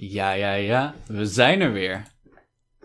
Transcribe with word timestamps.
Ja, 0.00 0.32
ja, 0.32 0.52
ja. 0.52 0.94
We 1.06 1.26
zijn 1.26 1.60
er 1.60 1.72
weer. 1.72 2.02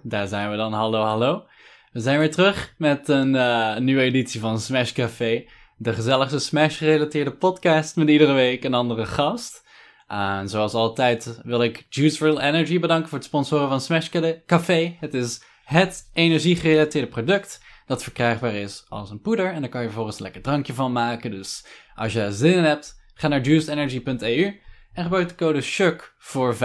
Daar 0.01 0.27
zijn 0.27 0.51
we 0.51 0.57
dan. 0.57 0.73
Hallo, 0.73 1.03
hallo. 1.03 1.45
We 1.91 1.99
zijn 1.99 2.19
weer 2.19 2.31
terug 2.31 2.73
met 2.77 3.09
een, 3.09 3.33
uh, 3.33 3.77
nieuwe 3.77 4.01
editie 4.01 4.39
van 4.39 4.59
Smash 4.59 4.91
Café. 4.91 5.45
De 5.77 5.93
gezelligste 5.93 6.39
Smash-gerelateerde 6.39 7.31
podcast 7.31 7.95
met 7.95 8.09
iedere 8.09 8.33
week 8.33 8.63
een 8.63 8.73
andere 8.73 9.05
gast. 9.05 9.67
En 10.07 10.49
zoals 10.49 10.73
altijd 10.73 11.39
wil 11.43 11.63
ik 11.63 11.85
Juice 11.89 12.23
Real 12.23 12.41
Energy 12.41 12.79
bedanken 12.79 13.09
voor 13.09 13.17
het 13.17 13.27
sponsoren 13.27 13.69
van 13.69 13.81
Smash 13.81 14.09
Café. 14.45 14.97
Het 14.99 15.13
is 15.13 15.43
het 15.63 16.09
energie-gerelateerde 16.13 17.07
product 17.07 17.63
dat 17.85 18.03
verkrijgbaar 18.03 18.53
is 18.53 18.85
als 18.89 19.09
een 19.09 19.21
poeder. 19.21 19.51
En 19.53 19.61
daar 19.61 19.69
kan 19.69 19.81
je 19.81 19.87
vervolgens 19.87 20.17
een 20.17 20.23
lekker 20.23 20.41
drankje 20.41 20.73
van 20.73 20.91
maken. 20.91 21.31
Dus 21.31 21.65
als 21.95 22.13
je 22.13 22.31
zin 22.31 22.53
in 22.53 22.63
hebt, 22.63 23.01
ga 23.13 23.27
naar 23.27 23.41
juicedenergy.eu 23.41 24.61
en 24.93 25.03
gebruik 25.03 25.29
de 25.29 25.35
code 25.35 25.61
SHUK 25.61 26.15
voor 26.17 26.55
15% 26.55 26.59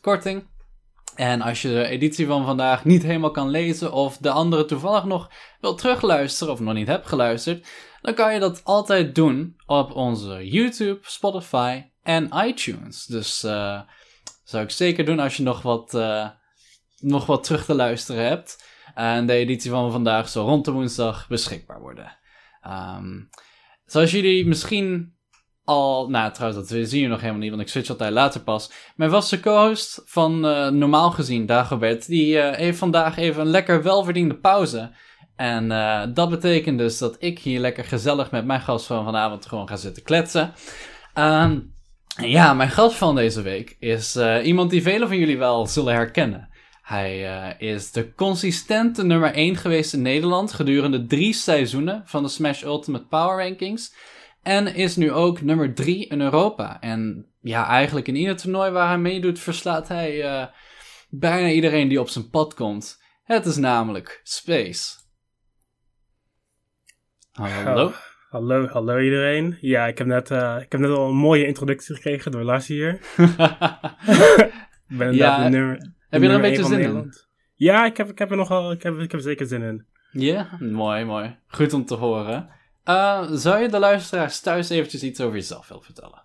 korting. 0.00 0.46
En 1.14 1.40
als 1.40 1.62
je 1.62 1.68
de 1.68 1.86
editie 1.86 2.26
van 2.26 2.44
vandaag 2.44 2.84
niet 2.84 3.02
helemaal 3.02 3.30
kan 3.30 3.48
lezen 3.48 3.92
of 3.92 4.16
de 4.16 4.30
andere 4.30 4.64
toevallig 4.64 5.04
nog 5.04 5.30
wil 5.60 5.74
terugluisteren 5.74 6.52
of 6.52 6.60
nog 6.60 6.74
niet 6.74 6.86
hebt 6.86 7.06
geluisterd, 7.06 7.66
dan 8.00 8.14
kan 8.14 8.34
je 8.34 8.40
dat 8.40 8.64
altijd 8.64 9.14
doen 9.14 9.56
op 9.66 9.92
onze 9.92 10.48
YouTube, 10.48 10.98
Spotify 11.02 11.82
en 12.02 12.30
iTunes. 12.46 13.04
Dus 13.04 13.44
uh, 13.44 13.80
zou 14.44 14.64
ik 14.64 14.70
zeker 14.70 15.04
doen 15.04 15.18
als 15.18 15.36
je 15.36 15.42
nog 15.42 15.62
wat, 15.62 15.94
uh, 15.94 16.28
nog 16.98 17.26
wat 17.26 17.44
terug 17.44 17.64
te 17.64 17.74
luisteren 17.74 18.24
hebt. 18.24 18.64
En 18.94 19.26
de 19.26 19.32
editie 19.32 19.70
van 19.70 19.92
vandaag 19.92 20.28
zal 20.28 20.46
rond 20.46 20.64
de 20.64 20.70
woensdag 20.70 21.28
beschikbaar 21.28 21.80
worden. 21.80 22.18
Um, 22.66 23.28
zoals 23.84 24.10
jullie 24.10 24.46
misschien 24.46 25.13
al, 25.64 26.08
nou 26.08 26.32
trouwens, 26.32 26.68
dat 26.68 26.88
zien 26.88 27.02
je 27.02 27.08
nog 27.08 27.20
helemaal 27.20 27.40
niet, 27.40 27.50
want 27.50 27.62
ik 27.62 27.68
switch 27.68 27.90
altijd 27.90 28.12
later 28.12 28.40
pas. 28.40 28.70
Mijn 28.96 29.10
vaste 29.10 29.40
co-host 29.40 30.02
van 30.04 30.46
uh, 30.46 30.68
normaal 30.68 31.10
gezien, 31.10 31.46
Dagobert, 31.46 32.06
die 32.06 32.36
uh, 32.36 32.50
heeft 32.50 32.78
vandaag 32.78 33.16
even 33.16 33.40
een 33.40 33.46
lekker 33.46 33.82
welverdiende 33.82 34.34
pauze. 34.34 34.90
En 35.36 35.70
uh, 35.70 36.02
dat 36.14 36.30
betekent 36.30 36.78
dus 36.78 36.98
dat 36.98 37.16
ik 37.18 37.38
hier 37.38 37.60
lekker 37.60 37.84
gezellig 37.84 38.30
met 38.30 38.44
mijn 38.44 38.60
gast 38.60 38.86
van 38.86 39.04
vanavond 39.04 39.46
gewoon 39.46 39.68
ga 39.68 39.76
zitten 39.76 40.02
kletsen. 40.02 40.52
Um, 41.18 41.72
ja, 42.16 42.54
mijn 42.54 42.70
gast 42.70 42.96
van 42.96 43.14
deze 43.14 43.42
week 43.42 43.76
is 43.78 44.18
iemand 44.42 44.70
die 44.70 44.82
velen 44.82 45.08
van 45.08 45.18
jullie 45.18 45.38
wel 45.38 45.66
zullen 45.66 45.94
herkennen. 45.94 46.48
Hij 46.82 47.56
is 47.58 47.92
de 47.92 48.14
consistente 48.14 49.04
nummer 49.04 49.32
1 49.32 49.56
geweest 49.56 49.92
in 49.92 50.02
Nederland 50.02 50.52
gedurende 50.52 51.06
drie 51.06 51.32
seizoenen 51.32 52.02
van 52.04 52.22
de 52.22 52.28
Smash 52.28 52.62
Ultimate 52.62 53.04
Power 53.04 53.46
Rankings. 53.46 53.92
En 54.44 54.74
is 54.74 54.96
nu 54.96 55.12
ook 55.12 55.40
nummer 55.40 55.74
3 55.74 56.06
in 56.06 56.20
Europa. 56.20 56.80
En 56.80 57.26
ja, 57.40 57.66
eigenlijk 57.66 58.08
in 58.08 58.16
ieder 58.16 58.36
toernooi 58.36 58.70
waar 58.70 58.88
hij 58.88 58.98
meedoet, 58.98 59.38
verslaat 59.38 59.88
hij 59.88 60.24
uh, 60.24 60.46
bijna 61.08 61.48
iedereen 61.48 61.88
die 61.88 62.00
op 62.00 62.08
zijn 62.08 62.30
pad 62.30 62.54
komt. 62.54 63.02
Het 63.22 63.46
is 63.46 63.56
namelijk 63.56 64.20
Space. 64.22 64.98
Hallo. 67.32 67.92
Hallo, 68.30 68.66
hallo 68.66 68.98
iedereen. 68.98 69.58
Ja, 69.60 69.86
ik 69.86 69.98
heb 69.98 70.06
net, 70.06 70.30
uh, 70.30 70.56
ik 70.60 70.72
heb 70.72 70.80
net 70.80 70.90
al 70.90 71.08
een 71.08 71.16
mooie 71.16 71.46
introductie 71.46 71.94
gekregen 71.94 72.30
door 72.32 72.42
Lars 72.42 72.66
hier. 72.66 72.92
ik 74.88 74.98
ben 74.98 75.14
ja, 75.14 75.44
de 75.44 75.50
nummer, 75.50 75.92
heb 76.08 76.22
je 76.22 76.28
er 76.28 76.34
een 76.34 76.40
beetje 76.40 76.64
zin 76.64 76.80
in? 76.80 77.12
Ja, 77.54 77.84
ik 77.84 77.96
heb, 77.96 78.08
ik 78.08 78.18
heb 78.18 78.30
er 78.30 78.36
nogal, 78.36 78.72
ik 78.72 78.82
heb, 78.82 78.94
ik 78.94 79.00
heb 79.00 79.12
er 79.12 79.20
zeker 79.20 79.46
zin 79.46 79.62
in. 79.62 79.86
Ja, 80.10 80.48
mooi, 80.60 81.04
mooi. 81.04 81.36
Goed 81.46 81.72
om 81.72 81.84
te 81.84 81.94
horen. 81.94 82.48
Uh, 82.84 83.30
zou 83.30 83.62
je 83.62 83.68
de 83.68 83.78
luisteraars 83.78 84.40
thuis 84.40 84.68
eventjes 84.68 85.02
iets 85.02 85.20
over 85.20 85.34
jezelf 85.34 85.68
willen 85.68 85.84
vertellen? 85.84 86.22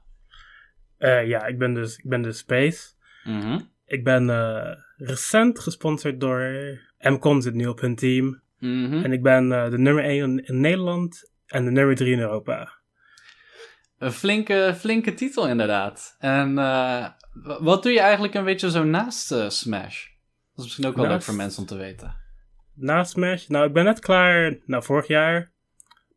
Uh, 0.97 1.27
ja, 1.27 1.45
ik 1.45 1.57
ben 1.57 1.73
dus, 1.73 1.97
ik 1.97 2.09
ben 2.09 2.21
dus 2.21 2.37
Space. 2.37 2.91
Mm 3.23 3.41
-hmm. 3.41 3.71
Ik 3.85 4.03
ben 4.03 4.29
uh, 4.29 4.71
recent 4.97 5.59
gesponsord 5.59 6.19
door 6.19 6.41
MCON, 6.99 7.41
zit 7.41 7.53
nu 7.53 7.67
op 7.67 7.79
hun 7.79 7.95
team. 7.95 8.41
Mm 8.59 8.91
-hmm. 8.91 9.03
En 9.03 9.11
ik 9.11 9.23
ben 9.23 9.49
de 9.49 9.77
nummer 9.77 10.03
1 10.03 10.45
in 10.45 10.59
Nederland 10.59 11.31
en 11.45 11.65
de 11.65 11.71
nummer 11.71 11.95
3 11.95 12.11
in 12.11 12.19
Europa. 12.19 12.77
Een 13.97 14.11
flinke, 14.11 14.75
flinke 14.77 15.13
titel 15.13 15.47
inderdaad. 15.47 16.15
En 16.19 16.55
wat 17.59 17.83
doe 17.83 17.91
je 17.91 17.99
eigenlijk 17.99 18.33
een 18.33 18.43
beetje 18.43 18.71
zo 18.71 18.83
naast 18.83 19.35
Smash? 19.47 20.05
Dat 20.55 20.57
is 20.57 20.63
misschien 20.63 20.85
ook 20.85 20.95
wel 20.95 21.05
naast... 21.05 21.15
leuk 21.15 21.23
voor 21.23 21.35
mensen 21.35 21.61
om 21.61 21.67
te 21.67 21.75
weten. 21.75 22.15
Naast 22.73 23.11
Smash? 23.11 23.47
Nou, 23.47 23.67
ik 23.67 23.73
ben 23.73 23.83
net 23.83 23.99
klaar, 23.99 24.57
nou 24.65 24.83
vorig 24.83 25.07
jaar 25.07 25.51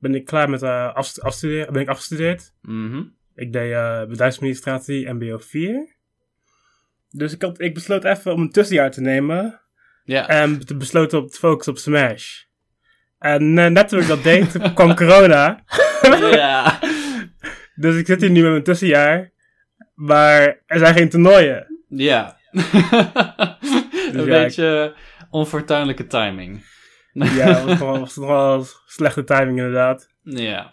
ben 0.02 0.14
ik 0.14 0.24
klaar 0.24 0.50
met 0.50 0.62
uh, 0.62 0.94
afstuderen, 0.94 1.72
ben 1.72 1.82
ik 1.82 1.88
afgestudeerd. 1.88 2.52
Mm 2.60 3.16
Ik 3.34 3.52
deed 3.52 3.70
uh, 3.70 4.04
bedrijfsadministratie 4.04 5.12
MBO 5.12 5.38
4. 5.38 5.96
Dus 7.10 7.32
ik, 7.32 7.42
had, 7.42 7.60
ik 7.60 7.74
besloot 7.74 8.04
even 8.04 8.32
om 8.32 8.40
een 8.40 8.50
tussenjaar 8.50 8.90
te 8.90 9.00
nemen. 9.00 9.60
Ja. 10.04 10.28
En 10.28 10.66
te 10.66 10.76
besloten 10.76 11.18
op 11.18 11.30
te 11.30 11.38
focussen 11.38 11.72
op 11.72 11.78
Smash. 11.78 12.42
En 13.18 13.42
uh, 13.42 13.66
net 13.66 13.88
toen 13.88 14.00
ik 14.00 14.06
dat 14.06 14.22
deed, 14.22 14.58
kwam 14.74 14.94
corona. 14.94 15.64
ja. 16.42 16.78
dus 17.74 17.96
ik 17.96 18.06
zit 18.06 18.20
hier 18.20 18.30
nu 18.30 18.42
met 18.42 18.50
mijn 18.50 18.62
tussenjaar. 18.62 19.30
Maar 19.94 20.62
er 20.66 20.78
zijn 20.78 20.94
geen 20.94 21.08
toernooien. 21.08 21.84
Ja. 21.88 22.36
dus 24.12 24.12
een 24.12 24.24
beetje 24.24 24.94
onfortuinlijke 25.30 26.06
timing. 26.06 26.64
Ja, 27.36 27.64
dat 27.64 27.78
was, 27.78 28.16
wel 28.16 28.64
slechte 28.86 29.24
timing 29.24 29.58
inderdaad. 29.58 30.08
Ja, 30.22 30.72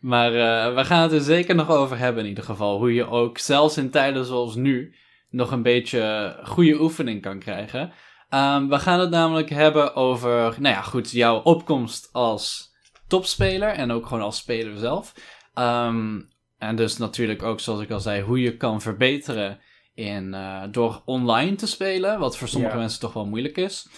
maar 0.00 0.32
uh, 0.32 0.74
we 0.74 0.84
gaan 0.84 1.02
het 1.02 1.12
er 1.12 1.20
zeker 1.20 1.54
nog 1.54 1.70
over 1.70 1.98
hebben 1.98 2.22
in 2.22 2.28
ieder 2.28 2.44
geval. 2.44 2.78
Hoe 2.78 2.94
je 2.94 3.06
ook 3.06 3.38
zelfs 3.38 3.76
in 3.76 3.90
tijden 3.90 4.24
zoals 4.24 4.54
nu 4.54 4.94
nog 5.30 5.50
een 5.50 5.62
beetje 5.62 6.36
goede 6.44 6.80
oefening 6.80 7.22
kan 7.22 7.38
krijgen. 7.38 7.92
Um, 8.30 8.68
we 8.68 8.78
gaan 8.78 9.00
het 9.00 9.10
namelijk 9.10 9.50
hebben 9.50 9.94
over, 9.94 10.54
nou 10.60 10.74
ja, 10.74 10.82
goed, 10.82 11.10
jouw 11.10 11.42
opkomst 11.42 12.08
als 12.12 12.74
topspeler 13.06 13.68
en 13.68 13.90
ook 13.90 14.06
gewoon 14.06 14.22
als 14.22 14.36
speler 14.36 14.76
zelf. 14.76 15.14
Um, 15.54 16.28
en 16.58 16.76
dus 16.76 16.96
natuurlijk 16.96 17.42
ook, 17.42 17.60
zoals 17.60 17.80
ik 17.80 17.90
al 17.90 18.00
zei, 18.00 18.22
hoe 18.22 18.40
je 18.40 18.56
kan 18.56 18.80
verbeteren 18.80 19.60
in, 19.94 20.34
uh, 20.34 20.62
door 20.70 21.02
online 21.04 21.54
te 21.56 21.66
spelen, 21.66 22.18
wat 22.18 22.36
voor 22.36 22.48
sommige 22.48 22.76
mensen 22.76 23.00
toch 23.00 23.12
wel 23.12 23.26
moeilijk 23.26 23.56
is. 23.56 23.88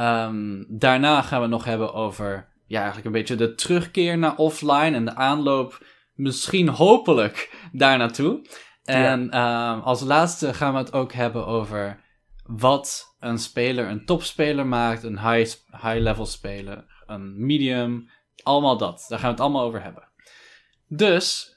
Um, 0.00 0.66
daarna 0.68 1.22
gaan 1.22 1.38
we 1.38 1.42
het 1.42 1.54
nog 1.54 1.64
hebben 1.64 1.94
over 1.94 2.48
ja, 2.66 2.76
eigenlijk 2.76 3.06
een 3.06 3.12
beetje 3.12 3.34
de 3.34 3.54
terugkeer 3.54 4.18
naar 4.18 4.36
offline 4.36 4.96
en 4.96 5.04
de 5.04 5.14
aanloop, 5.14 5.84
misschien 6.14 6.68
hopelijk 6.68 7.68
daar 7.72 7.98
naartoe. 7.98 8.46
En 8.84 9.28
ja. 9.30 9.72
um, 9.72 9.80
als 9.80 10.00
laatste 10.00 10.54
gaan 10.54 10.72
we 10.72 10.78
het 10.78 10.92
ook 10.92 11.12
hebben 11.12 11.46
over 11.46 12.00
wat 12.42 13.16
een 13.20 13.38
speler 13.38 13.88
een 13.88 14.04
topspeler 14.04 14.66
maakt, 14.66 15.02
een 15.02 15.18
high, 15.18 15.56
high 15.70 15.98
level 15.98 16.26
speler, 16.26 16.84
een 17.06 17.46
medium, 17.46 18.10
allemaal 18.42 18.76
dat. 18.76 19.04
Daar 19.08 19.18
gaan 19.18 19.28
we 19.28 19.34
het 19.34 19.44
allemaal 19.44 19.64
over 19.64 19.82
hebben. 19.82 20.08
Dus 20.88 21.54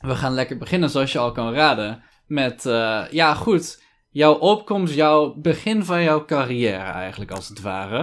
we 0.00 0.14
gaan 0.14 0.32
lekker 0.32 0.58
beginnen, 0.58 0.90
zoals 0.90 1.12
je 1.12 1.18
al 1.18 1.32
kan 1.32 1.54
raden, 1.54 2.02
met, 2.26 2.64
uh, 2.64 3.04
ja 3.10 3.34
goed, 3.34 3.82
jouw 4.10 4.34
opkomst, 4.34 4.94
jouw 4.94 5.34
begin 5.34 5.84
van 5.84 6.02
jouw 6.02 6.24
carrière 6.24 6.92
eigenlijk, 6.92 7.30
als 7.30 7.48
het 7.48 7.60
ware. 7.60 8.00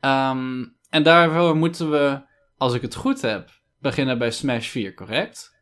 Um, 0.00 0.76
en 0.90 1.02
daarvoor 1.02 1.56
moeten 1.56 1.90
we, 1.90 2.20
als 2.56 2.74
ik 2.74 2.82
het 2.82 2.94
goed 2.94 3.20
heb, 3.20 3.50
beginnen 3.78 4.18
bij 4.18 4.30
Smash 4.30 4.68
4, 4.68 4.94
correct? 4.94 5.58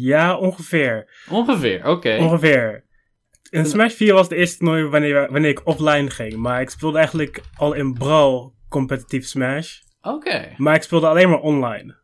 Ja, 0.00 0.36
ongeveer. 0.36 1.24
Ongeveer, 1.30 1.86
oké. 1.86 2.16
Ongeveer. 2.16 2.86
In 3.50 3.66
Smash 3.66 3.94
4 3.94 4.14
was 4.14 4.28
de 4.28 4.36
eerste 4.36 4.58
toernooi 4.58 4.84
wanneer, 4.84 5.32
wanneer 5.32 5.50
ik 5.50 5.66
offline 5.66 6.10
ging. 6.10 6.36
Maar 6.36 6.60
ik 6.60 6.70
speelde 6.70 6.96
eigenlijk 6.96 7.42
al 7.56 7.72
in 7.72 7.92
Brawl 7.92 8.52
competitief 8.68 9.26
Smash. 9.26 9.78
Oké. 10.00 10.54
Maar 10.56 10.74
ik 10.74 10.82
speelde 10.82 11.08
alleen 11.08 11.28
maar 11.28 11.40
online. 11.40 11.96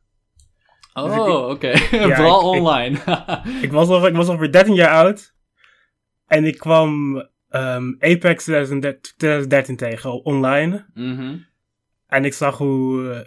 Oh, 0.93 1.05
dus 1.05 1.19
oké. 1.19 1.31
Okay. 1.33 2.09
Brawl 2.17 2.49
online. 2.49 2.99
ik, 3.45 3.63
ik, 3.63 3.73
was 3.79 3.89
al, 3.89 4.07
ik 4.07 4.15
was 4.15 4.29
ongeveer 4.29 4.53
13 4.53 4.75
jaar 4.75 5.05
oud. 5.05 5.34
En 6.35 6.45
ik 6.45 6.59
kwam 6.59 7.17
um, 7.51 7.97
Apex 7.99 8.45
2013, 8.45 9.77
tegen 9.77 10.25
online. 10.25 10.87
Mhm. 10.95 11.37
En 12.07 12.25
ik 12.25 12.35
zag 12.35 12.59
hoe... 12.59 13.03
Uh, 13.03 13.19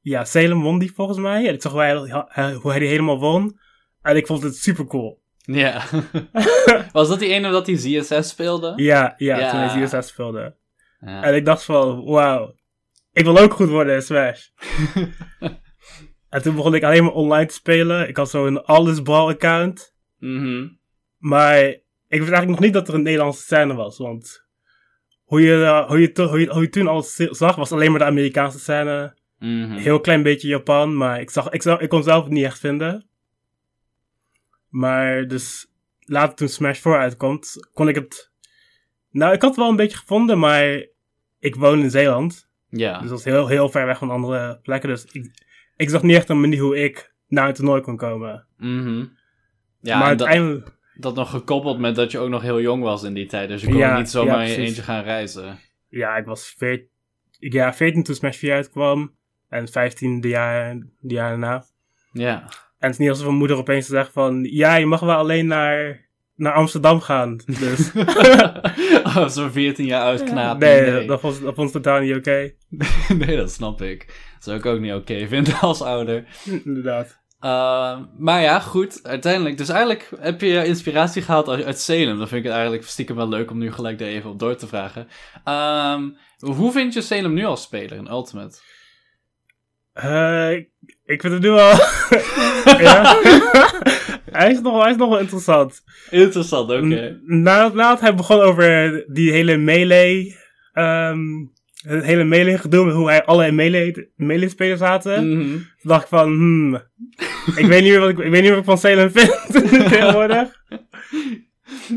ja, 0.00 0.24
Salem 0.24 0.62
won 0.62 0.78
die 0.78 0.92
volgens 0.92 1.18
mij. 1.18 1.48
En 1.48 1.54
ik 1.54 1.62
zag 1.62 1.72
hoe 1.72 1.80
hij, 2.28 2.52
hoe 2.52 2.70
hij 2.70 2.78
die 2.80 2.88
helemaal 2.88 3.18
won. 3.18 3.58
En 4.02 4.16
ik 4.16 4.26
vond 4.26 4.42
het 4.42 4.56
super 4.56 4.86
cool. 4.86 5.22
Ja. 5.36 5.82
Was 6.92 7.08
dat 7.08 7.18
die 7.18 7.28
ene 7.28 7.50
dat 7.50 7.66
hij 7.66 7.76
ZSS 7.76 8.28
speelde? 8.28 8.72
Ja, 8.76 9.14
ja, 9.16 9.50
toen 9.50 9.60
hij 9.60 9.86
ZSS 9.86 10.08
speelde. 10.08 10.56
Ja. 11.00 11.22
En 11.22 11.34
ik 11.34 11.44
dacht 11.44 11.64
van, 11.64 12.04
wauw. 12.04 12.54
Ik 13.12 13.24
wil 13.24 13.38
ook 13.38 13.52
goed 13.52 13.68
worden 13.68 13.94
in 13.94 14.02
Smash. 14.02 14.48
en 16.28 16.42
toen 16.42 16.54
begon 16.54 16.74
ik 16.74 16.82
alleen 16.82 17.04
maar 17.04 17.12
online 17.12 17.46
te 17.46 17.54
spelen. 17.54 18.08
Ik 18.08 18.16
had 18.16 18.30
zo 18.30 18.46
een 18.46 18.62
alles 18.62 19.02
ball 19.02 19.28
account. 19.28 19.94
Mm 20.18 20.78
Maar 21.18 21.82
ik 22.08 22.18
wist 22.20 22.32
eigenlijk 22.32 22.48
nog 22.48 22.60
niet 22.60 22.72
dat 22.72 22.88
er 22.88 22.94
een 22.94 23.02
Nederlandse 23.02 23.42
scène 23.42 23.74
was, 23.74 23.98
want 23.98 24.44
hoe 25.24 25.40
je, 25.40 25.56
uh, 25.56 25.88
hoe 25.88 26.00
je, 26.00 26.22
hoe 26.28 26.40
je, 26.40 26.48
hoe 26.48 26.62
je 26.62 26.68
toen 26.68 26.86
al 26.86 27.02
zag, 27.30 27.56
was 27.56 27.72
alleen 27.72 27.90
maar 27.90 27.98
de 27.98 28.06
Amerikaanse 28.06 28.58
scène. 28.58 29.16
Mm 29.38 29.64
-hmm. 29.64 29.76
Heel 29.76 30.00
klein 30.00 30.22
beetje 30.22 30.48
Japan, 30.48 30.96
maar 30.96 31.20
ik, 31.20 31.30
zag, 31.30 31.48
ik, 31.50 31.62
zag, 31.62 31.80
ik 31.80 31.88
kon 31.88 32.02
zelf 32.02 32.24
het 32.24 32.32
niet 32.32 32.44
echt 32.44 32.58
vinden. 32.58 33.06
Maar 34.68 35.26
dus 35.26 35.66
later 36.00 36.36
toen 36.36 36.48
Smash 36.48 36.80
4 36.80 36.98
uitkomt, 36.98 37.68
kon 37.72 37.88
ik 37.88 37.94
het... 37.94 38.32
Nou, 39.10 39.32
ik 39.32 39.40
had 39.40 39.50
het 39.50 39.58
wel 39.58 39.68
een 39.68 39.76
beetje 39.76 39.96
gevonden, 39.96 40.38
maar 40.38 40.86
ik 41.38 41.54
woon 41.54 41.80
in 41.80 41.90
Zeeland. 41.90 42.48
Ja. 42.68 43.00
Dus 43.00 43.08
dat 43.08 43.18
is 43.18 43.24
heel, 43.24 43.46
heel 43.46 43.68
ver 43.68 43.86
weg 43.86 43.98
van 43.98 44.10
andere 44.10 44.58
plekken. 44.62 44.88
Dus 44.88 45.04
ik, 45.04 45.30
ik 45.76 45.90
zag 45.90 46.02
niet 46.02 46.16
echt 46.16 46.28
een 46.28 46.40
manier 46.40 46.60
hoe 46.60 46.82
ik 46.82 47.14
naar 47.28 47.48
een 47.48 47.54
toernooi 47.54 47.80
kon 47.80 47.96
komen. 47.96 48.46
Mhm. 48.56 49.04
Ja, 49.80 49.98
maar 49.98 50.16
dat, 50.16 50.26
uiteindelijk... 50.26 50.73
dat 50.94 51.14
nog 51.14 51.30
gekoppeld 51.30 51.78
met 51.78 51.94
dat 51.94 52.10
je 52.10 52.18
ook 52.18 52.28
nog 52.28 52.42
heel 52.42 52.60
jong 52.60 52.82
was 52.82 53.02
in 53.02 53.14
die 53.14 53.26
tijd. 53.26 53.48
Dus 53.48 53.60
je 53.60 53.66
kon 53.66 53.76
Ja, 53.76 53.98
niet 53.98 54.10
zomaar 54.10 54.38
ja, 54.38 54.42
in 54.42 54.50
je 54.60 54.66
eentje 54.66 54.82
gaan 54.82 55.02
reizen. 55.02 55.58
Ja, 55.88 56.16
ik 56.16 56.24
was 56.24 56.54
14, 56.56 56.88
ja, 57.38 57.74
14 57.74 58.02
toen 58.02 58.14
Smash 58.14 58.36
4 58.36 58.54
uitkwam. 58.54 59.14
En 59.48 59.68
15 59.68 60.20
de 60.20 60.28
jaar, 60.28 60.74
de 61.00 61.14
jaar 61.14 61.28
daarna. 61.28 61.64
Ja. 62.12 62.40
En 62.78 62.90
het 62.90 62.90
is 62.90 62.98
niet 62.98 63.08
alsof 63.08 63.24
mijn 63.24 63.38
moeder 63.38 63.56
opeens 63.56 63.86
zegt 63.86 64.12
van... 64.12 64.44
Ja, 64.44 64.74
je 64.74 64.86
mag 64.86 65.00
wel 65.00 65.16
alleen 65.16 65.46
naar, 65.46 66.08
naar 66.34 66.52
Amsterdam 66.52 67.00
gaan. 67.00 67.40
Dus 67.60 67.92
oh, 69.04 69.28
zo'n 69.28 69.50
14 69.50 69.86
jaar 69.86 70.02
oud 70.02 70.24
knaap. 70.24 70.58
nee, 70.58 71.06
Dat, 71.06 71.20
vond, 71.20 71.40
dat 71.40 71.54
vond 71.54 71.72
totaal 71.72 72.00
niet 72.00 72.14
oké. 72.14 72.52
nee, 73.26 73.36
dat 73.36 73.50
snap 73.50 73.82
ik. 73.82 74.06
Dat 74.34 74.42
zou 74.42 74.58
ik 74.58 74.66
ook 74.66 74.80
niet 74.80 74.92
oké 74.92 75.26
vinden 75.28 75.58
als 75.60 75.82
ouder. 75.82 76.24
Inderdaad. 76.64 77.22
Uh, 77.44 77.98
maar 78.18 78.42
ja, 78.42 78.60
goed, 78.60 79.00
uiteindelijk. 79.02 79.58
Dus 79.58 79.68
eigenlijk 79.68 80.10
heb 80.20 80.40
je 80.40 80.64
inspiratie 80.64 81.22
gehaald 81.22 81.48
uit, 81.48 81.80
Salem. 81.80 82.18
Dan 82.18 82.28
vind 82.28 82.40
ik 82.40 82.44
het 82.44 82.52
eigenlijk 82.52 82.84
stiekem 82.84 83.16
wel 83.16 83.28
leuk 83.28 83.50
om 83.50 83.58
nu 83.58 83.72
gelijk 83.72 83.98
daar 83.98 84.08
even 84.08 84.30
op 84.30 84.38
door 84.38 84.56
te 84.56 84.66
vragen. 84.66 85.08
Um, 85.44 86.16
hoe 86.56 86.72
vind 86.72 86.94
je 86.94 87.00
Salem 87.00 87.34
nu 87.34 87.44
als 87.44 87.62
speler 87.62 87.96
in 87.96 88.10
Ultimate? 88.10 88.58
Uh, 89.94 90.50
ik, 91.04 91.20
vind 91.20 91.32
het 91.32 91.42
nu 91.42 91.50
wel... 91.50 91.70
ja. 92.86 93.16
hij, 94.30 94.50
is 94.50 94.60
nog, 94.60 94.82
hij 94.82 94.90
is 94.90 94.96
nog 94.96 95.08
wel 95.08 95.18
interessant. 95.18 95.82
Interessant, 96.10 96.70
oké. 96.70 96.84
Okay. 96.84 97.18
Nadat 97.22 98.00
hij 98.00 98.14
begon 98.14 98.40
over 98.40 99.04
die 99.08 99.32
hele 99.32 99.56
melee... 99.56 100.36
Um, 100.72 101.53
het 101.84 102.04
hele 102.04 102.24
melee 102.24 102.58
gedoe, 102.58 102.90
hoe 102.90 103.08
hij 103.08 103.24
alle 103.24 103.52
melee, 103.52 104.12
melee 104.16 104.48
spelers 104.48 104.80
zaten. 104.80 105.26
Mm 105.26 105.40
-hmm. 105.40 105.66
dacht 105.82 106.02
ik 106.02 106.08
van, 106.08 106.26
hmm, 106.26 106.74
ik, 107.60 107.66
weet 107.66 107.82
niet 107.82 107.92
meer 107.92 108.00
wat 108.00 108.08
ik, 108.08 108.18
ik 108.18 108.30
weet 108.30 108.40
niet 108.42 108.50
wat 108.50 108.58
ik 108.58 108.64
van 108.64 108.78
Salem 108.78 109.10
vind 109.10 109.52
tegenwoordig. 109.90 110.48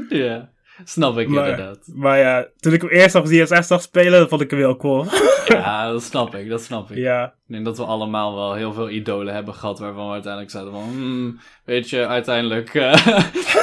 Ja, 0.10 0.50
snap 0.84 1.18
ik 1.18 1.28
maar, 1.28 1.50
inderdaad. 1.50 1.90
Maar 1.94 2.18
ja, 2.18 2.48
toen 2.60 2.74
ik 2.74 2.82
hem 2.82 2.90
eerst 2.90 3.16
nog 3.16 3.28
ZSS 3.28 3.68
zag 3.68 3.82
spelen, 3.82 4.30
vond 4.30 4.42
ik 4.42 4.50
hem 4.50 4.60
heel 4.60 4.78
cool. 4.78 5.06
ja, 5.48 5.92
dat 5.92 6.04
snap 6.04 6.36
ik, 6.36 6.50
dat 6.50 6.62
snap 6.62 6.92
ik. 6.92 6.98
Ja. 6.98 7.26
Ik 7.26 7.54
denk 7.54 7.66
dat 7.66 7.78
we 7.78 7.84
allemaal 7.84 8.36
wel 8.36 8.54
heel 8.54 8.74
veel 8.74 8.90
idolen 8.90 9.34
hebben 9.34 9.54
gehad 9.54 9.80
waarvan 9.80 10.06
we 10.06 10.12
uiteindelijk 10.12 10.52
zeiden 10.52 10.74
van, 10.74 10.84
hmm, 10.84 11.40
weet 11.66 11.90
je, 11.90 12.08
uiteindelijk 12.08 12.74
uh, 12.74 12.94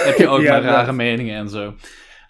heb 0.09 0.19
je 0.19 0.29
ook 0.29 0.41
ja, 0.41 0.53
maar 0.53 0.62
rare 0.62 0.87
dat. 0.87 0.94
meningen 0.94 1.37
en 1.37 1.49
zo. 1.49 1.75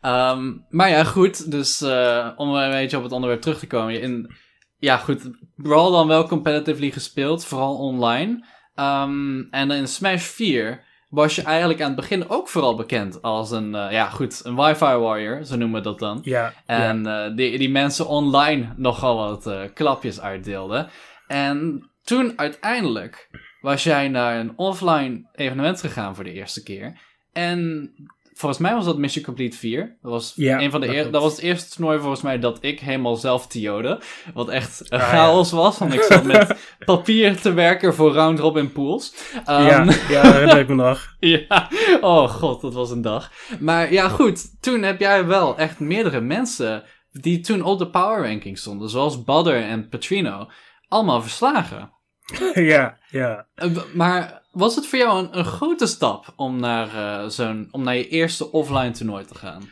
Um, 0.06 0.64
maar 0.68 0.88
ja, 0.88 1.04
goed. 1.04 1.50
Dus 1.50 1.82
uh, 1.82 2.28
om 2.36 2.54
een 2.54 2.70
beetje 2.70 2.96
op 2.96 3.02
het 3.02 3.12
onderwerp 3.12 3.40
terug 3.40 3.58
te 3.58 3.66
komen. 3.66 4.00
In, 4.00 4.34
ja, 4.78 4.96
goed. 4.96 5.30
Brawl 5.56 5.92
dan 5.92 6.06
wel 6.06 6.28
competitively 6.28 6.90
gespeeld, 6.90 7.44
vooral 7.44 7.76
online. 7.76 8.44
Um, 8.74 9.48
en 9.50 9.70
in 9.70 9.88
Smash 9.88 10.22
4 10.22 10.84
was 11.08 11.34
je 11.34 11.42
eigenlijk 11.42 11.80
aan 11.80 11.86
het 11.86 11.96
begin 11.96 12.28
ook 12.28 12.48
vooral 12.48 12.76
bekend 12.76 13.22
als 13.22 13.50
een, 13.50 13.74
uh, 13.74 13.86
ja 13.90 14.08
goed, 14.08 14.40
een 14.44 14.56
wifi 14.56 14.84
warrior, 14.84 15.44
zo 15.44 15.56
noemen 15.56 15.78
we 15.78 15.86
dat 15.86 15.98
dan. 15.98 16.20
Ja. 16.22 16.52
En 16.66 17.04
ja. 17.04 17.28
Uh, 17.28 17.36
die, 17.36 17.58
die 17.58 17.70
mensen 17.70 18.06
online 18.06 18.72
nogal 18.76 19.16
wat 19.16 19.46
uh, 19.46 19.60
klapjes 19.74 20.20
uitdeelden. 20.20 20.88
En 21.26 21.88
toen 22.02 22.32
uiteindelijk 22.36 23.28
was 23.60 23.84
jij 23.84 24.08
naar 24.08 24.38
een 24.38 24.52
offline 24.56 25.28
evenement 25.32 25.80
gegaan 25.80 26.14
voor 26.14 26.24
de 26.24 26.32
eerste 26.32 26.62
keer. 26.62 27.00
En 27.32 27.90
volgens 28.34 28.60
mij 28.60 28.74
was 28.74 28.84
dat 28.84 28.98
Mission 28.98 29.24
Complete 29.24 29.56
4. 29.56 29.96
Dat 30.02 30.10
was, 30.10 30.32
ja, 30.36 30.60
een 30.60 30.70
van 30.70 30.80
de 30.80 30.86
dat, 30.86 31.12
dat 31.12 31.22
was 31.22 31.32
het 31.32 31.40
eerste 31.40 31.74
toernooi 31.74 31.98
volgens 31.98 32.22
mij 32.22 32.38
dat 32.38 32.58
ik 32.60 32.80
helemaal 32.80 33.16
zelf 33.16 33.46
tiode. 33.46 34.00
Wat 34.34 34.48
echt 34.48 34.80
een 34.88 35.00
Ah, 35.00 35.08
chaos 35.08 35.50
ja. 35.50 35.56
was, 35.56 35.78
want 35.78 35.94
ik 35.94 36.02
zat 36.02 36.24
met 36.32 36.56
papier 36.84 37.40
te 37.40 37.52
werken 37.52 37.94
voor 37.94 38.12
round 38.12 38.38
robin 38.38 38.72
pools. 38.72 39.14
Um, 39.34 39.42
ja, 39.44 39.84
ja, 40.08 40.22
dat 40.22 40.32
herinner 40.32 40.58
ik 40.58 40.68
me 40.68 40.74
nog. 40.74 41.14
ja, 41.48 41.70
oh 42.00 42.28
god, 42.28 42.60
dat 42.60 42.74
was 42.74 42.90
een 42.90 43.02
dag. 43.02 43.32
Maar 43.60 43.92
ja, 43.92 44.08
goed, 44.08 44.62
toen 44.62 44.82
heb 44.82 45.00
jij 45.00 45.26
wel 45.26 45.58
echt 45.58 45.78
meerdere 45.78 46.20
mensen 46.20 46.84
die 47.10 47.40
toen 47.40 47.62
op 47.62 47.78
de 47.78 47.90
power 47.90 48.28
ranking 48.28 48.58
stonden, 48.58 48.88
zoals 48.88 49.24
Badder 49.24 49.62
en 49.62 49.88
Petrino, 49.88 50.50
allemaal 50.88 51.22
verslagen. 51.22 51.92
ja, 52.54 52.98
ja. 53.10 53.46
Maar 53.94 54.42
was 54.54 54.74
het 54.74 54.86
voor 54.86 54.98
jou 54.98 55.18
een, 55.18 55.38
een 55.38 55.44
grote 55.44 55.86
stap 55.86 56.32
om 56.36 56.60
naar, 56.60 56.86
uh, 56.94 57.28
zo'n, 57.28 57.68
om 57.70 57.82
naar 57.82 57.96
je 57.96 58.08
eerste 58.08 58.52
offline 58.52 58.90
toernooi 58.90 59.24
te 59.24 59.34
gaan? 59.34 59.70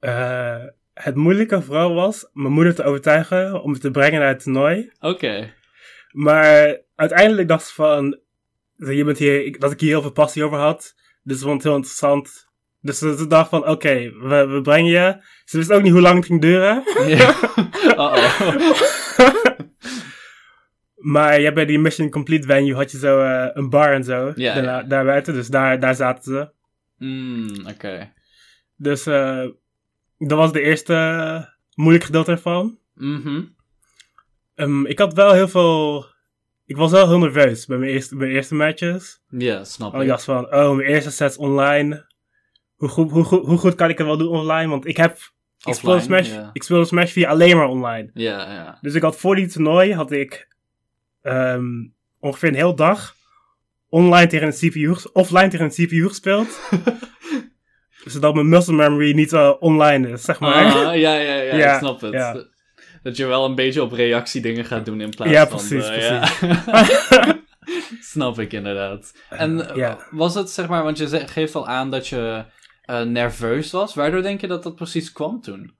Uh, 0.00 0.64
het 0.94 1.14
moeilijke 1.14 1.62
vooral 1.62 1.94
was 1.94 2.28
mijn 2.32 2.52
moeder 2.52 2.74
te 2.74 2.84
overtuigen 2.84 3.62
om 3.62 3.70
me 3.70 3.78
te 3.78 3.90
brengen 3.90 4.20
naar 4.20 4.28
het 4.28 4.42
toernooi. 4.42 4.92
Oké. 5.00 5.08
Okay. 5.08 5.54
Maar 6.10 6.80
uiteindelijk 6.94 7.48
dacht 7.48 7.66
ze 7.66 7.74
van, 7.74 8.18
je 8.76 9.04
bent 9.04 9.18
hier, 9.18 9.58
dat 9.58 9.72
ik 9.72 9.80
hier 9.80 9.90
heel 9.90 10.02
veel 10.02 10.12
passie 10.12 10.44
over 10.44 10.58
had. 10.58 10.94
Dus 11.22 11.36
ik 11.36 11.42
vond 11.42 11.54
het 11.54 11.62
heel 11.62 11.74
interessant. 11.74 12.50
Dus 12.80 12.98
ze 12.98 13.26
dacht 13.26 13.48
van, 13.48 13.60
oké, 13.60 13.70
okay, 13.70 14.12
we, 14.12 14.46
we 14.46 14.60
brengen 14.60 14.90
je. 14.90 15.24
Ze 15.44 15.56
wist 15.56 15.72
ook 15.72 15.82
niet 15.82 15.92
hoe 15.92 16.00
lang 16.00 16.16
het 16.16 16.26
ging 16.26 16.40
duren. 16.40 16.82
Ja. 17.06 17.34
Uh-oh. 17.98 18.72
Maar 21.02 21.40
ja, 21.40 21.52
bij 21.52 21.64
die 21.64 21.78
Mission 21.78 22.10
Complete 22.10 22.46
venue 22.46 22.74
had 22.74 22.90
je 22.90 22.98
zo 22.98 23.22
uh, 23.22 23.46
een 23.52 23.70
bar 23.70 23.92
en 23.92 24.04
zo. 24.04 24.32
Ja, 24.34 24.82
daar, 24.82 25.06
ja. 25.06 25.20
dus 25.20 25.48
daar, 25.48 25.80
daar 25.80 25.94
zaten 25.94 26.22
ze. 26.22 26.50
Mm, 26.98 27.48
oké. 27.60 27.70
Okay. 27.70 28.12
Dus 28.76 29.06
uh, 29.06 29.46
dat 30.18 30.38
was 30.38 30.52
de 30.52 30.60
eerste 30.60 30.92
uh, 30.92 31.42
moeilijk 31.74 32.04
gedeelte 32.04 32.30
ervan. 32.30 32.78
Mm 32.94 33.20
-hmm. 33.22 33.54
um, 34.54 34.86
ik 34.86 34.98
had 34.98 35.14
wel 35.14 35.32
heel 35.32 35.48
veel... 35.48 36.06
Ik 36.66 36.76
was 36.76 36.90
wel 36.90 37.08
heel 37.08 37.18
nerveus 37.18 37.66
bij 37.66 37.78
mijn 37.78 37.90
eerste, 37.90 38.16
mijn 38.16 38.30
eerste 38.30 38.54
matches. 38.54 39.22
Ja, 39.28 39.64
snap 39.64 39.94
ik. 39.94 40.00
ik 40.00 40.08
dacht 40.08 40.24
van, 40.24 40.54
oh, 40.54 40.76
mijn 40.76 40.88
eerste 40.88 41.10
sets 41.10 41.36
online. 41.36 42.06
Hoe 42.76 42.88
goed, 42.88 43.10
hoe, 43.10 43.24
goed, 43.24 43.46
hoe 43.46 43.58
goed 43.58 43.74
kan 43.74 43.88
ik 43.88 43.98
het 43.98 44.06
wel 44.06 44.16
doen 44.16 44.28
online? 44.28 44.70
Want 44.70 44.86
ik 44.86 44.96
heb... 44.96 45.18
Ik 45.64 45.74
speelde, 45.74 46.00
Smash, 46.00 46.28
yeah. 46.28 46.48
ik 46.52 46.62
speelde 46.62 46.84
Smash 46.84 47.12
4 47.12 47.26
alleen 47.26 47.56
maar 47.56 47.68
online. 47.68 48.10
Ja, 48.14 48.52
ja. 48.52 48.78
Dus 48.80 48.94
ik 48.94 49.02
had 49.02 49.16
voor 49.16 49.34
die 49.34 49.46
toernooi 49.46 49.94
had 49.94 50.10
ik 50.10 50.51
um, 51.22 51.94
ongeveer 52.20 52.48
een 52.48 52.54
heel 52.54 52.74
dag 52.74 53.16
online 53.88 54.26
tegen 54.26 54.46
een 54.46 54.70
CPU, 54.70 54.96
offline 55.12 55.48
tegen 55.48 55.64
een 55.64 55.70
CPU 55.86 56.08
gespeeld. 56.08 56.60
zodat 58.04 58.34
mijn 58.34 58.48
muscle 58.48 58.74
memory 58.74 59.14
niet 59.14 59.32
uh, 59.32 59.52
online 59.58 60.08
is, 60.08 60.22
zeg 60.22 60.40
maar. 60.40 60.54
Ah, 60.54 60.72
ja, 60.72 60.92
ja, 60.92 61.14
ja, 61.14 61.54
ja, 61.56 61.72
ik 61.72 61.78
snap 61.78 62.00
het. 62.00 62.12
Ja. 62.12 62.44
Dat 63.02 63.16
je 63.16 63.26
wel 63.26 63.44
een 63.44 63.54
beetje 63.54 63.82
op 63.82 63.92
reactie 63.92 64.40
dingen 64.40 64.64
gaat 64.64 64.84
doen 64.84 65.00
in 65.00 65.10
plaats 65.10 65.32
ja, 65.32 65.48
van... 65.48 65.56
Precies, 65.56 65.90
uh, 65.90 66.20
precies, 66.20 67.08
ja. 67.10 67.40
snap 68.12 68.38
ik 68.38 68.52
inderdaad. 68.52 69.14
En 69.30 69.70
ja. 69.74 70.06
was 70.10 70.34
het, 70.34 70.50
zeg 70.50 70.68
maar, 70.68 70.82
want 70.82 70.98
je 70.98 71.28
geeft 71.28 71.54
al 71.54 71.68
aan 71.68 71.90
dat 71.90 72.08
je 72.08 72.44
uh, 72.86 73.00
nerveus 73.00 73.70
was. 73.70 73.94
Waardoor 73.94 74.22
denk 74.22 74.40
je 74.40 74.46
dat 74.46 74.62
dat 74.62 74.74
precies 74.74 75.12
kwam 75.12 75.40
toen? 75.40 75.76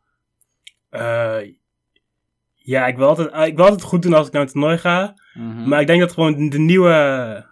Ja, 2.65 2.87
ik 2.87 2.97
wil, 2.97 3.09
altijd, 3.09 3.49
ik 3.49 3.57
wil 3.57 3.65
altijd 3.65 3.83
goed 3.83 4.03
doen 4.03 4.13
als 4.13 4.27
ik 4.27 4.33
naar 4.33 4.43
een 4.43 4.49
toernooi 4.49 4.79
ga. 4.79 5.15
Mm 5.35 5.57
-hmm. 5.57 5.69
Maar 5.69 5.81
ik 5.81 5.87
denk 5.87 6.01
dat 6.01 6.13
gewoon 6.13 6.49
de 6.49 6.59
nieuwe, 6.59 7.47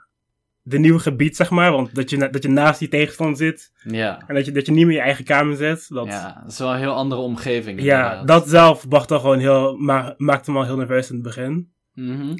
de 0.62 0.78
nieuwe 0.78 0.98
gebied, 0.98 1.36
zeg 1.36 1.50
maar. 1.50 1.72
Want 1.72 1.94
dat 1.94 2.10
je, 2.10 2.30
dat 2.30 2.42
je 2.42 2.48
naast 2.48 2.78
die 2.78 2.88
tegenstander 2.88 3.36
zit. 3.36 3.72
Ja. 3.82 4.22
En 4.26 4.34
dat 4.34 4.44
je, 4.44 4.52
dat 4.52 4.66
je 4.66 4.72
niet 4.72 4.86
meer 4.86 4.94
in 4.94 4.98
je 4.98 5.04
eigen 5.04 5.24
kamer 5.24 5.56
zit. 5.56 5.88
Dat, 5.88 6.06
ja, 6.06 6.40
dat 6.42 6.52
is 6.52 6.58
wel 6.58 6.72
een 6.72 6.78
heel 6.78 6.94
andere 6.94 7.20
omgeving. 7.20 7.82
Ja, 7.82 8.02
inderdaad. 8.02 8.26
dat 8.26 8.48
zelf 8.48 8.88
bracht 8.88 9.10
al 9.10 9.20
gewoon 9.20 9.38
heel, 9.38 9.76
ma 9.76 10.14
maakte 10.16 10.50
me 10.50 10.58
al 10.58 10.64
heel 10.64 10.76
nerveus 10.76 11.08
in 11.08 11.14
het 11.14 11.24
begin. 11.24 11.72
Mm 11.94 12.16
-hmm. 12.16 12.36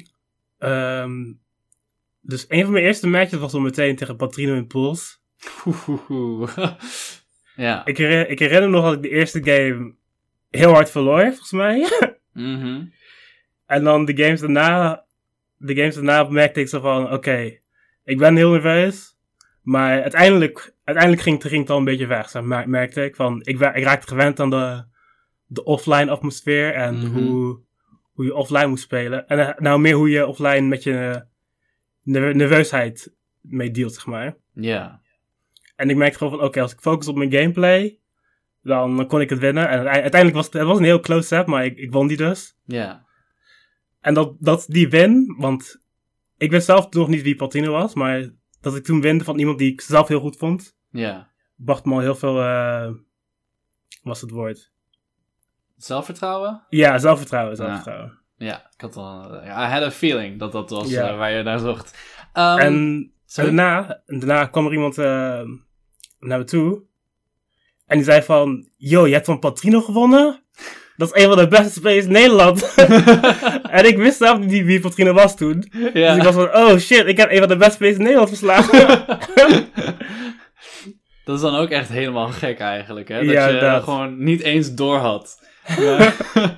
um, 0.69 1.39
dus 2.21 2.45
een 2.47 2.63
van 2.63 2.71
mijn 2.71 2.85
eerste 2.85 3.07
matches 3.07 3.39
was 3.39 3.53
al 3.53 3.59
meteen 3.59 3.95
tegen 3.95 4.15
Patrino 4.15 4.55
in 4.55 4.67
Pools. 4.67 5.21
ja. 7.55 7.85
Ik 7.85 7.97
herinner, 7.97 8.29
ik 8.29 8.39
herinner 8.39 8.69
nog 8.69 8.83
dat 8.83 8.93
ik 8.93 9.01
de 9.01 9.09
eerste 9.09 9.43
game 9.43 9.93
heel 10.49 10.73
hard 10.73 10.89
verloor, 10.89 11.21
volgens 11.21 11.51
mij. 11.51 11.87
mm 12.33 12.61
-hmm. 12.61 12.93
En 13.65 13.83
dan 13.83 14.05
de 14.05 14.23
games 14.23 14.39
daarna, 14.39 15.05
de 15.57 15.75
games 15.75 15.95
daarna 15.95 16.23
merkte 16.23 16.59
ik 16.59 16.67
zo 16.67 16.79
van, 16.79 17.03
oké, 17.03 17.13
okay, 17.13 17.61
ik 18.03 18.17
ben 18.17 18.35
heel 18.35 18.51
nerveus. 18.51 19.17
Maar 19.61 20.01
uiteindelijk, 20.01 20.73
uiteindelijk 20.83 21.23
ging, 21.23 21.41
ging 21.41 21.61
het 21.61 21.69
al 21.69 21.77
een 21.77 21.83
beetje 21.83 22.07
weg, 22.07 22.29
zo 22.29 22.41
merkte 22.65 23.03
ik. 23.03 23.15
Van, 23.15 23.39
ik, 23.39 23.59
ik 23.59 23.83
raakte 23.83 24.07
gewend 24.07 24.39
aan 24.39 24.49
de, 24.49 24.83
de 25.45 25.63
offline 25.63 26.11
atmosfeer 26.11 26.73
en 26.73 26.95
Mhm. 26.95 27.05
mm 27.05 27.13
-hmm. 27.13 27.27
hoe, 27.27 27.59
hoe 28.13 28.25
je 28.25 28.35
offline 28.35 28.67
moet 28.67 28.79
spelen. 28.79 29.27
En 29.27 29.39
uh, 29.39 29.49
nou 29.57 29.79
meer 29.79 29.93
hoe 29.95 30.09
je 30.09 30.27
offline 30.27 30.67
met 30.67 30.83
je 30.83 31.25
nerveusheid 32.03 33.13
mee 33.41 33.71
dealt, 33.71 33.93
zeg 33.93 34.05
maar. 34.05 34.25
Ja. 34.53 34.61
Yeah. 34.61 34.93
En 35.75 35.89
ik 35.89 35.95
merkte 35.95 36.17
gewoon 36.17 36.33
van, 36.33 36.39
oké, 36.41 36.49
okay, 36.49 36.63
als 36.63 36.73
ik 36.73 36.79
focus 36.79 37.07
op 37.07 37.15
mijn 37.15 37.31
gameplay, 37.31 37.99
dan 38.61 39.07
kon 39.07 39.21
ik 39.21 39.29
het 39.29 39.39
winnen. 39.39 39.69
En 39.69 39.87
uiteindelijk 39.87 40.35
was 40.35 40.45
het, 40.45 40.53
het 40.53 40.63
was 40.63 40.77
een 40.77 40.83
heel 40.83 40.99
close 40.99 41.27
set, 41.27 41.45
maar 41.45 41.65
ik, 41.65 41.77
ik 41.77 41.91
won 41.91 42.07
die 42.07 42.17
dus. 42.17 42.57
Ja. 42.65 42.77
Yeah. 42.77 42.97
En 43.99 44.13
dat, 44.13 44.35
dat 44.39 44.65
die 44.67 44.89
win, 44.89 45.35
want 45.37 45.81
ik 46.37 46.51
wist 46.51 46.65
zelf 46.65 46.89
nog 46.89 47.07
niet 47.07 47.21
wie 47.21 47.35
Patino 47.35 47.71
was, 47.71 47.93
maar 47.93 48.29
dat 48.61 48.75
ik 48.75 48.83
toen 48.83 49.01
winde 49.01 49.23
van 49.23 49.39
iemand 49.39 49.57
die 49.57 49.71
ik 49.71 49.81
zelf 49.81 50.07
heel 50.07 50.19
goed 50.19 50.37
vond. 50.37 50.77
Ja. 50.89 51.29
bracht 51.55 51.85
me 51.85 51.93
al 51.93 51.99
heel 51.99 52.15
veel, 52.15 52.41
uh, 52.41 52.91
was 54.03 54.21
het 54.21 54.31
woord? 54.31 54.71
Zelfvertrouwen? 55.77 56.63
Ja, 56.69 56.97
zelfvertrouwen, 56.97 57.55
zelfvertrouwen. 57.55 58.19
Ja, 58.35 58.69
ik 58.73 58.81
had 58.81 58.95
al, 58.95 59.43
I 59.43 59.47
had 59.47 59.83
a 59.83 59.91
feeling 59.91 60.39
dat 60.39 60.51
dat 60.51 60.69
was 60.69 60.89
ja. 60.89 61.15
waar 61.15 61.31
je 61.31 61.43
naar 61.43 61.59
zocht. 61.59 61.97
Um, 62.33 62.57
en, 62.57 63.11
daarna, 63.25 64.01
daarna 64.05 64.45
kwam 64.45 64.65
er 64.65 64.71
iemand 64.71 64.97
uh, 64.97 65.05
naar 66.19 66.37
me 66.37 66.43
toe. 66.43 66.83
En 67.91 67.97
die 67.97 68.05
zei 68.05 68.21
van, 68.21 68.67
yo, 68.77 69.07
je 69.07 69.13
hebt 69.13 69.25
van 69.25 69.39
Patrino 69.39 69.81
gewonnen? 69.81 70.43
Dat 70.95 71.15
is 71.15 71.23
een 71.23 71.29
van 71.29 71.37
de 71.37 71.47
beste 71.47 71.71
spelers 71.71 72.05
in 72.05 72.11
Nederland. 72.11 72.75
en 73.69 73.85
ik 73.85 73.97
wist 73.97 74.17
zelf 74.17 74.39
niet 74.39 74.65
wie 74.65 74.79
Patrino 74.79 75.13
was 75.13 75.35
toen. 75.35 75.71
Ja. 75.93 76.15
Dus 76.15 76.17
ik 76.17 76.23
was 76.23 76.33
van, 76.33 76.55
oh 76.55 76.77
shit, 76.77 77.07
ik 77.07 77.17
heb 77.17 77.31
een 77.31 77.37
van 77.37 77.47
de 77.47 77.57
beste 77.57 77.73
spelers 77.73 77.97
in 77.97 78.03
Nederland 78.03 78.29
verslagen. 78.29 79.05
dat 81.25 81.35
is 81.35 81.41
dan 81.41 81.55
ook 81.55 81.69
echt 81.69 81.89
helemaal 81.89 82.27
gek 82.27 82.59
eigenlijk, 82.59 83.07
hè? 83.07 83.25
Dat 83.25 83.51
je 83.51 83.57
dat. 83.59 83.83
gewoon 83.83 84.23
niet 84.23 84.41
eens 84.41 84.73
door 84.73 84.97
had. 84.97 85.39
Maar, 85.77 86.55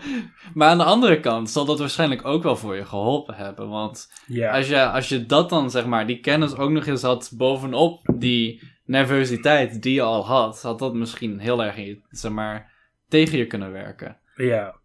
maar, 0.53 0.69
aan 0.69 0.77
de 0.77 0.83
andere 0.83 1.19
kant 1.19 1.49
zal 1.49 1.65
dat 1.65 1.79
waarschijnlijk 1.79 2.25
ook 2.25 2.43
wel 2.43 2.55
voor 2.55 2.75
je 2.75 2.85
geholpen 2.85 3.35
hebben. 3.35 3.69
Want 3.69 4.11
als, 4.51 4.67
je, 4.67 4.89
als 4.89 5.09
je 5.09 5.25
dat 5.25 5.49
dan, 5.49 5.71
zeg 5.71 5.85
maar, 5.85 6.07
die 6.07 6.19
kennis 6.19 6.55
ook 6.55 6.69
nog 6.69 6.85
eens 6.85 7.01
had 7.01 7.31
bovenop 7.37 7.99
die 8.15 8.61
nervositeit 8.85 9.81
die 9.81 9.93
je 9.93 10.01
al 10.01 10.25
had, 10.25 10.61
had 10.61 10.79
dat 10.79 10.93
misschien 10.93 11.39
heel 11.39 11.63
erg, 11.63 11.97
zeg 12.09 12.31
maar, 12.31 12.71
tegen 13.07 13.37
je 13.37 13.47
kunnen 13.47 13.71
werken. 13.71 14.17
Ja. 14.35 14.75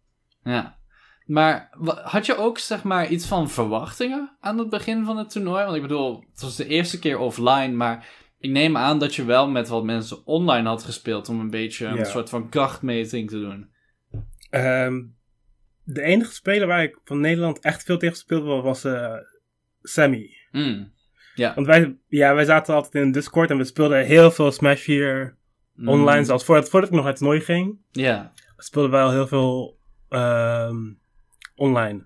Ja. 0.43 0.77
Maar 1.25 1.69
had 2.03 2.25
je 2.25 2.37
ook, 2.37 2.57
zeg 2.57 2.83
maar, 2.83 3.07
iets 3.07 3.27
van 3.27 3.49
verwachtingen 3.49 4.37
aan 4.39 4.57
het 4.57 4.69
begin 4.69 5.05
van 5.05 5.17
het 5.17 5.29
toernooi? 5.29 5.63
Want 5.63 5.75
ik 5.75 5.81
bedoel, 5.81 6.25
het 6.31 6.41
was 6.41 6.55
de 6.55 6.67
eerste 6.67 6.99
keer 6.99 7.17
offline, 7.17 7.71
maar 7.71 8.07
ik 8.37 8.49
neem 8.49 8.77
aan 8.77 8.99
dat 8.99 9.15
je 9.15 9.25
wel 9.25 9.49
met 9.49 9.67
wat 9.67 9.83
mensen 9.83 10.25
online 10.25 10.67
had 10.67 10.83
gespeeld 10.83 11.29
om 11.29 11.39
een 11.39 11.49
beetje 11.49 11.85
een 11.85 12.05
soort 12.05 12.29
van 12.29 12.49
krachtmeting 12.49 13.29
te 13.29 13.39
doen. 13.39 13.69
Um, 14.51 15.17
de 15.83 16.01
enige 16.01 16.33
speler 16.33 16.67
waar 16.67 16.83
ik 16.83 16.99
van 17.03 17.19
Nederland 17.19 17.59
echt 17.59 17.83
veel 17.83 17.97
tegen 17.97 18.17
speelde 18.17 18.61
was 18.61 18.85
uh, 18.85 19.13
Sammy. 19.81 20.29
Mm. 20.51 20.93
Ja. 21.39 21.53
Want 21.53 21.67
wij, 21.67 21.97
ja, 22.07 22.35
wij 22.35 22.45
zaten 22.45 22.75
altijd 22.75 23.03
in 23.03 23.11
Discord 23.11 23.49
en 23.49 23.57
we 23.57 23.63
speelden 23.63 24.05
heel 24.05 24.31
veel 24.31 24.51
Smash 24.51 24.81
4 24.81 25.37
mm. 25.73 25.87
online. 25.87 26.23
Zelfs 26.23 26.43
voordat, 26.43 26.69
voordat 26.69 26.89
ik 26.89 26.95
nog 26.95 27.05
uit 27.05 27.19
het 27.19 27.23
toernooi 27.23 27.45
ging. 27.45 27.77
Ja. 27.91 28.33
Speelden 28.57 28.91
wij 28.91 29.01
al 29.01 29.11
heel 29.11 29.27
veel 29.27 29.79
uh, 30.09 30.71
online. 31.55 32.05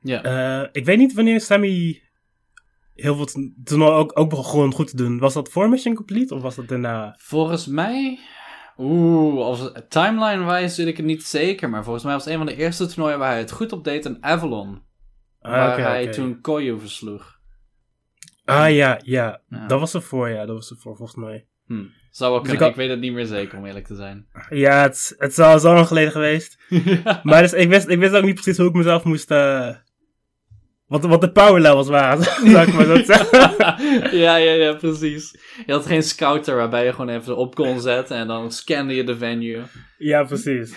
Ja. 0.00 0.24
Uh, 0.62 0.68
ik 0.72 0.84
weet 0.84 0.98
niet 0.98 1.14
wanneer 1.14 1.40
Sammy 1.40 2.02
heel 2.94 3.16
veel 3.16 3.28
toernooi 3.64 3.92
ook, 3.92 4.18
ook 4.18 4.30
begon 4.30 4.72
goed 4.72 4.90
te 4.90 4.96
doen. 4.96 5.18
Was 5.18 5.34
dat 5.34 5.48
voor 5.48 5.68
Mission 5.68 5.94
Complete 5.94 6.34
of 6.34 6.42
was 6.42 6.54
dat 6.54 6.68
daarna? 6.68 7.14
Volgens 7.18 7.66
mij 7.66 8.18
Oeh, 8.78 9.44
als 9.44 9.72
timeline-wise 9.88 10.76
weet 10.76 10.86
ik 10.86 10.96
het 10.96 11.06
niet 11.06 11.24
zeker. 11.24 11.70
Maar 11.70 11.84
volgens 11.84 12.04
mij 12.04 12.12
was 12.12 12.24
het 12.24 12.32
een 12.32 12.38
van 12.38 12.46
de 12.46 12.56
eerste 12.56 12.86
toernooien 12.86 13.18
waar 13.18 13.30
hij 13.30 13.38
het 13.38 13.50
goed 13.50 13.72
op 13.72 13.84
deed 13.84 14.04
in 14.04 14.24
Avalon. 14.24 14.82
Ah, 15.40 15.52
waar 15.52 15.78
hij 15.78 16.06
toen 16.06 16.40
Koyu 16.40 16.80
versloeg. 16.80 17.33
Ah 18.44 18.74
ja, 18.74 19.00
ja, 19.04 19.40
Dat 19.68 19.80
was 19.80 19.94
ervoor, 19.94 20.28
ja. 20.28 20.46
Dat 20.46 20.56
was 20.56 20.70
ervoor, 20.70 20.96
volgens 20.96 21.18
mij. 21.18 21.46
Hm. 21.66 21.84
Zou 22.10 22.32
wel 22.32 22.42
dus 22.42 22.50
kunnen. 22.50 22.68
ik, 22.68 22.76
weet 22.76 22.90
het 22.90 23.00
niet 23.00 23.12
meer 23.12 23.26
zeker, 23.26 23.58
om 23.58 23.66
eerlijk 23.66 23.86
te 23.86 23.94
zijn. 23.94 24.26
Ja, 24.48 24.82
het, 24.82 25.14
het 25.18 25.30
is 25.30 25.38
al 25.38 25.58
zo 25.58 25.74
lang 25.74 25.86
geleden 25.86 26.12
geweest. 26.12 26.58
maar 27.22 27.42
dus, 27.42 27.52
ik, 27.52 27.68
wist, 27.68 27.88
ik 27.88 27.98
wist 27.98 28.14
ook 28.14 28.24
niet 28.24 28.34
precies 28.34 28.56
hoe 28.56 28.68
ik 28.68 28.74
mezelf 28.74 29.04
moest... 29.04 29.30
Uh, 29.30 29.68
wat, 30.86 31.04
wat 31.04 31.20
de 31.20 31.32
power 31.32 31.60
levels 31.60 31.88
waren, 31.88 32.22
zou 32.52 32.66
ik 32.66 32.74
maar 32.74 32.84
zo 32.84 32.96
zeggen. 33.14 34.18
ja, 34.18 34.36
ja, 34.36 34.52
ja, 34.52 34.74
precies. 34.74 35.38
Je 35.66 35.72
had 35.72 35.86
geen 35.86 36.02
scouter 36.02 36.56
waarbij 36.56 36.84
je 36.84 36.92
gewoon 36.92 37.08
even 37.08 37.36
op 37.36 37.54
kon 37.54 37.80
zetten 37.80 38.16
en 38.16 38.26
dan 38.26 38.52
scande 38.52 38.94
je 38.94 39.04
de 39.04 39.16
venue. 39.16 39.62
Ja, 39.98 40.24
precies. 40.24 40.74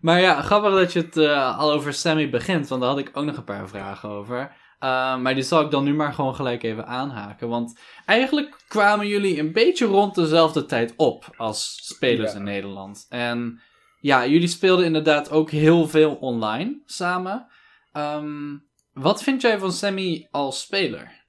maar 0.00 0.20
ja, 0.20 0.42
grappig 0.42 0.74
dat 0.74 0.92
je 0.92 1.00
het 1.00 1.16
uh, 1.16 1.58
al 1.58 1.72
over 1.72 1.92
Sammy 1.92 2.30
begint, 2.30 2.68
want 2.68 2.80
daar 2.80 2.90
had 2.90 2.98
ik 2.98 3.10
ook 3.12 3.24
nog 3.24 3.36
een 3.36 3.44
paar 3.44 3.68
vragen 3.68 4.08
over. 4.08 4.52
Uh, 4.80 5.16
maar 5.16 5.34
die 5.34 5.42
zal 5.42 5.60
ik 5.60 5.70
dan 5.70 5.84
nu 5.84 5.94
maar 5.94 6.12
gewoon 6.12 6.34
gelijk 6.34 6.62
even 6.62 6.86
aanhaken. 6.86 7.48
Want 7.48 7.78
eigenlijk 8.06 8.56
kwamen 8.68 9.06
jullie 9.06 9.38
een 9.38 9.52
beetje 9.52 9.86
rond 9.86 10.14
dezelfde 10.14 10.66
tijd 10.66 10.92
op 10.96 11.34
als 11.36 11.78
spelers 11.82 12.34
in 12.34 12.42
Nederland. 12.42 13.06
En 13.08 13.60
ja, 14.00 14.26
jullie 14.26 14.48
speelden 14.48 14.84
inderdaad 14.84 15.30
ook 15.30 15.50
heel 15.50 15.88
veel 15.88 16.14
online 16.14 16.82
samen. 16.86 17.46
Um, 17.92 18.68
wat 18.92 19.22
vind 19.22 19.42
jij 19.42 19.58
van 19.58 19.72
Sammy 19.72 20.28
als 20.30 20.60
speler? 20.60 21.24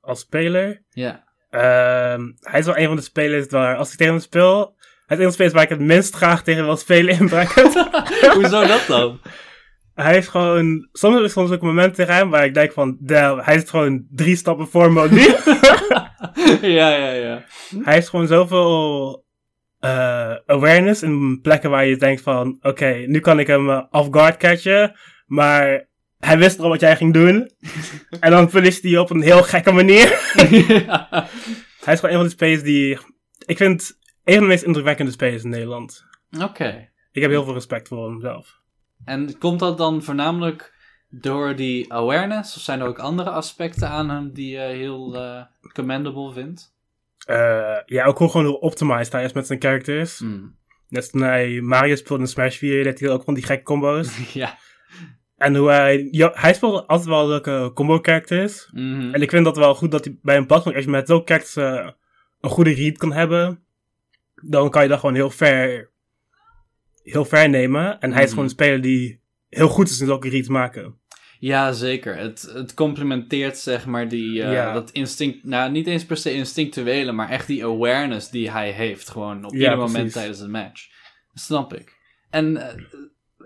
Als 0.00 0.20
speler? 0.20 0.82
Ja. 0.90 1.24
Um, 2.14 2.36
hij 2.40 2.58
is 2.58 2.66
wel 2.66 2.78
een 2.78 2.86
van 2.86 2.96
de 2.96 3.02
spelers 3.02 3.46
waar, 3.46 3.76
als 3.76 3.92
ik 3.92 3.98
tegen 3.98 4.12
hem 4.12 4.22
speel, 4.22 4.76
hij 5.06 5.16
is 5.16 5.16
een 5.16 5.16
van 5.16 5.26
de 5.26 5.32
spelers 5.32 5.54
waar 5.54 5.62
ik 5.62 5.68
het 5.68 5.80
minst 5.80 6.14
graag 6.14 6.42
tegen 6.42 6.64
wil 6.64 6.76
spelen 6.76 7.18
in 7.18 7.28
bracket. 7.28 7.74
Hoezo 8.34 8.66
dat 8.66 8.86
dan? 8.86 9.20
Hij 9.94 10.16
is 10.16 10.28
gewoon, 10.28 10.88
soms 10.92 11.20
is 11.20 11.32
soms 11.32 11.50
ook 11.50 11.62
momenten 11.62 11.94
tegen 11.94 12.14
hem 12.14 12.30
waar 12.30 12.44
ik 12.44 12.54
denk 12.54 12.72
van, 12.72 12.98
hij 13.06 13.56
is 13.56 13.70
gewoon 13.70 14.06
drie 14.10 14.36
stappen 14.36 14.68
voor 14.68 14.92
me 14.92 15.08
nu. 15.10 15.20
ja, 16.78 16.96
ja, 16.96 17.10
ja. 17.10 17.44
Hij 17.82 17.94
heeft 17.94 18.08
gewoon 18.08 18.26
zoveel 18.26 19.24
uh, 19.80 20.34
awareness 20.46 21.02
in 21.02 21.40
plekken 21.42 21.70
waar 21.70 21.86
je 21.86 21.96
denkt 21.96 22.22
van, 22.22 22.58
oké, 22.60 23.04
nu 23.06 23.20
kan 23.20 23.38
ik 23.38 23.46
hem 23.46 23.68
uh, 23.68 23.82
off 23.90 24.08
guard 24.10 24.36
catchen. 24.36 24.96
Maar 25.26 25.88
hij 26.18 26.38
wist 26.38 26.60
al 26.60 26.68
wat 26.68 26.80
jij 26.80 26.96
ging 26.96 27.12
doen. 27.12 27.50
en 28.20 28.30
dan 28.30 28.50
verliest 28.50 28.82
hij 28.82 28.98
op 28.98 29.10
een 29.10 29.22
heel 29.22 29.42
gekke 29.42 29.72
manier. 29.72 30.08
Hij 31.84 31.92
is 31.92 32.00
gewoon 32.00 32.10
een 32.10 32.20
van 32.20 32.24
de 32.24 32.30
spelers 32.30 32.62
die... 32.62 32.98
Ik 33.46 33.56
vind 33.56 33.98
een 34.24 34.34
van 34.34 34.42
de 34.42 34.48
meest 34.48 34.64
indrukwekkende 34.64 35.12
spelers 35.12 35.42
in 35.42 35.50
Nederland. 35.50 36.04
Oké. 36.40 36.90
Ik 37.12 37.22
heb 37.22 37.30
heel 37.30 37.44
veel 37.44 37.54
respect 37.54 37.88
voor 37.88 38.10
hem 38.10 38.20
zelf. 38.20 38.60
En 39.04 39.38
komt 39.38 39.60
dat 39.60 39.78
dan 39.78 40.02
voornamelijk 40.02 40.74
door 41.08 41.56
die 41.56 41.92
awareness? 41.92 42.56
Of 42.56 42.62
zijn 42.62 42.80
er 42.80 42.86
ook 42.86 42.98
andere 42.98 43.30
aspecten 43.30 43.88
aan 43.88 44.10
hem 44.10 44.32
die 44.32 44.50
je 44.50 44.60
heel 44.60 45.16
uh, 45.16 45.42
commendable 45.72 46.32
vindt? 46.32 46.74
Uh, 47.30 47.76
ja, 47.86 48.04
ook 48.04 48.16
gewoon 48.16 48.46
hoe 48.46 48.60
optimized 48.60 49.12
hij 49.12 49.24
is 49.24 49.32
met 49.32 49.46
zijn 49.46 49.60
characters. 49.60 50.20
Mm. 50.20 50.56
Net 50.88 51.10
toen 51.10 51.22
hij 51.22 51.60
Mario 51.60 51.94
speelde 51.94 52.22
in 52.22 52.28
Smash 52.28 52.56
4, 52.56 52.84
deed 52.84 53.00
hij 53.00 53.10
ook 53.10 53.24
van 53.24 53.34
die 53.34 53.42
gekke 53.42 53.62
combo's. 53.62 54.32
ja. 54.32 54.58
En 55.36 55.56
hoe 55.56 55.70
hij... 55.70 56.08
Ja, 56.10 56.30
hij 56.34 56.54
speelt 56.54 56.86
altijd 56.86 57.08
wel 57.08 57.28
leuke 57.28 57.70
combo 57.74 57.98
characters. 58.02 58.68
Mhm. 58.72 59.14
En 59.14 59.22
ik 59.22 59.30
vind 59.30 59.44
dat 59.44 59.56
wel 59.56 59.74
goed 59.74 59.90
dat 59.90 60.04
hij 60.04 60.18
bij 60.22 60.36
een 60.36 60.46
past. 60.46 60.66
Als 60.66 60.84
je 60.84 60.90
met 60.90 61.06
zo'n 61.06 61.22
characters 61.24 61.56
uh, 61.56 61.90
een 62.40 62.50
goede 62.50 62.74
read 62.74 62.98
kan 62.98 63.12
hebben... 63.12 63.64
Dan 64.34 64.70
kan 64.70 64.82
je 64.82 64.88
dat 64.88 65.00
gewoon 65.00 65.14
heel 65.14 65.30
ver... 65.30 65.90
Heel 67.02 67.24
ver 67.24 67.48
nemen. 67.48 68.00
En 68.00 68.12
hij 68.12 68.22
is 68.22 68.24
mhm. 68.24 68.30
gewoon 68.30 68.44
een 68.44 68.50
speler 68.50 68.80
die 68.80 69.20
heel 69.48 69.68
goed 69.68 69.88
is 69.88 70.00
in 70.00 70.06
zulke 70.06 70.28
reads 70.28 70.48
maken. 70.48 71.00
Ja, 71.38 71.72
zeker. 71.72 72.16
Het, 72.16 72.50
het 72.54 72.74
complementeert 72.74 73.58
zeg 73.58 73.86
maar 73.86 74.08
die, 74.08 74.32
uh, 74.32 74.74
dat 74.74 74.90
instinct, 74.90 75.44
nou 75.44 75.70
niet 75.70 75.86
eens 75.86 76.04
per 76.04 76.16
se 76.16 76.32
instinctuele, 76.32 77.12
maar 77.12 77.28
echt 77.28 77.46
die 77.46 77.64
awareness 77.64 78.30
die 78.30 78.50
hij 78.50 78.70
heeft 78.70 79.10
gewoon 79.10 79.44
op 79.44 79.52
ieder 79.52 79.76
moment 79.76 80.12
tijdens 80.12 80.40
een 80.40 80.50
match. 80.50 80.88
snap 81.34 81.74
ik. 81.74 81.98
En 82.30 82.50
uh, 82.56 82.66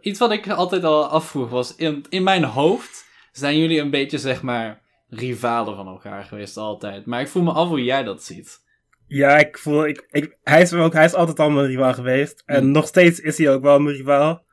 iets 0.01 0.19
wat 0.19 0.33
ik 0.33 0.49
altijd 0.49 0.85
al 0.85 1.07
afvroeg 1.07 1.51
was, 1.51 1.77
in, 1.77 2.05
in 2.09 2.23
mijn 2.23 2.45
hoofd 2.45 3.05
zijn 3.33 3.59
jullie 3.59 3.81
een 3.81 3.91
beetje, 3.91 4.19
zeg 4.19 4.43
maar, 4.43 4.83
rivalen 5.09 5.77
van 5.77 5.87
elkaar 5.87 6.25
geweest 6.25 6.57
altijd. 6.57 7.07
Maar 7.07 7.21
ik 7.21 7.29
voel 7.29 7.43
me 7.43 7.53
af 7.53 7.69
hoe 7.69 7.85
jij 7.85 8.03
dat 8.03 8.23
ziet. 8.23 8.65
Ja, 9.07 9.39
ik 9.39 9.59
voel, 9.59 9.87
ik, 9.87 10.07
ik, 10.11 10.37
hij, 10.43 10.63
is 10.63 10.73
ook, 10.73 10.93
hij 10.93 11.05
is 11.05 11.15
altijd 11.15 11.39
al 11.39 11.51
mijn 11.51 11.67
rivaal 11.67 11.95
geweest. 11.95 12.43
En 12.47 12.63
hm. 12.63 12.71
nog 12.71 12.87
steeds 12.87 13.21
is 13.21 13.39
hij 13.39 13.51
ook 13.51 13.63
wel 13.63 13.79
mijn 13.79 13.97
rivaal. 13.97 14.45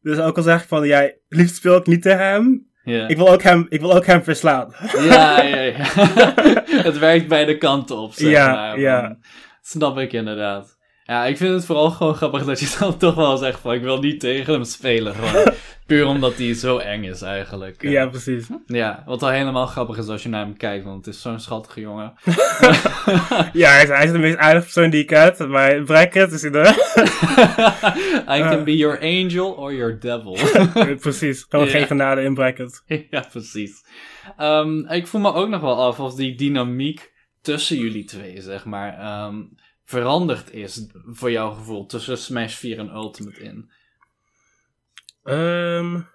Dus 0.00 0.18
ook 0.18 0.36
al 0.36 0.42
zeg 0.42 0.62
ik 0.62 0.68
van, 0.68 0.86
ja, 0.86 1.12
liefst 1.28 1.56
speel 1.56 1.76
ik 1.76 1.86
niet 1.86 2.02
tegen 2.02 2.26
hem. 2.26 2.72
Ik, 2.84 3.16
wil 3.16 3.28
ook 3.28 3.42
hem, 3.42 3.66
ik 3.68 3.80
wil 3.80 3.94
ook 3.94 4.06
hem 4.06 4.22
verslaan. 4.22 4.74
Ja, 4.92 5.42
ja, 5.42 5.60
ja. 5.60 5.84
het 6.88 6.98
werkt 6.98 7.28
beide 7.28 7.58
kanten 7.58 7.96
op, 7.96 8.12
zeg 8.12 8.30
ja, 8.30 8.52
maar. 8.52 8.80
Ja, 8.80 9.18
Snap 9.62 9.98
ik 9.98 10.12
inderdaad. 10.12 10.78
Ja, 11.04 11.24
ik 11.24 11.36
vind 11.36 11.54
het 11.54 11.64
vooral 11.64 11.90
gewoon 11.90 12.14
grappig 12.14 12.44
dat 12.44 12.60
je 12.60 12.76
dan 12.78 12.96
toch 12.96 13.14
wel 13.14 13.36
zegt 13.36 13.60
van 13.60 13.74
ik 13.74 13.82
wil 13.82 13.98
niet 13.98 14.20
tegen 14.20 14.52
hem 14.52 14.64
spelen. 14.64 15.14
Gewoon 15.14 15.52
puur 15.86 16.06
omdat 16.06 16.36
hij 16.36 16.54
zo 16.54 16.78
eng 16.78 17.02
is 17.02 17.22
eigenlijk. 17.22 17.82
Ja, 17.82 18.06
precies. 18.06 18.46
Ja, 18.66 19.02
wat 19.06 19.20
wel 19.20 19.30
helemaal 19.30 19.66
grappig 19.66 19.96
is 19.96 20.08
als 20.08 20.22
je 20.22 20.28
naar 20.28 20.44
hem 20.44 20.56
kijkt, 20.56 20.84
want 20.84 21.04
het 21.04 21.14
is 21.14 21.20
zo'n 21.20 21.40
schattige 21.40 21.80
jongen. 21.80 22.12
ja, 23.52 23.70
hij 23.70 23.82
is, 23.82 23.88
hij 23.88 24.04
is 24.04 24.12
de 24.12 24.18
meest 24.18 24.36
aardige 24.36 24.64
persoon 24.64 24.90
die 24.90 25.02
ik 25.02 25.10
heb, 25.10 25.38
maar 25.38 25.82
bracket 25.82 26.32
is 26.32 26.42
hij 26.42 26.50
er. 26.52 26.68
I 28.36 28.40
can 28.40 28.64
be 28.64 28.76
your 28.76 29.00
angel 29.00 29.52
or 29.52 29.74
your 29.74 30.00
devil. 30.00 30.38
precies, 31.00 31.46
gewoon 31.48 31.68
geen 31.68 31.86
genade 31.86 32.22
in 32.22 32.34
bracket. 32.34 32.82
ja, 33.10 33.26
precies. 33.30 33.84
Um, 34.40 34.88
ik 34.88 35.06
voel 35.06 35.20
me 35.20 35.32
ook 35.32 35.48
nog 35.48 35.60
wel 35.60 35.82
af 35.82 36.00
of 36.00 36.14
die 36.14 36.34
dynamiek 36.34 37.12
tussen 37.40 37.76
jullie 37.76 38.04
twee, 38.04 38.40
zeg 38.40 38.64
maar. 38.64 39.24
Um, 39.26 39.56
veranderd 39.84 40.52
is 40.52 40.86
voor 41.06 41.30
jouw 41.30 41.50
gevoel 41.50 41.86
tussen 41.86 42.18
Smash 42.18 42.54
4 42.54 42.78
en 42.78 42.94
Ultimate 42.94 43.40
in? 43.40 43.70
Um, 45.24 46.06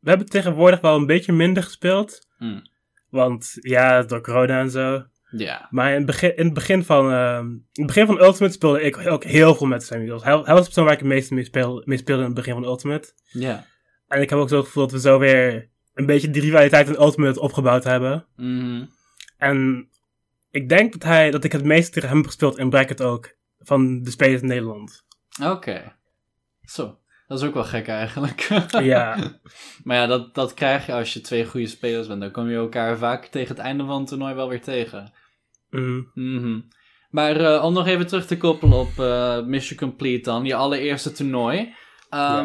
we 0.00 0.08
hebben 0.08 0.26
tegenwoordig 0.26 0.80
wel 0.80 0.96
een 0.96 1.06
beetje 1.06 1.32
minder 1.32 1.62
gespeeld. 1.62 2.28
Hmm. 2.38 2.70
Want 3.10 3.52
ja, 3.60 4.02
door 4.02 4.20
corona 4.20 4.60
en 4.60 4.70
zo. 4.70 5.04
Ja. 5.30 5.68
Maar 5.70 5.90
in 5.90 5.96
het 5.96 6.06
begin, 6.06 6.36
in 6.36 6.44
het 6.44 6.54
begin, 6.54 6.84
van, 6.84 7.12
uh, 7.12 7.38
in 7.38 7.66
het 7.72 7.86
begin 7.86 8.06
van 8.06 8.20
Ultimate 8.20 8.54
speelde 8.54 8.82
ik 8.82 9.06
ook 9.06 9.24
heel 9.24 9.54
veel 9.54 9.66
met 9.66 9.82
Samuels. 9.82 10.24
Hij, 10.24 10.32
hij 10.32 10.54
was 10.54 10.58
de 10.58 10.64
persoon 10.64 10.84
waar 10.84 10.92
ik 10.92 10.98
het 10.98 11.08
meeste 11.08 11.34
mee 11.34 11.44
speelde, 11.44 11.82
mee 11.84 11.98
speelde 11.98 12.20
in 12.20 12.26
het 12.26 12.36
begin 12.36 12.54
van 12.54 12.64
Ultimate. 12.64 13.12
Ja. 13.32 13.64
En 14.08 14.20
ik 14.20 14.30
heb 14.30 14.38
ook 14.38 14.48
zo 14.48 14.56
het 14.56 14.66
gevoel 14.66 14.82
dat 14.82 14.92
we 14.92 15.00
zo 15.00 15.18
weer 15.18 15.70
een 15.94 16.06
beetje 16.06 16.30
die 16.30 16.42
rivaliteit 16.42 16.88
in 16.88 17.00
Ultimate 17.00 17.40
opgebouwd 17.40 17.84
hebben. 17.84 18.26
Mm 18.36 18.88
En 19.36 19.88
ik 20.50 20.68
denk 20.68 20.92
dat, 20.92 21.02
hij, 21.02 21.30
dat 21.30 21.44
ik 21.44 21.52
het 21.52 21.64
meest 21.64 21.92
tegen 21.92 22.08
hem 22.08 22.18
heb 22.18 22.26
gespeeld 22.26 22.58
in 22.58 22.70
Bracket 22.70 23.02
ook. 23.02 23.34
Van 23.58 24.02
de 24.02 24.10
spelers 24.10 24.42
in 24.42 24.48
Nederland. 24.48 25.04
Oké. 25.42 25.96
Zo. 26.62 26.98
Dat 27.26 27.40
is 27.40 27.46
ook 27.46 27.54
wel 27.54 27.64
gek 27.64 27.88
eigenlijk. 27.88 28.40
ja. 28.82 29.16
maar 29.84 29.96
ja, 29.96 30.06
dat, 30.06 30.34
dat 30.34 30.54
krijg 30.54 30.86
je 30.86 30.92
als 30.92 31.12
je 31.12 31.20
twee 31.20 31.46
goede 31.46 31.66
spelers 31.66 32.06
bent. 32.06 32.20
Dan 32.20 32.30
kom 32.30 32.48
je 32.48 32.56
elkaar 32.56 32.98
vaak 32.98 33.26
tegen 33.26 33.48
het 33.48 33.64
einde 33.64 33.84
van 33.84 33.98
het 33.98 34.08
toernooi 34.08 34.34
wel 34.34 34.48
weer 34.48 34.62
tegen. 34.62 35.12
Mm. 35.70 36.10
Mm 36.14 36.68
Maar 37.10 37.40
uh, 37.40 37.64
om 37.64 37.72
nog 37.72 37.86
even 37.86 38.06
terug 38.06 38.26
te 38.26 38.36
koppelen 38.36 38.78
op 38.78 38.92
uh, 38.98 39.42
Mission 39.42 39.78
Complete 39.78 40.30
dan. 40.30 40.44
Je 40.44 40.54
allereerste 40.54 41.12
toernooi. 41.12 41.58
Um, 41.58 41.68
ja. 42.10 42.42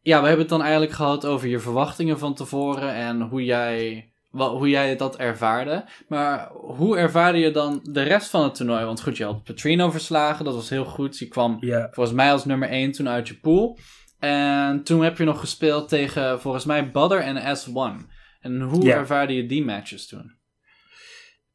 ja, 0.00 0.20
we 0.20 0.26
hebben 0.26 0.38
het 0.38 0.48
dan 0.48 0.62
eigenlijk 0.62 0.92
gehad 0.92 1.26
over 1.26 1.48
je 1.48 1.58
verwachtingen 1.58 2.18
van 2.18 2.34
tevoren. 2.34 2.94
En 2.94 3.20
hoe 3.20 3.44
jij 3.44 4.10
hoe 4.38 4.68
jij 4.68 4.96
dat 4.96 5.16
ervaarde. 5.16 5.84
Maar 6.08 6.50
hoe 6.52 6.96
ervaarde 6.96 7.38
je 7.38 7.50
dan 7.50 7.80
de 7.82 8.02
rest 8.02 8.30
van 8.30 8.42
het 8.42 8.54
toernooi? 8.54 8.84
Want 8.84 9.02
goed, 9.02 9.16
je 9.16 9.24
had 9.24 9.42
Petrino 9.42 9.90
verslagen, 9.90 10.44
dat 10.44 10.54
was 10.54 10.70
heel 10.70 10.84
goed. 10.84 11.18
Je 11.18 11.28
kwam 11.28 11.58
volgens 11.90 12.16
mij 12.16 12.32
als 12.32 12.44
nummer 12.44 12.68
1 12.68 12.92
toen 12.92 13.08
uit 13.08 13.28
je 13.28 13.38
pool. 13.38 13.78
En 14.18 14.82
toen 14.82 15.02
heb 15.02 15.18
je 15.18 15.24
nog 15.24 15.40
gespeeld 15.40 15.88
tegen 15.88 16.40
volgens 16.40 16.64
mij 16.64 16.90
Badder 16.90 17.20
en 17.20 17.56
S1. 17.56 18.06
En 18.40 18.60
hoe 18.60 18.92
ervaarde 18.92 19.34
je 19.34 19.46
die 19.46 19.64
matches 19.64 20.06
toen? 20.06 20.34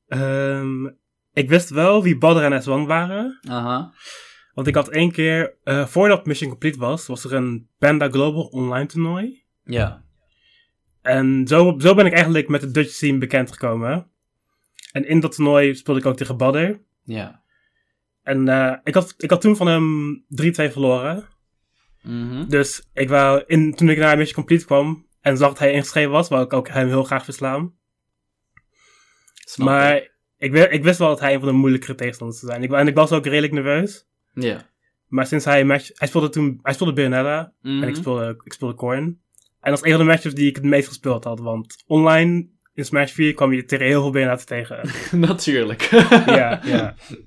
Um, 0.07 0.99
ik 1.33 1.49
wist 1.49 1.69
wel 1.69 2.03
wie 2.03 2.17
Badder 2.17 2.51
en 2.51 2.61
S1 2.61 2.87
waren. 2.87 3.39
Aha. 3.49 3.93
Want 4.53 4.67
ik 4.67 4.75
had 4.75 4.89
één 4.89 5.11
keer, 5.11 5.57
uh, 5.63 5.85
voordat 5.85 6.25
Mission 6.25 6.49
Complete 6.49 6.79
was, 6.79 7.07
was 7.07 7.23
er 7.23 7.33
een 7.33 7.69
Panda 7.77 8.09
Global 8.09 8.43
online 8.43 8.85
toernooi. 8.85 9.43
Ja. 9.63 10.03
En 11.01 11.47
zo, 11.47 11.75
zo 11.77 11.93
ben 11.93 12.05
ik 12.05 12.13
eigenlijk 12.13 12.47
met 12.47 12.61
de 12.61 12.71
Dutch 12.71 12.91
scene 12.91 13.17
bekend 13.17 13.51
gekomen. 13.51 14.07
En 14.91 15.07
in 15.07 15.19
dat 15.19 15.35
toernooi 15.35 15.75
speelde 15.75 15.99
ik 15.99 16.05
ook 16.05 16.17
tegen 16.17 16.37
Badder. 16.37 16.81
Ja. 17.03 17.43
En 18.23 18.47
uh, 18.47 18.75
ik, 18.83 18.93
had, 18.93 19.13
ik 19.17 19.29
had 19.29 19.41
toen 19.41 19.55
van 19.55 19.67
hem 19.67 20.25
3-2 20.41 20.49
verloren. 20.51 21.27
Mm 22.01 22.49
Dus 22.49 22.89
ik 22.93 23.09
wou, 23.09 23.43
in, 23.47 23.73
toen 23.75 23.89
ik 23.89 23.97
naar 23.97 24.17
Mission 24.17 24.35
Complete 24.35 24.65
kwam 24.65 25.07
en 25.21 25.37
zag 25.37 25.49
dat 25.49 25.59
hij 25.59 25.71
ingeschreven 25.71 26.11
was, 26.11 26.29
wou 26.29 26.43
ik 26.43 26.53
ook 26.53 26.69
hem 26.69 26.87
heel 26.87 27.03
graag 27.03 27.23
verslaan. 27.23 27.73
maar 29.57 29.95
ik. 29.95 30.09
Ik, 30.37 30.53
ik, 30.71 30.83
wist 30.83 30.99
wel 30.99 31.07
dat 31.07 31.19
hij 31.19 31.33
een 31.33 31.39
van 31.39 31.49
de 31.49 31.55
moeilijkere 31.55 31.95
tegenstanders 31.95 32.39
zou 32.39 32.51
zijn. 32.51 32.63
Ik, 32.63 32.71
en 32.71 32.87
ik 32.87 32.95
was 32.95 33.11
ook 33.11 33.25
redelijk 33.25 33.53
nerveus. 33.53 34.07
Ja. 34.33 34.69
Maar 35.07 35.27
sinds 35.27 35.45
hij 35.45 35.65
match... 35.65 35.89
Hij 35.93 36.07
speelde 36.07 36.29
toen... 36.29 36.59
Hij 36.61 36.73
speelde. 36.73 37.01
En 37.01 37.53
ik 37.61 37.63
mhm. 37.63 37.93
speelde, 37.93 38.41
ik 38.43 38.53
speelde 38.53 38.75
Coin. 38.75 39.21
En 39.61 39.71
dat 39.71 39.79
is 39.79 39.85
een 39.85 39.97
van 39.97 40.05
de 40.05 40.11
matches 40.11 40.33
die 40.33 40.49
ik 40.49 40.55
het 40.55 40.65
meest 40.65 40.87
gespeeld 40.87 41.23
had. 41.23 41.39
Want 41.39 41.83
online 41.87 42.47
in 42.73 42.85
Smash 42.85 43.11
4 43.11 43.33
kwam 43.33 43.53
je 43.53 43.65
tegen 43.65 43.85
heel 43.85 44.01
veel 44.01 44.11
Bayonetta 44.11 44.43
tegen. 44.43 44.89
Natuurlijk. 45.19 45.81
ja, 46.25 46.61
ja. 46.63 46.95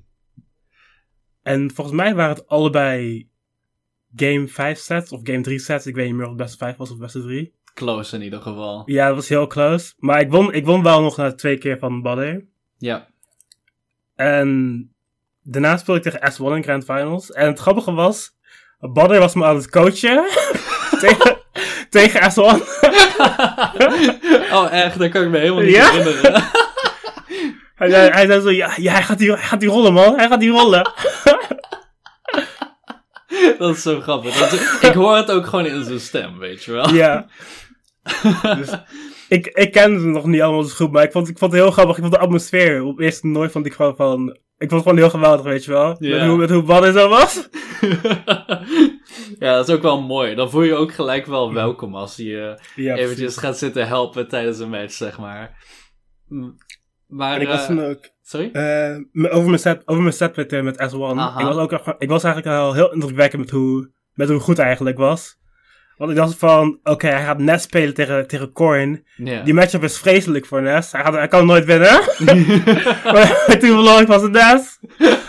En 1.42 1.70
volgens 1.74 1.96
mij 1.96 2.14
waren 2.14 2.34
het 2.34 2.46
allebei 2.46 3.28
game 4.16 4.48
5 4.48 4.78
sets 4.78 5.12
of 5.12 5.20
game 5.22 5.40
3 5.40 5.58
sets. 5.58 5.86
Ik 5.86 5.94
weet 5.94 6.06
niet 6.06 6.14
meer 6.14 6.24
of 6.24 6.30
het 6.30 6.40
beste 6.40 6.56
5 6.56 6.76
was 6.76 6.90
of 6.90 6.98
beste 6.98 7.22
3. 7.22 7.54
Close 7.74 8.16
in 8.16 8.22
ieder 8.22 8.40
geval. 8.40 8.82
Ja, 8.86 9.06
dat 9.06 9.14
was 9.14 9.28
heel 9.28 9.46
close. 9.46 9.92
Maar 9.98 10.20
ik 10.20 10.30
won, 10.30 10.52
ik 10.52 10.64
won 10.64 10.82
wel 10.82 11.02
nog 11.02 11.16
na 11.16 11.34
twee 11.34 11.58
keer 11.58 11.78
van 11.78 12.02
Badder. 12.02 12.44
Ja. 12.78 13.08
En 14.14 14.90
daarna 15.42 15.76
speelde 15.76 16.00
ik 16.00 16.12
tegen 16.12 16.32
S1 16.32 16.56
in 16.56 16.62
Grand 16.62 16.84
Finals. 16.84 17.32
En 17.32 17.46
het 17.46 17.58
grappige 17.58 17.92
was, 17.92 18.36
Badder 18.78 19.18
was 19.18 19.34
me 19.34 19.44
aan 19.44 19.56
het 19.56 19.70
coachen. 19.70 20.24
tegen, 21.00 21.43
tegen 21.94 22.20
S1. 22.20 22.36
oh, 24.56 24.72
echt? 24.72 24.98
Dat 24.98 25.10
kan 25.10 25.22
ik 25.22 25.28
me 25.28 25.38
helemaal 25.38 25.62
niet 25.62 25.74
ja? 25.74 25.90
herinneren. 25.90 26.32
hij, 27.80 27.90
zei, 27.90 28.10
hij 28.10 28.26
zei 28.26 28.40
zo, 28.40 28.50
ja, 28.50 28.72
ja 28.76 28.92
hij, 28.92 29.02
gaat 29.02 29.18
die, 29.18 29.30
hij 29.30 29.42
gaat 29.42 29.60
die 29.60 29.68
rollen, 29.68 29.92
man. 29.92 30.16
Hij 30.16 30.28
gaat 30.28 30.40
die 30.40 30.50
rollen. 30.50 30.82
dat 33.58 33.76
is 33.76 33.82
zo 33.82 34.00
grappig. 34.00 34.38
Dat, 34.38 34.52
ik 34.90 34.94
hoor 34.94 35.16
het 35.16 35.30
ook 35.30 35.46
gewoon 35.46 35.66
in 35.66 35.84
zijn 35.84 36.00
stem, 36.00 36.38
weet 36.38 36.64
je 36.64 36.72
wel. 36.72 36.94
Ja. 36.94 37.26
Dus, 38.42 38.68
ik, 39.28 39.46
ik 39.46 39.72
ken 39.72 40.00
ze 40.00 40.06
nog 40.06 40.26
niet 40.26 40.40
allemaal 40.40 40.62
zo 40.62 40.74
goed, 40.74 40.92
maar 40.92 41.02
ik 41.02 41.12
vond, 41.12 41.28
ik 41.28 41.38
vond 41.38 41.52
het 41.52 41.60
heel 41.60 41.70
grappig. 41.70 41.96
Ik 41.96 42.02
vond 42.02 42.14
de 42.14 42.20
atmosfeer 42.20 42.82
op 42.82 43.00
eerste 43.00 43.26
nooit 43.26 43.52
vond 43.52 43.66
ik 43.66 43.72
gewoon 43.72 43.96
van... 43.96 44.38
Ik 44.58 44.70
vond 44.70 44.70
het 44.70 44.82
gewoon 44.82 44.98
heel 44.98 45.10
geweldig, 45.10 45.44
weet 45.44 45.64
je 45.64 45.70
wel. 45.70 45.96
Met 45.98 46.22
hoe, 46.22 46.36
met 46.36 46.50
hoe 46.50 46.62
bad 46.62 46.94
zo 46.94 47.08
was. 47.08 47.48
ja, 49.38 49.54
dat 49.54 49.68
is 49.68 49.74
ook 49.74 49.82
wel 49.82 50.02
mooi. 50.02 50.34
Dan 50.34 50.50
voel 50.50 50.62
je 50.62 50.68
je 50.68 50.74
ook 50.74 50.92
gelijk 50.92 51.26
wel 51.26 51.52
welkom 51.52 51.94
als 51.94 52.16
je 52.16 52.60
ja, 52.76 52.94
eventjes 52.94 53.36
gaat 53.36 53.58
zitten 53.58 53.86
helpen 53.86 54.28
tijdens 54.28 54.58
een 54.58 54.70
match, 54.70 54.92
zeg 54.92 55.18
maar. 55.18 55.64
Maar, 57.06 57.34
en 57.34 57.40
ik 57.40 57.48
was 57.48 57.70
uh, 57.70 57.88
ook... 57.88 58.12
Sorry? 58.22 58.50
Uh, 58.52 59.34
over 59.34 59.46
mijn 59.46 59.58
set, 59.58 59.82
over 59.84 60.02
mijn 60.02 60.14
set 60.14 60.36
met, 60.36 60.52
uh, 60.52 60.62
met 60.62 60.76
S1. 60.76 61.38
Ik 61.38 61.44
was, 61.44 61.56
ook, 61.56 61.72
ik 61.98 62.08
was 62.08 62.24
eigenlijk 62.24 62.56
al 62.56 62.72
heel 62.72 62.92
indrukwekkend 62.92 63.42
met 63.42 63.50
hoe, 63.50 63.90
met 64.12 64.28
hoe 64.28 64.40
goed 64.40 64.56
hij 64.56 64.66
eigenlijk 64.66 64.98
was. 64.98 65.42
Want 65.96 66.10
ik 66.10 66.16
dacht 66.16 66.38
van, 66.38 66.78
oké, 66.82 67.06
hij 67.06 67.24
gaat 67.24 67.38
Nest 67.38 67.64
spelen 67.64 67.94
tegen, 67.94 68.26
tegen 68.26 68.52
Corin. 68.52 69.06
Die 69.16 69.54
matchup 69.54 69.82
is 69.82 69.98
vreselijk 69.98 70.46
voor 70.46 70.62
Nest. 70.62 70.92
Hij, 70.92 71.02
gaat, 71.02 71.14
hij 71.14 71.28
kan 71.28 71.46
nooit 71.46 71.64
winnen. 71.64 71.90
maar 73.12 73.46
toen 73.58 73.70
verloor 73.70 74.00
ik 74.00 74.06
van. 74.06 74.36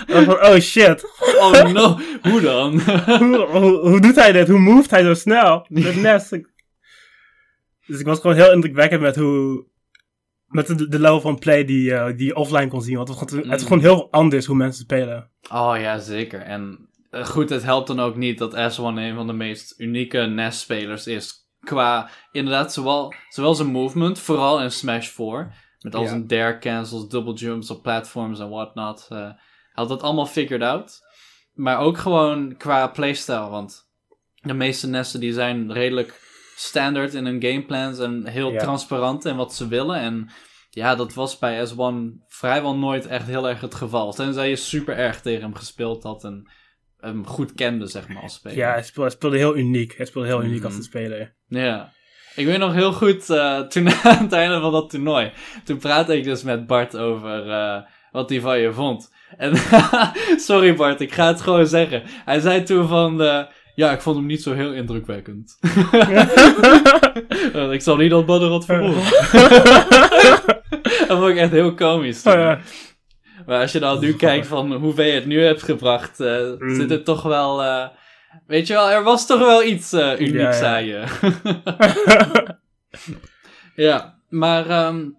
En 0.05 0.25
van, 0.25 0.45
oh 0.45 0.59
shit. 0.59 1.03
oh 1.39 1.63
no, 1.63 1.99
hoe 2.21 2.41
dan? 2.41 2.79
hoe, 3.05 3.47
hoe, 3.51 3.89
hoe, 3.89 3.99
doet 4.01 4.15
hij 4.15 4.31
dit? 4.31 4.47
Hoe 4.47 4.59
moved 4.59 4.91
hij 4.91 5.03
zo 5.03 5.13
snel? 5.13 5.65
Met 5.69 5.95
Nest. 5.95 6.29
Dus 7.85 7.99
ik 7.99 8.05
was 8.05 8.19
gewoon 8.19 8.35
heel 8.35 8.51
indrukwekkend 8.51 9.01
met 9.01 9.15
hoe, 9.15 9.65
met 10.45 10.67
de, 10.67 10.87
de 10.87 10.99
level 10.99 11.21
van 11.21 11.39
play 11.39 11.65
die, 11.65 11.91
uh, 11.91 12.05
die 12.05 12.25
je 12.25 12.35
offline 12.35 12.67
kon 12.67 12.81
zien. 12.81 12.95
Want 12.95 13.19
het, 13.19 13.19
het, 13.19 13.31
is 13.31 13.45
mm. 13.45 13.59
gewoon 13.59 13.79
heel 13.79 14.11
anders 14.11 14.45
hoe 14.45 14.55
mensen 14.55 14.83
spelen. 14.83 15.29
Oh 15.51 15.73
ja, 15.77 15.99
zeker. 15.99 16.39
En 16.39 16.89
uh, 17.15 17.25
goed, 17.25 17.49
het 17.49 17.63
helpt 17.63 17.87
dan 17.87 17.99
ook 17.99 18.15
niet 18.15 18.37
dat 18.37 18.53
S1 18.53 18.79
een 18.79 19.15
van 19.15 19.27
de 19.27 19.33
meest 19.33 19.73
unieke 19.77 20.19
NES-spelers 20.19 21.07
is. 21.07 21.49
Qua 21.59 22.09
inderdaad, 22.31 22.73
zowel, 22.73 23.13
zowel 23.29 23.55
zijn 23.55 23.71
movement, 23.71 24.19
vooral 24.19 24.61
in 24.61 24.71
Smash 24.71 25.07
4. 25.07 25.63
Met 25.79 25.95
al 25.95 26.07
zijn 26.07 26.27
dare 26.27 26.59
cancels, 26.59 27.09
double 27.09 27.33
jumps 27.33 27.69
op 27.69 27.83
platforms 27.83 28.39
en 28.39 28.49
whatnot. 28.49 29.07
Uh, 29.11 29.29
had 29.71 29.87
dat 29.87 30.01
allemaal 30.01 30.25
figured 30.25 30.61
out. 30.61 30.99
Maar 31.53 31.79
ook 31.79 31.97
gewoon 31.97 32.57
qua 32.57 32.87
playstyle. 32.87 33.49
Want 33.49 33.89
de 34.41 34.53
meeste 34.53 34.87
nesten 34.87 35.19
die 35.19 35.33
zijn 35.33 35.73
redelijk 35.73 36.21
standaard 36.55 37.13
in 37.13 37.25
hun 37.25 37.41
gameplans 37.41 37.99
en 37.99 38.27
heel 38.27 38.57
transparant 38.57 39.25
in 39.25 39.35
wat 39.35 39.53
ze 39.53 39.67
willen. 39.67 39.95
En 39.95 40.29
ja, 40.69 40.95
dat 40.95 41.13
was 41.13 41.37
bij 41.37 41.67
S1 41.69 42.25
vrijwel 42.27 42.75
nooit 42.75 43.07
echt 43.07 43.27
heel 43.27 43.49
erg 43.49 43.61
het 43.61 43.75
geval. 43.75 44.13
Tenzij 44.13 44.49
je 44.49 44.55
super 44.55 44.97
erg 44.97 45.21
tegen 45.21 45.41
hem 45.41 45.55
gespeeld 45.55 46.03
had 46.03 46.23
en 46.23 46.49
hem 47.05 47.25
goed 47.25 47.53
kende, 47.53 47.87
zeg 47.87 48.07
maar, 48.07 48.21
als 48.21 48.33
speler. 48.33 48.57
Ja, 48.57 48.71
hij 48.71 48.83
speelde, 48.83 49.09
hij 49.09 49.17
speelde 49.17 49.37
heel 49.37 49.57
uniek. 49.57 49.97
Hij 49.97 50.05
speelde 50.05 50.27
heel 50.27 50.43
uniek 50.43 50.63
als 50.63 50.71
mhm. 50.71 50.81
een 50.81 50.87
speler. 50.87 51.35
Ja. 51.47 51.93
Ik 52.35 52.45
weet 52.45 52.57
nog 52.57 52.73
heel 52.73 52.93
goed, 52.93 53.29
uh, 53.29 53.59
toen 53.59 53.89
aan 54.03 54.23
het 54.23 54.31
einde 54.31 54.59
van 54.59 54.71
dat 54.71 54.89
toernooi, 54.89 55.31
toen 55.63 55.77
praatte 55.77 56.17
ik 56.17 56.23
dus 56.23 56.43
met 56.43 56.67
Bart 56.67 56.97
over 56.97 57.47
uh, 57.47 57.77
wat 58.11 58.29
hij 58.29 58.41
van 58.41 58.59
je 58.59 58.73
vond. 58.73 59.13
En 59.37 59.53
sorry 60.47 60.75
Bart, 60.75 61.01
ik 61.01 61.13
ga 61.13 61.27
het 61.27 61.41
gewoon 61.41 61.67
zeggen. 61.67 62.03
Hij 62.05 62.39
zei 62.39 62.63
toen 62.63 62.87
van, 62.87 63.21
uh, 63.21 63.43
ja, 63.75 63.91
ik 63.91 64.01
vond 64.01 64.15
hem 64.15 64.25
niet 64.25 64.43
zo 64.43 64.53
heel 64.53 64.73
indrukwekkend. 64.73 65.57
ik 67.71 67.81
zal 67.81 67.95
niet 67.95 68.09
dat 68.09 68.25
Badder 68.25 68.49
had 68.49 68.65
vermoed. 68.65 69.09
dat 71.07 71.17
vond 71.17 71.29
ik 71.29 71.37
echt 71.37 71.51
heel 71.51 71.73
komisch. 71.73 72.25
Oh, 72.25 72.33
ja. 72.33 72.59
Maar 73.45 73.61
als 73.61 73.71
je 73.71 73.79
dan 73.79 73.99
nu 73.99 74.15
kijkt 74.15 74.47
van 74.47 74.73
hoeveel 74.73 75.05
je 75.05 75.11
het 75.11 75.25
nu 75.25 75.43
hebt 75.43 75.63
gebracht, 75.63 76.19
uh, 76.19 76.51
zit 76.59 76.89
het 76.89 77.05
toch 77.05 77.23
wel... 77.23 77.63
Uh, 77.63 77.87
weet 78.47 78.67
je 78.67 78.73
wel, 78.73 78.89
er 78.89 79.03
was 79.03 79.27
toch 79.27 79.39
wel 79.39 79.63
iets 79.63 79.93
uh, 79.93 80.19
unieks 80.19 80.59
ja, 80.59 80.75
aan 80.75 80.85
je. 80.85 81.05
ja, 83.87 84.19
maar 84.29 84.87
um, 84.87 85.17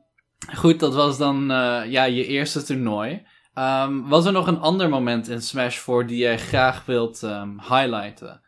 goed, 0.54 0.80
dat 0.80 0.94
was 0.94 1.18
dan 1.18 1.46
ja, 1.88 2.04
je 2.04 2.26
eerste 2.26 2.62
toernooi. 2.62 3.26
Um, 3.54 4.08
was 4.08 4.26
er 4.26 4.32
nog 4.32 4.46
een 4.46 4.58
ander 4.58 4.88
moment 4.88 5.28
in 5.28 5.42
Smash 5.42 5.78
4 5.78 6.06
die 6.06 6.18
jij 6.18 6.38
graag 6.38 6.84
wilt 6.84 7.22
um, 7.22 7.60
highlighten? 7.60 8.40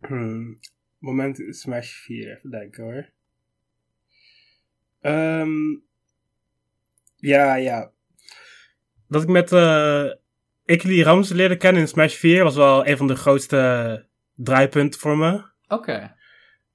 Hmm, 0.00 0.58
moment 0.98 1.38
in 1.38 1.54
Smash 1.54 1.92
4, 1.92 2.36
even 2.36 2.50
denken 2.50 2.84
hoor. 2.84 3.08
Ja, 7.16 7.54
ja. 7.54 7.92
Dat 9.10 9.22
ik 9.22 9.28
met 9.28 9.52
uh, 9.52 10.04
Ikeli 10.64 11.02
Rams 11.02 11.28
leerde 11.28 11.56
kennen 11.56 11.82
in 11.82 11.88
Smash 11.88 12.14
4 12.14 12.44
was 12.44 12.56
wel 12.56 12.86
een 12.86 12.96
van 12.96 13.06
de 13.06 13.16
grootste 13.16 14.06
draaipunten 14.34 15.00
voor 15.00 15.16
me. 15.16 15.42
Oké. 15.68 16.14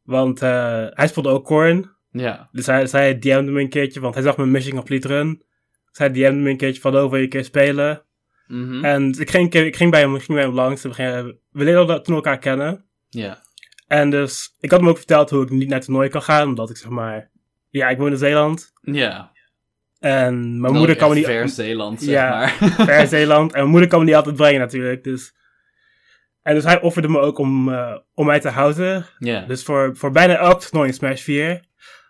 Want 0.03 0.41
uh, 0.41 0.85
hij 0.89 1.07
speelde 1.07 1.29
ook 1.29 1.45
Korn. 1.45 1.91
Ja. 2.11 2.49
Dus 2.51 2.65
hij, 2.65 2.87
hij 2.91 3.19
DM'de 3.19 3.51
me 3.51 3.61
een 3.61 3.69
keertje, 3.69 3.99
want 3.99 4.13
hij 4.13 4.23
zag 4.23 4.37
mijn 4.37 4.51
Mission 4.51 4.75
Complete 4.75 5.07
run. 5.07 5.43
Zij 5.91 6.11
DM'de 6.11 6.31
me 6.31 6.49
een 6.49 6.57
keertje 6.57 6.81
van, 6.81 6.95
over 6.95 7.19
je 7.19 7.27
keer 7.27 7.43
spelen. 7.43 8.03
Mhm. 8.47 8.85
En 8.85 9.19
ik 9.19 9.29
ging, 9.29 9.53
ik 9.53 9.75
ging, 9.75 9.91
bij 9.91 9.99
hem, 9.99 10.19
ging 10.19 10.37
bij 10.37 10.43
hem 10.43 10.53
langs. 10.53 10.83
En 10.83 10.89
we, 10.89 10.95
gingen, 10.95 11.39
we 11.51 11.63
leerden 11.63 12.03
toen 12.03 12.15
elkaar 12.15 12.39
kennen. 12.39 12.85
Ja. 13.09 13.41
En 13.87 14.09
dus, 14.09 14.55
ik 14.59 14.71
had 14.71 14.79
hem 14.79 14.89
ook 14.89 14.97
verteld 14.97 15.29
hoe 15.29 15.43
ik 15.43 15.49
niet 15.49 15.69
naar 15.69 15.81
toernooien 15.81 16.11
kan 16.11 16.21
gaan. 16.21 16.47
Omdat 16.47 16.69
ik 16.69 16.77
zeg 16.77 16.89
maar, 16.89 17.29
ja, 17.69 17.89
ik 17.89 17.97
woon 17.97 18.11
in 18.11 18.17
Zeeland. 18.17 18.73
Ja. 18.81 19.33
En 19.99 20.59
mijn 20.61 20.73
moeder 20.73 20.95
kan 20.95 21.09
me 21.09 21.15
niet... 21.15 21.25
Ver 21.25 21.49
Zeeland, 21.49 22.01
zeg 22.01 22.13
Ja. 22.13 22.29
maar. 22.29 22.49
ver 22.87 23.07
Zeeland. 23.07 23.51
En 23.51 23.57
mijn 23.59 23.69
moeder 23.69 23.89
kan 23.89 23.99
me 23.99 24.05
niet 24.05 24.15
altijd 24.15 24.35
brengen 24.35 24.59
natuurlijk. 24.59 25.03
Dus. 25.03 25.33
En 26.41 26.55
dus 26.55 26.63
hij 26.63 26.81
offerde 26.81 27.07
me 27.07 27.19
ook 27.19 27.37
om, 27.37 27.73
eh, 27.73 27.97
om 28.13 28.25
mij 28.25 28.39
te 28.39 28.49
houden. 28.49 29.05
Dus 29.47 29.63
voor, 29.63 29.97
voor 29.97 30.11
bijna 30.11 30.35
elk 30.37 30.61
toernooi 30.61 30.87
in 30.87 30.93
Smash 30.93 31.21
4 31.23 31.63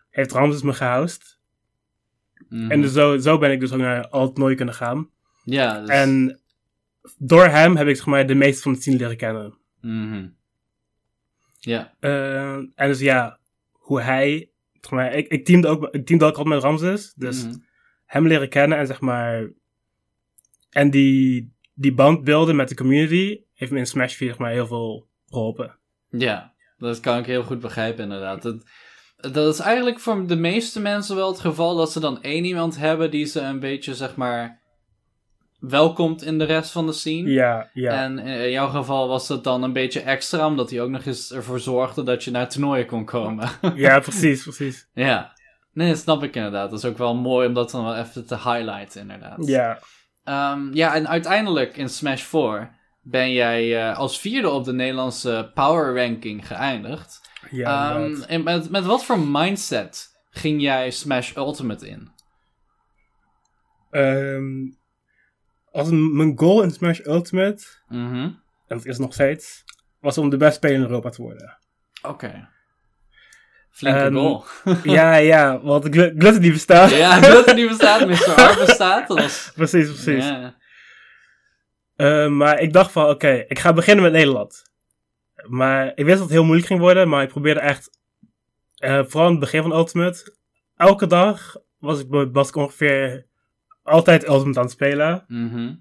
heeft 0.10 0.32
Ramses 0.32 0.62
me 0.62 0.74
gehoust. 0.74 1.40
Mhm. 2.50 2.72
En 2.72 2.82
dus 2.82 2.94
zo, 2.94 3.18
zo 3.18 3.38
ben 3.38 3.52
ik 3.52 3.60
dus 3.60 3.72
ook 3.72 3.80
naar 3.80 4.08
al 4.10 4.28
toernooi 4.32 4.56
kunnen 4.56 4.74
gaan. 4.76 5.10
Ja, 5.44 5.80
dus... 5.80 5.90
En 5.90 6.40
door 7.18 7.46
hem 7.46 7.76
heb 7.76 7.88
ik 7.88 7.96
zeg 7.96 8.06
maar 8.06 8.26
de 8.28 8.36
meeste 8.36 8.62
van 8.62 8.72
het 8.72 8.84
team 8.84 8.98
leren 8.98 9.18
kennen. 9.18 9.58
Mhm. 9.82 10.28
Ja. 11.60 11.94
Eh, 12.00 12.54
en 12.54 12.74
dus 12.76 13.00
ja, 13.00 13.40
hoe 13.72 14.02
hij... 14.02 14.50
Zeg 14.82 14.92
maar, 14.92 15.14
ik, 15.14 15.28
ik, 15.28 15.46
teamde 15.46 15.68
ook, 15.68 15.88
ik 15.92 16.06
teamde 16.06 16.26
ook 16.26 16.36
altijd 16.38 16.54
met 16.56 16.64
Ramses. 16.64 17.14
Dus 17.14 17.44
Mhm. 17.46 17.56
Hem 18.16 18.28
leren 18.28 18.50
kennen 18.50 18.78
en 18.78 18.88
zeg 18.88 19.00
maar... 19.00 19.52
En 20.70 20.90
die, 20.90 21.54
die 21.74 21.94
band 21.94 22.24
beelden 22.24 22.56
met 22.56 22.70
de 22.70 22.76
community 22.76 23.42
heeft 23.54 23.72
me 23.72 23.78
in 23.78 23.86
Smash 23.86 24.16
4 24.16 24.28
zeg 24.28 24.38
maar 24.38 24.52
heel 24.52 24.68
veel 24.68 25.08
geholpen. 25.28 25.78
Ja, 26.10 26.54
dat 26.78 27.00
kan 27.00 27.18
ik 27.18 27.26
heel 27.26 27.44
goed 27.44 27.60
begrijpen 27.60 28.04
inderdaad. 28.04 28.42
Dat, 28.42 28.64
dat 29.18 29.54
is 29.54 29.60
eigenlijk 29.60 30.00
voor 30.00 30.28
de 30.28 30.36
meeste 30.36 30.82
mensen 30.82 31.16
wel 31.16 31.32
het 31.32 31.40
geval 31.40 31.76
dat 31.76 31.92
ze 31.92 32.00
dan 32.00 32.22
één 32.22 32.46
iemand 32.46 32.78
hebben 32.78 33.12
die 33.12 33.26
ze 33.26 33.40
een 33.40 33.60
beetje, 33.60 33.96
zeg 33.96 34.16
maar, 34.16 34.60
welkomt 35.60 36.24
in 36.24 36.38
de 36.38 36.44
rest 36.44 36.72
van 36.72 36.86
de 36.86 36.94
scene. 36.94 37.30
Ja, 37.30 37.70
ja. 37.74 38.04
En 38.04 38.20
in 38.20 38.52
jouw 38.52 38.68
geval 38.68 39.08
was 39.08 39.28
dat 39.28 39.44
dan 39.44 39.64
een 39.64 39.74
beetje 39.74 40.02
extra, 40.02 40.48
omdat 40.48 40.70
hij 40.70 40.82
ook 40.82 40.90
nog 40.90 41.06
eens 41.06 41.32
ervoor 41.32 41.60
zorgde 41.60 42.04
dat 42.04 42.24
je 42.24 42.32
naar 42.32 42.50
toernooien 42.50 42.86
kon 42.86 43.06
komen. 43.06 43.50
ja, 43.76 44.00
precies, 44.10 44.44
precies. 44.44 44.88
ja. 44.94 45.35
Nee, 45.76 45.90
dat 45.90 45.98
snap 45.98 46.24
ik 46.24 46.36
inderdaad. 46.36 46.70
Dat 46.70 46.80
is 46.80 46.86
ook 46.86 46.98
wel 46.98 47.16
mooi 47.16 47.48
om 47.48 47.54
dat 47.54 47.72
dan 47.72 47.84
wel 47.84 47.96
even 47.96 48.26
te 48.28 48.36
highlighten, 48.36 49.02
inderdaad. 49.02 49.48
Ja, 49.48 49.80
Ehm, 50.24 50.74
ja, 50.74 50.96
en 50.96 51.08
uiteindelijk 51.08 51.78
in 51.78 51.90
Smash 51.90 52.22
4 52.24 52.76
ben 53.02 53.32
jij 53.32 53.90
eh, 53.90 53.98
als 53.98 54.20
vierde 54.20 54.50
op 54.50 54.64
de 54.64 54.74
Nederlandse 54.74 55.52
Power 55.54 55.96
Ranking 56.02 56.48
geëindigd. 56.48 57.22
ja. 57.52 57.96
Inderdaad. 57.96 58.26
en 58.28 58.44
met, 58.44 58.70
met 58.70 58.86
wat 58.86 59.06
voor 59.06 59.20
mindset 59.20 60.10
ging 60.30 60.62
jij 60.62 60.92
Smash 60.92 61.36
Ultimate 61.36 61.88
in? 61.88 62.12
Ehm, 63.92 64.72
als 65.72 65.90
mijn 65.92 66.38
goal 66.40 66.62
in 66.64 66.72
Smash 66.72 67.00
Ultimate, 67.00 67.64
Mhm. 67.88 68.16
en 68.16 68.42
dat 68.68 68.86
is 68.86 68.98
nog 68.98 69.14
steeds, 69.14 69.64
was 70.00 70.18
om 70.18 70.30
de 70.30 70.38
beste 70.38 70.56
speler 70.56 70.76
in 70.76 70.82
Europa 70.82 71.10
te 71.10 71.22
worden. 71.22 71.58
Oké. 72.04 72.50
Flinke 73.76 74.00
Ehm, 74.00 74.14
goal. 74.14 74.44
ja, 74.98 75.16
ja, 75.16 75.62
want 75.62 75.86
Gl- 75.86 76.14
Glutter 76.18 76.42
die 76.42 76.52
bestaat. 76.52 76.90
ja, 76.92 77.24
er 77.24 77.56
niet 77.56 77.68
bestaat, 77.78 78.08
Mr. 78.08 78.52
R 78.54 78.66
bestaat. 78.66 79.08
Was... 79.08 79.52
precies, 79.56 79.86
precies. 79.92 80.26
Ja. 80.26 80.56
Ehm, 81.96 82.38
maar 82.38 82.60
ik 82.60 82.74
dacht 82.74 82.92
van, 82.92 83.10
oké, 83.10 83.46
ik 83.48 83.60
ga 83.60 83.74
beginnen 83.74 84.04
met 84.04 84.14
Nederland. 84.14 84.64
Maar 85.48 85.92
ik 85.96 86.06
wist 86.06 86.18
dat 86.18 86.20
het 86.26 86.30
heel 86.30 86.44
moeilijk 86.44 86.68
ging 86.68 86.80
worden, 86.80 87.10
maar 87.10 87.24
ik 87.24 87.30
probeerde 87.30 87.60
echt, 87.60 87.90
eh, 88.76 89.02
vooral 89.06 89.26
in 89.26 89.32
het 89.32 89.40
begin 89.40 89.62
van 89.62 89.72
Ultimate, 89.74 90.36
elke 90.76 91.08
dag 91.08 91.56
was 91.80 92.00
ik, 92.00 92.06
was 92.32 92.48
ik 92.50 92.56
ongeveer 92.56 93.26
altijd 93.84 94.28
Ultimate 94.28 94.58
aan 94.60 94.66
het 94.66 94.74
spelen. 94.74 95.26
Mhm. 95.28 95.74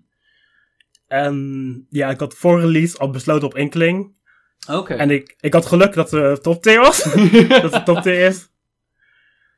En 1.06 1.86
ja, 1.90 2.10
ik 2.10 2.20
had 2.20 2.34
voor 2.34 2.60
release 2.60 2.98
al 2.98 3.10
besloten 3.10 3.46
op 3.48 3.56
Inkling. 3.56 4.22
Oké. 4.70 4.94
En 4.94 5.10
ik, 5.10 5.36
ik 5.40 5.52
had 5.52 5.66
geluk 5.66 5.94
dat 5.94 6.10
de 6.10 6.38
top 6.42 6.62
tier 6.62 6.80
was. 6.80 7.02
dat 7.62 7.72
het 7.72 7.84
top 7.84 8.02
tier 8.02 8.26
is. 8.26 8.48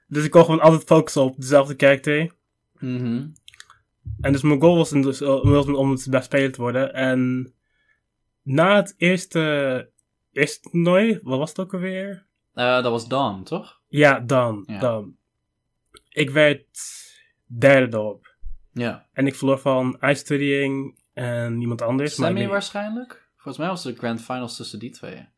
Dus 0.07 0.25
ik 0.25 0.31
kon 0.31 0.45
gewoon 0.45 0.61
altijd 0.61 0.85
focussen 0.85 1.23
op 1.23 1.37
dezelfde 1.37 1.75
character. 1.77 2.33
Mhm. 2.79 3.27
En 4.21 4.33
dus 4.33 4.43
mijn 4.43 4.61
goal 4.61 4.77
was 4.77 4.93
in 4.93 5.03
dus, 5.03 5.21
uh, 5.21 5.45
om 5.45 5.75
om 5.75 5.91
het 5.91 6.07
best 6.11 6.25
speler 6.25 6.53
te 6.53 6.61
worden. 6.61 6.95
En 6.95 7.53
na 8.43 8.77
het 8.77 8.95
eerste, 8.97 9.91
eerste 10.33 10.71
toernooi, 10.71 11.21
wat 11.23 11.39
was 11.39 11.49
het 11.49 11.59
ook 11.59 11.75
alweer? 11.75 12.27
Eh, 12.55 12.83
dat 12.83 12.91
was 12.91 13.09
Dawn, 13.09 13.43
toch? 13.43 13.81
Ja, 13.89 14.21
dan, 14.21 14.69
dan. 14.81 15.17
Ik 16.09 16.31
werd 16.31 16.67
derde 17.47 17.97
erop. 17.97 18.35
Ja. 18.73 19.07
En 19.13 19.27
ik 19.27 19.35
verloor 19.35 19.59
van 19.59 19.97
iStudying 20.01 20.99
en 21.13 21.61
iemand 21.61 21.83
anders. 21.83 22.17
maar 22.17 22.31
ik 22.31 22.37
Sammy 22.37 22.51
waarschijnlijk? 22.51 23.26
Volgens 23.47 23.59
mij 23.67 23.75
was 23.75 23.85
het 23.85 23.95
de 23.95 24.01
grand 24.01 24.21
finals 24.23 24.57
tussen 24.57 24.79
die 24.79 24.91
twee. 24.91 25.29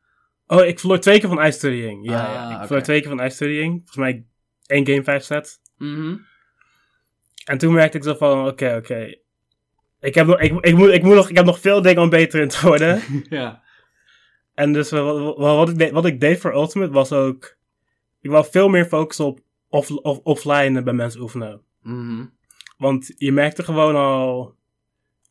Oh, 0.47 0.65
ik 0.65 0.79
verloor 0.81 0.99
twee 0.99 1.21
keer 1.21 1.29
van 1.29 1.45
iStudying. 1.45 2.11
Ja, 2.11 2.27
Ah, 2.27 2.33
ja. 2.33 2.49
Ik 2.51 2.57
oké. 2.57 2.67
verloor 2.67 2.83
twee 2.83 3.01
keer 3.01 3.09
van 3.17 3.25
iStudying. 3.25 3.73
Volgens 3.77 3.97
mij 3.97 4.27
één 4.67 4.87
game 4.87 5.03
vijf 5.05 5.23
set. 5.25 5.61
Mhm. 5.77 6.17
En 7.45 7.59
toen 7.59 7.73
merkte 7.73 7.97
ik 7.97 8.05
zo 8.05 8.15
van, 8.15 8.47
oké, 8.47 8.77
oké. 8.77 9.15
Ik 10.01 10.15
heb 10.15 10.27
nog, 10.27 10.41
ik, 10.41 10.53
ik, 10.61 10.75
moet, 10.77 10.89
ik 10.91 11.03
moet 11.03 11.15
nog, 11.15 11.29
ik 11.29 11.37
heb 11.37 11.45
nog 11.45 11.61
veel 11.61 11.83
dingen 11.83 12.03
om 12.03 12.09
beter 12.09 12.41
in 12.41 12.49
te 12.49 12.67
worden. 12.67 13.03
ja. 13.39 13.63
en 14.55 14.73
dus 14.73 14.91
wat, 14.91 15.37
wat, 15.37 15.57
wat, 15.57 15.69
ik 15.69 15.79
deed, 15.79 15.91
wat 15.91 16.07
ik 16.07 16.21
deed 16.21 16.41
voor 16.41 16.53
Ultimate 16.55 16.93
was 16.93 17.13
ook, 17.13 17.57
ik 18.21 18.31
wou 18.31 18.47
veel 18.51 18.69
meer 18.69 18.85
focussen 18.87 19.25
op 19.25 19.41
off, 19.69 19.91
off- 19.91 20.21
offline 20.23 20.83
bij 20.83 20.93
mensen 20.93 21.21
oefenen. 21.21 21.63
Mhm. 21.83 22.25
Want 22.77 23.15
je 23.17 23.33
merkte 23.33 23.63
gewoon 23.63 23.97
al, 23.97 24.55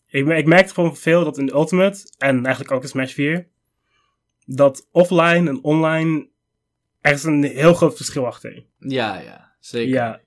ik, 0.07 0.27
ik 0.27 0.45
merkte 0.45 0.73
gewoon 0.73 0.95
veel 0.95 1.23
dat 1.23 1.37
in 1.37 1.49
Ultimate, 1.55 2.11
en 2.17 2.45
eigenlijk 2.45 2.71
ook 2.75 2.81
in 2.81 2.87
Smash 2.89 3.13
4, 3.13 3.47
dat 4.45 4.87
offline 4.91 5.49
en 5.49 5.63
online, 5.63 6.27
er 7.01 7.11
is 7.13 7.23
een 7.23 7.43
heel 7.43 7.73
groot 7.73 7.95
verschil 7.95 8.25
achter. 8.25 8.65
Ja, 8.79 9.19
ja. 9.19 9.55
Zeker. 9.59 9.93
Ja. 9.93 10.21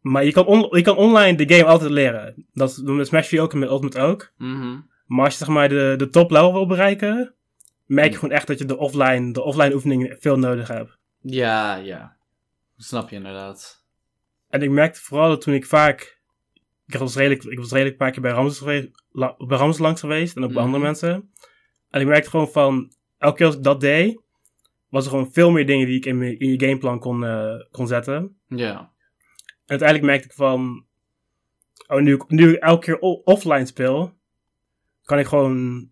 Maar 0.00 0.24
je 0.24 0.32
kan, 0.32 0.46
on- 0.46 0.68
je 0.70 0.82
kan 0.82 0.96
online 0.96 1.36
de 1.44 1.54
game 1.54 1.68
altijd 1.70 1.90
leren. 1.90 2.46
Dat 2.52 2.70
is 2.70 2.80
met 2.82 3.06
Smash 3.06 3.28
4 3.28 3.40
ook 3.40 3.52
en 3.52 3.58
met 3.58 3.68
Ultimate 3.68 4.00
ook. 4.00 4.32
Mhm. 4.36 4.80
Maar 5.06 5.24
als 5.24 5.32
je 5.32 5.44
zeg 5.44 5.54
maar 5.54 5.68
de, 5.68 5.94
de 5.96 6.08
top 6.08 6.30
level 6.30 6.52
wil 6.52 6.66
bereiken, 6.66 7.34
merk 7.86 8.04
je 8.06 8.10
Hmm. 8.10 8.20
gewoon 8.20 8.34
echt 8.36 8.46
dat 8.46 8.58
je 8.58 8.64
de 8.64 8.76
offline, 8.76 9.32
de 9.32 9.42
offline 9.42 9.74
oefeningen 9.74 10.16
veel 10.20 10.38
nodig 10.38 10.68
hebt. 10.68 10.98
Ja, 11.20 11.76
ja. 11.76 12.16
Snap 12.76 13.10
je 13.10 13.16
inderdaad. 13.16 13.84
En 14.48 14.62
ik 14.62 14.70
merkte 14.70 15.00
vooral 15.00 15.28
dat 15.28 15.40
toen 15.40 15.54
ik 15.54 15.66
vaak, 15.66 16.15
ik 16.86 16.94
was 16.98 17.16
redelijk, 17.16 17.44
ik 17.44 17.58
was 17.58 17.70
redelijk 17.70 17.90
een 17.92 17.98
paar 17.98 18.10
keer 18.10 18.22
bij 18.22 18.30
Ramses, 18.30 18.58
geweest, 18.58 18.88
la- 19.10 19.34
bij 19.36 19.58
Ramses 19.58 19.78
langs 19.80 20.00
geweest 20.00 20.36
en 20.36 20.42
ook 20.42 20.48
bij 20.48 20.56
Mhm. 20.56 20.66
andere 20.66 20.82
mensen. 20.84 21.32
En 21.90 22.00
ik 22.00 22.06
merkte 22.06 22.30
gewoon 22.30 22.48
van, 22.48 22.92
elke 23.18 23.36
keer 23.36 23.46
als 23.46 23.56
ik 23.56 23.62
dat 23.62 23.80
deed, 23.80 24.20
was 24.88 25.04
er 25.04 25.10
gewoon 25.10 25.32
veel 25.32 25.50
meer 25.50 25.66
dingen 25.66 25.86
die 25.86 25.96
ik 25.96 26.04
in, 26.06 26.18
mijn- 26.18 26.38
in 26.38 26.50
je 26.50 26.60
gameplan 26.66 26.98
kon, 26.98 27.24
eh, 27.24 27.54
kon 27.70 27.86
zetten. 27.86 28.38
Ja. 28.48 28.78
En 28.78 28.90
uiteindelijk 29.66 30.08
merkte 30.08 30.28
ik 30.28 30.34
van, 30.34 30.84
oh, 31.86 32.00
nu, 32.00 32.14
ik- 32.14 32.28
nu 32.30 32.52
ik 32.52 32.60
elke 32.62 32.84
keer 32.84 32.98
offline 33.24 33.66
speel, 33.66 34.14
kan 35.02 35.18
ik 35.18 35.26
gewoon 35.26 35.90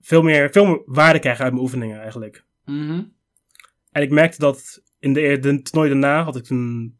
veel 0.00 0.22
meer, 0.22 0.50
veel 0.50 0.66
meer 0.66 0.82
waarde 0.86 1.18
krijgen 1.18 1.42
uit 1.44 1.52
mijn 1.52 1.64
oefeningen 1.64 2.00
eigenlijk. 2.00 2.44
Mhm. 2.64 3.04
En 3.90 4.02
ik 4.02 4.10
merkte 4.10 4.38
dat 4.38 4.82
in 4.98 5.12
de, 5.12 5.38
de 5.38 5.62
toernooi 5.62 5.88
daarna 5.90 6.22
had 6.22 6.36
ik 6.36 6.44
toen, 6.44 6.97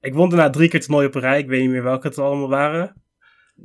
ik 0.00 0.14
won 0.14 0.28
daarna 0.28 0.50
drie 0.50 0.68
keer 0.68 0.80
toernooi 0.80 1.06
op 1.06 1.14
een 1.14 1.20
rij, 1.20 1.38
ik 1.38 1.48
weet 1.48 1.60
niet 1.60 1.70
meer 1.70 1.82
welke 1.82 2.06
het 2.06 2.18
allemaal 2.18 2.48
waren. 2.48 3.02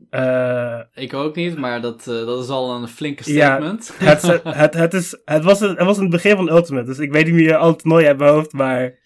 Eh, 0.10 0.80
Ik 0.94 1.13
ook 1.13 1.36
niet, 1.36 1.58
maar 1.58 1.82
dat, 1.82 2.00
eh, 2.00 2.26
dat 2.26 2.44
is 2.44 2.50
al 2.50 2.76
een 2.76 2.88
flinke 2.88 3.34
Ja. 3.34 3.46
statement. 3.56 3.94
het, 3.98 4.22
het, 4.63 4.74
het, 4.74 4.94
is, 4.94 5.22
het, 5.26 5.44
was, 5.44 5.60
het 5.60 5.78
was 5.84 5.96
in 5.98 6.02
het 6.04 6.12
begin 6.12 6.36
van 6.36 6.50
Ultimate, 6.50 6.86
dus 6.86 7.00
ik 7.00 7.12
weet 7.12 7.26
niet 7.26 7.34
meer 7.34 7.56
alle 7.56 7.76
toernooien 7.76 8.08
uit 8.08 8.17
mijn 8.17 8.32
hoofd, 8.32 8.54
maar 8.54 9.00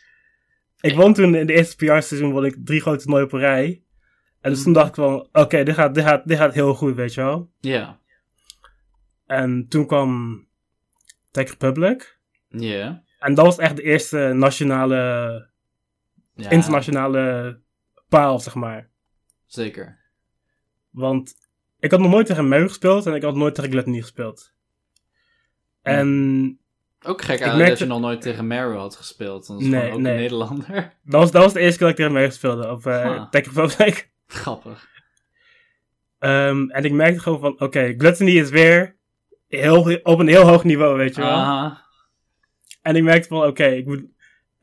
ik 0.80 0.96
won 0.96 1.14
toen 1.14 1.36
in 1.36 1.46
de 1.48 1.54
eerste 1.54 1.76
PR-seizoen 1.76 2.32
won 2.32 2.46
ik 2.46 2.56
drie 2.64 2.82
grote 2.82 2.98
toernooien 3.04 3.26
op 3.26 3.34
een 3.34 3.40
rij. 3.40 3.84
En 4.42 4.52
dus 4.52 4.64
toen 4.64 4.74
dacht 4.74 4.88
ik 4.88 4.96
van, 4.96 5.28
oké, 5.32 5.64
dit, 5.64 5.76
gaat, 5.76 5.94
dit, 5.96 6.04
gaat, 6.04 6.28
dit 6.28 6.38
gaat 6.38 6.54
heel 6.54 6.74
goed, 6.74 6.96
weet 6.96 7.14
je 7.14 7.22
wel. 7.22 7.52
Ja. 7.60 8.00
En 9.26 9.66
toen 9.70 9.86
kwam 9.88 10.40
Tech 11.32 11.50
Republic. 11.50 12.20
Ja. 12.50 13.04
En 13.20 13.34
dat 13.34 13.46
was 13.46 13.58
echt 13.58 13.76
de 13.76 13.82
eerste 13.82 14.18
nationale, 14.34 15.50
Ja, 16.36 16.50
internationale 16.50 17.60
paal, 18.10 18.40
zeg 18.40 18.56
maar. 18.56 18.90
Zeker. 19.46 20.00
Want 20.90 21.34
ik 21.80 21.92
had 21.92 22.00
nog 22.00 22.12
nooit 22.12 22.26
tegen 22.26 22.48
Meu 22.48 22.68
gespeeld 22.68 23.06
en 23.06 23.14
ik 23.14 23.24
had 23.24 23.36
nooit 23.36 23.56
tegen 23.56 23.72
Gluttony 23.72 24.02
gespeeld. 24.02 24.54
En 25.82 26.60
Ook 27.06 27.22
gek 27.22 27.40
merkte- 27.40 27.66
dat 27.66 27.80
je 27.80 27.86
nog 27.86 28.00
nooit 28.00 28.22
tegen 28.22 28.48
Meryl 28.48 28.80
had 28.80 28.96
gespeeld. 28.96 29.48
Dan 29.48 29.60
is 29.60 29.66
Nee, 29.66 29.92
ook 29.92 30.00
nee. 30.00 30.14
een 30.14 30.20
Nederlander. 30.20 30.94
dat 31.04 31.22
was, 31.22 31.32
dat 31.32 31.44
was 31.44 31.54
de 31.54 31.60
eerste 31.60 31.78
keer 31.78 31.88
dat 31.88 31.98
ik 32.00 32.06
tegen 32.06 32.14
Meu 32.22 32.32
speelde 32.32 32.70
op 32.70 32.86
eh 32.86 33.06
Ah. 33.06 33.98
Grappig. 34.28 34.88
Ehm, 36.20 36.70
en 36.70 36.84
ik 36.84 36.92
merkte 36.92 37.20
gewoon 37.20 37.40
van, 37.40 37.60
oké, 37.60 37.94
Gluttony 37.98 38.32
is 38.32 38.50
weer 38.50 38.98
heel, 39.48 40.00
op 40.04 40.20
een 40.20 40.28
heel 40.28 40.48
hoog 40.48 40.64
niveau, 40.64 40.98
weet 40.98 41.16
je 41.16 41.22
wel. 41.22 41.30
Aha. 41.32 41.84
En 42.82 42.96
ik 42.96 43.04
merkte 43.04 43.28
van, 43.28 43.44
oké, 43.48 43.66
ik, 43.66 43.86
moet, 43.86 44.04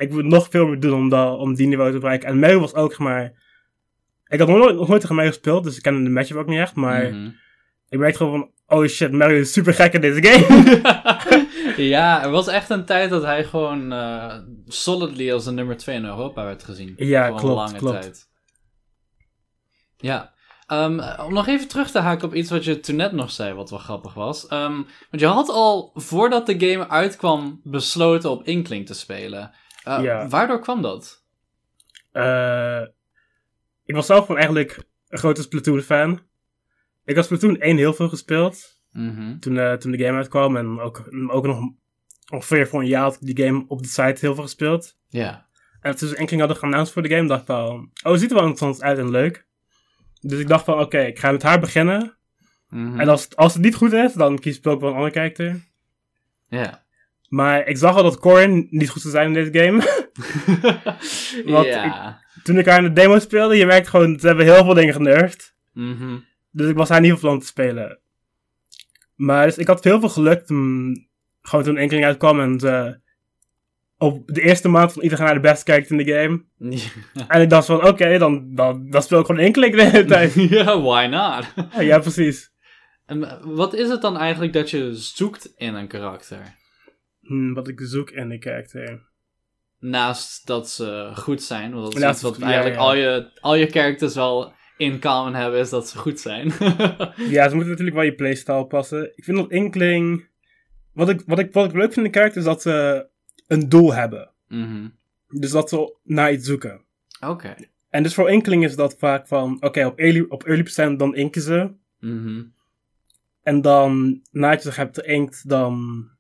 ik 0.03 0.11
moet 0.11 0.25
nog 0.25 0.47
veel 0.51 0.67
meer 0.67 0.81
doen 0.81 0.95
om, 0.95 1.09
dat, 1.09 1.39
om 1.39 1.55
die 1.55 1.67
niveau 1.67 1.93
te 1.93 1.99
bereiken. 1.99 2.29
En 2.29 2.39
Meu 2.39 2.59
was 2.59 2.75
ook, 2.75 2.99
maar... 2.99 3.41
Ik 4.27 4.39
had 4.39 4.49
nog 4.49 4.59
nooit, 4.59 4.77
nog 4.77 4.89
nooit 4.89 5.01
tegen 5.01 5.17
mij 5.17 5.27
gespeeld, 5.27 5.65
dus 5.65 5.77
ik 5.77 5.83
kende 5.83 6.03
de 6.03 6.11
matchup 6.11 6.37
ook 6.37 6.47
niet 6.47 6.59
echt. 6.59 6.75
Maar 6.75 7.11
Mhm. 7.11 7.31
ik 7.89 7.99
merkte 7.99 8.17
gewoon 8.17 8.39
van, 8.67 8.79
oh 8.79 8.87
shit, 8.87 9.13
Mario 9.13 9.41
is 9.41 9.53
super 9.53 9.75
gek 9.75 9.93
in 9.93 10.01
deze 10.01 10.23
game. 10.27 11.77
ja, 11.95 12.23
er 12.23 12.31
was 12.31 12.47
echt 12.47 12.71
een 12.71 12.85
tijd 12.85 13.11
dat 13.11 13.23
hij 13.23 13.45
gewoon 13.45 13.93
eh, 13.93 14.35
solidly 14.67 15.33
als 15.33 15.45
de 15.45 15.51
nummer 15.53 15.77
2 15.77 15.97
in 15.97 16.05
Europa 16.05 16.45
werd 16.45 16.65
gezien. 16.65 16.93
Ja, 16.97 17.27
Voor 17.27 17.35
een 17.35 17.41
klopt, 17.41 17.57
lange 17.57 17.79
klopt. 17.79 18.01
tijd. 18.01 18.29
Ja. 19.97 20.33
Ehm, 20.67 21.01
om 21.27 21.33
nog 21.33 21.47
even 21.49 21.69
terug 21.69 21.91
te 21.91 21.99
haken 21.99 22.29
op 22.29 22.35
iets 22.35 22.51
wat 22.51 22.65
je 22.65 22.81
toen 22.81 22.97
net 22.97 23.13
nog 23.13 23.31
zei, 23.31 23.53
wat 23.55 23.71
wel 23.71 23.79
grappig 23.79 24.15
was. 24.15 24.47
Ehm, 24.47 24.73
want 25.11 25.23
je 25.23 25.27
had 25.27 25.49
al, 25.49 25.91
voordat 25.95 26.47
de 26.47 26.61
game 26.71 26.89
uitkwam, 26.89 27.61
besloten 27.65 28.31
op 28.31 28.45
Inkling 28.47 28.87
te 28.87 28.95
spelen. 28.95 29.51
Eh, 29.85 30.03
Ja. 30.03 30.29
Waardoor 30.29 30.61
kwam 30.61 30.83
dat? 30.83 31.25
Eh, 32.13 32.83
ik 33.85 33.95
was 33.95 34.07
zelf 34.07 34.21
gewoon 34.21 34.37
eigenlijk 34.41 34.79
een 35.09 35.19
grote 35.19 35.43
Splatoon-fan. 35.43 36.21
Ik 37.05 37.17
had 37.17 37.25
Splatoon 37.25 37.57
1 37.61 37.77
heel 37.77 37.95
veel 37.95 38.09
gespeeld. 38.09 38.81
Mhm. 38.93 39.39
toen, 39.39 39.59
eh, 39.59 39.73
toen 39.73 39.93
de 39.93 40.05
game 40.05 40.17
uitkwam. 40.17 40.57
En 40.57 40.81
ook, 40.81 41.09
ook 41.29 41.47
nog 41.47 41.71
ongeveer 42.33 42.69
voor 42.69 42.81
een 42.81 42.87
jaar 42.87 43.03
had 43.03 43.19
ik 43.21 43.35
die 43.37 43.47
game 43.47 43.65
op 43.69 43.83
de 43.83 43.89
site 43.89 44.17
heel 44.21 44.35
veel 44.35 44.43
gespeeld. 44.43 44.99
Ja. 45.09 45.47
En 45.81 45.97
toen 45.97 46.09
ze 46.09 46.17
enkeling 46.17 46.41
hadden 46.41 46.59
geannounced 46.59 46.93
voor 46.93 47.03
de 47.03 47.09
game, 47.09 47.29
dacht 47.29 47.41
ik 47.41 47.47
van... 47.47 47.91
Oh, 48.05 48.13
het 48.13 48.21
ziet 48.21 48.31
er 48.31 48.37
wel 48.37 48.47
interessant 48.47 48.83
uit 48.83 48.99
en 48.99 49.11
leuk. 49.11 49.47
Dus 50.21 50.39
ik 50.41 50.49
dacht 50.49 50.65
van, 50.65 50.81
oké, 50.81 50.99
ik 50.99 51.19
ga 51.19 51.31
met 51.31 51.43
haar 51.43 51.61
beginnen. 51.61 52.17
Mhm. 52.69 53.01
En 53.01 53.09
als, 53.09 53.23
het- 53.25 53.37
als 53.37 53.53
het 53.55 53.63
niet 53.63 53.75
goed 53.75 53.93
is, 53.93 54.13
dan 54.13 54.39
kies 54.39 54.59
ik 54.59 54.67
ook 54.67 54.81
wel 54.81 54.89
een 54.91 54.97
andere 54.97 55.13
character. 55.15 55.65
Ja. 56.49 56.82
Maar 57.33 57.67
ik 57.67 57.77
zag 57.77 57.97
al 57.97 58.03
dat 58.03 58.19
Corin 58.19 58.67
niet 58.71 58.91
goed 58.91 59.03
zou 59.03 59.15
zijn 59.15 59.27
in 59.27 59.33
deze 59.33 59.59
game. 59.59 59.81
Want 61.55 61.67
ja. 61.67 62.21
toen 62.43 62.59
ik 62.59 62.67
haar 62.67 62.79
in 62.79 62.85
de 62.85 62.93
demo 62.93 63.19
speelde, 63.19 63.57
je 63.57 63.67
merkt 63.67 63.89
gewoon, 63.89 64.19
ze 64.21 64.27
hebben 64.27 64.45
heel 64.45 64.65
veel 64.65 64.75
dingen 64.75 64.95
genervd. 64.95 65.55
Mhm. 65.73 66.19
Dus 66.51 66.69
ik 66.69 66.77
was 66.77 66.89
haar 66.89 67.01
niet 67.01 67.11
van 67.11 67.21
plan 67.21 67.41
te 67.41 67.47
spelen. 67.47 67.99
Maar 69.15 69.47
dus 69.47 69.59
ik 69.59 69.67
had 69.67 69.85
heel 69.85 70.01
veel 70.01 70.09
geluk 70.09 70.47
toen, 70.47 70.97
gewoon 71.43 71.65
toen 71.65 71.77
enkeling 71.77 72.05
uitkwam 72.05 72.41
en 72.41 72.61
ze 72.61 73.01
op 73.99 74.23
de 74.27 74.43
eerste 74.43 74.69
maand 74.69 74.93
van 74.93 75.03
iedereen 75.03 75.25
naar 75.25 75.35
de 75.35 75.41
best 75.41 75.63
kijkt 75.63 75.91
in 75.91 75.97
de 75.97 76.13
game. 76.13 76.45
En 77.29 77.41
ik 77.41 77.51
dacht 77.51 77.67
van, 77.67 77.87
oké, 77.87 78.19
dan, 78.19 78.55
dan, 78.55 78.91
dan 78.91 79.03
speel 79.03 79.21
ik 79.21 79.27
gewoon 79.27 79.45
enkeling 79.45 79.75
de 79.75 79.83
hele 79.83 80.05
tijd. 80.05 80.35
ja, 80.51 80.81
why 80.81 81.07
not? 81.11 81.69
ja, 81.85 81.99
precies. 81.99 82.53
En 83.07 83.25
eh, 83.25 83.37
wat 83.43 83.75
is 83.75 83.89
het 83.89 84.03
dan 84.03 84.17
eigenlijk 84.17 84.53
dat 84.53 84.71
je 84.71 84.95
zoekt 84.95 85.53
in 85.57 85.75
een 85.75 85.89
karakter? 85.89 86.61
Hm, 87.33 87.53
wat 87.53 87.69
ik 87.69 87.81
zoek 87.83 88.11
in 88.11 88.29
de 88.29 88.39
character. 88.39 89.03
Naast 89.79 90.47
dat 90.47 90.71
ze 90.71 91.11
goed 91.15 91.43
zijn, 91.43 91.73
want 91.73 91.85
dat 91.85 91.95
is 91.95 92.01
Naast- 92.01 92.15
iets 92.15 92.23
wat 92.23 92.39
ja, 92.39 92.45
eigenlijk 92.45 92.77
ja. 92.77 92.83
Al, 92.83 92.95
je, 92.95 93.31
al 93.41 93.55
je 93.55 93.67
characters 93.67 94.15
wel 94.15 94.53
in 94.77 95.01
common 95.01 95.35
hebben, 95.35 95.61
is 95.61 95.71
dat 95.71 95.89
ze 95.89 95.99
goed 95.99 96.21
zijn. 96.21 96.53
Ja, 97.37 97.49
ze 97.49 97.55
moeten 97.55 97.71
natuurlijk 97.71 97.97
wel 97.97 98.05
je 98.05 98.15
playstyle 98.15 98.67
passen. 98.67 99.13
Ik 99.17 99.25
vind 99.25 99.37
dat 99.37 99.51
Inkling... 99.51 100.29
Wat 100.93 101.09
ik, 101.09 101.23
wat, 101.27 101.39
ik, 101.39 101.53
wat 101.53 101.65
ik 101.65 101.73
leuk 101.73 101.93
vind 101.93 102.07
in 102.07 102.13
de 102.13 102.19
character 102.19 102.41
is 102.41 102.47
dat 102.47 102.63
ze 102.63 103.07
een 103.47 103.69
doel 103.69 103.95
hebben. 103.95 104.31
Mhm. 104.49 104.89
Dus 105.29 105.51
dat 105.51 105.69
ze 105.69 105.97
naar 106.03 106.33
iets 106.33 106.47
zoeken. 106.47 106.81
Oké. 107.21 107.55
En 107.91 108.03
dus 108.03 108.15
voor 108.15 108.31
Inkling 108.31 108.65
is 108.65 108.77
dat 108.77 108.97
vaak 108.99 109.27
van... 109.27 109.57
Oké, 109.61 109.87
op 109.87 109.99
early, 109.99 110.25
op 110.29 110.45
early 110.45 110.63
percent 110.63 110.99
dan 110.99 111.15
inken 111.15 111.43
ze. 111.43 111.71
Mhm. 112.01 112.43
En 113.43 113.61
dan, 113.61 114.23
nadat 114.31 114.63
je 114.63 114.73
ze 114.73 114.81
hebt 114.81 114.99
inkt, 114.99 115.49
dan... 115.49 116.11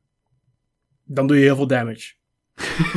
Dan 1.14 1.26
doe 1.26 1.36
je 1.36 1.42
heel 1.42 1.56
veel 1.56 1.66
damage. 1.66 2.12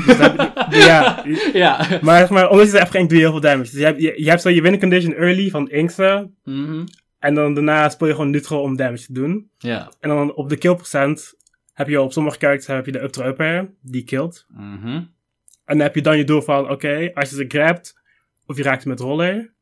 Dus 0.06 0.18
dan 0.18 0.36
ja, 0.88 1.24
ja. 1.54 2.00
maar, 2.02 2.34
maar 2.34 2.50
omdat 2.50 2.66
je 2.66 2.72
ze 2.72 2.78
hebt 2.78 2.92
geïnkt, 2.92 3.10
doe 3.10 3.20
je 3.20 3.24
heel 3.24 3.34
veel 3.34 3.50
damage. 3.50 3.72
Dus 3.72 3.80
je 3.80 3.86
hebt, 3.86 4.02
je, 4.02 4.14
je 4.24 4.30
hebt 4.30 4.42
zo 4.42 4.50
je 4.50 4.62
win 4.62 4.80
condition 4.80 5.14
early 5.14 5.50
van 5.50 5.70
ink 5.70 5.92
ze. 5.92 6.30
Mhm. 6.44 6.86
En 7.20 7.34
dan 7.34 7.54
daarna 7.54 7.90
speel 7.90 8.08
je 8.08 8.14
gewoon 8.14 8.30
neutral 8.30 8.62
om 8.62 8.76
damage 8.76 9.06
te 9.06 9.14
doen. 9.14 9.50
Ja. 9.58 9.92
En 10.00 10.10
dan 10.10 10.34
op 10.34 10.50
de 10.50 10.58
kill 10.58 10.76
procent 10.76 11.34
heb 11.74 11.88
je 11.88 12.02
op 12.02 12.12
sommige 12.12 12.38
characters 12.38 12.68
heb 12.68 12.86
je 12.86 12.92
de 12.92 13.02
up 13.02 13.70
die 13.82 14.04
killt. 14.04 14.46
Mhm. 14.50 15.04
En 15.66 15.78
dan 15.78 15.80
heb 15.80 15.96
je 15.96 16.02
dan 16.02 16.18
je 16.18 16.24
doel 16.24 16.42
van, 16.42 16.70
oké, 16.70 17.12
als 17.14 17.30
je 17.30 17.36
ze 17.36 17.46
grabt, 17.48 18.02
of 18.46 18.58
je 18.58 18.64
raakt 18.64 18.82
ze 18.82 18.88
met 18.88 19.00
roller, 19.00 19.54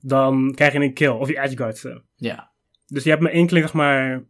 dan 0.00 0.52
krijg 0.54 0.72
je 0.72 0.78
een 0.78 0.94
kill, 0.94 1.08
of 1.08 1.28
je 1.28 1.40
edgeguard 1.40 1.78
ze. 1.78 2.02
Ja. 2.16 2.50
Dus 2.86 3.04
je 3.04 3.10
hebt 3.10 3.22
met 3.22 3.32
één 3.32 3.48
zeg 3.48 3.72
maar, 3.72 4.24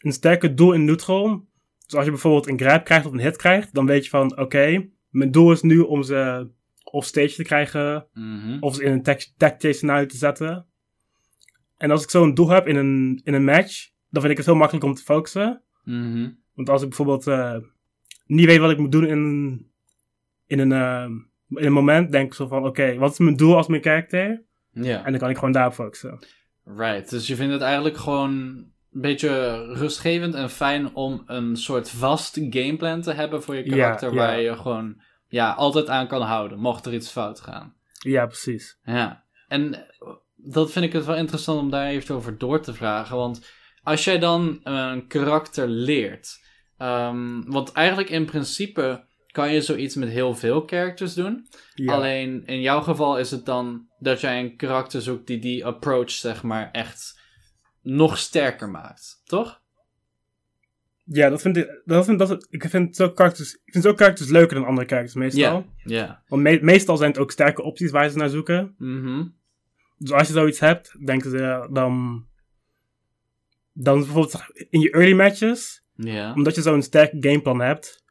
een 0.00 0.12
sterke 0.12 0.54
doel 0.54 0.72
in 0.72 0.84
neutral. 0.84 1.44
Dus 1.86 1.94
als 1.94 2.04
je 2.04 2.10
bijvoorbeeld 2.10 2.48
een 2.48 2.58
grab 2.58 2.84
krijgt 2.84 3.06
of 3.06 3.12
een 3.12 3.20
hit 3.20 3.36
krijgt, 3.36 3.74
dan 3.74 3.86
weet 3.86 4.04
je 4.04 4.10
van, 4.10 4.38
oké, 4.38 4.88
mijn 5.10 5.30
doel 5.30 5.52
is 5.52 5.62
nu 5.62 5.78
om 5.78 6.02
ze 6.02 6.48
off 6.84 7.06
stage 7.06 7.34
te 7.34 7.42
krijgen, 7.42 8.06
Mhm. 8.12 8.56
of 8.60 8.74
ze 8.74 8.84
in 8.84 8.92
een 8.92 9.02
tech 9.02 9.26
chase 9.36 9.72
scenario 9.72 10.06
te 10.06 10.16
zetten. 10.16 10.66
En 11.76 11.90
als 11.90 12.02
ik 12.02 12.10
zo'n 12.10 12.34
doel 12.34 12.48
heb 12.48 12.66
in 12.66 12.76
een, 12.76 13.20
in 13.24 13.34
een 13.34 13.44
match, 13.44 13.88
dan 14.10 14.20
vind 14.20 14.30
ik 14.32 14.36
het 14.36 14.46
heel 14.46 14.54
makkelijk 14.56 14.84
om 14.86 14.94
te 14.94 15.02
focussen. 15.02 15.62
Mhm. 15.84 16.30
Want 16.54 16.68
als 16.68 16.82
ik 16.82 16.88
bijvoorbeeld 16.88 17.26
eh, 17.26 17.56
niet 18.26 18.46
weet 18.46 18.58
wat 18.58 18.70
ik 18.70 18.78
moet 18.78 18.92
doen 18.92 19.06
in, 19.06 19.66
in, 20.46 20.58
een, 20.58 20.72
eh, 20.72 21.10
in 21.60 21.66
een 21.66 21.72
moment, 21.72 22.12
denk 22.12 22.26
ik 22.26 22.34
zo 22.34 22.46
van, 22.46 22.66
oké, 22.66 22.94
wat 22.98 23.12
is 23.12 23.18
mijn 23.18 23.36
doel 23.36 23.56
als 23.56 23.66
mijn 23.66 23.82
karakter? 23.82 24.42
Ja. 24.72 25.04
En 25.04 25.10
dan 25.10 25.20
kan 25.20 25.30
ik 25.30 25.36
gewoon 25.36 25.52
daarop 25.52 25.72
focussen. 25.74 26.18
Right, 26.64 27.10
dus 27.10 27.26
je 27.26 27.36
vindt 27.36 27.52
het 27.52 27.62
eigenlijk 27.62 27.96
gewoon 27.96 28.64
beetje 29.00 29.64
rustgevend 29.72 30.34
en 30.34 30.50
fijn 30.50 30.94
om 30.94 31.22
een 31.26 31.56
soort 31.56 31.90
vast 31.90 32.38
gameplan 32.50 33.00
te 33.00 33.12
hebben 33.12 33.42
voor 33.42 33.56
je 33.56 33.62
karakter, 33.62 34.10
ja. 34.10 34.16
waar 34.16 34.40
je 34.40 34.56
gewoon 34.56 35.00
ja, 35.28 35.52
altijd 35.52 35.88
aan 35.88 36.06
kan 36.06 36.22
houden, 36.22 36.58
mocht 36.58 36.86
er 36.86 36.94
iets 36.94 37.10
fout 37.10 37.40
gaan. 37.40 37.74
Ja, 37.92 38.26
precies. 38.26 38.78
Ja, 38.84 39.24
en 39.48 39.86
dat 40.36 40.72
vind 40.72 40.84
ik 40.84 40.92
het 40.92 41.04
wel 41.04 41.16
interessant 41.16 41.60
om 41.60 41.70
daar 41.70 41.86
even 41.86 42.14
over 42.14 42.38
door 42.38 42.60
te 42.60 42.74
vragen, 42.74 43.16
want 43.16 43.46
als 43.82 44.04
jij 44.04 44.18
dan 44.18 44.60
een 44.62 45.06
karakter 45.06 45.68
leert, 45.68 46.44
ehm, 46.78 47.42
want 47.46 47.72
eigenlijk 47.72 48.10
in 48.10 48.24
principe 48.24 49.04
kan 49.26 49.52
je 49.52 49.60
zoiets 49.60 49.94
met 49.94 50.08
heel 50.08 50.34
veel 50.34 50.62
characters 50.66 51.14
doen, 51.14 51.46
Ja. 51.74 51.94
Alleen 51.94 52.46
in 52.46 52.60
jouw 52.60 52.80
geval 52.80 53.18
is 53.18 53.30
het 53.30 53.46
dan 53.46 53.88
dat 53.98 54.20
jij 54.20 54.40
een 54.40 54.56
karakter 54.56 55.02
zoekt 55.02 55.26
die 55.26 55.38
die 55.38 55.66
approach, 55.66 56.10
zeg 56.10 56.42
maar, 56.42 56.70
echt 56.72 57.15
nog 57.86 58.18
sterker 58.18 58.68
maakt. 58.70 59.20
Toch? 59.24 59.60
Ja, 61.04 61.28
dat 61.28 61.42
vind 61.42 61.56
ik. 61.56 61.80
Dat 61.84 62.04
vind, 62.04 62.18
dat, 62.18 62.46
ik 62.50 62.64
vind 62.68 62.96
zulke 62.96 63.14
karakters, 63.14 63.54
ik 63.54 63.72
vind 63.72 63.84
zulke 63.84 63.98
karakters 63.98 64.28
leuker 64.28 64.56
dan 64.56 64.66
andere 64.66 64.86
karakters 64.86 65.14
meestal. 65.14 65.66
Ja. 65.84 66.22
Want 66.28 66.42
me- 66.42 66.58
meestal 66.62 66.96
zijn 66.96 67.10
het 67.10 67.20
ook 67.20 67.30
sterke 67.30 67.62
opties 67.62 67.90
waar 67.90 68.08
ze 68.08 68.16
naar 68.16 68.28
zoeken. 68.28 68.74
Mhm. 68.78 69.24
Dus 69.98 70.12
als 70.12 70.26
je 70.26 70.32
zoiets 70.32 70.60
hebt, 70.60 71.06
denken 71.06 71.30
ze 71.30 71.36
ja, 71.38 71.68
dan. 71.68 72.24
Dan 73.72 73.98
bijvoorbeeld 73.98 74.42
in 74.70 74.80
je 74.80 74.90
early 74.90 75.12
matches, 75.12 75.84
omdat 76.34 76.54
je 76.54 76.62
zo'n 76.62 76.82
sterk 76.82 77.12
gameplan 77.20 77.60
hebt, 77.60 78.04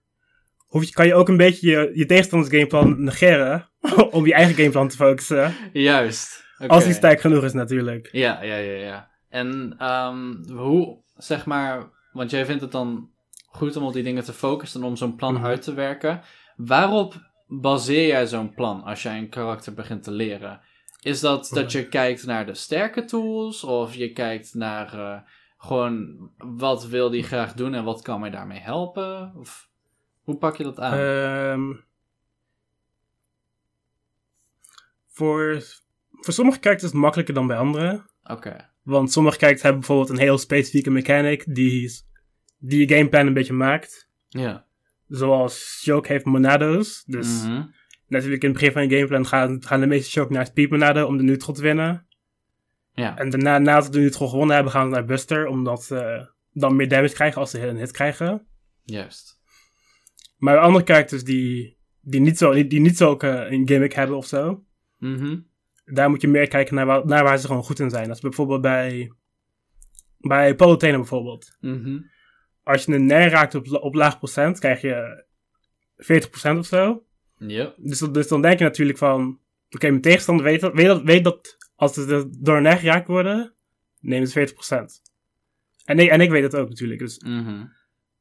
hoef 0.57 0.83
je, 0.83 0.91
kan 0.91 1.07
je 1.07 1.13
ook 1.15 1.29
een 1.29 1.37
beetje 1.37 1.69
je, 1.69 1.91
je 1.93 2.05
tegenstanders 2.05 2.53
gameplan 2.53 3.03
negeren. 3.03 3.69
om 4.11 4.25
je 4.25 4.33
eigen 4.33 4.55
gameplan 4.55 4.87
te 4.87 4.95
focussen. 4.95 5.53
Juist. 5.73 6.43
Als 6.67 6.83
die 6.83 6.93
sterk 6.93 7.21
genoeg 7.21 7.43
is, 7.43 7.53
natuurlijk. 7.53 8.09
Ja, 8.11 8.43
ja, 8.43 8.55
ja, 8.55 8.73
ja. 8.73 9.09
En 9.35 9.75
ehm, 9.77 10.49
hoe, 10.51 10.97
zeg 11.17 11.45
maar, 11.45 11.89
want 12.11 12.29
jij 12.29 12.45
vindt 12.45 12.61
het 12.61 12.71
dan 12.71 13.09
goed 13.47 13.75
om 13.75 13.83
op 13.83 13.93
die 13.93 14.03
dingen 14.03 14.23
te 14.23 14.33
focussen 14.33 14.81
en 14.81 14.87
om 14.87 14.95
zo'n 14.95 15.15
plan 15.15 15.33
Mhm. 15.33 15.45
uit 15.45 15.61
te 15.61 15.73
werken. 15.73 16.21
Waarop 16.55 17.29
baseer 17.47 18.07
jij 18.07 18.27
zo'n 18.27 18.53
plan 18.53 18.83
als 18.83 19.03
jij 19.03 19.17
een 19.17 19.29
karakter 19.29 19.73
begint 19.73 20.03
te 20.03 20.11
leren? 20.11 20.61
Is 21.01 21.19
dat 21.19 21.49
dat 21.53 21.71
je 21.71 21.87
kijkt 21.87 22.25
naar 22.25 22.45
de 22.45 22.53
sterke 22.53 23.05
tools 23.05 23.63
of 23.63 23.95
je 23.95 24.11
kijkt 24.13 24.53
naar 24.53 24.93
eh, 24.93 25.21
gewoon 25.57 26.17
wat 26.37 26.85
wil 26.87 27.09
die 27.09 27.23
graag 27.23 27.53
doen 27.53 27.73
en 27.73 27.83
wat 27.83 28.01
kan 28.01 28.19
mij 28.19 28.29
daarmee 28.29 28.59
helpen? 28.59 29.33
Of 29.35 29.69
hoe 30.23 30.37
pak 30.37 30.55
je 30.57 30.63
dat 30.63 30.79
aan? 30.79 30.93
Ehm, 30.97 31.73
voor, 35.07 35.63
voor 36.11 36.33
sommige 36.33 36.57
characters 36.61 36.83
is 36.83 36.91
het 36.91 37.01
makkelijker 37.01 37.33
dan 37.33 37.47
bij 37.47 37.57
anderen. 37.57 38.05
Oké. 38.23 38.73
Want 38.85 39.11
sommige 39.11 39.37
characters 39.37 39.63
hebben 39.63 39.79
bijvoorbeeld 39.81 40.09
een 40.17 40.23
heel 40.25 40.37
specifieke 40.37 40.91
mechanic 40.91 41.43
die, 41.47 41.91
die 42.57 42.87
je 42.87 42.95
gameplan 42.95 43.27
een 43.27 43.33
beetje 43.33 43.53
maakt. 43.53 44.09
Ja. 44.27 44.65
Zoals 45.07 45.79
Shock 45.83 46.07
heeft 46.07 46.25
monado's. 46.25 47.03
Dus 47.05 47.43
Mhm. 47.43 47.63
natuurlijk 48.07 48.43
in 48.43 48.49
het 48.49 48.57
begin 48.59 48.73
van 48.73 48.89
je 48.89 48.95
gameplan 48.95 49.25
gaan, 49.25 49.63
gaan 49.63 49.79
de 49.79 49.85
meeste 49.85 50.09
Shock 50.11 50.29
naar 50.29 50.45
Speed 50.45 50.69
Monado 50.69 51.05
om 51.05 51.17
de 51.17 51.23
neutral 51.23 51.55
te 51.55 51.61
winnen. 51.61 52.07
Ja. 52.93 53.17
En 53.17 53.29
daarna, 53.29 53.57
nadat 53.57 53.85
ze 53.85 53.91
de 53.91 53.99
neutral 53.99 54.27
gewonnen 54.27 54.55
hebben, 54.55 54.73
gaan 54.73 54.85
ze 54.85 54.91
naar 54.91 55.05
Buster. 55.05 55.47
Omdat 55.47 55.83
ze 55.83 56.29
dan 56.51 56.75
meer 56.75 56.87
damage 56.87 57.13
krijgen 57.13 57.41
als 57.41 57.51
ze 57.51 57.67
een 57.67 57.77
hit 57.77 57.91
krijgen. 57.91 58.47
Juist. 58.83 59.39
Maar 60.37 60.57
andere 60.57 60.85
characters 60.85 61.23
die, 61.23 61.77
die 62.01 62.19
niet 62.21 62.37
zo, 62.37 62.51
die, 62.53 62.67
die 62.67 62.79
niet 62.79 63.01
eh, 63.01 63.45
een 63.49 63.67
gimmick 63.67 63.93
hebben 63.93 64.17
of 64.17 64.25
zo. 64.25 64.63
Mhm. 64.97 65.37
Daar 65.85 66.09
moet 66.09 66.21
je 66.21 66.27
meer 66.27 66.47
kijken 66.47 66.75
naar, 66.75 66.85
waar, 66.85 67.05
naar 67.05 67.23
waar 67.23 67.37
ze 67.37 67.47
gewoon 67.47 67.63
goed 67.63 67.79
in 67.79 67.89
zijn. 67.89 68.07
Dat 68.07 68.15
is 68.15 68.21
bijvoorbeeld 68.21 68.61
bij, 68.61 69.11
bij 70.17 70.55
bijvoorbeeld. 70.79 71.57
Mhm. 71.59 71.99
Als 72.63 72.85
je 72.85 72.93
een 72.93 73.05
ner 73.05 73.29
raakt 73.29 73.55
op, 73.55 73.71
op 73.71 73.93
laag 73.93 74.17
procent, 74.17 74.59
krijg 74.59 74.81
je 74.81 75.25
40% 75.97 76.57
of 76.57 76.65
zo. 76.65 77.05
Ja. 77.37 77.73
Dus, 77.77 77.99
dat- 77.99 78.13
dus 78.13 78.27
dan 78.27 78.41
denk 78.41 78.57
je 78.59 78.63
natuurlijk 78.63 78.97
van, 78.97 79.39
oké, 79.69 79.89
mijn 79.89 80.01
tegenstander 80.01 80.45
weet 80.45 80.61
dat, 80.61 80.73
weet, 80.73 80.85
dat, 80.85 81.01
weet 81.01 81.23
dat 81.23 81.57
als 81.75 81.93
ze 81.93 82.29
door 82.39 82.55
een 82.57 82.63
ner 82.63 82.77
geraakt 82.77 83.07
worden, 83.07 83.53
nemen 83.99 84.27
ze 84.27 84.33
40%. 84.33 85.01
En 85.85 85.99
ik, 85.99 86.09
en 86.09 86.21
ik 86.21 86.29
weet 86.29 86.43
het 86.43 86.55
ook 86.55 86.69
natuurlijk. 86.69 86.99
Dus 86.99 87.19
Mhm. 87.19 87.65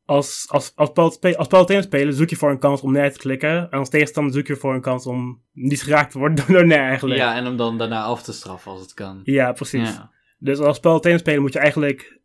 Als, 0.07 0.47
als, 0.49 0.73
als, 0.75 0.95
als 1.37 2.17
zoek 2.17 2.31
je 2.31 2.37
voor 2.37 2.51
een 2.51 2.59
kans 2.59 2.81
om 2.81 2.93
neer 2.93 3.13
te 3.13 3.19
klikken. 3.19 3.71
En 3.71 3.79
als 3.79 3.89
tegenstander 3.89 4.33
zoek 4.33 4.47
je 4.47 4.57
voor 4.57 4.75
een 4.75 4.81
kans 4.81 5.07
om 5.07 5.43
niet 5.53 5.83
geraakt 5.83 6.13
te 6.13 6.19
worden 6.19 6.45
door 6.53 6.67
neer 6.67 6.79
eigenlijk. 6.79 7.21
Ja, 7.21 7.35
en 7.35 7.45
hem 7.45 7.57
dan 7.57 7.79
daarna 7.79 8.03
af 8.03 8.23
te 8.23 8.33
straffen 8.33 8.71
als 8.71 8.81
het 8.81 8.95
kan. 8.95 9.21
Ja, 9.25 9.53
precies. 9.53 9.89
Ja. 9.89 10.11
Dus 10.39 10.59
als 10.59 10.77
spelen 11.19 11.41
moet 11.41 11.53
je 11.53 11.59
eigenlijk 11.59 12.21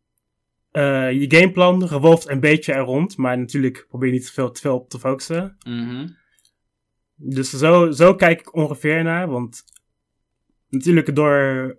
eh, 0.70 1.12
je 1.12 1.36
gameplan 1.36 1.84
revolft 1.84 2.28
een 2.28 2.40
beetje 2.40 2.72
er 2.72 2.84
rond. 2.84 3.16
Maar 3.16 3.38
natuurlijk 3.38 3.86
probeer 3.88 4.08
je 4.08 4.14
niet 4.14 4.26
te 4.26 4.32
veel, 4.32 4.50
te 4.50 4.60
veel 4.60 4.74
op 4.74 4.88
te 4.88 4.98
focussen. 4.98 5.56
Mhm. 5.62 6.08
Dus 7.14 7.50
zo, 7.50 7.90
zo 7.90 8.14
kijk 8.14 8.40
ik 8.40 8.54
ongeveer 8.54 9.02
naar. 9.02 9.28
Want 9.28 9.64
natuurlijk 10.68 11.14
door... 11.14 11.78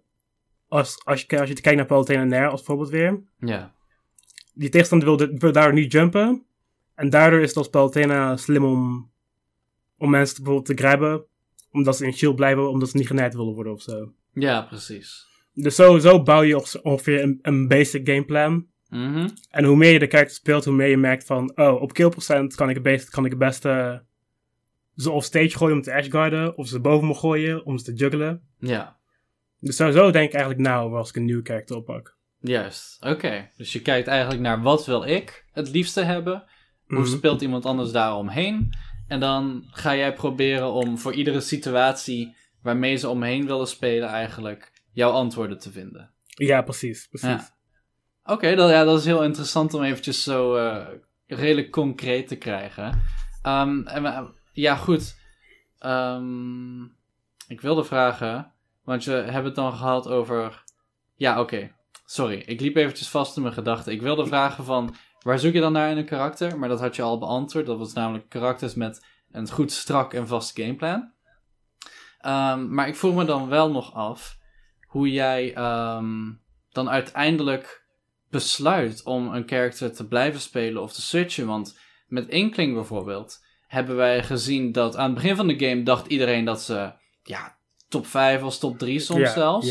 Als, 0.67 1.05
als, 1.05 1.25
je, 1.27 1.39
als 1.39 1.49
je 1.49 1.61
kijkt 1.61 1.77
naar 1.77 1.87
Paul 1.87 2.03
Nair 2.03 2.47
als 2.47 2.63
voorbeeld 2.63 2.89
weer. 2.89 3.21
Ja. 3.39 3.73
Die 4.53 4.69
tegenstander 4.69 5.07
wil, 5.07 5.17
de- 5.17 5.35
wil 5.37 5.51
daardoor 5.51 5.73
niet 5.79 5.91
jumpen. 5.91 6.45
En 6.95 7.09
daardoor 7.09 7.39
is 7.41 7.47
het 7.47 7.57
als 7.57 7.69
Palutena 7.69 8.37
slim 8.37 8.63
om, 8.65 9.11
om 9.97 10.09
mensen 10.09 10.35
te, 10.35 10.41
bijvoorbeeld 10.41 10.77
te 10.77 10.83
grabben. 10.83 11.25
Omdat 11.71 11.97
ze 11.97 12.05
in 12.05 12.13
shield 12.13 12.35
blijven, 12.35 12.69
omdat 12.69 12.89
ze 12.89 12.97
niet 12.97 13.07
genaaid 13.07 13.33
willen 13.35 13.53
worden 13.53 13.73
of 13.73 13.81
zo. 13.81 14.11
Ja, 14.33 14.61
precies. 14.61 15.27
Dus 15.53 15.75
zo, 15.75 15.97
zo 15.99 16.23
bouw 16.23 16.41
je 16.41 16.81
ongeveer 16.81 17.21
een, 17.23 17.39
een 17.41 17.67
basic 17.67 18.07
gameplan. 18.09 18.67
Mhm. 18.89 19.29
En 19.49 19.63
hoe 19.63 19.75
meer 19.77 19.91
je 19.91 19.99
de 19.99 20.07
character 20.07 20.35
speelt, 20.35 20.65
hoe 20.65 20.73
meer 20.73 20.87
je 20.87 20.97
merkt 20.97 21.25
van... 21.25 21.57
Oh, 21.57 21.81
op 21.81 21.93
killprocent 21.93 22.55
kan 22.55 22.69
ik 22.69 22.73
het 22.75 22.83
best, 22.83 23.09
kan 23.09 23.23
ik 23.25 23.29
het 23.29 23.39
beste 23.39 24.03
ze 24.95 25.11
op 25.11 25.23
stage 25.23 25.57
gooien 25.57 25.75
om 25.75 25.81
te 25.81 25.93
ashguarden. 25.93 26.57
Of 26.57 26.67
ze 26.67 26.79
boven 26.79 27.07
me 27.07 27.13
gooien 27.13 27.65
om 27.65 27.77
ze 27.77 27.83
te 27.83 27.93
juggelen. 27.93 28.41
Ja, 28.59 28.97
Dus 29.59 29.75
zo, 29.75 29.91
zo 29.91 30.11
denk 30.11 30.27
ik 30.27 30.33
eigenlijk 30.35 30.69
over 30.81 30.97
als 30.97 31.09
ik 31.09 31.15
een 31.15 31.25
nieuwe 31.25 31.43
character 31.43 31.75
oppak. 31.75 32.17
Juist. 32.41 32.97
Oké. 33.05 33.49
Dus 33.57 33.73
je 33.73 33.81
kijkt 33.81 34.07
eigenlijk 34.07 34.41
naar 34.41 34.61
wat 34.61 34.85
wil 34.85 35.03
ik 35.03 35.45
het 35.51 35.69
liefste 35.69 36.01
hebben? 36.01 36.43
Hoe 36.87 36.99
Mhm. 36.99 37.07
speelt 37.07 37.41
iemand 37.41 37.65
anders 37.65 37.91
daaromheen? 37.91 38.73
En 39.07 39.19
dan 39.19 39.63
ga 39.71 39.95
jij 39.95 40.13
proberen 40.13 40.71
om 40.71 40.97
voor 40.97 41.13
iedere 41.13 41.39
situatie 41.39 42.35
waarmee 42.61 42.95
ze 42.95 43.09
omheen 43.09 43.45
willen 43.45 43.67
spelen 43.67 44.09
eigenlijk 44.09 44.71
jouw 44.91 45.11
antwoorden 45.11 45.59
te 45.59 45.71
vinden. 45.71 46.11
Ja, 46.25 46.61
precies. 46.61 47.07
precies. 47.07 47.27
Ja. 47.29 47.49
Oké, 48.23 48.55
dat, 48.55 48.69
ja, 48.69 48.83
dat 48.83 48.99
is 48.99 49.05
heel 49.05 49.23
interessant 49.23 49.73
om 49.73 49.83
eventjes 49.83 50.23
zo 50.23 50.55
eh, 50.55 50.87
redelijk 51.27 51.71
concreet 51.71 52.27
te 52.27 52.35
krijgen. 52.35 53.01
Ehm, 53.41 53.81
en, 53.87 54.33
ja, 54.51 54.75
goed. 54.75 55.15
Ehm, 55.79 56.83
ik 57.47 57.61
wilde 57.61 57.83
vragen, 57.83 58.51
want 58.83 59.03
we 59.03 59.11
hebben 59.11 59.43
het 59.45 59.55
dan 59.55 59.73
gehad 59.73 60.07
over... 60.07 60.63
Ja, 61.15 61.39
oké. 61.39 61.71
Sorry, 62.11 62.43
ik 62.45 62.61
liep 62.61 62.75
eventjes 62.75 63.09
vast 63.09 63.35
in 63.35 63.41
mijn 63.41 63.53
gedachten. 63.53 63.91
Ik 63.91 64.01
wilde 64.01 64.25
vragen 64.25 64.63
van, 64.63 64.95
waar 65.19 65.39
zoek 65.39 65.53
je 65.53 65.59
dan 65.59 65.71
naar 65.71 65.91
in 65.91 65.97
een 65.97 66.05
karakter? 66.05 66.59
Maar 66.59 66.69
dat 66.69 66.79
had 66.79 66.95
je 66.95 67.01
al 67.01 67.17
beantwoord. 67.17 67.65
Dat 67.65 67.77
was 67.77 67.93
namelijk 67.93 68.29
karakters 68.29 68.75
met 68.75 69.05
een 69.31 69.49
goed 69.49 69.71
strak 69.71 70.13
en 70.13 70.27
vast 70.27 70.59
gameplan. 70.59 71.11
Ehm, 72.19 72.73
maar 72.73 72.87
ik 72.87 72.95
vroeg 72.95 73.15
me 73.15 73.25
dan 73.25 73.49
wel 73.49 73.71
nog 73.71 73.93
af 73.93 74.37
hoe 74.87 75.11
jij 75.11 75.53
ehm, 75.53 76.31
dan 76.71 76.89
uiteindelijk 76.89 77.85
besluit 78.29 79.03
om 79.03 79.33
een 79.33 79.47
character 79.47 79.95
te 79.95 80.07
blijven 80.07 80.41
spelen 80.41 80.81
of 80.81 80.93
te 80.93 81.01
switchen. 81.01 81.47
Want 81.47 81.79
met 82.07 82.27
Inkling 82.27 82.73
bijvoorbeeld 82.73 83.45
hebben 83.67 83.95
wij 83.95 84.23
gezien 84.23 84.71
dat 84.71 84.95
aan 84.95 85.05
het 85.05 85.13
begin 85.13 85.35
van 85.35 85.47
de 85.47 85.67
game 85.67 85.83
dacht 85.83 86.07
iedereen 86.07 86.45
dat 86.45 86.61
ze 86.61 86.93
ja, 87.23 87.59
top 87.91 88.07
5 88.07 88.41
was, 88.41 88.59
top 88.59 88.77
3 88.79 88.99
soms 88.99 89.33
zelfs. 89.33 89.67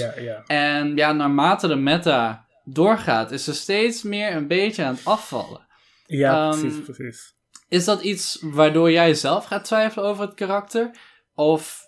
En 0.46 0.96
ja, 0.96 1.12
naarmate 1.12 1.68
de 1.68 1.76
meta 1.76 2.46
doorgaat, 2.64 3.30
is 3.30 3.44
ze 3.44 3.54
steeds 3.54 4.02
meer 4.02 4.32
een 4.36 4.46
beetje 4.46 4.84
aan 4.84 4.94
het 4.94 5.04
afvallen. 5.04 5.66
Ja, 6.06 6.50
Ehm, 6.50 6.60
precies, 6.60 6.80
precies. 6.84 7.34
Is 7.68 7.84
dat 7.84 8.02
iets 8.02 8.38
waardoor 8.42 8.90
jij 8.90 9.14
zelf 9.14 9.44
gaat 9.44 9.64
twijfelen 9.64 10.08
over 10.08 10.24
het 10.24 10.34
karakter? 10.34 10.90
Of 11.34 11.86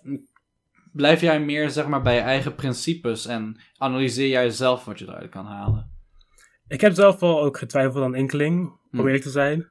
blijf 0.92 1.20
jij 1.20 1.40
meer 1.40 1.70
zeg 1.70 1.86
maar, 1.86 2.02
bij 2.02 2.14
je 2.14 2.20
eigen 2.20 2.54
principes 2.54 3.26
en 3.26 3.60
analyseer 3.78 4.28
jij 4.28 4.50
zelf 4.50 4.84
wat 4.84 4.98
je 4.98 5.04
eruit 5.08 5.30
kan 5.30 5.46
halen? 5.46 5.90
Ik 6.68 6.80
heb 6.80 6.94
zelf 6.94 7.20
wel 7.20 7.42
ook 7.42 7.58
getwijfeld 7.58 8.04
aan 8.04 8.14
Enkeling, 8.14 8.68
om 8.70 8.78
Hm. 8.90 9.06
eerlijk 9.06 9.22
te 9.22 9.30
zijn. 9.30 9.70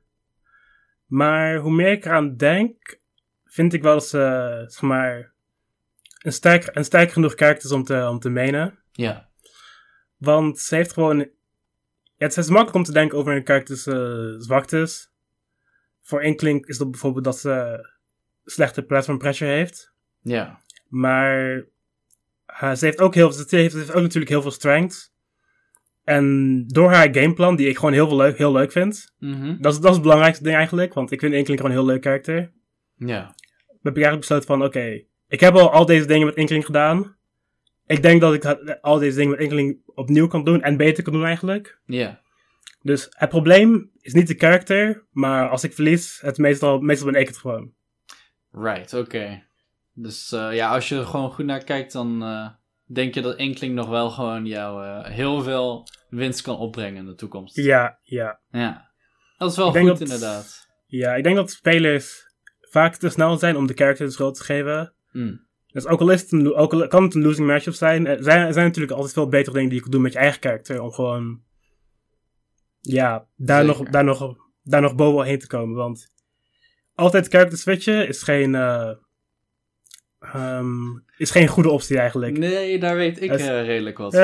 Maar 1.06 1.56
hoe 1.58 1.71
meer 1.71 1.91
ik 1.91 2.06
eraan 2.06 2.36
denk, 2.36 3.00
vind 3.45 3.74
ik 3.74 3.82
wel 3.82 3.93
dat 3.93 4.08
ze, 4.08 4.63
zeg 4.67 4.82
maar, 4.82 5.34
een 6.21 6.34
sterk, 6.34 6.69
een 6.75 6.86
sterk 6.86 7.12
genoeg 7.12 7.36
karakter 7.36 7.65
is 7.65 7.75
om 7.75 7.84
te, 7.84 8.07
om 8.10 8.19
te 8.19 8.29
menen. 8.29 8.79
Ja. 8.91 9.29
Want 10.17 10.60
ze 10.60 10.75
heeft 10.75 10.93
gewoon... 10.93 11.17
Ja, 12.15 12.27
het 12.27 12.38
is 12.38 12.47
makkelijk 12.47 12.75
om 12.75 12.84
te 12.84 12.91
denken 12.91 13.17
over 13.17 13.36
een 13.36 13.43
karakter 13.43 13.75
dat 13.75 13.84
ze 13.84 14.36
zwak 14.38 14.71
is. 14.71 15.12
Voor 16.01 16.23
Inkling 16.23 16.65
is 16.65 16.77
dat 16.77 16.91
bijvoorbeeld 16.91 17.23
dat 17.23 17.39
ze 17.39 17.86
slechte 18.43 18.84
platform 18.84 19.17
pressure 19.17 19.51
heeft. 19.51 19.93
Ja. 20.21 20.60
Maar 20.88 21.63
eh, 22.45 22.73
ze 22.73 22.86
heeft 22.86 22.99
ook 22.99 23.15
heel 23.15 23.31
ze 23.31 23.45
heeft, 23.49 23.71
ze 23.71 23.77
heeft 23.77 23.93
ook 23.93 24.01
natuurlijk 24.01 24.31
heel 24.31 24.41
veel 24.41 24.51
strength. 24.51 25.13
En 26.03 26.63
door 26.67 26.91
haar 26.91 27.15
gameplan, 27.15 27.55
die 27.55 27.67
ik 27.67 27.77
gewoon 27.77 27.93
heel, 27.93 28.07
veel 28.07 28.17
leuk, 28.17 28.38
heel 28.38 28.51
leuk 28.51 28.71
vind. 28.71 29.13
Mhm. 29.17 29.62
Dat 29.62 29.73
is, 29.73 29.79
dat 29.79 29.89
is 29.89 29.95
het 29.95 30.01
belangrijkste 30.01 30.43
ding 30.43 30.55
eigenlijk. 30.55 30.93
Want 30.93 31.12
ik 31.12 31.19
vind 31.19 31.34
Inkling 31.34 31.60
gewoon 31.60 31.75
een 31.75 31.84
heel 31.84 31.91
leuk 31.91 32.01
karakter. 32.01 32.51
Ja. 32.95 33.36
heb 33.67 33.97
ik 33.97 34.03
eigenlijk 34.03 34.19
besloten 34.19 34.47
van, 34.47 34.63
oké, 34.63 35.03
ik 35.31 35.39
heb 35.39 35.53
al 35.55 35.71
al 35.71 35.85
deze 35.85 36.05
dingen 36.05 36.25
met 36.25 36.35
Inkling 36.35 36.65
gedaan. 36.65 37.15
Ik 37.85 38.01
denk 38.01 38.21
dat 38.21 38.33
ik 38.33 38.45
al 38.81 38.99
deze 38.99 39.15
dingen 39.15 39.31
met 39.31 39.39
Inkling 39.39 39.81
opnieuw 39.85 40.27
kan 40.27 40.43
doen 40.43 40.61
en 40.61 40.77
beter 40.77 41.03
kan 41.03 41.13
doen 41.13 41.25
eigenlijk. 41.25 41.79
Ja. 41.85 42.21
Dus 42.81 43.07
het 43.09 43.29
probleem 43.29 43.91
is 43.99 44.13
niet 44.13 44.27
de 44.27 44.35
character, 44.37 45.05
maar 45.11 45.49
als 45.49 45.63
ik 45.63 45.73
verlies, 45.73 46.19
het 46.21 46.37
meestal, 46.37 46.79
meestal 46.79 47.11
ben 47.11 47.21
ik 47.21 47.27
het 47.27 47.37
gewoon. 47.37 47.73
Right, 48.51 48.93
oké. 48.93 49.43
Dus 49.93 50.31
eh, 50.31 50.53
ja, 50.55 50.69
als 50.73 50.89
je 50.89 50.95
er 50.95 51.05
gewoon 51.05 51.31
goed 51.31 51.45
naar 51.45 51.63
kijkt, 51.63 51.91
dan 51.91 52.23
eh, 52.23 52.47
denk 52.85 53.13
je 53.13 53.21
dat 53.21 53.37
Inkling 53.37 53.75
nog 53.75 53.87
wel 53.87 54.09
gewoon 54.09 54.45
jou 54.45 54.85
eh, 54.85 55.11
heel 55.11 55.41
veel 55.41 55.87
winst 56.09 56.41
kan 56.41 56.57
opbrengen 56.57 56.97
in 56.99 57.05
de 57.05 57.15
toekomst. 57.15 57.55
Ja, 57.55 57.99
ja. 58.01 58.39
Ja. 58.51 58.91
Dat 59.37 59.51
is 59.51 59.57
wel 59.57 59.71
goed 59.71 59.85
dat- 59.87 59.99
inderdaad. 60.01 60.67
Ja, 60.87 61.15
ik 61.15 61.23
denk 61.23 61.35
dat 61.35 61.51
spelers 61.51 62.29
vaak 62.59 62.95
te 62.95 63.09
snel 63.09 63.37
zijn 63.37 63.55
om 63.55 63.67
de 63.67 63.73
character 63.73 64.05
de 64.05 64.11
schuld 64.11 64.35
te 64.35 64.43
geven. 64.43 64.93
Mm. 65.12 65.50
Dus 65.67 65.88
ook 65.88 66.00
al, 66.00 66.10
is 66.10 66.21
het 66.21 66.32
een, 66.32 66.54
ook 66.54 66.74
al 66.74 66.88
kan 66.88 67.04
het 67.04 67.15
een 67.15 67.21
losing 67.21 67.47
matchup 67.47 67.74
zijn, 67.74 68.08
er 68.08 68.24
zijn, 68.24 68.47
er 68.47 68.54
zijn 68.54 68.65
natuurlijk 68.65 68.93
altijd 68.93 69.13
veel 69.13 69.28
betere 69.28 69.54
dingen 69.54 69.69
die 69.69 69.76
je 69.78 69.82
kunt 69.82 69.93
doen 69.93 70.04
met 70.04 70.13
je 70.13 70.19
eigen 70.19 70.39
karakter. 70.39 70.82
Om 70.82 70.91
gewoon, 70.91 71.41
ja, 72.82 73.28
daar, 73.36 73.65
Zeker. 73.65 73.82
nog, 73.82 73.89
daar, 73.89 74.04
nog, 74.04 74.36
daar 74.63 74.82
nog 74.82 74.95
boven 74.95 75.26
heen 75.26 75.39
te 75.39 75.47
komen. 75.47 75.76
Want 75.76 76.08
altijd 76.93 77.28
character 77.28 77.58
switchen 77.58 78.08
is 78.08 78.24
geen, 78.24 78.56
eh, 78.56 78.91
ehm, 80.21 80.67
is 81.17 81.31
geen 81.31 81.47
goede 81.47 81.69
optie 81.69 81.97
eigenlijk. 81.97 82.38
Nee, 82.38 82.79
daar 82.79 82.95
weet 82.95 83.21
ik 83.21 83.31
eh, 83.31 83.65
redelijk 83.65 83.97
wat 83.97 84.13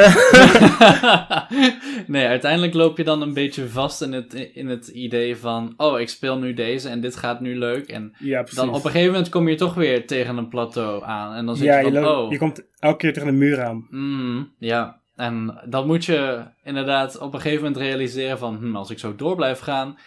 nee, 2.08 2.28
uiteindelijk 2.28 2.74
loop 2.74 2.98
je 2.98 3.04
dan 3.04 3.22
een 3.22 3.34
beetje 3.34 3.68
vast 3.68 4.02
in 4.02 4.14
het, 4.14 4.34
in 4.34 4.68
het 4.68 4.88
idee 4.88 5.38
van... 5.38 5.74
Oh, 5.78 6.00
ik 6.00 6.10
speel 6.10 6.38
nu 6.38 6.54
deze 6.54 6.90
en 6.90 7.02
dit 7.02 7.16
gaat 7.16 7.40
nu 7.40 7.58
leuk. 7.58 7.88
En 7.88 8.14
ja, 8.20 8.46
dan 8.54 8.70
op 8.70 8.76
een 8.76 8.92
gegeven 8.92 9.12
moment 9.12 9.30
kom 9.30 9.48
je 9.48 9.56
toch 9.56 9.74
weer 9.74 10.08
tegen 10.08 10.38
een 10.38 10.50
plateau 10.50 11.04
aan. 11.04 11.36
En 11.36 11.46
dan 11.46 11.56
zit 11.56 11.66
ja, 11.66 11.80
je 11.80 11.92
van, 11.92 12.08
oh... 12.08 12.32
je 12.32 12.38
komt 12.38 12.64
elke 12.80 12.98
keer 12.98 13.14
tegen 13.14 13.30
de 13.30 13.38
muur 13.38 13.64
aan. 13.64 13.88
Mm, 13.90 14.54
ja, 14.60 15.00
en 15.16 15.62
dan 15.66 15.88
moet 15.88 16.06
je 16.06 16.44
inderdaad 16.64 17.20
op 17.20 17.34
een 17.34 17.42
gegeven 17.42 17.64
moment 17.64 17.82
realiseren 17.82 18.38
van... 18.38 18.58
Hm, 18.58 18.76
als 18.76 18.90
ik 18.90 19.00
zo 19.00 19.16
door 19.16 19.36
blijf 19.36 19.60
gaan, 19.60 19.98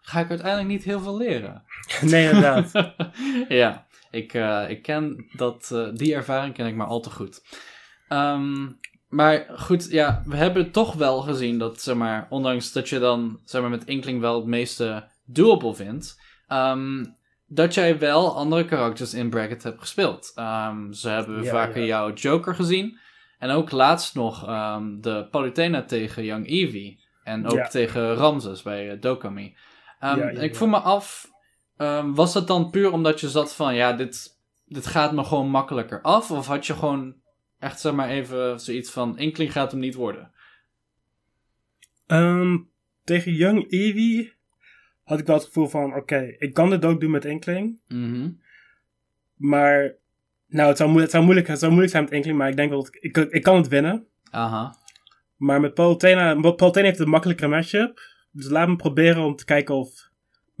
ga 0.00 0.20
ik 0.20 0.28
uiteindelijk 0.28 0.68
niet 0.68 0.84
heel 0.84 1.00
veel 1.00 1.16
leren. 1.16 1.62
nee, 2.00 2.28
inderdaad. 2.28 2.92
ja, 3.48 3.86
ik, 4.10 4.34
eh, 4.34 4.64
ik 4.68 4.82
ken 4.82 5.26
dat, 5.32 5.70
eh, 5.72 5.88
die 5.94 6.14
ervaring 6.14 6.54
ken 6.54 6.66
ik 6.66 6.74
maar 6.74 6.86
al 6.86 7.00
te 7.00 7.10
goed. 7.10 7.42
Ehm, 8.08 8.68
maar 9.08 9.46
goed, 9.56 9.90
ja, 9.90 10.22
we 10.26 10.36
hebben 10.36 10.70
toch 10.70 10.94
wel 10.94 11.20
gezien 11.20 11.58
dat, 11.58 11.80
zeg 11.80 11.94
maar, 11.96 12.26
ondanks 12.30 12.72
dat 12.72 12.88
je 12.88 12.98
dan, 12.98 13.40
zeg 13.44 13.60
maar, 13.60 13.70
met 13.70 13.84
Inkling 13.84 14.20
wel 14.20 14.36
het 14.36 14.46
meeste 14.46 15.08
doable 15.24 15.74
vindt, 15.74 16.20
ehm, 16.48 17.04
dat 17.46 17.74
jij 17.74 17.98
wel 17.98 18.36
andere 18.36 18.64
karakters 18.64 19.14
in 19.14 19.30
Bracket 19.30 19.62
hebt 19.62 19.80
gespeeld. 19.80 20.32
Ehm 20.34 20.92
ze 20.92 21.08
hebben 21.08 21.42
Ja, 21.42 21.50
vaker 21.50 21.80
ja. 21.80 21.86
jouw 21.86 22.12
Joker 22.12 22.54
gezien. 22.54 22.98
En 23.38 23.50
ook 23.50 23.70
laatst 23.70 24.14
nog 24.14 24.44
de 25.00 25.28
Palutena 25.30 25.82
tegen 25.82 26.24
Young 26.24 26.48
Eevee. 26.48 27.00
En 27.24 27.46
ook 27.46 27.56
Ja. 27.56 27.68
tegen 27.68 28.14
Ramses 28.14 28.62
bij 28.62 28.90
eh, 28.90 29.00
Dokami. 29.00 29.56
Ik 30.40 30.56
vroeg 30.56 30.68
me 30.68 30.78
af, 30.78 31.29
ehm, 31.80 32.12
was 32.12 32.32
dat 32.32 32.46
dan 32.46 32.70
puur 32.70 32.92
omdat 32.92 33.20
je 33.20 33.28
zat 33.28 33.54
van, 33.54 33.74
ja, 33.74 33.92
dit, 33.92 34.38
dit 34.64 34.86
gaat 34.86 35.12
me 35.12 35.24
gewoon 35.24 35.48
makkelijker 35.48 36.00
af? 36.02 36.30
Of 36.30 36.46
had 36.46 36.66
je 36.66 36.74
gewoon 36.74 37.14
echt, 37.58 37.80
zeg 37.80 37.92
maar 37.92 38.08
even 38.08 38.60
zoiets 38.60 38.90
van, 38.90 39.18
Inkling 39.18 39.52
gaat 39.52 39.70
hem 39.70 39.80
niet 39.80 39.94
worden? 39.94 40.32
Ehm, 42.06 42.56
tegen 43.04 43.32
Young 43.32 43.70
Eevee 43.72 44.32
had 45.04 45.18
ik 45.18 45.26
wel 45.26 45.36
het 45.36 45.44
gevoel 45.44 45.68
van, 45.68 45.94
oké, 45.94 46.34
ik 46.38 46.54
kan 46.54 46.70
dit 46.70 46.84
ook 46.84 47.00
doen 47.00 47.10
met 47.10 47.24
Inkling. 47.24 47.78
Mhm. 47.88 48.30
Maar 49.34 49.98
Nou, 50.46 50.68
het 50.68 50.76
zou, 50.76 51.00
het, 51.00 51.10
zou 51.10 51.24
moeilijk, 51.24 51.46
het 51.48 51.58
zou 51.58 51.70
moeilijk 51.70 51.92
zijn 51.92 52.04
met 52.04 52.12
enkeling, 52.12 52.38
maar 52.38 52.48
ik 52.48 52.56
denk 52.56 52.70
wel 52.70 52.82
dat 52.82 52.96
ik, 53.00 53.16
ik 53.16 53.42
kan 53.42 53.56
het 53.56 53.68
winnen. 53.68 54.06
Aha. 54.30 54.76
Maar 55.36 55.60
met 55.60 55.74
Palutena, 55.74 56.52
Palutena 56.52 56.86
heeft 56.86 56.98
een 56.98 57.08
makkelijkere 57.08 57.48
matchup. 57.48 58.00
Dus 58.30 58.48
laat 58.48 58.68
me 58.68 58.76
proberen 58.76 59.22
om 59.22 59.36
te 59.36 59.44
kijken 59.44 59.74
of 59.74 60.09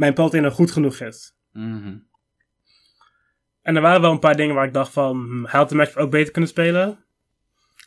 mijn 0.00 0.14
Palutena 0.14 0.50
goed 0.50 0.70
genoeg 0.70 1.00
is. 1.00 1.36
Mhm. 1.52 1.98
En 3.62 3.76
er 3.76 3.82
waren 3.82 4.00
wel 4.00 4.10
een 4.12 4.18
paar 4.18 4.36
dingen 4.36 4.54
waar 4.54 4.66
ik 4.66 4.72
dacht 4.72 4.92
van, 4.92 5.16
hm, 5.16 5.42
hij 5.44 5.58
had 5.60 5.68
de 5.68 5.74
match 5.74 5.96
ook 5.96 6.10
beter 6.10 6.32
kunnen 6.32 6.50
spelen. 6.50 7.04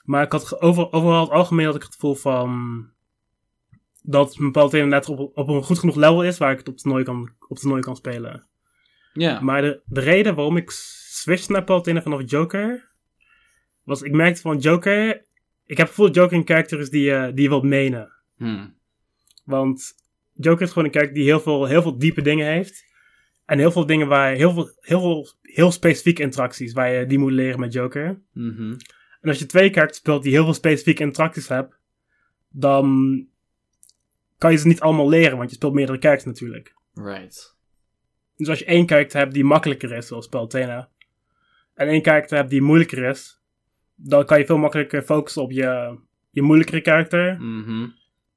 Maar 0.04 0.24
ik 0.24 0.32
had 0.32 0.62
over, 0.62 0.92
overal 0.92 1.22
het 1.22 1.30
algemeen 1.30 1.66
had 1.66 1.76
ik 1.76 1.84
het 1.84 1.94
gevoel 1.94 2.16
van 2.16 2.90
dat 4.02 4.38
mijn 4.38 4.52
Palutena 4.52 4.86
net 4.86 5.10
op, 5.10 5.38
op 5.38 5.48
een 5.48 5.64
goed 5.64 5.80
genoeg 5.80 5.96
level 5.96 6.24
is 6.24 6.38
waar 6.38 6.52
ik 6.52 6.58
het 6.58 6.68
op 6.68 6.74
het 6.74 6.84
toernooi 6.84 7.04
kan, 7.04 7.32
op 7.48 7.58
toernooi 7.58 7.82
kan 7.82 7.96
spelen. 7.96 8.46
Ja. 9.14 9.40
Maar 9.40 9.62
de, 9.62 9.82
de 9.86 10.00
reden 10.00 10.36
waarom 10.36 10.58
ik 10.58 10.72
switchte 10.72 11.52
naar 11.52 11.64
Palutena 11.64 12.02
vanaf 12.02 12.22
Joker, 12.26 12.92
was 13.84 14.02
ik 14.02 14.12
merkte 14.12 14.42
van 14.42 14.58
Joker, 14.58 15.08
ik 15.66 15.78
heb 15.78 15.88
het 15.88 15.90
gevoel 15.90 16.06
dat 16.06 16.16
Joker 16.16 16.38
een 16.38 16.44
karakter 16.44 16.80
is 16.80 16.90
die, 16.90 17.04
je- 17.04 17.32
die 17.34 17.44
je 17.44 17.50
wilt 17.50 17.64
menen. 17.64 18.12
Hmm. 18.36 18.76
Want 19.44 20.02
Joker 20.34 20.62
is 20.62 20.70
gewoon 20.70 20.86
een 20.86 20.92
karakter 20.92 21.16
die 21.16 21.26
heel 21.26 21.40
veel, 21.40 21.66
heel 21.66 21.82
veel 21.82 21.98
diepe 21.98 22.22
dingen 22.22 22.48
heeft. 22.48 22.92
En 23.46 23.58
heel 23.58 23.72
veel 23.72 23.86
dingen 23.86 24.08
waar 24.08 24.32
je, 24.32 24.38
heel 24.38 24.54
veel, 24.54 24.72
heel 24.80 25.00
veel, 25.00 25.28
heel 25.42 25.72
specifieke 25.72 26.22
interacties 26.22 26.74
waar 26.74 26.92
je 26.92 27.06
die 27.06 27.20
moet 27.20 27.32
leren 27.32 27.60
met 27.60 27.74
Joker. 27.74 28.22
Mhm. 28.34 28.76
En 29.22 29.30
als 29.30 29.40
je 29.40 29.46
twee 29.46 29.70
karakters 29.70 30.00
speelt 30.00 30.24
die 30.24 30.32
heel 30.32 30.44
veel 30.44 30.54
specifieke 30.54 31.04
interacties 31.04 31.48
hebben, 31.48 31.78
dan 32.50 33.28
kan 34.38 34.52
je 34.52 34.58
ze 34.58 34.68
niet 34.68 34.82
allemaal 34.82 35.10
leren, 35.10 35.38
want 35.38 35.50
je 35.50 35.56
speelt 35.56 35.74
meerdere 35.74 35.98
karakters 35.98 36.34
natuurlijk. 36.40 36.76
Right. 36.94 37.56
Dus 38.38 38.50
als 38.50 38.60
je 38.60 38.66
één 38.66 38.86
karakter 38.86 39.20
hebt 39.20 39.34
die 39.34 39.44
makkelijker 39.44 39.92
is, 39.92 40.08
zoals 40.08 40.28
Palutena, 40.28 40.90
en 41.74 41.88
één 41.88 42.02
karakter 42.02 42.38
hebt 42.38 42.50
die 42.50 42.62
moeilijker 42.62 43.04
is, 43.04 43.42
dan 43.96 44.26
kan 44.26 44.40
je 44.40 44.46
veel 44.46 44.58
makkelijker 44.58 45.02
focussen 45.02 45.42
op 45.42 45.52
je, 45.52 46.00
je 46.30 46.42
moeilijkere 46.42 46.82
karakter. 46.82 47.42
Mhm. 47.42 47.88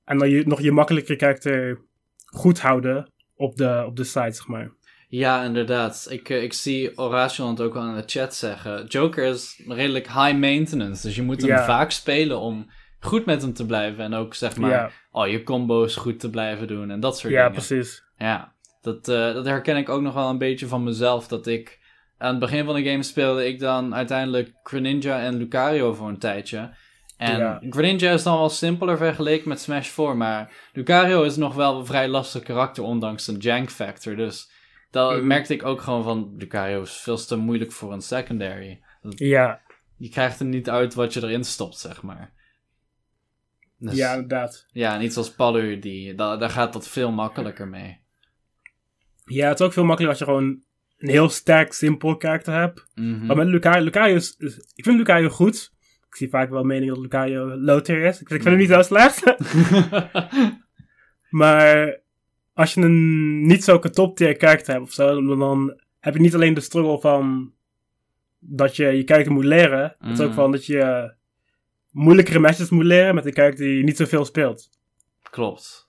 En 0.05 0.19
dan 0.19 0.31
je, 0.31 0.47
nog 0.47 0.61
je 0.61 0.73
makkelijkere 0.73 1.17
karakter 1.17 1.81
goed 2.37 2.61
houden 2.61 3.13
op 3.37 3.57
de, 3.57 3.83
op 3.87 3.97
de 3.97 4.05
site, 4.05 4.33
zeg 4.33 4.47
maar. 4.47 4.71
Ja, 5.09 5.45
inderdaad. 5.45 6.07
Ik, 6.11 6.29
eh, 6.29 6.43
ik 6.43 6.53
zie 6.53 6.91
Horatio 6.95 7.49
het 7.49 7.61
ook 7.61 7.77
al 7.77 7.89
in 7.89 7.95
de 7.95 8.03
chat 8.07 8.35
zeggen. 8.35 8.87
Joker 8.87 9.25
is 9.25 9.63
redelijk 9.69 10.07
high 10.07 10.35
maintenance. 10.37 11.07
Dus 11.07 11.17
je 11.17 11.23
moet 11.23 11.41
hem 11.41 11.51
Ja. 11.51 11.65
vaak 11.65 11.91
spelen 11.91 12.39
om 12.39 12.71
goed 13.01 13.25
met 13.25 13.43
hem 13.43 13.53
te 13.53 13.67
blijven. 13.67 14.05
En 14.05 14.15
ook 14.15 14.35
zeg 14.35 14.57
maar, 14.57 14.71
ja, 14.71 14.91
oh, 15.11 15.29
je 15.29 15.43
combo's 15.43 15.97
goed 15.97 16.21
te 16.21 16.31
blijven 16.31 16.67
doen 16.67 16.91
en 16.91 17.01
dat 17.01 17.19
soort 17.19 17.33
ja 17.33 17.39
dingen. 17.49 17.53
precies. 17.67 18.05
Ja, 18.17 18.53
dat, 18.81 19.09
eh, 19.09 19.33
dat 19.35 19.47
herken 19.47 19.77
ik 19.77 19.89
ook 19.89 20.03
nog 20.03 20.15
wel 20.15 20.29
een 20.29 20.39
beetje 20.39 20.67
van 20.67 20.85
mezelf. 20.85 21.29
Dat 21.29 21.47
ik 21.47 21.79
aan 22.19 22.31
het 22.31 22.39
begin 22.39 22.65
van 22.65 22.75
de 22.75 22.85
game 22.91 23.03
speelde 23.03 23.47
ik 23.47 23.59
dan 23.59 23.95
uiteindelijk 23.95 24.53
Greninja 24.63 25.21
en 25.21 25.37
Lucario 25.37 25.93
voor 25.95 26.09
een 26.09 26.19
tijdje. 26.19 26.71
En 27.17 27.39
Ja. 27.39 27.63
Greninja 27.71 28.13
is 28.13 28.23
dan 28.23 28.39
wel 28.39 28.49
simpeler 28.49 28.97
vergeleken 28.97 29.49
met 29.49 29.61
Smash 29.61 29.89
4, 29.89 30.17
maar 30.17 30.53
Lucario 30.73 31.23
is 31.23 31.37
nog 31.37 31.55
wel 31.55 31.79
een 31.79 31.87
vrij 31.87 32.09
lastig 32.09 32.43
karakter, 32.43 32.83
ondanks 32.85 33.25
de 33.25 33.37
jank 33.37 33.71
factor. 33.71 34.17
Dus 34.17 34.51
dat 34.91 35.17
Mhm. 35.17 35.27
merkte 35.27 35.55
ik 35.55 35.65
ook 35.65 35.81
gewoon 35.81 36.03
van, 36.03 36.35
Lucario 36.37 36.83
is 36.83 36.93
veel 36.97 37.17
te 37.27 37.37
moeilijk 37.37 37.73
voor 37.73 37.93
een 37.93 38.01
secondary. 38.01 38.81
Ja, 39.09 39.61
Je 39.99 40.09
krijgt 40.09 40.41
er 40.41 40.47
niet 40.47 40.71
uit 40.71 40.95
wat 40.95 41.13
je 41.15 41.23
erin 41.23 41.45
stopt, 41.45 41.79
zeg 41.79 42.03
maar. 42.03 42.33
Dus, 43.79 43.97
ja, 43.97 44.07
ja. 44.09 44.15
inderdaad. 44.15 44.67
niet 44.99 45.13
zoals 45.13 45.31
Palu, 45.35 45.79
die, 45.79 46.15
da- 46.15 46.37
daar 46.37 46.51
gaat 46.51 46.73
dat 46.73 46.89
veel 46.89 47.13
makkelijker 47.13 47.69
mee. 47.69 48.01
Ja, 49.25 49.49
het 49.49 49.61
is 49.61 49.67
ook 49.67 49.73
veel 49.73 49.85
makkelijker 49.85 50.19
als 50.21 50.29
je 50.29 50.35
gewoon 50.35 50.63
een 50.99 51.09
heel 51.09 51.29
sterk, 51.29 51.73
simpel 51.73 52.17
karakter 52.17 52.55
hebt. 52.55 52.87
Mhm. 52.95 53.27
Maar 53.27 53.37
met 53.37 53.47
Lucario, 53.47 53.85
Lucario 53.85 54.15
is, 54.15 54.35
is- 54.39 54.73
Ik 54.75 54.85
vind 54.85 54.97
Lucario 54.99 55.29
goed. 55.29 55.75
Ik 56.17 56.23
zie 56.23 56.31
vaak 56.31 56.51
wel 56.51 56.65
meningen 56.65 56.95
dat 56.95 57.03
Lucario 57.03 57.57
low 57.57 57.81
tier 57.81 58.05
is. 58.05 58.21
Ik, 58.21 58.29
vind 58.29 58.45
hem 58.45 58.57
niet 58.57 58.69
zo 58.69 58.83
slecht. 58.83 59.35
maar 61.41 62.01
als 62.55 62.75
je 62.75 62.81
een 62.81 63.47
niet 63.47 63.65
zo 63.65 63.79
top 63.79 64.17
tier 64.17 64.37
karakter 64.37 64.73
hebt 64.73 64.87
of 64.87 64.93
zo, 64.93 65.37
dan, 65.37 65.81
heb 66.01 66.15
je 66.15 66.21
niet 66.21 66.35
alleen 66.35 66.55
de 66.55 66.61
struggle 66.61 67.01
van 67.01 67.53
dat 68.39 68.77
je 68.77 68.87
je 68.87 69.05
karakter 69.05 69.33
moet 69.33 69.45
leren. 69.45 69.97
Het 69.99 70.13
is 70.13 70.21
ook 70.21 70.27
Mhm. 70.27 70.37
van 70.37 70.53
dat 70.53 70.67
je 70.67 71.13
moeilijkere 71.91 72.39
matches 72.39 72.71
moet 72.71 72.85
leren 72.85 73.15
met 73.15 73.27
een 73.27 73.33
karakter 73.33 73.65
die 73.65 73.85
niet 73.85 73.97
zoveel 73.97 74.25
speelt. 74.25 74.71
Klopt. 75.31 75.89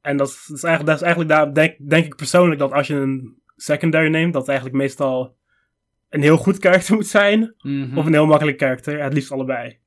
En 0.00 0.16
dat 0.16 0.28
is, 0.28 0.44
dat 0.46 0.56
is 0.56 0.62
eigenlijk, 0.62 0.98
dat 0.98 1.08
is 1.08 1.14
eigenlijk 1.14 1.34
daar 1.34 1.54
denk, 1.54 1.90
denk 1.90 2.04
ik 2.04 2.16
persoonlijk 2.16 2.60
dat 2.60 2.72
als 2.72 2.86
je 2.86 2.94
een 2.94 3.42
secondary 3.56 4.08
neemt, 4.08 4.32
dat 4.32 4.48
eigenlijk 4.48 4.78
meestal 4.78 5.36
een 6.14 6.22
heel 6.22 6.36
goed 6.36 6.58
karakter 6.58 6.94
moet 6.94 7.06
zijn. 7.06 7.54
Mhm. 7.58 7.98
Of 7.98 8.06
een 8.06 8.12
heel 8.12 8.26
makkelijk 8.26 8.56
karakter. 8.56 9.02
Het 9.02 9.12
liefst 9.12 9.32
allebei. 9.32 9.78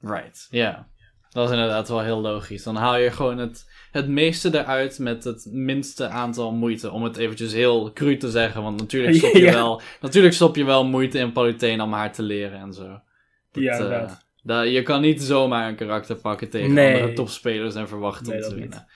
Right, 0.00 0.46
ja. 0.50 0.88
Dat 1.30 1.48
is 1.48 1.54
inderdaad 1.54 1.88
wel 1.88 2.00
heel 2.02 2.20
logisch. 2.20 2.62
Dan 2.62 2.76
haal 2.76 2.96
je 2.96 3.10
gewoon 3.10 3.38
het, 3.38 3.70
het 3.90 4.08
meeste 4.08 4.58
eruit 4.58 4.98
met 4.98 5.24
het 5.24 5.46
minste 5.50 6.08
aantal 6.08 6.52
moeite. 6.52 6.90
Om 6.90 7.02
het 7.04 7.16
eventjes 7.16 7.52
heel 7.52 7.92
cru 7.92 8.16
te 8.16 8.30
zeggen. 8.30 8.62
Want 8.62 8.80
natuurlijk 8.80 9.14
stop 9.16 9.32
je, 9.32 9.38
Ja. 9.50 9.52
wel, 9.52 9.80
natuurlijk 10.00 10.34
stop 10.34 10.56
je 10.56 10.64
wel 10.64 10.84
moeite 10.86 11.18
in 11.18 11.32
Palutena 11.32 11.84
om 11.84 11.92
haar 11.92 12.12
te 12.12 12.22
leren 12.22 12.58
en 12.60 12.72
zo. 12.72 12.86
Dat, 12.88 13.62
Ja, 13.62 13.72
eh, 13.72 13.78
inderdaad. 13.80 14.26
dat- 14.42 14.70
je 14.70 14.82
kan 14.82 15.00
niet 15.00 15.22
zomaar 15.22 15.68
een 15.68 15.76
karakter 15.76 16.16
pakken 16.16 16.50
tegen 16.50 16.72
Nee. 16.72 16.94
andere 16.94 17.12
topspelers 17.12 17.74
en 17.74 17.88
verwachten 17.88 18.32
Nee, 18.32 18.42
om 18.44 18.48
te 18.48 18.54
winnen. 18.54 18.86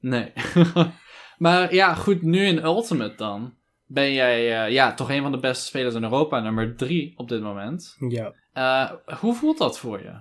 Nee. 0.00 0.32
maar 1.38 1.74
ja, 1.74 1.94
goed, 1.94 2.22
nu 2.22 2.44
in 2.46 2.64
Ultimate 2.64 3.14
dan. 3.16 3.54
Ben 3.94 4.12
jij 4.12 4.64
eh, 4.64 4.72
ja, 4.72 4.94
toch 4.94 5.10
een 5.10 5.22
van 5.22 5.32
de 5.32 5.38
beste 5.38 5.64
spelers 5.64 5.94
in 5.94 6.02
Europa, 6.02 6.40
nummer 6.40 6.76
drie 6.76 7.12
op 7.16 7.28
dit 7.28 7.42
moment. 7.42 7.96
Ja. 8.08 8.32
Eh, 8.52 9.18
hoe 9.20 9.34
voelt 9.34 9.58
dat 9.58 9.78
voor 9.78 10.00
je? 10.02 10.20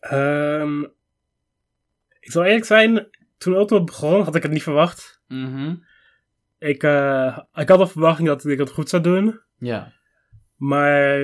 Ehm, 0.00 0.82
ik 2.20 2.30
zal 2.30 2.44
eerlijk 2.44 2.64
zijn, 2.64 3.08
toen 3.38 3.54
Ultimate 3.54 3.84
begon, 3.84 4.22
had 4.22 4.34
ik 4.34 4.42
het 4.42 4.52
niet 4.52 4.62
verwacht. 4.62 5.22
Mhm. 5.28 5.74
Ik, 6.58 6.82
eh, 6.82 7.38
ik 7.54 7.68
had 7.68 7.78
de 7.78 7.86
verwachting 7.86 8.28
dat 8.28 8.44
ik 8.44 8.58
het 8.58 8.70
goed 8.70 8.88
zou 8.88 9.02
doen. 9.02 9.40
Ja. 9.58 9.92
Maar 10.56 11.20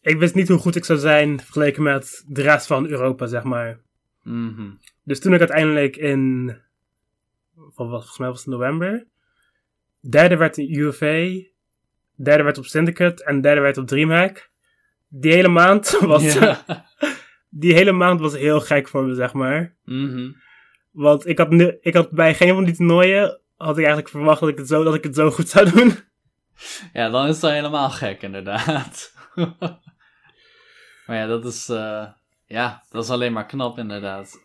ik 0.00 0.18
wist 0.18 0.34
niet 0.34 0.48
hoe 0.48 0.58
goed 0.58 0.76
ik 0.76 0.84
zou 0.84 0.98
zijn 0.98 1.40
vergeleken 1.40 1.82
met 1.82 2.24
de 2.26 2.42
rest 2.42 2.66
van 2.66 2.86
Europa, 2.86 3.26
zeg 3.26 3.42
maar. 3.42 3.80
Mhm. 4.22 4.70
Dus 5.02 5.20
toen 5.20 5.34
ik 5.34 5.38
uiteindelijk 5.38 5.96
in, 5.96 6.56
volgens 7.54 8.18
mij 8.18 8.28
was 8.28 8.38
het 8.38 8.54
november, 8.54 9.06
derde 10.10 10.36
werd 10.36 10.58
in 10.58 10.78
UFA, 10.78 11.48
derde 12.14 12.42
werd 12.42 12.58
op 12.58 12.64
Syndicate 12.64 13.24
en 13.24 13.40
derde 13.40 13.60
werd 13.60 13.78
op 13.78 13.86
Dreamhack. 13.86 14.50
Die 15.08 15.32
hele 15.32 15.48
maand 15.48 15.98
was, 16.00 16.34
Ja. 16.34 16.64
die 17.48 17.74
hele 17.74 17.92
maand 17.92 18.20
was 18.20 18.36
heel 18.36 18.60
gek 18.60 18.88
voor 18.88 19.04
me, 19.04 19.14
zeg 19.14 19.32
maar. 19.32 19.74
Mhm. 19.84 20.32
Want 20.90 21.26
ik 21.26 21.38
had, 21.38 21.50
nu, 21.50 21.78
ik 21.80 21.94
had 21.94 22.10
bij 22.10 22.34
geen 22.34 22.54
van 22.54 22.64
die 22.64 22.76
toernooien, 22.76 23.40
had 23.56 23.70
ik 23.78 23.84
eigenlijk 23.84 24.08
verwacht 24.08 24.40
dat 24.40 24.48
ik 24.48 24.58
het 24.58 24.68
zo, 24.68 24.84
dat 24.84 24.94
ik 24.94 25.04
het 25.04 25.14
zo 25.14 25.30
goed 25.30 25.48
zou 25.48 25.70
doen. 25.70 25.94
Ja, 26.92 27.10
dan 27.10 27.26
is 27.26 27.40
dat 27.40 27.50
helemaal 27.50 27.90
gek, 27.90 28.22
inderdaad. 28.22 29.14
maar 31.06 31.16
ja, 31.16 31.26
dat 31.26 31.44
is, 31.44 31.68
eh, 31.68 32.06
ja, 32.46 32.82
dat 32.90 33.04
is 33.04 33.10
alleen 33.10 33.32
maar 33.32 33.46
knap, 33.46 33.78
inderdaad. 33.78 34.42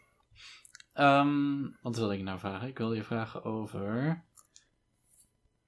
Ehm, 0.94 1.62
wat 1.82 1.98
wil 1.98 2.12
ik 2.12 2.22
nou 2.22 2.40
vragen? 2.40 2.68
Ik 2.68 2.78
wil 2.78 2.94
je 2.94 3.04
vragen 3.04 3.44
over... 3.44 4.22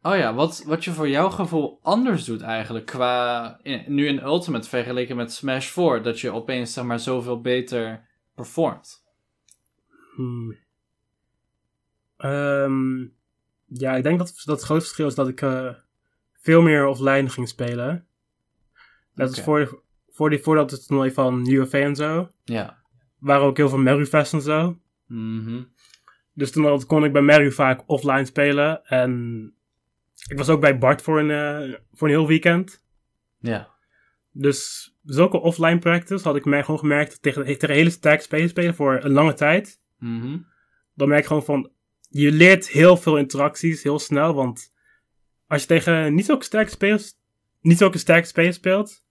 Oh 0.06 0.16
ja, 0.16 0.34
wat, 0.34 0.64
wat 0.66 0.84
je 0.84 0.92
voor 0.92 1.10
jouw 1.10 1.30
gevoel 1.30 1.80
anders 1.82 2.26
doet 2.26 2.42
eigenlijk 2.42 2.86
qua... 2.86 3.60
nu 3.88 4.08
in 4.08 4.24
Ultimate 4.24 4.70
vergeleken 4.70 5.16
met 5.16 5.34
Smash 5.34 5.68
4, 5.68 6.02
dat 6.02 6.20
je 6.20 6.32
opeens, 6.32 6.74
zeg 6.74 6.84
maar, 6.84 7.00
zoveel 7.00 7.42
beter 7.42 8.08
performt. 8.36 9.04
Hmm. 10.16 10.58
Ehm, 12.18 13.00
ja, 13.66 13.96
ik 13.96 14.04
denk 14.04 14.18
dat, 14.18 14.42
dat 14.46 14.56
het 14.56 14.66
grootste 14.66 14.86
verschil 14.86 15.08
is 15.08 15.16
dat 15.16 15.28
ik 15.28 15.42
eh, 15.42 15.70
veel 16.34 16.62
meer 16.62 16.86
offline 16.86 17.30
ging 17.30 17.48
spelen. 17.48 18.06
Als 19.16 19.32
Oké. 19.32 19.42
voor, 19.42 19.84
voor 20.10 20.30
die, 20.30 20.40
voordat 20.40 20.72
het 20.72 20.88
toernooi 20.88 21.12
van 21.12 21.48
UFA 21.48 21.78
en 21.78 21.96
zo. 21.96 22.30
Ja. 22.44 22.84
waren 23.18 23.46
ook 23.46 23.58
heel 23.58 23.70
veel 23.70 23.78
Merufest 23.78 24.34
en 24.34 24.42
zo. 24.42 24.78
Mhm. 25.08 25.64
Dus 26.34 26.52
toen 26.52 26.86
kon 26.86 27.04
ik 27.04 27.14
bij 27.14 27.22
Meru 27.22 27.52
vaak 27.52 27.84
offline 27.86 28.26
spelen. 28.26 28.86
En 28.86 29.54
ik 30.28 30.38
was 30.38 30.50
ook 30.50 30.62
bij 30.62 30.78
Bart 30.78 31.02
voor 31.02 31.20
een, 31.20 31.32
eh, 31.32 31.80
voor 31.92 32.08
een 32.08 32.14
heel 32.14 32.28
weekend. 32.28 32.84
Ja. 33.40 33.72
Dus 34.32 34.92
zulke 35.04 35.40
offline 35.40 35.80
practice 35.80 36.24
had 36.24 36.36
ik 36.36 36.46
mij 36.46 36.64
gewoon 36.64 36.80
gemerkt 36.80 37.22
tegen, 37.22 37.46
tegen 37.46 37.76
hele 37.76 37.90
sterke 37.90 38.24
spelers 38.24 38.52
spelen 38.52 38.76
voor 38.76 39.00
een 39.04 39.12
lange 39.12 39.34
tijd. 39.34 39.82
Mhm. 39.98 40.38
Dan 40.94 41.08
merk 41.08 41.22
ik 41.22 41.28
gewoon 41.28 41.44
van, 41.44 41.72
je 42.10 42.32
leert 42.32 42.68
heel 42.68 42.98
veel 42.98 43.18
interacties 43.18 43.84
heel 43.84 44.00
snel. 44.00 44.34
Want 44.34 44.74
als 45.48 45.62
je 45.62 45.68
tegen 45.68 46.14
niet 46.14 46.26
zulke 46.26 46.44
sterke 46.44 46.70
spelers, 46.70 47.14
niet 47.62 47.78
zulke 47.78 47.98
sterke 47.98 48.28
spelers 48.28 48.56
speelt, 48.56 49.06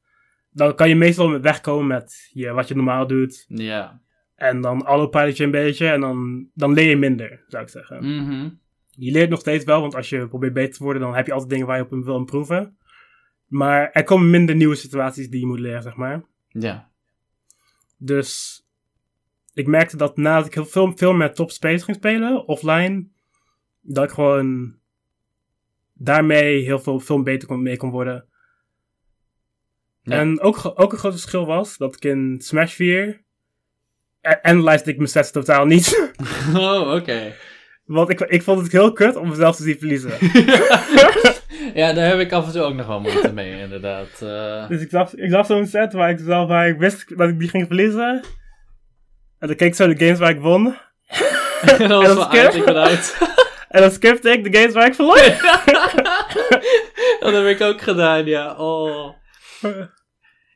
dan 0.50 0.74
kan 0.74 0.88
je 0.88 0.94
meestal 0.94 1.28
met 1.28 1.42
wegkomen 1.42 1.86
met 1.86 2.28
je, 2.32 2.52
wat 2.52 2.68
je 2.68 2.74
normaal 2.74 3.06
doet. 3.06 3.44
Ja. 3.48 4.00
En 4.34 4.60
dan 4.60 4.84
autopilot 4.84 5.36
je 5.36 5.44
een 5.44 5.50
beetje 5.50 5.88
en 5.88 6.00
dan, 6.00 6.48
dan 6.54 6.72
leer 6.72 6.88
je 6.88 6.96
minder, 6.96 7.44
zou 7.46 7.62
ik 7.62 7.68
zeggen. 7.68 8.04
Mhm. 8.04 8.48
Je 9.04 9.10
leert 9.12 9.30
nog 9.30 9.40
steeds 9.40 9.64
wel, 9.64 9.80
want 9.80 9.94
als 9.94 10.08
je 10.08 10.28
probeert 10.28 10.52
beter 10.52 10.76
te 10.76 10.82
worden, 10.82 11.02
dan 11.02 11.14
heb 11.14 11.26
je 11.26 11.32
altijd 11.32 11.50
dingen 11.50 11.66
waar 11.66 11.76
je 11.76 11.82
op 11.90 12.04
wil 12.04 12.16
improven. 12.16 12.76
Maar 13.46 13.90
er 13.90 14.04
komen 14.04 14.30
minder 14.30 14.54
nieuwe 14.54 14.74
situaties 14.74 15.28
die 15.30 15.40
je 15.40 15.46
moet 15.46 15.58
leren, 15.58 15.82
zeg 15.82 15.94
maar. 15.96 16.24
Ja. 16.48 16.90
Dus 17.96 18.62
ik 19.54 19.66
merkte 19.66 19.96
dat 19.96 20.16
nadat 20.16 20.46
ik 20.46 20.54
heel 20.54 20.66
veel, 20.66 20.92
veel 20.96 21.12
met 21.12 21.34
top 21.34 21.50
space 21.50 21.84
ging 21.84 21.96
spelen, 21.96 22.46
offline, 22.46 23.06
dat 23.80 24.04
ik 24.04 24.10
gewoon 24.10 24.76
daarmee 25.92 26.62
heel 26.62 26.78
veel, 26.78 27.00
veel 27.00 27.22
beter 27.22 27.48
kon, 27.48 27.62
mee 27.62 27.76
kon 27.76 27.90
worden. 27.90 28.26
Ja. 30.02 30.18
En 30.18 30.40
ook, 30.40 30.72
ook 30.74 30.92
een 30.92 30.98
groot 30.98 31.12
verschil 31.12 31.46
was 31.46 31.76
dat 31.76 31.96
ik 31.96 32.04
in 32.04 32.40
Smash 32.40 32.74
4 32.74 33.22
a- 34.26 34.42
analyseerde 34.42 34.90
ik 34.90 34.96
mijn 34.96 35.08
sets 35.08 35.30
totaal 35.30 35.66
niet. 35.66 36.10
Oh, 36.54 36.94
oké. 36.94 37.34
Want 37.84 38.10
ik, 38.10 38.20
ik 38.20 38.42
vond 38.42 38.62
het 38.62 38.72
heel 38.72 38.92
kut 38.92 39.16
om 39.16 39.28
mezelf 39.28 39.56
te 39.56 39.62
zien 39.62 39.78
verliezen. 39.78 40.10
ja, 41.80 41.92
daar 41.92 42.06
heb 42.08 42.18
ik 42.18 42.32
af 42.32 42.46
en 42.46 42.52
toe 42.52 42.62
ook 42.62 42.74
nog 42.74 42.86
wel 42.86 43.00
moeite 43.00 43.32
mee, 43.32 43.60
inderdaad. 43.60 44.08
Eh, 44.20 44.68
Dus 44.68 44.80
ik 44.80 44.90
zag, 44.90 45.14
ik 45.14 45.30
zag 45.30 45.46
zo'n 45.46 45.66
set 45.66 45.92
waar 45.92 46.10
ik, 46.10 46.18
zelf, 46.24 46.48
waar 46.48 46.68
ik 46.68 46.78
wist 46.78 47.18
dat 47.18 47.28
ik 47.28 47.38
die 47.38 47.48
ging 47.48 47.66
verliezen. 47.66 48.20
En 49.38 49.48
dan 49.48 49.56
keek 49.56 49.68
ik 49.68 49.74
zo 49.74 49.94
de 49.94 50.04
games 50.04 50.18
waar 50.18 50.30
ik 50.30 50.40
won. 50.40 50.64
dat 51.66 51.78
wel 51.78 52.02
is 52.02 52.28
kut. 52.28 52.46
aardig 52.46 52.64
uit. 52.64 53.16
En 53.68 53.80
dan 53.80 53.90
skipte 53.90 54.30
ik 54.30 54.52
de 54.52 54.58
games 54.58 54.74
waar 54.74 54.86
ik 54.86 54.94
verloor. 54.94 55.16
dat 57.20 57.32
heb 57.32 57.46
ik 57.46 57.60
ook 57.60 57.80
gedaan, 57.80 58.24
ja. 58.24 58.54
Oh. 58.54 59.08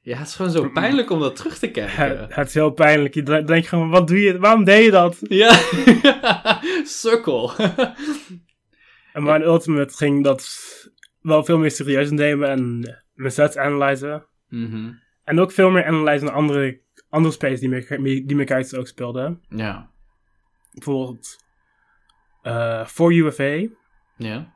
Ja, 0.07 0.17
het 0.19 0.27
is 0.27 0.35
gewoon 0.35 0.51
zo 0.51 0.69
pijnlijk 0.69 1.11
om 1.11 1.21
dat 1.21 1.37
terug 1.37 1.59
te 1.59 1.71
kijken. 1.71 2.27
het 2.31 2.49
is 2.49 2.55
heel 2.55 2.71
pijnlijk. 2.71 3.15
Je 3.15 3.23
de- 3.23 3.45
denkt 3.45 3.69
gewoon, 3.69 3.91
wat 3.91 4.09
doe 4.09 4.21
je? 4.21 4.39
Waarom 4.39 4.65
deed 4.65 4.85
je 4.85 4.91
dat? 4.91 5.17
Ja, 5.21 5.61
sukkel. 6.85 7.53
En 9.13 9.23
mijn 9.23 9.43
ultimate 9.43 9.95
ging 9.97 10.25
dat 10.25 10.49
wel 11.21 11.45
veel 11.45 11.59
meer 11.59 11.71
serieus 11.71 12.11
nemen 12.11 12.49
en 12.49 12.81
mijn 13.15 13.33
sets 13.33 13.57
analyzen. 13.57 14.27
Mhm. 14.49 14.93
En 15.25 15.41
ook 15.41 15.53
veel 15.53 15.71
meer 15.71 15.85
analyzen 15.85 16.27
naar 16.27 16.35
andere, 16.35 16.81
andere 17.09 17.35
spelers 17.35 17.61
die 17.61 17.69
mijn, 17.69 18.03
die 18.27 18.37
mijn 18.37 18.77
ook 18.77 18.87
speelden. 18.87 19.43
Ja. 19.49 19.91
Bijvoorbeeld 20.73 21.37
eh 22.43 22.87
voor 22.87 23.13
UFA 23.15 23.69
Ja. 24.17 24.55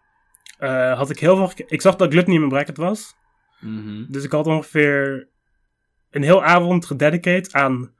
eh, 0.59 0.96
had 0.96 1.11
ik 1.11 1.18
heel 1.18 1.36
veel... 1.36 1.53
Ik 1.66 1.80
zag 1.80 1.96
dat 1.96 2.11
Gluttony 2.12 2.34
in 2.34 2.40
mijn 2.48 2.53
bracket 2.53 2.76
was. 2.76 3.14
Mhm. 3.61 4.05
Dus 4.09 4.24
ik 4.24 4.30
had 4.32 4.46
ongeveer 4.46 5.28
een 6.11 6.22
heel 6.22 6.44
avond 6.44 6.86
gededicated 6.86 7.52
aan 7.52 7.94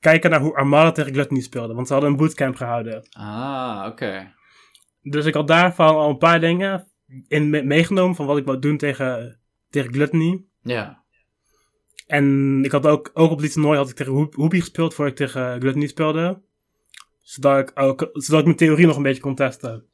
kijken 0.00 0.30
naar 0.30 0.40
hoe 0.40 0.54
Armada 0.56 0.92
tegen 0.92 1.12
Gluttony 1.12 1.40
speelde. 1.40 1.74
Want 1.74 1.86
ze 1.86 1.92
hadden 1.92 2.10
een 2.10 2.16
bootcamp 2.16 2.56
gehouden. 2.56 3.08
Ah, 3.10 3.84
oké. 3.88 4.32
Dus 5.02 5.24
ik 5.26 5.34
had 5.34 5.48
daarvan 5.48 5.94
al 5.94 6.10
een 6.10 6.18
paar 6.18 6.40
dingen 6.40 6.86
in 7.28 7.50
me- 7.50 7.62
meegenomen 7.62 8.16
van 8.16 8.26
wat 8.26 8.36
ik 8.38 8.44
wou 8.44 8.58
doen 8.58 8.76
tegen, 8.76 9.40
tegen 9.70 9.92
Gluttony. 9.92 10.44
Ja. 10.62 11.04
En 12.06 12.60
ik 12.64 12.72
had 12.72 12.86
ook, 12.86 13.10
ook 13.14 13.30
op 13.30 13.40
dit 13.40 13.52
toernooi 13.52 13.78
had 13.78 13.88
ik 13.88 13.96
tegen 13.96 14.12
Hoepie 14.34 14.60
gespeeld 14.60 14.94
voordat 14.94 15.20
ik 15.20 15.26
tegen 15.26 15.60
Gluttony 15.60 15.86
speelde. 15.86 16.42
Zodat 17.20 17.58
ik, 17.58 17.80
ook, 17.80 18.08
zodat 18.12 18.40
ik 18.40 18.44
mijn 18.46 18.56
theorie 18.56 18.86
nog 18.86 18.96
een 18.96 19.02
beetje 19.02 19.22
kon 19.22 19.34
testen. 19.34 19.86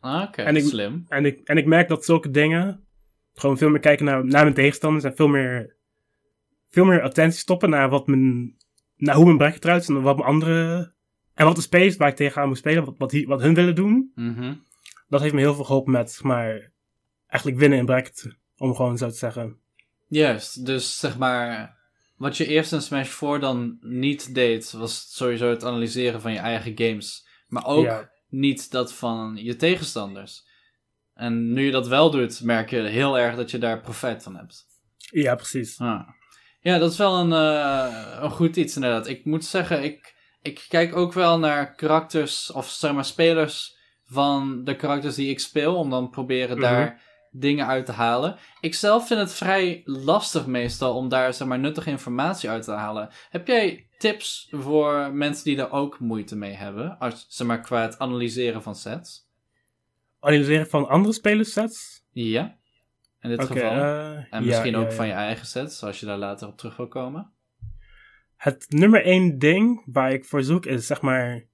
Ah, 0.00 0.22
Oké, 0.22 0.42
En 0.42 0.56
ik- 0.56 0.64
slim. 0.64 1.04
En 1.08 1.24
ik, 1.24 1.40
en 1.44 1.56
ik 1.56 1.66
merk 1.66 1.88
dat 1.88 2.04
zulke 2.04 2.30
dingen 2.30 2.86
gewoon 3.34 3.58
veel 3.58 3.68
meer 3.68 3.80
kijken 3.80 4.04
naar, 4.04 4.24
naar 4.26 4.42
mijn 4.42 4.54
tegenstanders 4.54 5.04
en 5.04 5.16
veel 5.16 5.28
meer, 5.28 5.76
veel 6.70 6.84
meer 6.84 7.02
attentie 7.02 7.38
stoppen 7.38 7.70
naar, 7.70 7.88
wat 7.88 8.06
mijn, 8.06 8.56
naar 8.96 9.14
hoe 9.14 9.24
mijn 9.24 9.36
bracket 9.36 9.64
eruit 9.64 9.84
ziet 9.84 9.96
en 9.96 10.02
wat 10.02 10.16
mijn 10.16 10.28
andere. 10.28 10.92
En 11.34 11.44
wat 11.44 11.56
de 11.56 11.62
space 11.62 11.98
waar 11.98 12.08
ik 12.08 12.16
tegenaan 12.16 12.48
moet 12.48 12.58
spelen, 12.58 12.84
wat, 12.84 12.94
wat, 12.98 13.22
wat 13.26 13.40
hun 13.40 13.54
willen 13.54 13.74
doen. 13.74 14.12
Mhm. 14.14 14.54
Dat 15.08 15.20
heeft 15.20 15.34
me 15.34 15.40
heel 15.40 15.54
veel 15.54 15.64
geholpen 15.64 15.92
met, 15.92 16.20
maar, 16.22 16.72
eigenlijk 17.26 17.60
winnen 17.60 17.78
in 17.78 17.84
bracket. 17.86 18.36
Om 18.56 18.74
gewoon 18.74 18.98
zo 18.98 19.08
te 19.08 19.16
zeggen. 19.16 19.58
Juist, 20.08 20.66
dus 20.66 20.98
zeg 20.98 21.18
maar, 21.18 21.76
wat 22.16 22.36
je 22.36 22.46
eerst 22.46 22.72
in 22.72 22.80
Smash 22.82 23.08
4 23.08 23.38
dan 23.38 23.76
niet 23.80 24.34
deed, 24.34 24.72
was 24.72 25.14
sowieso 25.16 25.50
het 25.50 25.64
analyseren 25.64 26.20
van 26.20 26.32
je 26.32 26.38
eigen 26.38 26.72
games. 26.78 27.26
Maar 27.48 27.66
ook 27.66 27.84
Ja. 27.84 28.10
niet 28.28 28.70
dat 28.70 28.92
van 28.94 29.36
je 29.36 29.56
tegenstanders. 29.56 30.46
En 31.14 31.52
nu 31.52 31.64
je 31.64 31.70
dat 31.70 31.88
wel 31.88 32.10
doet, 32.10 32.42
merk 32.42 32.70
je 32.70 32.80
heel 32.80 33.18
erg 33.18 33.36
dat 33.36 33.50
je 33.50 33.58
daar 33.58 33.80
profijt 33.80 34.22
van 34.22 34.36
hebt. 34.36 34.66
Ja, 34.96 35.34
precies. 35.34 35.78
Ah. 35.78 36.08
Ja, 36.60 36.78
dat 36.78 36.90
is 36.92 36.98
wel 36.98 37.14
een, 37.18 37.32
eh, 37.32 38.18
een 38.22 38.30
goed 38.30 38.56
iets 38.56 38.74
inderdaad. 38.74 39.06
Ik 39.08 39.24
moet 39.24 39.44
zeggen, 39.44 39.82
ik, 39.84 40.14
ik 40.42 40.64
kijk 40.68 40.96
ook 40.96 41.12
wel 41.12 41.38
naar 41.38 41.74
karakters, 41.74 42.52
of 42.52 42.68
zeg 42.68 42.92
maar 42.92 43.04
spelers 43.04 43.76
van 44.04 44.64
de 44.64 44.76
karakters 44.76 45.14
die 45.14 45.30
ik 45.30 45.40
speel, 45.40 45.76
om 45.76 45.90
dan 45.90 46.10
proberen 46.10 46.58
Mhm. 46.58 46.60
daar 46.60 47.02
dingen 47.30 47.66
uit 47.66 47.86
te 47.86 47.92
halen. 47.92 48.36
Ik 48.60 48.74
zelf 48.74 49.06
vind 49.06 49.20
het 49.20 49.32
vrij 49.34 49.80
lastig 49.84 50.46
meestal 50.46 50.94
om 50.94 51.08
daar 51.08 51.34
zeg 51.34 51.48
maar 51.48 51.58
nuttige 51.58 51.90
informatie 51.90 52.50
uit 52.50 52.64
te 52.64 52.70
halen. 52.70 53.08
Heb 53.30 53.46
jij 53.46 53.86
tips 53.98 54.48
voor 54.50 55.12
mensen 55.14 55.44
die 55.44 55.56
daar 55.56 55.72
ook 55.72 55.98
moeite 55.98 56.36
mee 56.36 56.52
hebben, 56.52 56.98
als, 56.98 57.26
zeg 57.28 57.46
maar 57.46 57.60
qua 57.60 57.82
het 57.82 57.98
analyseren 57.98 58.62
van 58.62 58.74
sets? 58.74 59.26
Analyseren 60.20 60.66
van 60.66 60.88
andere 60.88 61.14
spelers 61.14 61.52
sets. 61.52 62.02
Ja, 62.12 62.57
in 63.20 63.28
dit 63.30 63.44
geval. 63.44 63.72
eh, 63.72 64.16
en 64.30 64.44
misschien 64.44 64.70
ja, 64.70 64.78
ook 64.78 64.90
ja. 64.90 64.96
van 64.96 65.06
je 65.06 65.12
eigen 65.12 65.46
sets, 65.46 65.82
als 65.82 66.00
je 66.00 66.06
daar 66.06 66.18
later 66.18 66.48
op 66.48 66.56
terug 66.56 66.76
wil 66.76 66.88
komen. 66.88 67.30
Het 68.36 68.66
nummer 68.68 69.04
één 69.04 69.38
ding 69.38 69.82
waar 69.92 70.12
ik 70.12 70.24
voor 70.24 70.42
zoek 70.42 70.66
is, 70.66 70.86
zeg 70.86 71.00
maar... 71.00 71.46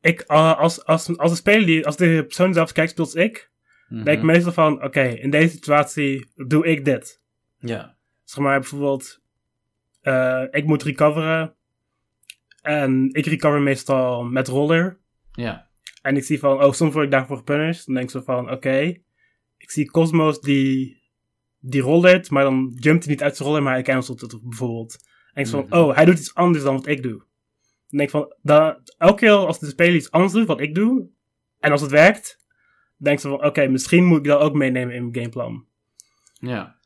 Ik, 0.00 0.20
eh, 0.20 0.58
als, 0.58 0.84
als, 0.84 1.18
als 1.18 1.30
een 1.30 1.36
speler 1.36 1.66
die, 1.66 1.86
als 1.86 1.96
de 1.96 2.24
persoon 2.26 2.54
zelf 2.54 2.72
kijkt, 2.72 2.90
speelt 2.90 3.16
ik, 3.16 3.50
denk 3.88 4.08
ik 4.18 4.22
meestal 4.22 4.52
van, 4.52 4.84
oké, 4.84 5.02
in 5.02 5.30
deze 5.30 5.54
situatie 5.54 6.32
doe 6.34 6.66
ik 6.66 6.84
dit. 6.84 7.22
Ja. 7.58 7.96
Zeg 8.24 8.44
maar 8.44 8.60
bijvoorbeeld, 8.60 9.22
eh, 10.00 10.42
ik 10.50 10.64
moet 10.64 10.82
recoveren. 10.82 11.54
En 12.62 13.08
ik 13.12 13.26
recover 13.26 13.60
meestal 13.60 14.24
met 14.24 14.48
roller. 14.48 14.98
Ja. 15.32 15.68
En 16.02 16.16
ik 16.16 16.24
zie 16.24 16.38
van, 16.38 16.62
oh, 16.62 16.72
soms 16.72 16.92
word 16.92 17.04
ik 17.04 17.10
daarvoor 17.10 17.36
gepunished. 17.36 17.86
Dan 17.86 17.94
denk 17.94 18.06
ik 18.06 18.12
zo 18.12 18.20
van, 18.20 18.50
oké. 18.50 18.96
Ik 19.64 19.70
zie 19.70 19.90
Cosmos 19.90 20.40
die, 20.40 21.02
die 21.58 21.80
rollert, 21.80 22.30
maar 22.30 22.44
dan 22.44 22.76
jumpt 22.80 23.04
hij 23.04 23.12
niet 23.12 23.22
uit 23.22 23.36
zijn 23.36 23.48
roller, 23.48 23.62
maar 23.62 23.72
hij 23.72 23.82
cancelt 23.82 24.20
het 24.20 24.40
bijvoorbeeld. 24.42 24.96
En 25.32 25.42
ik 25.42 25.48
zo 25.48 25.60
van, 25.60 25.66
Mhm. 25.68 25.88
oh, 25.88 25.94
hij 25.94 26.04
doet 26.04 26.18
iets 26.18 26.34
anders 26.34 26.64
dan 26.64 26.74
wat 26.74 26.86
ik 26.86 27.02
doe. 27.02 27.18
Dan 27.88 27.98
denk 27.98 28.02
ik 28.02 28.10
van, 28.10 28.34
elke 28.98 29.14
keer 29.14 29.30
als 29.30 29.58
de 29.58 29.66
speler 29.66 29.94
iets 29.94 30.10
anders 30.10 30.32
doet 30.32 30.46
wat 30.46 30.60
ik 30.60 30.74
doe, 30.74 31.08
en 31.58 31.70
als 31.72 31.80
het 31.80 31.90
werkt, 31.90 32.38
denk 32.96 33.16
ik 33.16 33.22
zo 33.22 33.36
van, 33.36 33.46
oké, 33.46 33.66
misschien 33.66 34.04
moet 34.04 34.18
ik 34.18 34.24
dat 34.24 34.40
ook 34.40 34.54
meenemen 34.54 34.94
in 34.94 35.02
mijn 35.02 35.14
gameplan. 35.14 35.66
Ja. 36.34 36.78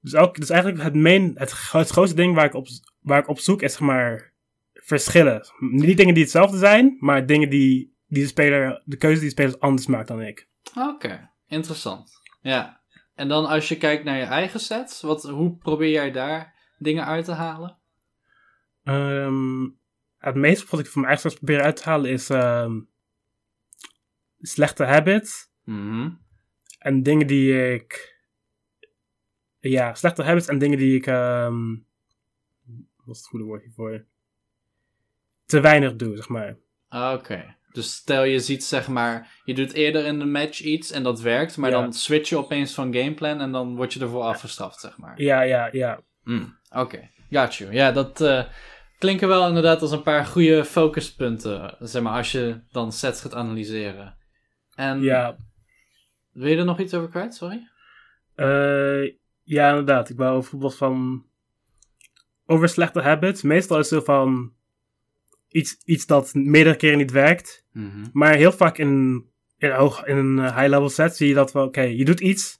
Dus, 0.00 0.12
dus 0.32 0.50
eigenlijk 0.50 0.82
het, 0.82 0.94
main, 0.94 1.22
het, 1.34 1.72
het 1.72 1.88
grootste 1.90 2.16
ding 2.16 2.34
waar 2.34 2.44
ik, 2.44 2.54
op, 2.54 2.66
waar 3.00 3.18
ik 3.20 3.28
op 3.28 3.38
zoek 3.38 3.62
is 3.62 3.72
zeg 3.72 3.80
maar 3.80 4.32
verschillen. 4.72 5.46
Niet 5.58 5.96
dingen 5.96 6.14
die 6.14 6.22
hetzelfde 6.22 6.58
zijn, 6.58 6.96
maar 7.00 7.26
dingen 7.26 7.50
die, 7.50 7.96
die 8.06 8.22
de 8.22 8.28
speler, 8.28 8.82
de 8.84 8.96
keuze 8.96 9.20
die 9.20 9.28
de 9.28 9.34
speler 9.34 9.58
anders 9.58 9.86
maakt 9.86 10.08
dan 10.08 10.22
ik. 10.22 10.48
Oké, 10.74 11.30
interessant. 11.46 12.17
Ja. 12.40 12.80
En 13.14 13.28
dan 13.28 13.46
als 13.46 13.68
je 13.68 13.76
kijkt 13.76 14.04
naar 14.04 14.16
je 14.16 14.22
eigen 14.24 14.60
sets, 14.60 15.00
wat, 15.00 15.22
hoe 15.22 15.56
probeer 15.56 15.90
jij 15.90 16.10
daar 16.10 16.54
dingen 16.78 17.04
uit 17.06 17.24
te 17.24 17.32
halen? 17.32 17.76
Ehm, 18.84 19.62
het 20.18 20.34
meeste 20.34 20.66
wat 20.70 20.80
ik 20.80 20.86
van 20.86 21.00
mijn 21.00 21.12
eigen 21.12 21.30
sets 21.30 21.42
probeer 21.42 21.62
uit 21.62 21.76
te 21.76 21.88
halen 21.88 22.10
is 22.10 22.30
ehm, 22.30 22.80
slechte 24.40 24.84
habits 24.84 25.46
Mhm. 25.64 26.10
en 26.78 27.02
dingen 27.02 27.26
die 27.26 27.72
ik. 27.72 28.16
Ja, 29.60 29.94
slechte 29.94 30.22
habits 30.22 30.46
en 30.46 30.58
dingen 30.58 30.78
die 30.78 30.96
ik. 30.96 31.06
ehm, 31.06 31.70
wat 32.96 33.14
is 33.14 33.18
het 33.18 33.26
goede 33.26 33.44
woord 33.44 33.62
hiervoor? 33.62 34.04
Te 35.44 35.60
weinig 35.60 35.96
doe, 35.96 36.16
zeg 36.16 36.28
maar. 36.28 36.56
Oké. 36.90 37.56
Dus 37.78 37.92
stel 37.94 38.24
je 38.24 38.38
ziet 38.40 38.64
zeg 38.64 38.88
maar, 38.88 39.40
je 39.44 39.54
doet 39.54 39.72
eerder 39.72 40.04
in 40.04 40.18
de 40.18 40.24
match 40.24 40.60
iets 40.60 40.90
en 40.90 41.02
dat 41.02 41.20
werkt, 41.20 41.56
maar 41.56 41.70
Ja. 41.70 41.80
dan 41.80 41.92
switch 41.92 42.28
je 42.28 42.36
opeens 42.36 42.74
van 42.74 42.94
gameplan 42.94 43.40
en 43.40 43.52
dan 43.52 43.76
word 43.76 43.92
je 43.92 44.00
ervoor 44.00 44.22
afgestraft, 44.22 44.80
zeg 44.80 44.98
maar. 44.98 45.20
Ja, 45.22 45.40
ja, 45.40 45.68
ja. 45.72 46.00
Mm, 46.22 46.58
Oké, 46.70 47.10
got 47.30 47.54
you. 47.54 47.72
Ja, 47.72 47.92
dat 47.92 48.20
eh, 48.20 48.44
klinken 48.98 49.28
wel 49.28 49.48
inderdaad 49.48 49.80
als 49.82 49.90
een 49.90 50.02
paar 50.02 50.26
goede 50.26 50.64
focuspunten, 50.64 51.76
zeg 51.80 52.02
maar, 52.02 52.16
als 52.16 52.32
je 52.32 52.60
dan 52.70 52.92
sets 52.92 53.20
gaat 53.20 53.34
analyseren. 53.34 54.16
En 54.74 55.02
Ja, 55.02 55.36
wil 56.32 56.48
je 56.48 56.56
er 56.56 56.64
nog 56.64 56.80
iets 56.80 56.94
over 56.94 57.08
kwijt, 57.08 57.34
sorry? 57.34 57.68
Eh, 58.34 59.02
ja, 59.42 59.68
inderdaad. 59.68 60.08
Ik 60.10 60.16
wou 60.16 60.32
bijvoorbeeld 60.38 60.76
van. 60.76 61.26
Over 62.46 62.68
slechte 62.68 63.00
habits. 63.00 63.42
Meestal 63.42 63.78
is 63.78 63.90
het 63.90 63.98
zo 63.98 64.04
van. 64.04 64.52
Iets, 65.48 65.76
iets 65.84 66.06
dat 66.06 66.34
meerdere 66.34 66.76
keren 66.76 66.98
niet 66.98 67.10
werkt. 67.10 67.66
Mhm. 67.72 68.06
Maar 68.12 68.34
heel 68.34 68.52
vaak 68.52 68.78
in, 68.78 69.24
in, 69.58 69.70
hoog, 69.70 70.04
in 70.04 70.16
een 70.16 70.38
eh, 70.38 70.56
high-level 70.56 70.88
set 70.88 71.16
zie 71.16 71.28
je 71.28 71.34
dat 71.34 71.52
wel. 71.52 71.64
Oké, 71.64 71.80
je 71.80 72.04
doet 72.04 72.20
iets. 72.20 72.58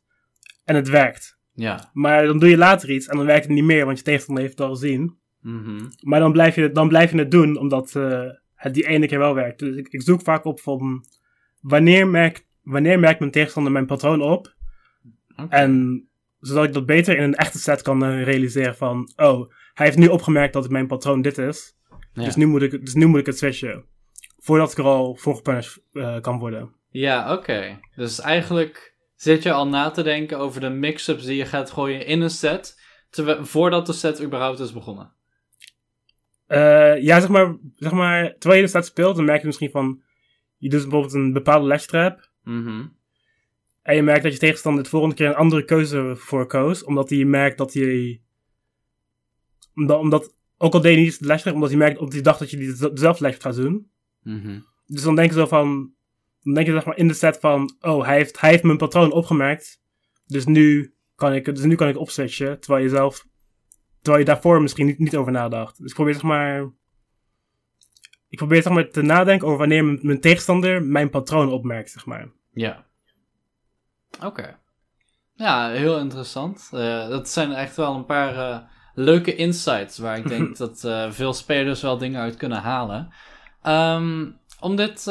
En 0.65 0.75
het 0.75 0.89
werkt. 0.89 1.39
Ja. 1.53 1.91
Maar 1.93 2.27
dan 2.27 2.39
doe 2.39 2.49
je 2.49 2.57
later 2.57 2.91
iets. 2.91 3.07
En 3.07 3.17
dan 3.17 3.27
werkt 3.27 3.45
het 3.45 3.55
niet 3.55 3.65
meer. 3.65 3.85
Want 3.85 3.99
je 3.99 4.05
tegenstander 4.05 4.45
heeft 4.45 4.59
het 4.59 4.67
al 4.69 4.75
gezien. 4.75 5.19
Mhm. 5.41 5.85
Maar 6.01 6.21
dan 6.21 6.33
blijf 6.33 6.55
je, 6.55 6.73
dan 6.73 6.89
blijf 6.89 7.11
je 7.11 7.19
het 7.19 7.31
doen. 7.31 7.59
Omdat 7.59 7.97
eh, 7.97 8.23
het 8.55 8.75
die 8.75 8.87
ene 8.87 9.07
keer 9.07 9.19
wel 9.19 9.35
werkt. 9.35 9.59
Dus 9.59 9.77
ik, 9.77 9.89
ik 9.89 10.03
zoek 10.03 10.23
vaak 10.23 10.45
op 10.45 10.61
van. 10.61 11.05
Wanneer 11.61 12.09
merkt, 12.09 12.47
wanneer 12.63 12.99
merkt 12.99 13.19
mijn 13.19 13.31
tegenstander 13.31 13.73
mijn 13.73 13.87
patroon 13.87 14.23
op? 14.23 14.57
En 15.49 16.03
zodat 16.41 16.65
ik 16.65 16.73
dat 16.73 16.87
beter 16.87 17.17
in 17.17 17.23
een 17.23 17.35
echte 17.35 17.59
set 17.59 17.83
kan 17.83 18.05
eh, 18.05 18.23
realiseren 18.23 18.77
van... 18.77 19.13
Oh, 19.17 19.51
hij 19.75 19.87
heeft 19.87 19.99
nu 19.99 20.07
opgemerkt 20.07 20.53
dat 20.53 20.71
mijn 20.71 20.87
patroon 20.87 21.23
dit 21.23 21.39
is. 21.39 21.77
Dus, 22.13 22.37
nu 22.37 22.47
moet 22.47 22.63
ik, 22.63 22.71
dus 22.85 22.95
nu 22.95 23.07
moet 23.07 23.21
ik 23.21 23.27
het 23.27 23.39
switchen. 23.39 23.85
Voordat 24.39 24.73
ik 24.73 24.79
er 24.79 24.85
al 24.85 25.15
voor 25.15 25.37
gepunished 25.37 25.83
uh, 25.93 26.21
kan 26.21 26.39
worden. 26.39 26.75
Ja, 26.91 27.33
oké. 27.33 27.81
Dus 27.95 28.21
eigenlijk 28.21 28.95
zit 29.15 29.43
je 29.43 29.53
al 29.53 29.69
na 29.69 29.91
te 29.91 30.03
denken 30.03 30.39
over 30.39 30.61
de 30.61 30.69
mix-ups 30.69 31.25
die 31.25 31.37
je 31.37 31.45
gaat 31.45 31.71
gooien 31.71 32.07
in 32.07 32.21
een 32.21 32.31
set... 32.31 32.81
voordat 33.41 33.87
de 33.87 33.93
set 33.93 34.23
überhaupt 34.23 34.59
is 34.59 34.73
begonnen. 34.73 35.13
Uh, 36.49 37.03
ja, 37.03 37.21
zeg 37.21 37.29
maar, 37.29 37.57
zeg 37.75 37.93
maar, 37.93 38.35
terwijl 38.39 38.61
je 38.61 38.67
de 38.67 38.73
set 38.73 38.87
speelt, 38.87 39.17
dan 39.17 39.25
merk 39.25 39.41
je 39.41 39.47
misschien 39.47 39.71
van... 39.71 40.03
Je 40.57 40.69
doet 40.69 40.83
bijvoorbeeld 40.83 41.13
een 41.13 41.33
bepaalde 41.33 41.67
legstrap. 41.67 42.31
Mm 42.43 42.97
en 43.89 43.95
je 43.95 44.03
merkt 44.03 44.23
dat 44.23 44.33
je 44.33 44.39
tegenstander 44.39 44.83
de 44.83 44.89
volgende 44.89 45.15
keer 45.15 45.27
een 45.27 45.35
andere 45.35 45.65
keuze 45.65 46.13
voor 46.17 46.47
koos. 46.47 46.85
Omdat 46.85 47.11
hij 47.11 47.25
merkt 47.25 47.59
dat 47.59 47.73
hij. 47.73 48.23
Omdat, 49.75 49.99
omdat 49.99 50.35
ook 50.59 50.75
al 50.75 50.81
deed 50.81 50.95
hij 50.95 51.05
niet 51.05 51.19
de 51.19 51.27
lesje, 51.27 51.53
omdat 51.53 51.69
hij 51.69 51.79
merkt, 51.79 51.99
omdat 51.99 52.15
hij 52.15 52.23
dacht 52.23 52.39
dat 52.39 52.51
je 52.51 52.57
die 52.57 52.91
dezelfde 52.91 53.25
les 53.25 53.37
gaat 53.39 53.55
doen. 53.55 53.91
Mm 54.23 54.67
Dus 54.87 55.03
dan 55.03 55.15
denk 55.15 55.31
je 55.31 55.37
zo 55.37 55.47
van. 55.47 55.93
Dan 56.43 56.55
denk 56.55 56.67
je 56.67 56.73
zeg 56.73 56.85
maar 56.85 56.97
in 56.97 57.09
de 57.09 57.15
set 57.15 57.39
van. 57.41 57.77
Oh, 57.81 58.05
hij 58.05 58.17
heeft, 58.17 58.41
hij 58.41 58.51
heeft 58.51 58.63
mijn 58.63 58.77
patroon 58.77 59.13
opgemerkt. 59.13 59.81
Dus 60.27 60.47
nu 60.47 60.95
kan 61.15 61.35
ik, 61.35 61.45
dus 61.45 61.65
nu 61.65 61.75
kan 61.75 61.89
ik 61.89 61.99
opswitchen. 61.99 62.61
Terwijl 62.61 62.83
je 62.83 62.91
zelf. 62.91 63.27
Terwijl 64.01 64.25
je 64.25 64.31
daarvoor 64.33 64.63
misschien 64.63 64.87
niet, 64.87 64.99
niet 64.99 65.17
over 65.17 65.33
nadacht. 65.33 65.79
Dus 65.79 65.89
ik 65.89 65.95
probeer 65.95 66.15
zeg 66.15 66.23
maar. 66.23 66.71
Ik 68.29 68.39
probeer 68.39 68.63
zeg 68.63 68.73
maar 68.73 68.89
te 68.91 69.03
nadenken 69.03 69.47
over 69.47 69.59
wanneer 69.59 69.85
mijn, 69.85 69.99
mijn 70.03 70.21
tegenstander 70.21 70.83
mijn 70.83 71.11
patroon 71.11 71.53
opmerkt, 71.53 71.91
zeg 71.91 72.07
maar. 72.07 72.31
Ja. 72.51 72.87
Oké. 74.25 74.59
Ja, 75.35 75.71
heel 75.71 75.99
interessant. 75.99 76.71
Uh, 76.75 77.09
dat 77.09 77.29
zijn 77.29 77.53
echt 77.53 77.77
wel 77.77 77.95
een 77.95 78.05
paar 78.05 78.35
uh, 78.35 78.59
leuke 78.99 79.35
insights 79.35 79.99
waar 79.99 80.19
ik 80.19 80.29
denk 80.29 80.57
dat 80.65 80.83
uh, 80.85 81.11
veel 81.11 81.33
spelers 81.33 81.83
wel 81.83 81.99
dingen 81.99 82.21
uit 82.21 82.37
kunnen 82.37 82.59
halen. 82.59 83.13
Um, 83.67 84.39
om 84.61 84.77
dit 84.77 85.05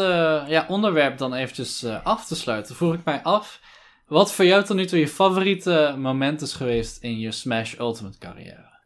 ja, 0.47 0.65
onderwerp 0.67 1.17
dan 1.17 1.33
eventjes 1.33 1.85
af 2.03 2.25
te 2.25 2.35
sluiten, 2.35 2.75
vroeg 2.75 2.93
ik 2.93 3.03
mij 3.03 3.21
af 3.23 3.61
wat 4.07 4.33
voor 4.33 4.45
jou 4.45 4.63
tot 4.63 4.75
nu 4.75 4.85
toe 4.85 4.99
je 4.99 5.07
favoriete 5.07 5.95
moment 5.97 6.41
is 6.41 6.53
geweest 6.53 7.03
in 7.03 7.19
je 7.19 7.31
Smash 7.31 7.79
Ultimate 7.79 8.17
carrière. 8.17 8.79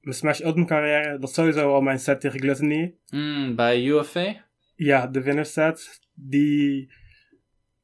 mijn 0.00 0.16
Smash 0.16 0.40
Ultimate 0.40 0.74
carrière, 0.74 1.18
dat 1.18 1.28
is 1.28 1.34
sowieso 1.34 1.74
al 1.74 1.80
mijn 1.80 1.98
set 1.98 2.20
tegen 2.20 2.40
Gluttony. 2.40 2.94
Mm, 3.10 3.54
bij 3.54 3.84
UFA? 3.84 4.34
Ja, 4.74 5.06
de 5.06 5.22
winner 5.22 5.46
set. 5.46 6.00
Die 6.14 6.92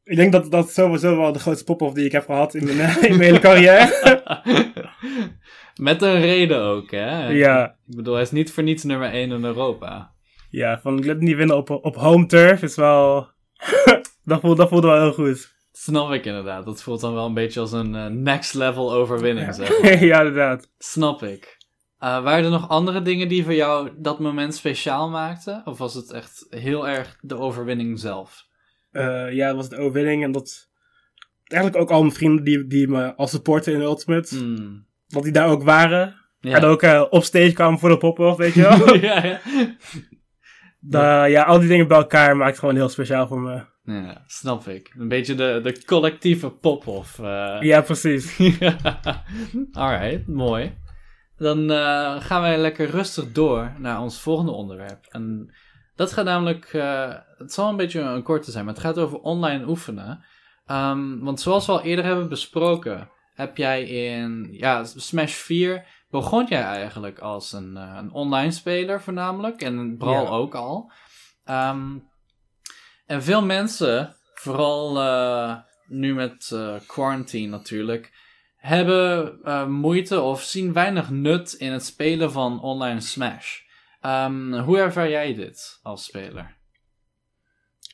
ik 0.04 0.16
denk 0.16 0.32
dat 0.32 0.50
dat 0.50 0.70
sowieso 0.70 1.16
wel 1.16 1.32
de 1.32 1.38
grootste 1.38 1.64
pop-off 1.64 1.94
die 1.94 2.04
ik 2.04 2.12
heb 2.12 2.24
gehad 2.24 2.54
in 2.54 2.64
mijn, 2.64 2.78
in 3.08 3.16
mijn 3.16 3.20
hele 3.20 3.38
carrière. 3.38 4.22
Met 5.74 6.02
een 6.02 6.20
reden 6.20 6.60
ook, 6.60 6.90
hè? 6.90 7.28
Ja. 7.28 7.76
Ik 7.86 7.96
bedoel, 7.96 8.14
hij 8.14 8.22
is 8.22 8.30
niet 8.30 8.52
voor 8.52 8.62
niets 8.62 8.84
nummer 8.84 9.10
1 9.10 9.30
in 9.30 9.44
Europa. 9.44 10.12
Ja, 10.50 10.80
van 10.80 11.02
Gluttony 11.02 11.36
winnen 11.36 11.56
op, 11.56 11.70
op 11.70 11.96
home 11.96 12.26
turf 12.26 12.62
is 12.62 12.76
wel... 12.76 13.28
dat, 14.24 14.40
voelt, 14.40 14.56
dat 14.56 14.68
voelt 14.68 14.84
wel 14.84 15.00
heel 15.00 15.12
goed. 15.12 15.54
Snap 15.72 16.12
ik 16.12 16.24
inderdaad. 16.24 16.64
Dat 16.64 16.82
voelt 16.82 17.00
dan 17.00 17.14
wel 17.14 17.26
een 17.26 17.34
beetje 17.34 17.60
als 17.60 17.72
een 17.72 17.94
uh, 17.94 18.06
next 18.06 18.54
level 18.54 18.92
overwinning, 18.92 19.54
zeg 19.54 20.00
ja, 20.00 20.18
inderdaad. 20.18 20.70
Snap 20.78 21.22
ik. 21.22 21.56
Uh, 22.00 22.22
waren 22.22 22.44
er 22.44 22.50
nog 22.50 22.68
andere 22.68 23.02
dingen 23.02 23.28
die 23.28 23.44
voor 23.44 23.54
jou 23.54 23.90
dat 23.96 24.18
moment 24.18 24.54
speciaal 24.54 25.10
maakten? 25.10 25.62
Of 25.64 25.78
was 25.78 25.94
het 25.94 26.12
echt 26.12 26.46
heel 26.48 26.88
erg 26.88 27.18
de 27.20 27.36
overwinning 27.36 27.98
zelf? 28.00 28.46
Uh, 28.94 29.32
ja, 29.32 29.46
dat 29.46 29.56
was 29.56 29.68
de 29.68 29.76
overwinning. 29.76 30.22
En 30.22 30.32
dat 30.32 30.68
eigenlijk 31.44 31.82
ook 31.82 31.90
al 31.90 32.00
mijn 32.00 32.14
vrienden 32.14 32.44
die, 32.44 32.66
die 32.66 32.88
me 32.88 33.14
al 33.14 33.26
supporten 33.26 33.72
in 33.72 33.80
Ultimate, 33.80 34.36
mm. 34.36 34.86
dat 35.06 35.22
die 35.22 35.32
daar 35.32 35.48
ook 35.48 35.62
waren. 35.62 36.14
Ja. 36.40 36.56
En 36.56 36.64
ook 36.64 36.82
uh, 36.82 37.04
op 37.10 37.24
stage 37.24 37.52
kwamen 37.52 37.78
voor 37.78 37.88
de 37.88 37.98
pop-off, 37.98 38.36
weet 38.36 38.54
je 38.54 38.62
wel. 38.62 38.94
ja, 39.10 39.24
ja. 39.24 39.40
Da, 40.80 41.24
ja, 41.24 41.42
al 41.42 41.58
die 41.58 41.68
dingen 41.68 41.88
bij 41.88 41.96
elkaar 41.96 42.36
maakt 42.36 42.50
het 42.50 42.58
gewoon 42.58 42.74
heel 42.74 42.88
speciaal 42.88 43.26
voor 43.26 43.40
me. 43.40 43.64
Ja, 43.82 44.22
snap 44.26 44.68
ik. 44.68 44.94
Een 44.98 45.08
beetje 45.08 45.34
de, 45.34 45.60
de 45.62 45.84
collectieve 45.84 46.50
pop-off. 46.50 47.18
Uh... 47.18 47.56
Ja, 47.60 47.80
precies. 47.80 48.40
Alright, 49.72 50.26
mooi. 50.26 50.78
Dan 51.36 51.70
uh, 51.70 52.20
gaan 52.20 52.42
wij 52.42 52.58
lekker 52.58 52.90
rustig 52.90 53.32
door 53.32 53.72
naar 53.78 54.00
ons 54.00 54.20
volgende 54.20 54.52
onderwerp. 54.52 55.06
En 55.08 55.54
dat 55.96 56.12
gaat 56.12 56.24
namelijk, 56.24 56.72
uh, 56.72 57.14
het 57.36 57.52
zal 57.52 57.68
een 57.68 57.76
beetje 57.76 58.00
een 58.00 58.22
korte 58.22 58.50
zijn, 58.50 58.64
maar 58.64 58.74
het 58.74 58.82
gaat 58.82 58.98
over 58.98 59.18
online 59.18 59.68
oefenen. 59.68 60.24
Um, 60.66 61.20
want 61.20 61.40
zoals 61.40 61.66
we 61.66 61.72
al 61.72 61.82
eerder 61.82 62.04
hebben 62.04 62.28
besproken, 62.28 63.10
heb 63.34 63.56
jij 63.56 63.84
in 63.84 64.48
ja, 64.50 64.84
Smash 64.84 65.34
4 65.34 65.86
begon 66.10 66.46
jij 66.46 66.62
eigenlijk 66.62 67.18
als 67.18 67.52
een, 67.52 67.72
uh, 67.76 67.94
een 67.96 68.12
online 68.12 68.50
speler 68.50 69.00
voornamelijk. 69.00 69.62
En 69.62 69.96
Brawl 69.96 70.24
ja. 70.24 70.30
ook 70.30 70.54
al. 70.54 70.92
Um, 71.50 72.08
en 73.06 73.22
veel 73.22 73.42
mensen, 73.42 74.14
vooral 74.34 74.96
uh, 75.02 75.56
nu 75.86 76.14
met 76.14 76.56
quarantine 76.86 77.48
natuurlijk, 77.48 78.12
hebben 78.56 79.38
moeite 79.70 80.20
of 80.20 80.42
zien 80.42 80.72
weinig 80.72 81.10
nut 81.10 81.52
in 81.52 81.72
het 81.72 81.84
spelen 81.84 82.32
van 82.32 82.60
online 82.60 83.00
Smash. 83.00 83.62
Um, 84.06 84.52
hoe 84.52 84.78
ervaar 84.78 85.10
jij 85.10 85.34
dit 85.34 85.78
als 85.82 86.04
speler? 86.04 86.56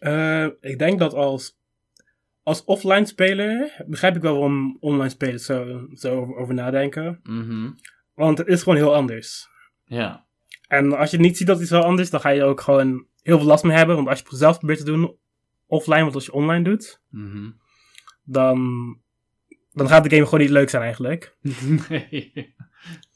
Uh, 0.01 0.47
ik 0.61 0.79
denk 0.79 0.99
dat 0.99 1.15
als, 1.15 1.59
als 2.43 2.65
offline 2.65 3.07
speler 3.07 3.83
begrijp 3.87 4.17
ik 4.17 4.23
wel 4.23 4.33
waarom 4.33 4.77
online 4.81 5.09
spelers 5.09 5.45
zo, 5.45 5.87
zo 5.93 6.21
over, 6.21 6.37
over 6.37 6.55
nadenken. 6.55 7.21
Mm 7.23 7.49
-hmm. 7.49 7.77
Want 8.15 8.39
het 8.39 8.47
is 8.47 8.63
gewoon 8.63 8.79
heel 8.79 8.95
anders. 8.95 9.49
Ja. 9.85 10.27
En 10.69 10.97
als 10.97 11.11
je 11.11 11.19
niet 11.19 11.37
ziet 11.37 11.47
dat 11.47 11.59
het 11.59 11.69
zo 11.69 11.81
anders 11.81 12.03
is, 12.03 12.11
dan 12.11 12.21
ga 12.21 12.29
je 12.29 12.45
ook 12.45 12.61
gewoon 12.61 13.07
heel 13.23 13.39
veel 13.39 13.47
last 13.47 13.65
mee 13.65 13.77
hebben. 13.77 13.97
Want 13.97 14.09
als 14.09 14.19
je 14.19 14.25
het 14.29 14.39
zelf 14.39 14.59
probeert 14.59 14.79
te 14.79 14.85
doen 14.85 15.17
offline, 15.67 16.03
want 16.03 16.15
als 16.15 16.27
je 16.27 16.33
online 16.33 16.65
doet, 16.65 17.03
mm 17.09 17.31
-hmm. 17.31 17.61
dan, 18.25 18.59
dan 19.73 19.89
gaat 19.89 20.05
de 20.05 20.11
game 20.11 20.25
gewoon 20.25 20.41
niet 20.41 20.51
leuk 20.51 20.71
zijn 20.71 20.83
eigenlijk. 20.83 21.37
nee. 21.89 22.33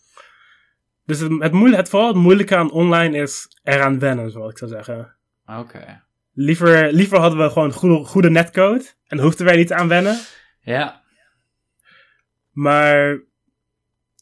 Dus 1.06 1.18
het, 1.18 1.32
het, 1.38 1.52
moeilijk, 1.52 1.80
het 1.80 1.88
vooral 1.88 2.08
het 2.08 2.16
moeilijke 2.16 2.56
aan 2.56 2.70
online 2.70 3.18
is 3.18 3.58
eraan 3.62 3.98
wennen, 3.98 4.30
zoals 4.30 4.50
ik 4.50 4.58
zou 4.58 4.70
zeggen. 4.70 5.16
Oké. 5.46 6.02
Liever, 6.32 6.92
liever 6.92 7.18
hadden 7.18 7.38
we 7.38 7.50
gewoon 7.50 7.72
goede, 7.72 8.04
goede 8.04 8.30
netcode 8.30 8.84
en 9.06 9.18
hoefden 9.18 9.46
wij 9.46 9.56
niet 9.56 9.72
aan 9.72 9.88
wennen. 9.88 10.18
Ja. 10.60 11.02
Maar 12.50 13.22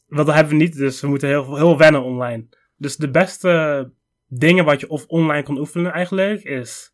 wat 0.07 0.27
hebben 0.27 0.57
we 0.57 0.63
niet, 0.63 0.75
dus 0.75 1.01
we 1.01 1.07
moeten 1.07 1.27
heel, 1.27 1.55
heel 1.55 1.77
wennen 1.77 2.03
online. 2.03 2.47
Dus 2.77 2.95
de 2.95 3.09
beste 3.09 3.91
dingen 4.27 4.65
wat 4.65 4.79
je 4.79 4.89
of 4.89 5.05
online 5.07 5.43
kan 5.43 5.57
oefenen 5.57 5.91
eigenlijk 5.91 6.43
is 6.43 6.93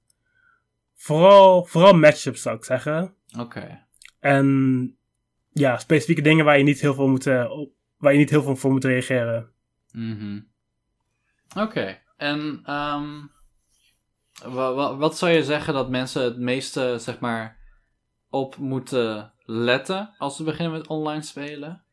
vooral, 0.95 1.65
vooral 1.65 1.93
matchups 1.93 2.41
zou 2.41 2.57
ik 2.57 2.63
zeggen. 2.63 3.13
Oké. 3.39 3.85
En 4.19 4.97
ja, 5.51 5.77
specifieke 5.77 6.21
dingen 6.21 6.45
waar 6.45 6.57
je 6.57 6.63
niet 6.63 6.81
heel 6.81 6.93
veel 6.93 7.07
moet, 7.07 7.23
waar 7.97 8.11
je 8.11 8.17
niet 8.17 8.29
heel 8.29 8.43
veel 8.43 8.55
voor 8.55 8.71
moet 8.71 8.85
reageren. 8.85 9.51
Mhm. 9.91 10.39
Oké, 11.57 11.97
en 12.17 12.63
um, 12.73 13.31
wat 14.97 15.17
zou 15.17 15.31
je 15.31 15.43
zeggen 15.43 15.73
dat 15.73 15.89
mensen 15.89 16.23
het 16.23 16.37
meeste, 16.37 16.95
zeg 16.99 17.19
maar, 17.19 17.57
op 18.29 18.57
moeten 18.57 19.33
letten 19.45 20.15
als 20.17 20.35
ze 20.35 20.43
beginnen 20.43 20.77
met 20.77 20.87
online 20.87 21.21
spelen? 21.21 21.83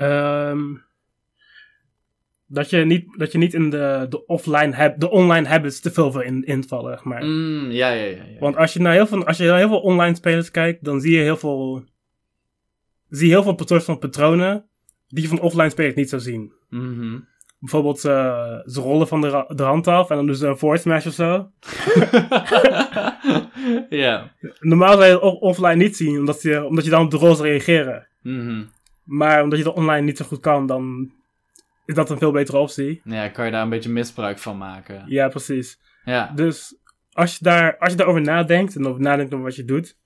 Um, 0.00 0.84
dat, 2.46 2.70
je 2.70 2.84
niet, 2.84 3.18
dat 3.18 3.32
je 3.32 3.38
niet 3.38 3.54
in 3.54 3.70
de, 3.70 4.06
de 4.08 4.26
offline 4.26 4.74
heb, 4.74 5.00
de 5.00 5.10
online 5.10 5.48
habits 5.48 5.80
te 5.80 5.90
veel 5.90 6.20
in, 6.20 6.44
invallen. 6.44 7.00
Maar. 7.02 7.24
Mm, 7.24 7.70
ja, 7.70 7.90
ja, 7.90 8.04
ja, 8.04 8.24
ja, 8.24 8.38
Want 8.38 8.56
als 8.56 8.72
je 8.72 8.80
naar 8.80 8.92
heel 8.92 9.06
veel, 9.06 9.26
als 9.26 9.36
je 9.36 9.46
naar 9.46 9.58
heel 9.58 9.68
veel 9.68 9.80
online 9.80 10.14
spelers 10.14 10.50
kijkt, 10.50 10.84
dan 10.84 11.00
zie 11.00 11.12
je 11.12 11.22
heel 11.22 11.36
veel, 11.36 11.84
zie 13.08 13.26
je 13.26 13.32
heel 13.32 13.42
veel 13.42 13.54
patronen 13.54 13.84
van 13.84 13.98
patronen 13.98 14.68
die 15.10 15.22
je 15.22 15.28
van 15.28 15.40
offline 15.40 15.70
spelers 15.70 15.94
niet 15.94 16.08
zou 16.08 16.22
zien. 16.22 16.52
Mm 16.68 16.98
-hmm. 16.98 17.28
Bijvoorbeeld, 17.58 18.04
uh, 18.04 18.58
ze 18.64 18.80
rollen 18.80 19.08
van 19.08 19.20
de, 19.20 19.44
de 19.48 19.62
rand 19.62 19.86
af 19.86 20.10
en 20.10 20.16
dan 20.16 20.26
doen 20.26 20.34
ze 20.34 20.46
een 20.46 20.56
forward 20.56 20.80
smash 20.80 21.06
of 21.06 21.12
zo. 21.12 21.48
Ja. 23.88 24.32
Normaal 24.60 24.92
zou 24.92 25.04
je 25.04 25.12
het 25.12 25.40
offline 25.40 25.74
niet 25.74 25.96
zien, 25.96 26.18
omdat 26.18 26.42
je, 26.42 26.64
omdat 26.64 26.84
je 26.84 26.90
dan 26.90 27.04
op 27.04 27.10
de 27.10 27.16
rol 27.16 27.34
zou 27.34 27.48
reageren. 27.48 28.08
Mm 28.22 28.46
-hmm. 28.46 28.70
Maar 29.04 29.42
omdat 29.42 29.58
je 29.58 29.64
dat 29.64 29.74
online 29.74 30.04
niet 30.06 30.16
zo 30.16 30.24
goed 30.24 30.40
kan, 30.40 30.66
dan 30.66 31.12
is 31.84 31.94
dat 31.94 32.10
een 32.10 32.18
veel 32.18 32.32
betere 32.32 32.58
optie. 32.58 33.00
Ja, 33.04 33.28
kan 33.28 33.44
je 33.44 33.50
daar 33.50 33.62
een 33.62 33.68
beetje 33.68 33.90
misbruik 33.90 34.38
van 34.38 34.58
maken. 34.58 35.04
Ja, 35.06 35.28
precies. 35.28 35.80
Ja. 36.04 36.32
Dus 36.34 36.78
als 37.12 37.32
je, 37.36 37.44
daar, 37.44 37.78
als 37.78 37.90
je 37.90 37.96
daarover 37.96 38.20
nadenkt 38.20 38.76
en 38.76 38.86
over 38.86 39.00
nadenkt 39.00 39.32
over 39.32 39.44
wat 39.44 39.56
je 39.56 39.64
doet, 39.64 39.96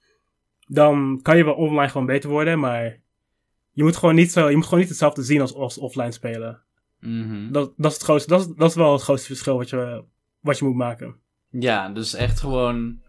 dan 0.67 1.21
kan 1.23 1.37
je 1.37 1.45
wel 1.45 1.55
online 1.55 1.91
gewoon 1.91 2.07
beter 2.07 2.31
worden, 2.31 2.59
maar 2.59 2.99
je 3.75 3.83
moet 3.83 3.97
gewoon 3.97 4.15
niet, 4.15 4.33
zo, 4.33 4.49
je 4.49 4.57
moet 4.57 4.65
gewoon 4.65 4.81
niet 4.81 4.89
hetzelfde 4.89 5.23
zien 5.23 5.41
als, 5.41 5.55
als 5.55 5.79
offline 5.79 6.13
spelen. 6.13 6.63
Mm 7.01 7.29
-hmm. 7.29 7.53
dat, 7.53 7.73
dat, 7.77 7.91
is 7.91 7.97
het 7.97 8.07
grootste, 8.07 8.31
dat, 8.31 8.41
is, 8.41 8.47
dat 8.57 8.71
is 8.71 8.77
wel 8.77 8.93
het 8.93 9.03
grootste 9.03 9.27
verschil 9.27 9.57
wat 9.57 9.71
je, 9.71 10.05
wat 10.41 10.59
je 10.59 10.65
moet 10.65 10.75
maken. 10.75 11.17
Ja, 11.51 11.89
dus 11.89 12.15
echt 12.15 12.41
gewoon 12.41 13.03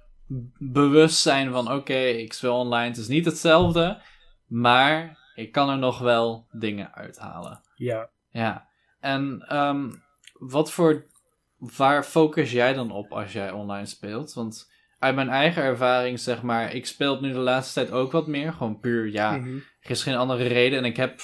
bewust 0.58 1.18
zijn 1.18 1.52
van 1.52 1.72
oké, 1.72 1.98
ik 1.98 2.34
speel 2.34 2.58
online, 2.58 2.88
het 2.88 2.98
is 2.98 3.08
niet 3.08 3.26
hetzelfde, 3.26 4.02
maar 4.48 5.18
ik 5.36 5.52
kan 5.52 5.70
er 5.70 5.78
nog 5.78 6.00
wel 6.00 6.48
dingen 6.52 6.94
uithalen. 6.94 7.62
Ja. 7.76 8.10
Ja. 8.30 8.68
En 9.00 9.56
um, 9.58 10.04
wat 10.34 10.72
voor, 10.72 11.06
waar 11.58 12.04
focus 12.04 12.52
jij 12.52 12.74
dan 12.74 12.92
op 12.92 13.12
als 13.12 13.34
jij 13.34 13.52
online 13.52 13.86
speelt? 13.86 14.34
Want 14.34 14.72
uit 15.00 15.16
mijn 15.16 15.30
eigen 15.30 15.64
ervaring, 15.64 16.20
zeg 16.20 16.42
maar, 16.42 16.74
ik 16.74 16.86
speel 16.86 17.22
nu 17.22 17.32
de 17.32 17.40
laatste 17.40 17.74
tijd 17.74 17.92
ook 17.92 18.12
wat 18.12 18.28
meer. 18.28 18.54
Gewoon 18.54 18.80
puur, 18.80 19.08
ja, 19.08 19.38
Mhm. 19.38 19.58
Er 19.86 19.92
is 19.92 20.04
geen 20.04 20.16
andere 20.16 20.48
reden 20.48 20.78
en 20.78 20.86
ik 20.86 20.98
heb 20.98 21.20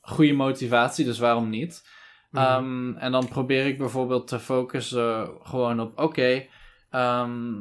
goede 0.00 0.32
motivatie, 0.32 1.04
dus 1.04 1.18
waarom 1.18 1.48
niet? 1.48 1.88
Mhm. 2.30 2.44
Ehm, 2.44 2.96
en 2.96 3.12
dan 3.12 3.28
probeer 3.28 3.66
ik 3.66 3.78
bijvoorbeeld 3.78 4.28
te 4.28 4.38
focussen 4.38 5.28
gewoon 5.42 5.80
op, 5.80 5.98
oké, 5.98 6.46
ehm, 6.90 7.58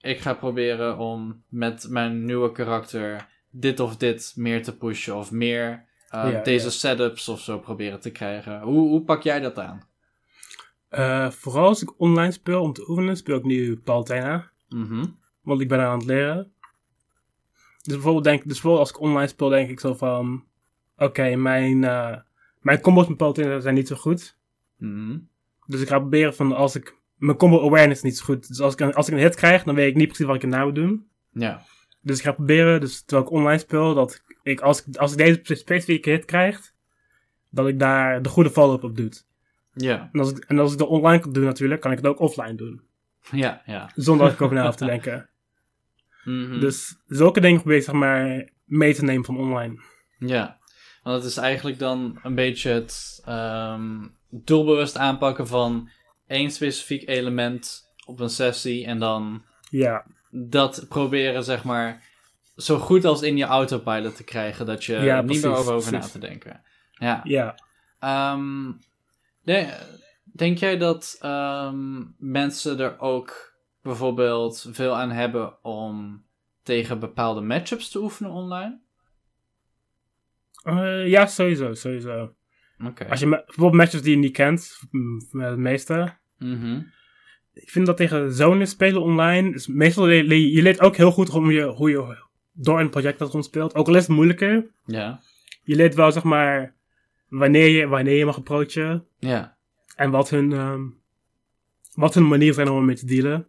ik 0.00 0.18
ga 0.20 0.34
proberen 0.34 0.98
om 0.98 1.42
met 1.48 1.86
mijn 1.88 2.24
nieuwe 2.24 2.52
karakter 2.52 3.26
dit 3.50 3.80
of 3.80 3.96
dit 3.96 4.32
meer 4.36 4.62
te 4.62 4.76
pushen 4.76 5.16
of 5.16 5.30
meer 5.30 5.86
eh, 6.08 6.32
Ja, 6.32 6.42
deze 6.42 6.64
ja. 6.64 6.70
setups 6.70 7.28
of 7.28 7.40
zo 7.40 7.58
proberen 7.58 8.00
te 8.00 8.10
krijgen. 8.10 8.60
Hoe, 8.60 8.88
hoe 8.88 9.02
pak 9.04 9.22
jij 9.22 9.40
dat 9.40 9.58
aan? 9.58 9.86
Eh, 10.88 11.30
vooral 11.30 11.66
als 11.66 11.82
ik 11.82 12.00
online 12.00 12.32
speel 12.32 12.62
om 12.62 12.72
te 12.72 12.88
oefenen, 12.88 13.16
speel 13.16 13.36
ik 13.36 13.44
nu 13.44 13.76
Palutena. 13.76 14.50
Mhm. 14.68 15.04
Want 15.42 15.60
ik 15.60 15.68
ben 15.68 15.80
aan 15.80 15.98
het 15.98 16.06
leren. 16.06 16.52
Dus 17.88 17.96
bijvoorbeeld, 17.96 18.24
denk, 18.24 18.42
dus 18.42 18.52
bijvoorbeeld 18.52 18.80
als 18.80 18.90
ik 18.90 19.00
online 19.00 19.28
speel, 19.28 19.48
denk 19.48 19.70
ik 19.70 19.80
zo 19.80 19.94
van... 19.94 20.44
Oké, 20.96 21.36
mijn, 21.36 21.84
eh 21.84 22.16
mijn 22.60 22.80
combos 22.80 23.08
met 23.08 23.16
Palutena 23.16 23.60
zijn 23.60 23.74
niet 23.74 23.88
zo 23.88 23.96
goed. 23.96 24.36
Mhm. 24.76 25.18
Dus 25.66 25.80
ik 25.80 25.88
ga 25.88 25.98
proberen 25.98 26.34
van 26.34 26.52
als 26.52 26.74
ik... 26.74 26.96
Mijn 27.16 27.36
combo 27.36 27.66
awareness 27.66 28.02
is 28.02 28.02
niet 28.02 28.16
zo 28.16 28.24
goed. 28.24 28.48
Dus 28.48 28.60
als 28.60 28.72
ik, 28.72 28.80
een, 28.80 28.94
als 28.94 29.08
ik 29.08 29.14
een 29.14 29.20
hit 29.20 29.34
krijg, 29.34 29.62
dan 29.62 29.74
weet 29.74 29.88
ik 29.88 29.94
niet 29.94 30.06
precies 30.06 30.26
wat 30.26 30.34
ik 30.34 30.42
erna 30.42 30.64
moet 30.64 30.74
doen. 30.74 31.06
Ja. 31.32 31.62
Dus 32.00 32.18
ik 32.18 32.24
ga 32.24 32.32
proberen, 32.32 32.80
dus 32.80 33.02
terwijl 33.02 33.28
ik 33.28 33.32
online 33.32 33.58
speel, 33.58 33.94
dat 33.94 34.22
ik 34.42 34.60
als 34.60 34.86
ik, 34.86 34.96
als 34.96 35.12
ik 35.12 35.18
deze 35.18 35.40
specifieke 35.56 36.10
hit 36.10 36.24
krijg, 36.24 36.72
dat 37.50 37.68
ik 37.68 37.78
daar 37.78 38.22
de 38.22 38.28
goede 38.28 38.50
follow-up 38.50 38.84
op 38.84 38.96
doe. 38.96 39.10
Ja. 39.72 40.08
En 40.12 40.20
als, 40.20 40.30
ik, 40.30 40.44
en 40.44 40.58
als 40.58 40.72
ik 40.72 40.78
dat 40.78 40.88
online 40.88 41.22
kan 41.22 41.32
doen 41.32 41.44
natuurlijk, 41.44 41.80
kan 41.80 41.90
ik 41.90 41.96
het 41.96 42.06
ook 42.06 42.20
offline 42.20 42.54
doen. 42.54 42.82
Ja. 43.30 43.62
Ja. 43.66 43.90
Zonder 43.94 44.26
dat 44.26 44.34
ik 44.34 44.42
over 44.44 44.56
na 44.56 44.64
hoef 44.64 44.76
te 44.76 44.84
denken. 44.84 45.28
Mhm. 46.28 46.60
Dus 46.60 46.96
zulke 47.06 47.40
dingen 47.40 47.60
probeer 47.60 47.78
ik 47.78 47.84
zeg 47.84 47.94
maar 47.94 48.50
mee 48.64 48.94
te 48.94 49.04
nemen 49.04 49.24
van 49.24 49.38
online. 49.38 49.80
Ja, 50.18 50.58
want 51.02 51.16
het 51.22 51.30
is 51.30 51.36
eigenlijk 51.36 51.78
dan 51.78 52.18
een 52.22 52.34
beetje 52.34 52.70
het 52.70 53.22
ehm, 53.24 54.06
doelbewust 54.30 54.96
aanpakken 54.96 55.46
van 55.46 55.90
één 56.26 56.50
specifiek 56.50 57.08
element 57.08 57.92
op 58.06 58.20
een 58.20 58.30
sessie 58.30 58.86
en 58.86 58.98
dan 58.98 59.42
Ja, 59.70 60.04
dat 60.30 60.86
proberen, 60.88 61.44
zeg 61.44 61.64
maar, 61.64 62.02
zo 62.56 62.78
goed 62.78 63.04
als 63.04 63.22
in 63.22 63.36
je 63.36 63.44
autopilot 63.44 64.16
te 64.16 64.24
krijgen, 64.24 64.66
dat 64.66 64.84
je 64.84 64.96
Ja, 64.96 65.20
niet 65.20 65.42
meer 65.42 65.56
over, 65.56 65.72
over 65.72 65.92
na 65.92 65.98
te 65.98 66.18
denken. 66.18 66.62
Ja. 66.92 67.20
ja. 67.24 67.54
Ehm, 67.98 68.72
de- 69.42 69.96
denk 70.24 70.58
jij 70.58 70.78
dat 70.78 71.16
ehm, 71.20 72.04
mensen 72.18 72.78
er 72.80 73.00
ook 73.00 73.47
bijvoorbeeld 73.88 74.68
veel 74.72 74.96
aan 74.96 75.10
hebben 75.10 75.64
om 75.64 76.24
tegen 76.62 76.98
bepaalde 76.98 77.40
matchups 77.40 77.90
te 77.90 77.98
oefenen 78.02 78.30
online? 78.32 78.80
Eh, 80.62 81.08
ja, 81.08 81.26
sowieso, 81.26 81.74
sowieso. 81.74 82.32
Als 83.08 83.20
je 83.20 83.28
bijvoorbeeld 83.28 83.72
matches 83.72 84.02
die 84.02 84.10
je 84.10 84.16
niet 84.18 84.32
kent, 84.32 84.80
het 85.30 85.56
meeste. 85.56 86.14
Mhm. 86.38 86.80
Ik 87.52 87.70
vind 87.70 87.86
dat 87.86 87.96
tegen 87.96 88.32
zonen 88.32 88.66
spelen 88.66 89.02
online, 89.02 89.54
is 89.54 89.66
meestal 89.66 90.06
le- 90.06 90.22
le- 90.22 90.34
je 90.34 90.62
leert 90.62 90.80
ook 90.80 90.96
heel 90.96 91.10
goed 91.10 91.28
hoe 91.28 91.52
je, 91.52 91.62
hoe 91.64 91.90
je 91.90 92.26
door 92.52 92.80
een 92.80 92.90
project 92.90 93.18
dat 93.18 93.44
speelt. 93.44 93.74
Ook 93.74 93.86
al 93.88 93.94
is 93.96 94.06
het 94.06 94.16
moeilijker, 94.16 94.70
Ja. 94.84 95.20
je 95.62 95.76
leert 95.76 95.94
wel 95.94 96.12
zeg 96.12 96.22
maar 96.22 96.74
wanneer 97.28 97.68
je, 97.68 97.86
wanneer 97.86 98.16
je 98.16 98.24
mag 98.24 98.36
approachen 98.36 99.06
Ja. 99.18 99.56
en 99.96 100.10
wat 100.10 100.30
hun, 100.30 100.52
ehm, 100.52 100.82
wat 101.94 102.14
hun 102.14 102.28
manieren 102.28 102.54
zijn 102.54 102.68
om 102.68 102.76
ermee 102.78 102.96
te 102.96 103.06
dealen. 103.06 103.48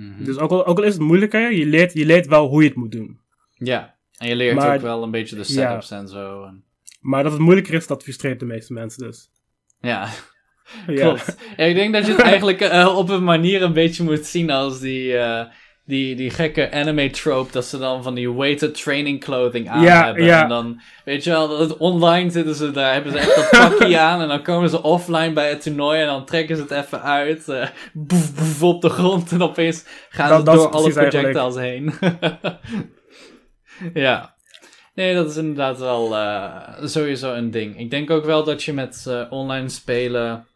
Mhm. 0.00 0.24
Dus 0.24 0.36
ook 0.38 0.50
al, 0.50 0.66
ook 0.66 0.78
al 0.78 0.84
is 0.84 0.92
het 0.92 1.02
moeilijker, 1.02 1.52
je 1.52 1.66
leert, 1.66 1.92
je 1.92 2.06
leert 2.06 2.26
wel 2.26 2.48
hoe 2.48 2.62
je 2.62 2.68
het 2.68 2.76
moet 2.76 2.92
doen. 2.92 3.18
Ja. 3.54 3.94
En 4.18 4.28
je 4.28 4.36
leert 4.36 4.56
Maar- 4.56 4.74
ook 4.74 4.80
wel 4.82 5.02
een 5.02 5.10
beetje 5.10 5.36
de 5.36 5.44
setups 5.44 5.90
en 5.90 6.08
zo. 6.08 6.44
En... 6.44 6.64
Maar 7.00 7.22
dat 7.22 7.32
het 7.32 7.40
moeilijker 7.40 7.74
is, 7.74 7.86
dat 7.86 8.02
frustreert 8.02 8.40
de 8.40 8.46
meeste 8.46 8.72
mensen 8.72 9.02
dus. 9.06 9.30
Ja, 9.80 10.08
Ja. 10.86 10.94
klopt. 11.02 11.36
Ja, 11.56 11.64
ik 11.64 11.74
denk 11.74 11.92
dat 11.92 12.06
je 12.06 12.12
het 12.12 12.20
eigenlijk 12.32 12.60
eh, 12.60 12.96
op 12.96 13.08
een 13.08 13.24
manier 13.24 13.62
een 13.62 13.72
beetje 13.72 14.02
moet 14.02 14.26
zien 14.26 14.50
als 14.50 14.80
die, 14.80 15.16
eh, 15.16 15.46
die, 15.90 16.16
die 16.16 16.30
gekke 16.30 16.72
anime 16.72 17.10
trope. 17.10 17.52
Dat 17.52 17.64
ze 17.64 17.78
dan 17.78 18.02
van 18.02 18.14
die 18.14 18.32
weighted 18.32 18.82
training 18.82 19.20
clothing 19.20 19.68
aan 19.68 19.82
Ja, 19.82 20.04
hebben. 20.04 20.24
ja. 20.24 20.42
En 20.42 20.48
dan, 20.48 20.80
weet 21.04 21.24
je 21.24 21.30
wel, 21.30 21.48
dat 21.48 21.76
online 21.76 22.30
zitten 22.30 22.54
ze 22.54 22.70
daar, 22.70 22.92
hebben 22.92 23.12
ze 23.12 23.18
echt 23.18 23.34
dat 23.34 23.50
pakje 23.78 23.98
aan. 24.08 24.20
En 24.20 24.28
dan 24.28 24.42
komen 24.42 24.68
ze 24.70 24.82
offline 24.82 25.32
bij 25.32 25.48
het 25.48 25.62
toernooi 25.62 26.00
en 26.00 26.06
dan 26.06 26.24
trekken 26.24 26.56
ze 26.56 26.62
het 26.62 26.70
even 26.70 27.02
uit. 27.02 27.48
eh 27.48 27.66
boef, 27.92 28.34
boef 28.34 28.62
op 28.62 28.82
de 28.82 28.88
grond 28.88 29.32
en 29.32 29.42
opeens 29.42 29.84
gaan 30.10 30.28
Dat- 30.28 30.38
ze 30.38 30.44
dat 30.44 30.54
door 30.54 30.70
alle 30.70 30.90
projectiles 30.92 31.54
heen. 31.56 31.92
ja. 33.94 34.34
Nee, 34.94 35.14
dat 35.14 35.30
is 35.30 35.36
inderdaad 35.36 35.78
wel 35.78 36.16
eh, 36.16 36.84
sowieso 36.84 37.34
een 37.34 37.50
ding. 37.50 37.78
Ik 37.78 37.90
denk 37.90 38.10
ook 38.10 38.24
wel 38.24 38.44
dat 38.44 38.62
je 38.62 38.72
met 38.72 39.04
eh, 39.08 39.22
online 39.30 39.68
spelen 39.68 40.46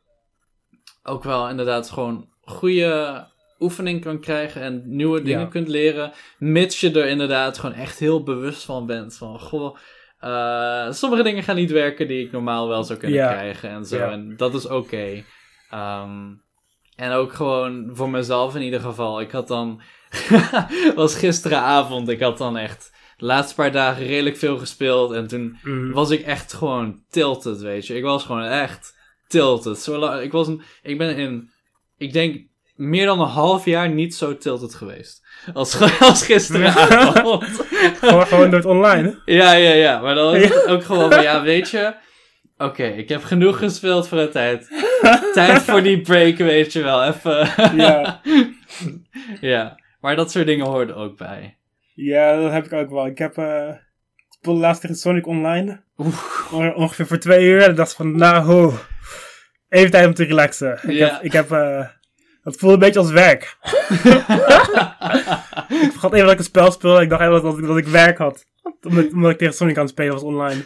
ook 1.03 1.24
wel 1.24 1.49
inderdaad 1.49 1.91
gewoon 1.91 2.28
goede 2.43 3.24
oefening 3.59 4.01
kan 4.05 4.21
krijgen 4.21 4.63
en 4.63 4.83
nieuwe 4.87 5.23
dingen 5.23 5.41
Ja. 5.41 5.47
kunt 5.47 5.69
leren. 5.69 6.13
Mits 6.39 6.81
je 6.81 6.91
er 6.93 7.07
inderdaad 7.07 7.59
gewoon 7.59 7.75
echt 7.77 7.99
heel 7.99 8.23
bewust 8.23 8.65
van 8.65 8.87
bent. 8.87 9.17
Van, 9.17 9.41
goh, 9.41 9.77
eh, 10.19 10.91
sommige 10.93 11.23
dingen 11.23 11.43
gaan 11.43 11.57
niet 11.57 11.71
werken 11.71 12.09
die 12.09 12.25
ik 12.25 12.33
normaal 12.33 12.69
wel 12.69 12.85
zou 12.85 12.99
kunnen 12.99 13.19
Ja. 13.19 13.33
krijgen 13.33 13.71
en 13.71 13.85
zo. 13.85 13.97
Ja. 13.97 14.11
En 14.11 14.37
dat 14.37 14.55
is 14.55 14.67
oké. 14.67 15.25
Ehm, 15.71 16.33
en 16.97 17.13
ook 17.13 17.33
gewoon 17.33 17.91
voor 17.93 18.11
mezelf 18.11 18.55
in 18.55 18.63
ieder 18.63 18.81
geval. 18.81 19.21
Ik 19.21 19.31
had 19.31 19.49
dan, 19.49 19.81
was 20.95 21.17
gisteravond, 21.19 22.09
ik 22.09 22.21
had 22.21 22.39
dan 22.39 22.57
echt 22.57 22.93
de 23.17 23.25
laatste 23.25 23.55
paar 23.55 23.73
dagen 23.73 24.07
redelijk 24.07 24.37
veel 24.37 24.59
gespeeld. 24.59 25.13
En 25.13 25.27
toen 25.27 25.59
Mhm. 25.63 25.91
was 25.93 26.11
ik 26.11 26.21
echt 26.21 26.53
gewoon 26.53 27.03
tilted, 27.09 27.61
weet 27.61 27.87
je. 27.87 27.95
Ik 27.97 28.03
was 28.03 28.25
gewoon 28.25 28.43
echt 28.45 28.99
tilted. 29.29 29.87
Ik, 30.23 30.33
was 30.33 30.49
een, 30.49 30.63
ik 30.83 30.99
ben 30.99 31.17
in, 31.17 31.51
ik 31.97 32.13
denk, 32.13 32.47
meer 32.75 33.07
dan 33.07 33.20
een 33.20 33.27
half 33.29 33.64
jaar 33.64 33.89
niet 33.89 34.14
zo 34.14 34.37
tilted 34.37 34.75
geweest. 34.75 35.27
Als, 35.55 35.81
als 36.01 36.25
gisteravond. 36.27 37.45
gewoon, 38.01 38.27
gewoon 38.27 38.51
door 38.51 38.59
het 38.59 38.68
online. 38.68 39.20
hè? 39.25 39.33
ja, 39.33 39.53
ja, 39.53 39.72
ja. 39.72 40.01
Maar 40.01 40.14
dan 40.14 40.35
het 40.35 40.66
ook 40.66 40.85
gewoon 40.85 41.12
van, 41.12 41.22
ja, 41.22 41.43
weet 41.43 41.70
je. 41.70 41.95
Oké, 42.59 42.85
ik 42.85 43.09
heb 43.09 43.25
genoeg 43.25 43.59
gespeeld 43.59 44.09
voor 44.09 44.18
de 44.18 44.29
tijd. 44.29 44.68
Tijd 45.35 45.62
voor 45.62 45.83
die 45.83 46.01
break, 46.01 46.37
weet 46.37 46.72
je 46.72 46.83
wel. 46.83 47.05
Even. 47.05 47.49
Ja. 47.77 48.20
ja. 49.41 49.79
Maar 50.01 50.16
dat 50.16 50.31
soort 50.31 50.47
dingen 50.47 50.66
hoorden 50.66 50.97
ook 50.97 51.16
bij. 51.16 51.59
Ja, 51.95 52.41
dat 52.41 52.53
heb 52.53 52.64
ik 52.64 52.72
ook 52.72 52.91
wel. 52.91 53.07
Ik 53.07 53.18
heb 53.18 53.37
eh 53.39 53.68
ik 53.68 54.37
speelde 54.41 54.61
laatst 54.61 54.81
tegen 54.81 54.97
Sonic 54.97 55.27
Online. 55.27 55.83
Oeh. 55.99 56.18
Onge- 56.53 56.75
Ongeveer 56.75 57.07
voor 57.07 57.18
twee 57.18 57.45
uur. 57.45 57.62
En 57.62 57.75
dacht 57.75 57.95
van, 57.95 58.16
nou, 58.16 58.45
ho. 58.45 58.72
Even 59.68 59.91
tijd 59.91 60.07
om 60.07 60.14
te 60.14 60.25
relaxen. 60.25 60.79
Ik 60.83 60.91
Ja. 60.91 61.09
heb, 61.12 61.22
ik 61.22 61.33
heb 61.33 61.51
eh, 61.53 61.87
het 62.45 62.57
voelde 62.57 62.74
een 62.74 62.80
beetje 62.80 63.01
als 63.01 63.11
werk. 63.11 63.57
ik 65.84 65.90
vergat 65.90 66.12
even 66.12 66.24
dat 66.24 66.32
ik 66.32 66.38
een 66.38 66.45
spel 66.45 66.72
speelde. 66.72 67.03
Ik 67.03 67.09
dacht 67.09 67.22
even 67.22 67.32
dat, 67.32 67.42
dat, 67.42 67.66
dat 67.66 67.76
ik 67.76 67.86
werk 67.86 68.18
had. 68.18 68.47
Omdat, 68.82 69.12
omdat 69.12 69.30
ik 69.30 69.38
tegen 69.38 69.55
Sonic 69.55 69.76
aan 69.76 69.82
het 69.82 69.90
spelen 69.90 70.12
was 70.12 70.22
online. 70.22 70.64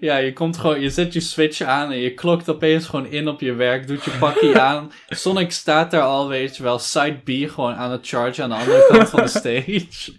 ja, 0.00 0.16
je 0.16 0.32
komt 0.32 0.56
gewoon, 0.56 0.80
je 0.80 0.90
zet 0.90 1.12
je 1.12 1.20
switch 1.20 1.60
aan 1.60 1.90
en 1.90 1.98
je 1.98 2.14
klokt 2.14 2.48
opeens 2.48 2.86
gewoon 2.86 3.06
in 3.06 3.28
op 3.28 3.40
je 3.40 3.52
werk, 3.52 3.86
doet 3.86 4.04
je 4.04 4.10
pakje 4.18 4.60
aan. 4.70 4.92
Sonic 5.08 5.52
staat 5.52 5.90
daar 5.90 6.02
al, 6.02 6.28
weet 6.28 6.56
je 6.56 6.62
wel, 6.62 6.78
side 6.78 7.18
B 7.24 7.50
gewoon 7.50 7.74
aan 7.74 7.90
het 7.90 8.08
charge 8.08 8.42
aan 8.42 8.48
de 8.48 8.54
andere 8.54 8.86
kant 8.88 9.08
van 9.08 9.22
de 9.22 9.28
stage. 9.40 10.12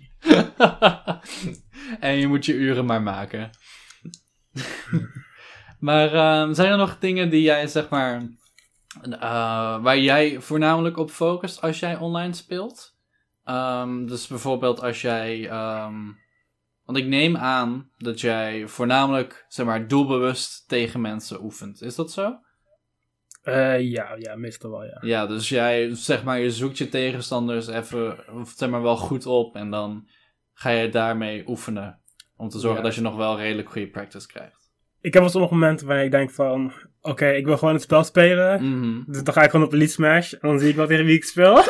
en 1.99 2.17
je 2.17 2.27
moet 2.27 2.45
je 2.45 2.53
uren 2.53 2.85
maar 2.85 3.01
maken. 3.01 3.49
maar 5.79 6.13
ehm, 6.13 6.53
zijn 6.53 6.71
er 6.71 6.77
nog 6.77 6.97
dingen 6.99 7.29
die 7.29 7.41
jij, 7.41 7.67
zeg 7.67 7.89
maar, 7.89 8.21
eh, 9.01 9.19
waar 9.83 9.97
jij 9.97 10.41
voornamelijk 10.41 10.97
op 10.97 11.09
focust 11.09 11.61
als 11.61 11.79
jij 11.79 11.97
online 11.97 12.33
speelt? 12.33 12.95
Ehm, 13.43 14.05
dus 14.05 14.27
bijvoorbeeld 14.27 14.81
als 14.81 15.01
jij. 15.01 15.49
ehm, 15.49 16.01
want 16.85 16.97
ik 16.97 17.05
neem 17.05 17.37
aan 17.37 17.89
dat 17.97 18.21
jij 18.21 18.67
voornamelijk, 18.67 19.45
zeg 19.47 19.65
maar, 19.65 19.87
doelbewust 19.87 20.67
tegen 20.67 21.01
mensen 21.01 21.43
oefent. 21.43 21.81
Is 21.81 21.95
dat 21.95 22.11
zo? 22.11 22.37
Eh, 23.43 23.81
ja, 23.81 24.15
ja, 24.17 24.35
meestal 24.35 24.71
wel, 24.71 24.83
ja. 24.83 24.97
Ja, 25.01 25.25
dus 25.27 25.49
jij, 25.49 25.95
zeg 25.95 26.23
maar, 26.23 26.39
je 26.39 26.51
zoekt 26.51 26.77
je 26.77 26.89
tegenstanders 26.89 27.67
even, 27.67 28.17
zeg 28.55 28.69
maar, 28.69 28.81
wel 28.81 28.97
goed 28.97 29.25
op. 29.25 29.55
En 29.55 29.69
dan 29.69 30.07
ga 30.53 30.69
je 30.69 30.89
daarmee 30.89 31.47
oefenen. 31.47 31.99
Om 32.35 32.49
te 32.49 32.59
zorgen 32.59 32.79
Ja. 32.81 32.85
dat 32.85 32.95
je 32.95 33.01
nog 33.01 33.15
wel 33.15 33.37
redelijk 33.37 33.69
goede 33.69 33.87
practice 33.89 34.27
krijgt. 34.27 34.71
Ik 35.01 35.13
heb 35.13 35.21
wel 35.21 35.31
sommige 35.31 35.53
momenten 35.53 35.87
waarin 35.87 36.05
ik 36.05 36.11
denk 36.11 36.31
van... 36.31 36.73
oké, 37.03 37.29
ik 37.29 37.45
wil 37.45 37.57
gewoon 37.57 37.73
het 37.73 37.83
spel 37.83 38.03
spelen. 38.03 38.63
Mhm. 38.69 39.11
Dus 39.11 39.23
dan 39.23 39.33
ga 39.33 39.43
ik 39.43 39.49
gewoon 39.49 39.65
op 39.65 39.73
Elite 39.73 39.91
Smash 39.91 40.33
en 40.33 40.39
dan 40.41 40.59
zie 40.59 40.69
ik 40.69 40.75
wel 40.75 40.87
tegen 40.87 41.05
wie 41.05 41.15
ik 41.15 41.23
speel. 41.23 41.57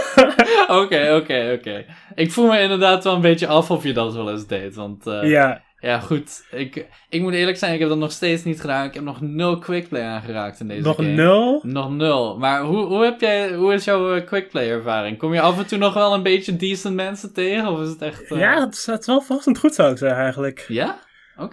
Oké, 0.68 1.16
oké, 1.22 1.52
oké. 1.60 1.86
Ik 2.16 2.32
voel 2.32 2.48
me 2.48 2.60
inderdaad 2.60 3.04
wel 3.04 3.16
een 3.16 3.22
beetje 3.22 3.48
af 3.48 3.72
of 3.72 3.84
je 3.84 3.94
dat 3.94 4.14
wel 4.14 4.32
eens 4.32 4.48
deed. 4.48 4.76
Want 4.76 5.08
eh, 5.08 5.30
ja. 5.30 5.62
ja, 5.80 6.00
goed. 6.00 6.44
Ik, 6.52 6.86
ik 7.10 7.22
moet 7.22 7.34
eerlijk 7.34 7.58
zijn, 7.58 7.74
ik 7.74 7.80
heb 7.80 7.90
dat 7.90 7.98
nog 7.98 8.12
steeds 8.12 8.44
niet 8.44 8.62
gedaan. 8.62 8.86
Ik 8.86 8.94
heb 8.94 9.04
nog 9.04 9.22
nul 9.22 9.58
quickplay 9.60 10.02
aangeraakt 10.02 10.60
in 10.60 10.68
deze 10.68 10.82
nog 10.82 10.96
game. 10.96 11.08
een 11.08 11.16
nul. 11.16 11.62
Nog 11.64 11.90
nul. 11.92 12.38
Maar 12.38 12.62
hoe, 12.62 12.86
hoe, 12.86 13.04
heb 13.04 13.20
jij, 13.22 13.54
hoe 13.54 13.74
is 13.74 13.84
jouw 13.86 14.16
eh, 14.16 14.26
quickplay 14.26 14.70
ervaring? 14.70 15.18
Kom 15.18 15.34
je 15.34 15.42
af 15.42 15.58
en 15.58 15.68
toe 15.68 15.78
nog 15.78 15.94
wel 15.94 16.14
een 16.14 16.24
beetje 16.24 16.56
decent 16.56 16.96
mensen 16.96 17.34
tegen? 17.34 17.68
Of 17.68 17.82
is 17.82 17.90
het 17.90 18.02
echt... 18.02 18.32
eh, 18.32 18.40
Ja, 18.40 18.60
het 18.66 18.74
is, 18.74 18.86
het 18.86 19.00
is 19.00 19.06
wel 19.08 19.22
verrassend 19.22 19.58
goed 19.58 19.76
zou 19.76 19.92
ik 19.92 19.98
zeggen 19.98 20.20
eigenlijk. 20.22 20.66
Ja? 20.68 21.00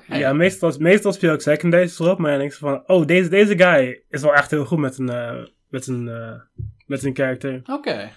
Ja, 0.06 0.32
meestal, 0.32 0.74
meestal 0.78 1.12
speel 1.12 1.34
ik 1.34 1.40
second 1.40 1.74
erop, 1.74 2.18
maar 2.18 2.30
dan 2.30 2.38
denk 2.38 2.50
ik 2.50 2.58
zo 2.58 2.68
van, 2.68 2.82
oh, 2.86 3.06
deze, 3.06 3.28
deze 3.28 3.58
guy 3.58 4.02
is 4.08 4.22
wel 4.22 4.34
echt 4.34 4.50
heel 4.50 4.64
goed 4.64 4.78
met 4.78 4.98
een, 4.98 5.08
eh, 5.08 5.44
met 5.68 5.86
een, 5.86 6.08
eh, 6.08 6.40
met 6.86 7.02
een 7.02 7.12
karakter. 7.12 7.60
Oké. 7.64 8.10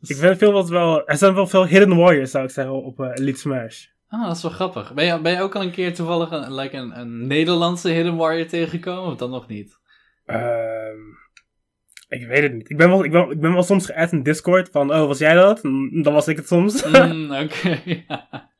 Ik 0.00 0.16
vind 0.16 0.38
veel 0.38 0.52
wat 0.52 0.68
wel, 0.68 1.06
er 1.06 1.16
zijn 1.16 1.34
wel 1.34 1.46
veel 1.46 1.66
hidden 1.66 1.96
warriors 1.96 2.30
zou 2.30 2.44
ik 2.44 2.50
zeggen 2.50 2.82
op 2.82 3.00
eh, 3.00 3.10
Elite 3.14 3.38
Smash. 3.38 3.84
Ah, 4.08 4.26
dat 4.26 4.36
is 4.36 4.42
wel 4.42 4.50
grappig. 4.50 4.94
Ben 4.94 5.04
je, 5.04 5.20
ben 5.20 5.32
je 5.32 5.40
ook 5.40 5.54
al 5.54 5.62
een 5.62 5.70
keer 5.70 5.94
toevallig 5.94 6.30
een, 6.30 6.54
like 6.54 6.76
een, 6.76 6.98
een 6.98 7.26
Nederlandse 7.26 7.88
Hidden 7.88 8.16
Warrior 8.16 8.46
tegengekomen? 8.46 9.12
Of 9.12 9.16
dan 9.16 9.30
nog 9.30 9.48
niet? 9.48 9.78
Ehm, 10.24 10.98
ik 12.08 12.26
weet 12.26 12.42
het 12.42 12.52
niet. 12.52 12.70
Ik 12.70 12.76
ben 12.76 12.88
wel, 12.88 13.04
ik 13.04 13.10
ben, 13.10 13.30
ik 13.30 13.40
ben 13.40 13.52
wel 13.52 13.62
soms 13.62 13.86
geadd 13.86 14.12
in 14.12 14.22
Discord 14.22 14.68
van, 14.70 14.94
oh, 14.94 15.06
was 15.06 15.18
jij 15.18 15.34
dat? 15.34 15.60
En 15.60 16.02
dan 16.02 16.12
was 16.12 16.28
ik 16.28 16.36
het 16.36 16.46
soms. 16.46 16.84
Mm, 16.84 17.32
Oké. 17.42 17.80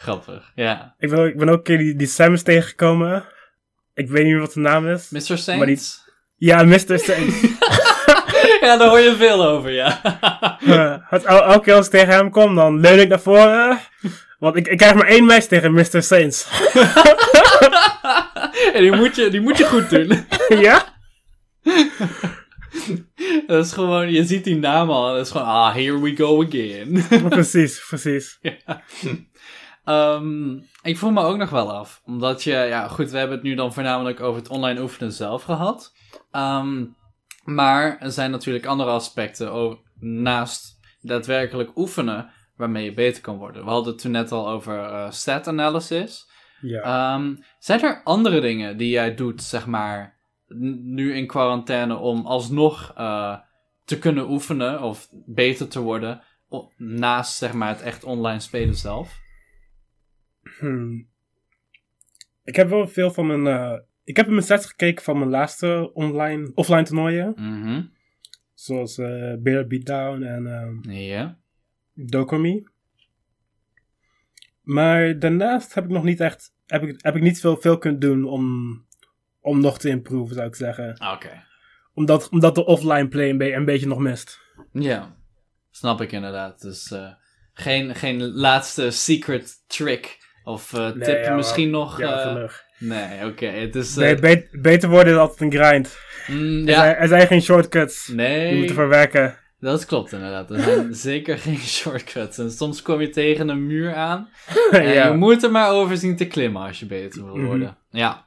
Grappig, 0.00 0.52
ja. 0.54 0.94
ik, 0.98 1.10
ben, 1.10 1.18
ook- 1.18 1.26
ik 1.28 1.36
ben 1.38 1.48
ook 1.48 1.56
een 1.56 1.62
keer 1.62 1.78
die, 1.78 1.96
die 1.96 2.06
Samus 2.06 2.42
tegengekomen. 2.42 3.24
Ik 3.94 4.08
weet 4.08 4.22
niet 4.24 4.32
meer 4.32 4.40
wat 4.40 4.52
de 4.52 4.60
naam 4.60 4.88
is. 4.88 5.08
Mr. 5.10 5.20
Saints? 5.20 5.46
Maar 5.46 5.66
die- 5.66 5.80
Ja, 6.36 6.62
Mr. 6.62 6.98
Saints. 6.98 7.40
ja, 8.60 8.76
daar 8.76 8.88
hoor 8.88 8.98
je 9.00 9.14
veel 9.16 9.44
over, 9.46 9.70
ja. 9.70 10.00
Het, 11.08 11.24
el- 11.24 11.42
elke 11.44 11.64
keer 11.64 11.74
als 11.74 11.84
ik 11.86 11.92
tegen 11.92 12.14
hem 12.14 12.30
kom, 12.30 12.54
dan 12.54 12.80
leun 12.80 12.98
ik 13.00 13.08
naar 13.08 13.20
voren. 13.20 13.78
Want 14.38 14.56
ik, 14.56 14.68
ik 14.68 14.78
krijg 14.78 14.94
maar 14.94 15.06
één 15.06 15.24
match 15.24 15.46
tegen 15.46 15.72
Mr. 15.72 16.02
Saints. 16.02 16.48
en 18.74 18.82
die 18.82 18.96
moet, 18.96 19.16
je, 19.16 19.28
die 19.30 19.40
moet 19.40 19.58
je 19.58 19.64
goed 19.64 19.90
doen. 19.90 20.26
ja? 20.48 20.84
dat 23.46 23.64
is 23.66 23.72
gewoon, 23.72 24.12
je 24.12 24.24
ziet 24.24 24.44
die 24.44 24.56
naam 24.56 24.90
al. 24.90 25.12
Dat 25.14 25.26
is 25.26 25.30
gewoon, 25.32 25.46
ah, 25.46 25.74
here 25.74 26.00
we 26.00 26.16
go 26.16 26.44
again. 26.44 27.04
precies, 27.28 27.84
precies. 27.88 28.38
Ehm, 29.88 30.56
ik 30.82 30.98
voel 30.98 31.10
me 31.10 31.22
ook 31.22 31.36
nog 31.36 31.50
wel 31.50 31.72
af. 31.72 32.02
Omdat 32.04 32.42
je, 32.42 32.50
ja 32.50 32.88
goed, 32.88 33.10
we 33.10 33.18
hebben 33.18 33.36
het 33.36 33.46
nu 33.46 33.54
dan 33.54 33.72
voornamelijk 33.72 34.20
over 34.20 34.40
het 34.40 34.50
online 34.50 34.80
oefenen 34.80 35.12
zelf 35.12 35.42
gehad. 35.42 35.92
Ehm, 36.30 36.84
maar 37.44 37.98
er 37.98 38.12
zijn 38.12 38.30
natuurlijk 38.30 38.66
andere 38.66 38.90
aspecten 38.90 39.78
naast 40.00 40.78
daadwerkelijk 41.00 41.76
oefenen 41.76 42.30
waarmee 42.56 42.84
je 42.84 42.92
beter 42.92 43.22
kan 43.22 43.36
worden. 43.36 43.64
We 43.64 43.70
hadden 43.70 43.92
het 43.92 44.02
toen 44.02 44.10
net 44.10 44.32
al 44.32 44.48
over 44.48 44.78
eh, 44.78 45.10
stat 45.10 45.48
analysis. 45.48 46.30
Ja. 46.60 46.82
Ehm, 46.82 47.34
zijn 47.58 47.82
er 47.82 48.00
andere 48.04 48.40
dingen 48.40 48.76
die 48.76 48.90
jij 48.90 49.14
doet, 49.14 49.42
zeg 49.42 49.66
maar, 49.66 50.18
nu 50.82 51.14
in 51.14 51.26
quarantaine 51.26 51.96
om 51.96 52.26
alsnog 52.26 52.92
eh, 52.96 53.36
te 53.84 53.98
kunnen 53.98 54.30
oefenen 54.30 54.82
of 54.82 55.08
beter 55.26 55.68
te 55.68 55.80
worden 55.80 56.22
naast, 56.76 57.36
zeg 57.36 57.52
maar, 57.52 57.68
het 57.68 57.82
echt 57.82 58.04
online 58.04 58.40
spelen 58.40 58.74
zelf? 58.74 59.26
Hmm. 60.58 61.08
Ik 62.44 62.56
heb 62.56 62.68
wel 62.68 62.86
veel 62.88 63.10
van 63.10 63.26
mijn... 63.26 63.46
eh, 63.46 63.78
ik 64.04 64.16
heb 64.16 64.26
in 64.26 64.32
mijn 64.32 64.44
sets 64.46 64.66
gekeken 64.66 65.04
van 65.04 65.18
mijn 65.18 65.30
laatste 65.30 65.90
online, 65.94 66.50
offline 66.54 66.82
toernooien. 66.82 67.32
Mhm. 67.36 67.82
Zoals 68.54 68.98
eh 68.98 69.34
Bear 69.38 69.66
Beatdown 69.66 70.22
en 70.22 70.46
ehm 70.46 70.90
Ja. 70.90 71.38
Dokumi. 71.94 72.64
Maar 74.62 75.18
daarnaast 75.18 75.74
heb 75.74 75.84
ik 75.84 75.90
nog 75.90 76.04
niet 76.04 76.20
echt... 76.20 76.54
Heb 76.66 76.82
ik, 76.82 76.94
heb 77.02 77.16
ik 77.16 77.22
niet 77.22 77.40
veel, 77.40 77.56
veel 77.56 77.78
kunnen 77.78 78.00
doen 78.00 78.24
om, 78.24 78.44
om 79.40 79.60
nog 79.60 79.78
te 79.78 79.88
improven, 79.88 80.34
zou 80.34 80.46
ik 80.46 80.54
zeggen. 80.54 81.12
Oké. 81.12 81.42
Omdat, 81.94 82.28
omdat 82.28 82.54
de 82.54 82.64
offline 82.64 83.08
play 83.08 83.28
een, 83.30 83.38
be- 83.38 83.52
een 83.52 83.64
beetje 83.64 83.86
nog 83.86 83.98
mist. 83.98 84.40
Ja. 84.72 85.16
Snap 85.70 86.00
ik 86.00 86.12
inderdaad. 86.12 86.60
Dus 86.60 86.90
eh, 86.90 87.12
geen, 87.52 87.94
geen 87.94 88.22
laatste 88.22 88.90
secret 88.90 89.64
trick 89.66 90.27
of 90.48 90.72
eh, 90.72 90.80
Nee, 90.80 90.98
tip 90.98 91.24
ja, 91.24 91.34
misschien 91.34 91.70
nog. 91.70 92.00
Ja, 92.00 92.20
eh, 92.36 92.48
nee, 92.78 93.26
oké. 93.26 93.46
Het 93.46 93.74
is. 93.74 93.90
eh, 93.96 94.02
Nee, 94.04 94.14
bet- 94.14 94.48
beter 94.52 94.88
worden 94.88 95.12
is 95.12 95.18
altijd 95.18 95.40
een 95.40 95.60
grind. 95.60 95.98
mm, 96.26 96.60
Er, 96.68 96.68
ja. 96.74 96.80
zijn, 96.80 96.96
er 96.96 97.08
zijn 97.08 97.26
geen 97.26 97.42
shortcuts. 97.42 98.06
Je 98.06 98.14
Nee. 98.14 98.54
moet 98.56 98.68
ervoor 98.68 98.88
werken. 98.88 99.36
Dat 99.60 99.84
klopt 99.86 100.12
inderdaad. 100.12 100.50
Er 100.50 100.60
zijn 100.60 100.94
zeker 101.10 101.38
geen 101.38 101.56
shortcuts. 101.58 102.38
En 102.38 102.50
soms 102.50 102.82
kom 102.82 103.00
je 103.00 103.10
tegen 103.10 103.48
een 103.48 103.66
muur 103.66 103.94
aan. 103.94 104.28
En 104.70 104.88
ja. 104.88 105.06
je 105.06 105.12
moet 105.16 105.42
er 105.42 105.50
maar 105.50 105.70
over 105.70 105.96
zien 105.96 106.16
te 106.16 106.26
klimmen 106.26 106.62
als 106.62 106.78
je 106.80 106.86
beter 106.86 107.24
wil 107.24 107.36
Mhm. 107.36 107.46
worden. 107.46 107.76
Ja. 107.90 108.26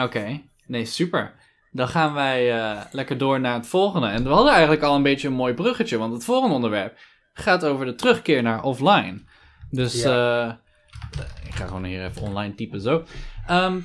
Oké. 0.00 0.40
Nee, 0.66 0.84
super. 0.84 1.32
Dan 1.70 1.88
gaan 1.88 2.14
wij 2.14 2.52
eh, 2.58 2.80
lekker 2.90 3.18
door 3.18 3.40
naar 3.40 3.54
het 3.54 3.66
volgende. 3.66 4.06
En 4.06 4.22
we 4.22 4.28
hadden 4.28 4.52
eigenlijk 4.52 4.82
al 4.82 4.94
een 4.96 5.02
beetje 5.02 5.28
een 5.28 5.34
mooi 5.34 5.54
bruggetje. 5.54 5.98
Want 5.98 6.12
het 6.12 6.24
volgende 6.24 6.54
onderwerp 6.54 6.98
gaat 7.34 7.64
over 7.64 7.86
de 7.86 7.94
terugkeer 7.94 8.42
naar 8.42 8.62
offline. 8.62 9.18
Dus 9.70 10.02
eh, 10.02 10.52
ik 11.46 11.54
ga 11.54 11.66
gewoon 11.66 11.84
hier 11.84 12.04
even 12.04 12.22
online 12.22 12.54
typen 12.54 12.80
zo. 12.80 13.04
Ehm, 13.46 13.80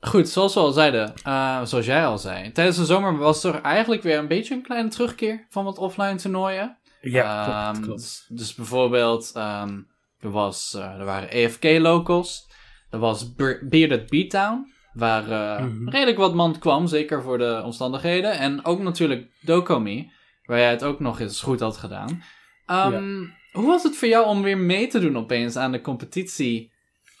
goed, 0.00 0.28
zoals 0.28 0.54
we 0.54 0.60
al 0.60 0.72
zeiden, 0.72 1.14
eh, 1.22 1.62
zoals 1.64 1.86
jij 1.86 2.06
al 2.06 2.18
zei. 2.18 2.52
Tijdens 2.52 2.76
de 2.76 2.84
zomer 2.84 3.16
was 3.16 3.44
er 3.44 3.60
eigenlijk 3.60 4.02
weer 4.02 4.18
een 4.18 4.28
beetje 4.28 4.54
een 4.54 4.62
kleine 4.62 4.88
terugkeer 4.88 5.46
van 5.50 5.64
wat 5.64 5.78
offline 5.78 6.14
toernooien. 6.14 6.78
Ja, 7.00 7.70
Ehm, 7.72 7.82
klopt. 7.82 8.00
Dus, 8.00 8.24
dus 8.28 8.54
bijvoorbeeld, 8.54 9.30
ehm, 9.34 9.78
er, 10.20 10.30
was, 10.30 10.74
eh, 10.74 10.98
er 10.98 11.04
waren 11.04 11.28
AFK-locals. 11.44 12.48
Er 12.90 12.98
was 12.98 13.34
Be- 13.34 13.66
Bearded 13.70 14.10
Beatdown, 14.10 14.72
waar 14.92 15.30
eh, 15.30 15.64
Mhm. 15.64 15.88
redelijk 15.88 16.18
wat 16.18 16.34
man 16.34 16.58
kwam, 16.58 16.86
zeker 16.86 17.22
voor 17.22 17.38
de 17.38 17.62
omstandigheden. 17.64 18.38
En 18.38 18.64
ook 18.64 18.80
natuurlijk 18.80 19.30
Dokomi, 19.40 20.12
waar 20.44 20.58
jij 20.58 20.70
het 20.70 20.84
ook 20.84 21.00
nog 21.00 21.20
eens 21.20 21.40
goed 21.40 21.60
had 21.60 21.76
gedaan. 21.76 22.22
Ehm, 22.66 23.24
Hoe 23.52 23.66
was 23.66 23.82
het 23.82 23.96
voor 23.96 24.08
jou 24.08 24.26
om 24.26 24.42
weer 24.42 24.58
mee 24.58 24.86
te 24.86 24.98
doen 25.00 25.16
opeens 25.16 25.56
aan 25.56 25.72
de 25.72 25.80
competitie 25.80 26.72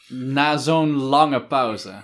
na 0.08 0.56
zo'n 0.56 0.92
lange 0.92 1.42
pauze? 1.46 1.94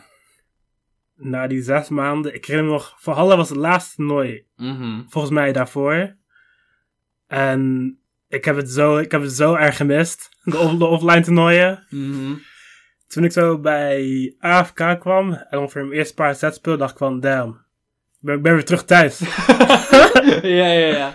Na 1.16 1.46
die 1.46 1.62
zes 1.62 1.88
maanden, 1.88 2.34
ik 2.34 2.44
herinner 2.44 2.70
me 2.72 2.76
nog, 2.78 2.94
voor 2.98 3.14
Halle 3.14 3.36
was 3.36 3.48
het 3.48 3.58
laatste 3.58 3.94
toernooi, 3.96 4.44
Mhm. 4.56 5.02
volgens 5.08 5.32
mij 5.34 5.52
daarvoor. 5.52 6.16
En 7.26 7.98
ik 8.28 8.44
heb 8.44 8.56
het 8.56 8.70
zo, 8.70 8.96
ik 8.98 9.10
heb 9.10 9.20
het 9.22 9.32
zo 9.32 9.54
erg 9.54 9.76
gemist, 9.76 10.28
de, 10.44 10.58
off- 10.58 10.76
de 10.78 10.84
offline 10.86 11.20
toernooien. 11.22 11.86
Mhm. 11.90 12.34
Toen 13.06 13.24
ik 13.24 13.32
zo 13.32 13.58
bij 13.58 14.34
AFK 14.38 14.96
kwam 15.00 15.32
en 15.32 15.58
ongeveer 15.58 15.84
mijn 15.84 15.98
eerste 15.98 16.14
paar 16.14 16.34
sets 16.34 16.56
speelde, 16.56 16.78
dacht 16.78 16.92
ik 16.92 16.98
van, 16.98 17.20
damn, 17.20 17.50
ik 17.50 17.56
ben, 18.20 18.42
ben 18.42 18.54
weer 18.54 18.64
terug 18.64 18.84
thuis. 18.84 19.18
ja, 20.42 20.66
ja, 20.72 20.86
ja. 20.96 21.14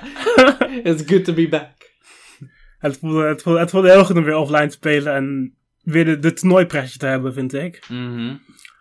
It's 0.84 1.04
good 1.06 1.26
to 1.26 1.34
be 1.34 1.48
back. 1.50 1.91
Het, 2.82 2.98
voelde, 2.98 3.24
het, 3.24 3.42
voelde, 3.42 3.60
het 3.60 3.70
voelde 3.70 3.90
heel 3.92 4.06
goed 4.06 4.16
om 4.16 4.24
weer 4.24 4.36
offline 4.36 4.66
te 4.68 4.72
spelen 4.74 5.14
en 5.14 5.56
weer 5.82 6.06
de, 6.06 6.20
de 6.20 6.34
toernooipressje 6.34 6.98
te 6.98 7.06
hebben, 7.06 7.34
vind 7.34 7.54
ik. 7.54 7.86
Mhm. 7.90 8.36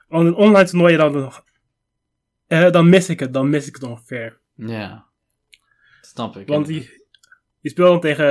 Want 0.09 0.27
een 0.27 0.35
online 0.35 0.69
toernooi, 0.69 0.97
dan, 0.97 1.33
eh, 2.47 2.71
dan 2.71 2.89
mis 2.89 3.09
ik 3.09 3.21
het, 3.21 3.33
dan 3.33 3.51
mis 3.51 3.67
ik 3.67 3.75
het 3.75 3.83
ongeveer. 3.83 4.39
Ja. 4.55 5.07
Snap 6.01 6.37
ik. 6.37 6.47
Want 6.49 6.69
je, 6.69 7.05
je 7.61 7.71
speelt 7.71 7.89
dan 7.91 8.01
tegen. 8.01 8.27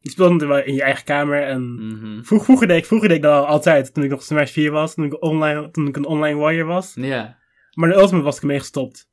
Je 0.00 0.10
speelt 0.10 0.40
dan 0.40 0.58
in 0.58 0.74
je 0.74 0.82
eigen 0.82 1.04
kamer. 1.04 1.42
En 1.42 1.74
Mhm. 1.74 2.22
vroeg, 2.22 2.44
vroeger, 2.44 2.66
deed 2.66 2.78
ik, 2.78 2.86
vroeger 2.86 3.08
deed 3.08 3.16
ik 3.16 3.22
dat 3.22 3.32
al 3.32 3.46
altijd. 3.46 3.94
Toen 3.94 4.04
ik 4.04 4.10
nog 4.10 4.22
Smash 4.22 4.52
4 4.52 4.70
was. 4.70 4.94
Toen 4.94 5.04
ik, 5.04 5.22
online, 5.22 5.70
toen 5.70 5.86
ik 5.86 5.96
een 5.96 6.04
online 6.06 6.38
warrior 6.38 6.66
was. 6.66 6.92
Ja. 6.94 7.38
Maar 7.72 7.88
de 7.88 7.94
Ultimate 7.94 8.24
was 8.24 8.36
ik 8.36 8.42
mee 8.42 8.58
gestopt. 8.58 9.08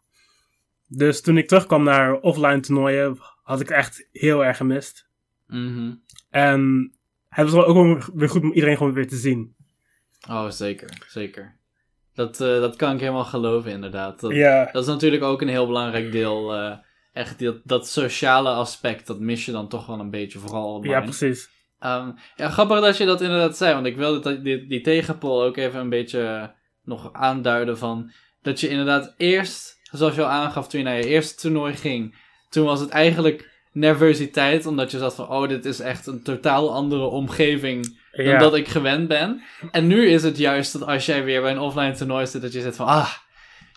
Dus 0.87 1.21
toen 1.21 1.37
ik 1.37 1.47
terugkwam 1.47 1.83
naar 1.83 2.13
offline 2.13 2.59
toernooien. 2.59 3.17
had 3.43 3.59
ik 3.61 3.67
het 3.67 3.77
echt 3.77 4.07
heel 4.11 4.45
erg 4.45 4.57
gemist. 4.57 5.04
Mhm. 5.47 5.93
En 6.29 6.91
het 7.29 7.45
was 7.45 7.53
wel 7.53 7.65
ook 7.65 7.75
wel 7.75 7.99
weer 8.13 8.29
goed 8.29 8.41
om 8.41 8.51
iedereen 8.53 8.77
gewoon 8.77 8.93
weer 8.93 9.07
te 9.07 9.15
zien. 9.15 9.55
Oh, 10.29 10.49
zeker. 10.49 11.05
Zeker. 11.07 11.55
Dat, 12.13 12.41
eh, 12.41 12.47
dat 12.47 12.75
kan 12.75 12.93
ik 12.93 12.99
helemaal 12.99 13.25
geloven, 13.25 13.71
inderdaad. 13.71 14.19
Dat, 14.19 14.31
dat 14.71 14.81
is 14.83 14.87
natuurlijk 14.87 15.23
ook 15.23 15.41
een 15.41 15.47
heel 15.47 15.67
belangrijk 15.67 16.11
deel. 16.11 16.53
eh, 16.53 16.77
echt 17.13 17.39
dat, 17.39 17.57
dat 17.63 17.87
sociale 17.87 18.49
aspect, 18.49 19.07
dat 19.07 19.19
mis 19.19 19.45
je 19.45 19.51
dan 19.51 19.67
toch 19.67 19.85
wel 19.85 19.99
een 19.99 20.09
beetje, 20.09 20.39
vooral 20.39 20.73
online. 20.73 20.93
Ja, 20.95 21.01
precies. 21.01 21.49
Ehm, 21.79 22.11
ja, 22.35 22.49
grappig 22.49 22.79
dat 22.81 22.97
je 22.97 23.05
dat 23.05 23.21
inderdaad 23.21 23.57
zei, 23.57 23.73
want 23.73 23.85
ik 23.85 23.95
wilde 23.97 24.19
dat, 24.19 24.43
die, 24.43 24.67
die 24.67 24.81
tegenpol 24.81 25.43
ook 25.43 25.57
even 25.57 25.79
een 25.79 25.89
beetje 25.89 26.53
nog 26.83 27.13
aanduiden 27.13 27.77
van 27.77 28.11
dat 28.41 28.59
je 28.59 28.67
inderdaad 28.69 29.13
eerst, 29.17 29.79
zoals 29.91 30.15
je 30.15 30.21
al 30.23 30.29
aangaf 30.29 30.67
toen 30.67 30.79
je 30.79 30.85
naar 30.85 30.97
je 30.97 31.07
eerste 31.07 31.41
toernooi 31.41 31.73
ging, 31.75 32.15
toen 32.49 32.65
was 32.65 32.79
het 32.79 32.89
eigenlijk 32.89 33.54
nervositeit, 33.75 34.65
omdat 34.65 34.91
je 34.91 34.97
zat 34.97 35.15
van, 35.15 35.27
oh, 35.29 35.47
dit 35.49 35.65
is 35.65 35.79
echt 35.79 36.07
een 36.07 36.23
totaal 36.23 36.73
andere 36.73 37.03
omgeving 37.05 37.99
dan 38.11 38.25
Ja. 38.25 38.37
dat 38.37 38.55
ik 38.55 38.67
gewend 38.67 39.07
ben. 39.07 39.41
En 39.71 39.87
nu 39.87 40.07
is 40.09 40.23
het 40.23 40.37
juist 40.37 40.73
dat 40.73 40.87
als 40.87 41.05
jij 41.05 41.23
weer 41.23 41.41
bij 41.41 41.51
een 41.51 41.59
offline 41.59 41.91
toernooi 41.95 42.27
zit, 42.27 42.41
dat 42.41 42.53
je 42.53 42.61
zit 42.61 42.75
van, 42.75 42.85
ah, 42.85 43.11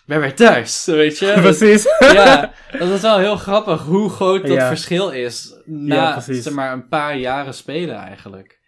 ben 0.06 0.20
weer 0.20 0.34
thuis, 0.34 0.84
weet 0.84 1.18
je? 1.18 1.32
Precies. 1.40 1.84
ja, 1.98 2.52
dat 2.78 2.88
is 2.88 3.00
wel 3.00 3.18
heel 3.18 3.36
grappig 3.36 3.82
hoe 3.82 4.10
groot 4.10 4.42
dat 4.46 4.56
Ja. 4.56 4.68
verschil 4.68 5.10
is 5.10 5.60
na 5.64 5.94
Ja, 5.94 6.20
zeg 6.20 6.52
maar, 6.52 6.72
een 6.72 6.88
paar 6.88 7.16
jaren 7.16 7.54
spelen 7.54 7.96
eigenlijk. 7.96 8.58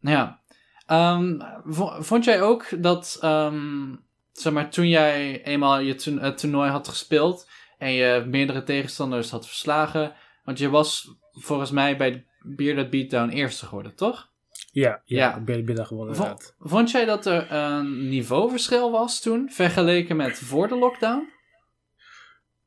Ja. 0.00 0.40
Ehm, 0.86 1.40
vo- 1.64 2.02
vond 2.02 2.24
jij 2.24 2.42
ook 2.42 2.82
dat, 2.82 3.18
ehm, 3.20 3.94
zeg 4.32 4.52
maar, 4.52 4.70
toen 4.70 4.88
jij 4.88 5.42
eenmaal 5.44 5.78
je 5.78 6.18
het 6.20 6.38
toernooi 6.38 6.70
had 6.70 6.88
gespeeld 6.88 7.48
en 7.78 7.92
je 7.92 8.24
meerdere 8.26 8.62
tegenstanders 8.62 9.30
had 9.30 9.46
verslagen, 9.46 10.12
want 10.44 10.58
je 10.58 10.68
was 10.68 11.16
volgens 11.32 11.70
mij 11.70 11.96
bij 11.96 12.26
Bearded 12.42 12.90
Beatdown 12.90 13.28
eerste 13.30 13.66
geworden, 13.66 13.94
toch? 13.94 14.28
Ja, 14.72 14.90
Ja. 15.04 15.18
ja, 15.18 15.36
ik 15.36 15.44
ben, 15.44 15.58
ik 15.58 15.66
ben 15.66 15.74
daar 15.74 15.86
gewonnen 15.86 16.14
inderdaad. 16.14 16.54
vond 16.58 16.90
jij 16.90 17.04
dat 17.04 17.26
er 17.26 17.52
een 17.52 18.08
niveauverschil 18.08 18.90
was 18.90 19.20
toen, 19.20 19.50
vergeleken 19.50 20.16
met 20.16 20.38
voor 20.38 20.68
de 20.68 20.76
lockdown? 20.78 21.28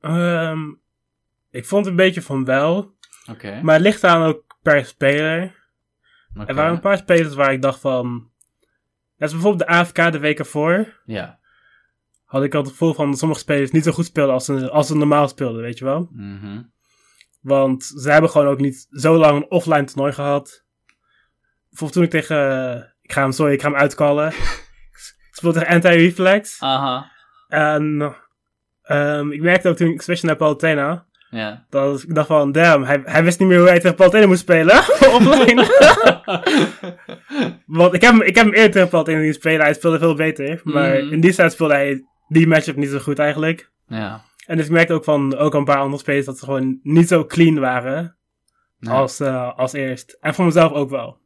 Ehm, 0.02 0.60
ik 1.50 1.66
vond 1.66 1.86
een 1.86 1.96
beetje 1.96 2.22
van 2.22 2.46
wel, 2.46 2.96
Oké. 3.30 3.60
maar 3.62 3.74
het 3.74 3.84
ligt 3.84 4.04
aan 4.04 4.22
ook 4.28 4.44
per 4.62 4.86
speler. 4.86 5.62
oké. 6.36 6.46
Er 6.46 6.56
waren 6.56 6.74
een 6.74 6.80
paar 6.80 6.98
spelers 6.98 7.34
waar 7.36 7.54
ik 7.54 7.62
dacht 7.62 7.80
van... 7.80 8.32
Net 9.18 9.32
als 9.32 9.42
bijvoorbeeld 9.42 9.70
de 9.70 9.76
AFK 9.76 10.12
de 10.12 10.20
week 10.20 10.40
ervoor. 10.40 11.02
Ja. 11.06 11.40
Had 12.26 12.44
ik 12.44 12.54
al 12.54 12.62
het 12.62 12.70
gevoel 12.70 12.94
van 12.94 13.10
dat 13.10 13.20
sommige 13.20 13.40
spelers 13.42 13.72
niet 13.72 13.84
zo 13.84 13.92
goed 13.92 14.06
speelden 14.06 14.34
als 14.34 14.46
ze, 14.46 14.70
als 14.70 14.88
ze 14.88 14.96
normaal 14.96 15.28
speelden, 15.28 15.62
weet 15.62 15.78
je 15.78 15.86
wel. 15.86 16.10
Mhm. 16.12 16.62
Want 17.44 17.84
ze 17.84 18.12
hebben 18.12 18.30
gewoon 18.30 18.48
ook 18.48 18.60
niet 18.60 18.88
zo 18.92 19.18
lang 19.18 19.36
een 19.36 19.52
offline 19.52 19.84
toernooi 19.84 20.12
gehad. 20.14 20.64
Bijvoorbeeld 21.70 21.94
toen 21.94 22.04
ik 22.04 22.10
tegen... 22.10 22.94
Ik 23.02 23.12
ga 23.12 23.22
hem, 23.22 23.32
sorry, 23.32 23.54
ik 23.54 23.62
ga 23.62 23.70
hem 23.70 23.78
uitkallen. 23.80 24.28
ik 25.30 25.32
speelde 25.32 25.60
tegen 25.60 25.74
Anti-Reflex. 25.74 26.58
Aha. 26.62 27.12
En 27.48 28.16
ehm, 28.84 29.32
ik 29.32 29.42
merkte 29.42 29.70
ook 29.70 29.76
toen 29.76 29.88
ik 29.90 30.02
switchte 30.02 30.26
naar 30.26 30.36
Palutena... 30.36 31.06
Ja. 31.30 31.66
Dat 31.70 32.02
ik 32.04 32.16
dacht 32.16 32.28
van, 32.28 32.52
damn, 32.52 32.84
hij, 32.84 33.02
hij 33.06 33.24
wist 33.24 33.40
niet 33.40 33.48
meer 33.48 33.58
hoe 33.60 33.68
hij 33.68 33.80
tegen 33.80 33.96
Palutena 33.96 34.28
moest 34.28 34.40
spelen. 34.40 34.78
offline. 35.18 35.62
Want 37.66 37.94
ik 37.94 38.02
heb, 38.02 38.12
hem- 38.12 38.22
ik 38.22 38.36
heb 38.36 38.46
hem 38.46 38.54
eerder 38.54 38.72
tegen 38.72 38.88
Palutena 38.90 39.22
zien 39.22 39.34
spelen. 39.34 39.62
Hij 39.62 39.74
speelde 39.74 40.00
veel 40.00 40.16
beter. 40.16 40.62
Maar 40.64 40.90
Mhm. 41.04 41.14
in 41.14 41.20
die 41.22 41.32
set 41.32 41.52
speelde 41.52 41.74
hij 41.74 42.06
die 42.28 42.48
matchup 42.48 42.76
niet 42.76 42.90
zo 42.90 43.00
goed 43.00 43.20
eigenlijk. 43.20 43.70
ja. 43.88 44.24
En 44.46 44.58
dus 44.58 44.66
ik 44.66 44.72
merkte 44.72 44.94
ook 44.94 45.04
van 45.04 45.36
ook 45.36 45.54
een 45.54 45.66
paar 45.66 45.78
andere 45.78 46.02
spelers 46.02 46.26
dat 46.26 46.38
ze 46.38 46.46
gewoon 46.46 46.80
niet 46.84 47.08
zo 47.08 47.26
clean 47.26 47.60
waren 47.60 48.18
als, 48.80 49.20
eh, 49.20 49.58
als 49.58 49.74
eerst. 49.74 50.18
En 50.22 50.34
voor 50.34 50.46
mezelf 50.46 50.72
ook 50.72 50.90
wel. 50.90 51.22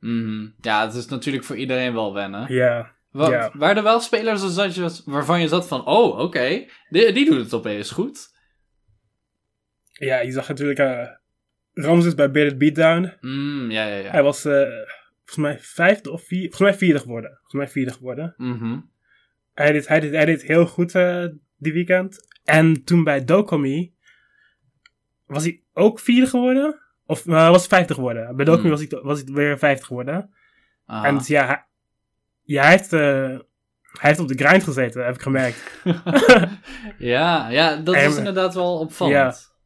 Mhm. 0.00 0.48
ja, 0.60 0.86
het 0.86 0.94
is 0.94 1.06
natuurlijk 1.06 1.44
voor 1.44 1.56
iedereen 1.56 1.92
wel 1.94 2.14
wennen. 2.14 2.52
Ja. 2.54 2.96
Wa- 3.10 3.30
ja. 3.30 3.50
Waren 3.52 3.76
er 3.76 3.82
wel 3.82 4.00
spelers 4.00 5.02
waarvan 5.04 5.40
je 5.40 5.48
zat 5.48 5.68
van, 5.68 5.86
oh, 5.86 6.18
oké, 6.18 6.66
die, 6.88 7.12
die 7.12 7.24
doet 7.30 7.44
het 7.44 7.54
opeens 7.54 7.90
goed? 7.90 8.36
Ja, 9.92 10.20
je 10.20 10.32
zag 10.32 10.48
natuurlijk 10.48 10.78
eh 10.78 11.08
Ramses 11.72 12.14
bij 12.14 12.30
Bearded 12.30 12.58
Beatdown. 12.58 13.12
Mm, 13.20 13.70
ja, 13.70 13.86
ja, 13.86 13.96
ja. 13.96 14.10
Hij 14.10 14.22
was 14.22 14.44
eh, 14.44 14.52
volgens 15.16 15.36
mij 15.36 15.58
vijfde 15.60 16.10
of 16.10 16.22
vier, 16.22 16.40
volgens 16.40 16.60
mij 16.70 16.74
vierde 16.74 16.98
geworden. 16.98 17.30
Volgens 17.30 17.54
mij 17.54 17.68
vierde 17.68 17.92
geworden. 17.92 18.34
Mhm. 18.36 18.78
Hij 19.54 19.72
deed, 19.72 19.88
hij 19.88 20.00
deed, 20.00 20.12
hij 20.12 20.24
deed 20.24 20.42
heel 20.42 20.66
goed 20.66 20.92
die 21.56 21.72
weekend. 21.72 22.26
En 22.48 22.84
toen 22.84 23.04
bij 23.04 23.24
Dokumi 23.24 23.94
was 25.26 25.42
hij 25.42 25.62
ook 25.72 26.00
vierde 26.00 26.26
geworden. 26.26 26.80
Of 27.06 27.26
uh, 27.26 27.34
hij 27.40 27.50
was 27.50 27.66
vijfde 27.66 27.94
geworden. 27.94 28.36
Bij 28.36 28.44
Dokumi 28.44 28.68
Hmm. 28.68 28.78
was, 28.78 28.86
hij, 28.88 29.00
was 29.02 29.22
hij 29.22 29.32
weer 29.32 29.58
vijfde 29.58 29.84
geworden. 29.84 30.30
Aha. 30.86 31.06
En 31.06 31.18
dus 31.18 31.26
ja, 31.26 31.46
hij, 31.46 31.64
ja, 32.42 32.62
hij 32.62 32.70
heeft, 32.70 32.92
eh, 32.92 33.38
hij 33.82 34.08
heeft 34.08 34.18
op 34.18 34.28
de 34.28 34.44
grind 34.44 34.62
gezeten, 34.64 35.04
heb 35.04 35.14
ik 35.14 35.22
gemerkt. 35.22 35.80
ja, 37.14 37.48
ja, 37.48 37.76
dat 37.76 37.94
En- 37.94 38.10
is 38.10 38.16
inderdaad 38.16 38.54
wel 38.54 38.78
opvallend. 38.78 39.14
Ja. 39.14 39.56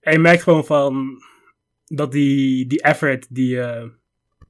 En 0.00 0.12
je 0.12 0.18
merkt 0.18 0.42
gewoon 0.42 0.64
van 0.66 1.22
dat 1.84 2.12
die, 2.12 2.66
die 2.66 2.82
effort, 2.82 3.26
die, 3.34 3.60
eh, 3.60 3.84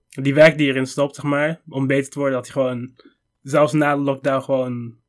die 0.09 0.35
werk 0.35 0.59
die 0.59 0.69
erin 0.69 0.87
stopt, 0.87 1.15
zeg 1.15 1.25
maar, 1.25 1.61
om 1.69 1.87
beter 1.87 2.11
te 2.11 2.19
worden, 2.19 2.37
dat 2.37 2.53
hij 2.53 2.63
gewoon, 2.63 2.95
zelfs 3.43 3.73
na 3.73 3.95
de 3.95 4.01
lockdown 4.01 4.43
gewoon, 4.45 5.05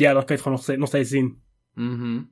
ja, 0.00 0.12
dan 0.12 0.24
kun 0.24 0.26
je 0.26 0.32
het 0.32 0.42
gewoon 0.42 0.52
nog 0.52 0.62
steeds, 0.62 0.78
nog 0.78 0.88
steeds 0.88 1.10
zien. 1.10 1.42
Mhm. 1.74 2.22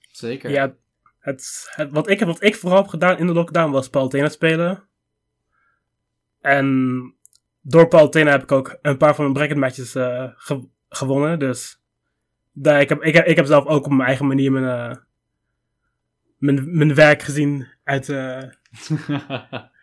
Zeker. 0.00 0.50
Ja, 0.50 0.74
het, 1.18 1.68
het, 1.74 1.90
wat, 1.90 2.08
ik, 2.08 2.20
wat 2.20 2.42
ik 2.42 2.56
vooral 2.56 2.78
heb 2.78 2.88
gedaan 2.88 3.18
in 3.18 3.26
de 3.26 3.32
lockdown 3.32 3.70
was 3.72 3.88
Palutena 3.88 4.28
spelen. 4.28 4.84
En 6.40 7.14
door 7.60 7.88
Palutena 7.88 8.30
heb 8.30 8.42
ik 8.42 8.52
ook 8.52 8.78
een 8.82 8.96
paar 8.96 9.14
van 9.14 9.24
mijn 9.24 9.36
bracket 9.36 9.56
matches 9.56 9.94
eh, 9.94 10.30
ge- 10.36 10.68
gewonnen. 10.88 11.38
Dus 11.38 11.80
daar, 12.52 12.80
ik, 12.80 12.88
heb, 12.88 13.02
ik, 13.02 13.14
heb, 13.14 13.26
ik 13.26 13.36
heb 13.36 13.46
zelf 13.46 13.66
ook 13.66 13.84
op 13.84 13.90
mijn 13.92 14.08
eigen 14.08 14.26
manier 14.26 14.52
mijn, 14.52 14.90
eh, 14.90 14.96
mijn, 16.38 16.76
mijn 16.76 16.94
werk 16.94 17.22
gezien 17.22 17.68
uit 17.84 18.08
eh, 18.08 18.42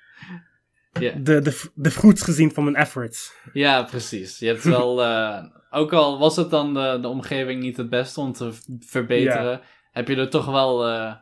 de, 0.91 1.21
de, 1.41 1.61
de 1.75 1.91
fruits 1.91 2.21
gezien 2.21 2.51
van 2.51 2.63
mijn 2.63 2.75
efforts. 2.75 3.33
ja, 3.53 3.83
precies. 3.83 4.39
Je 4.39 4.47
hebt 4.47 4.63
wel, 4.63 5.03
eh, 5.05 5.43
ook 5.69 5.93
al 5.93 6.19
was 6.19 6.35
het 6.35 6.49
dan 6.49 6.73
de, 6.73 6.97
de 7.01 7.07
omgeving 7.07 7.61
niet 7.61 7.77
het 7.77 7.89
beste 7.89 8.19
om 8.19 8.33
te 8.33 8.51
verbeteren, 8.79 9.61
heb 9.91 10.07
je 10.07 10.15
er 10.15 10.29
toch 10.29 10.45
wel 10.45 10.87
eh, 10.87 11.13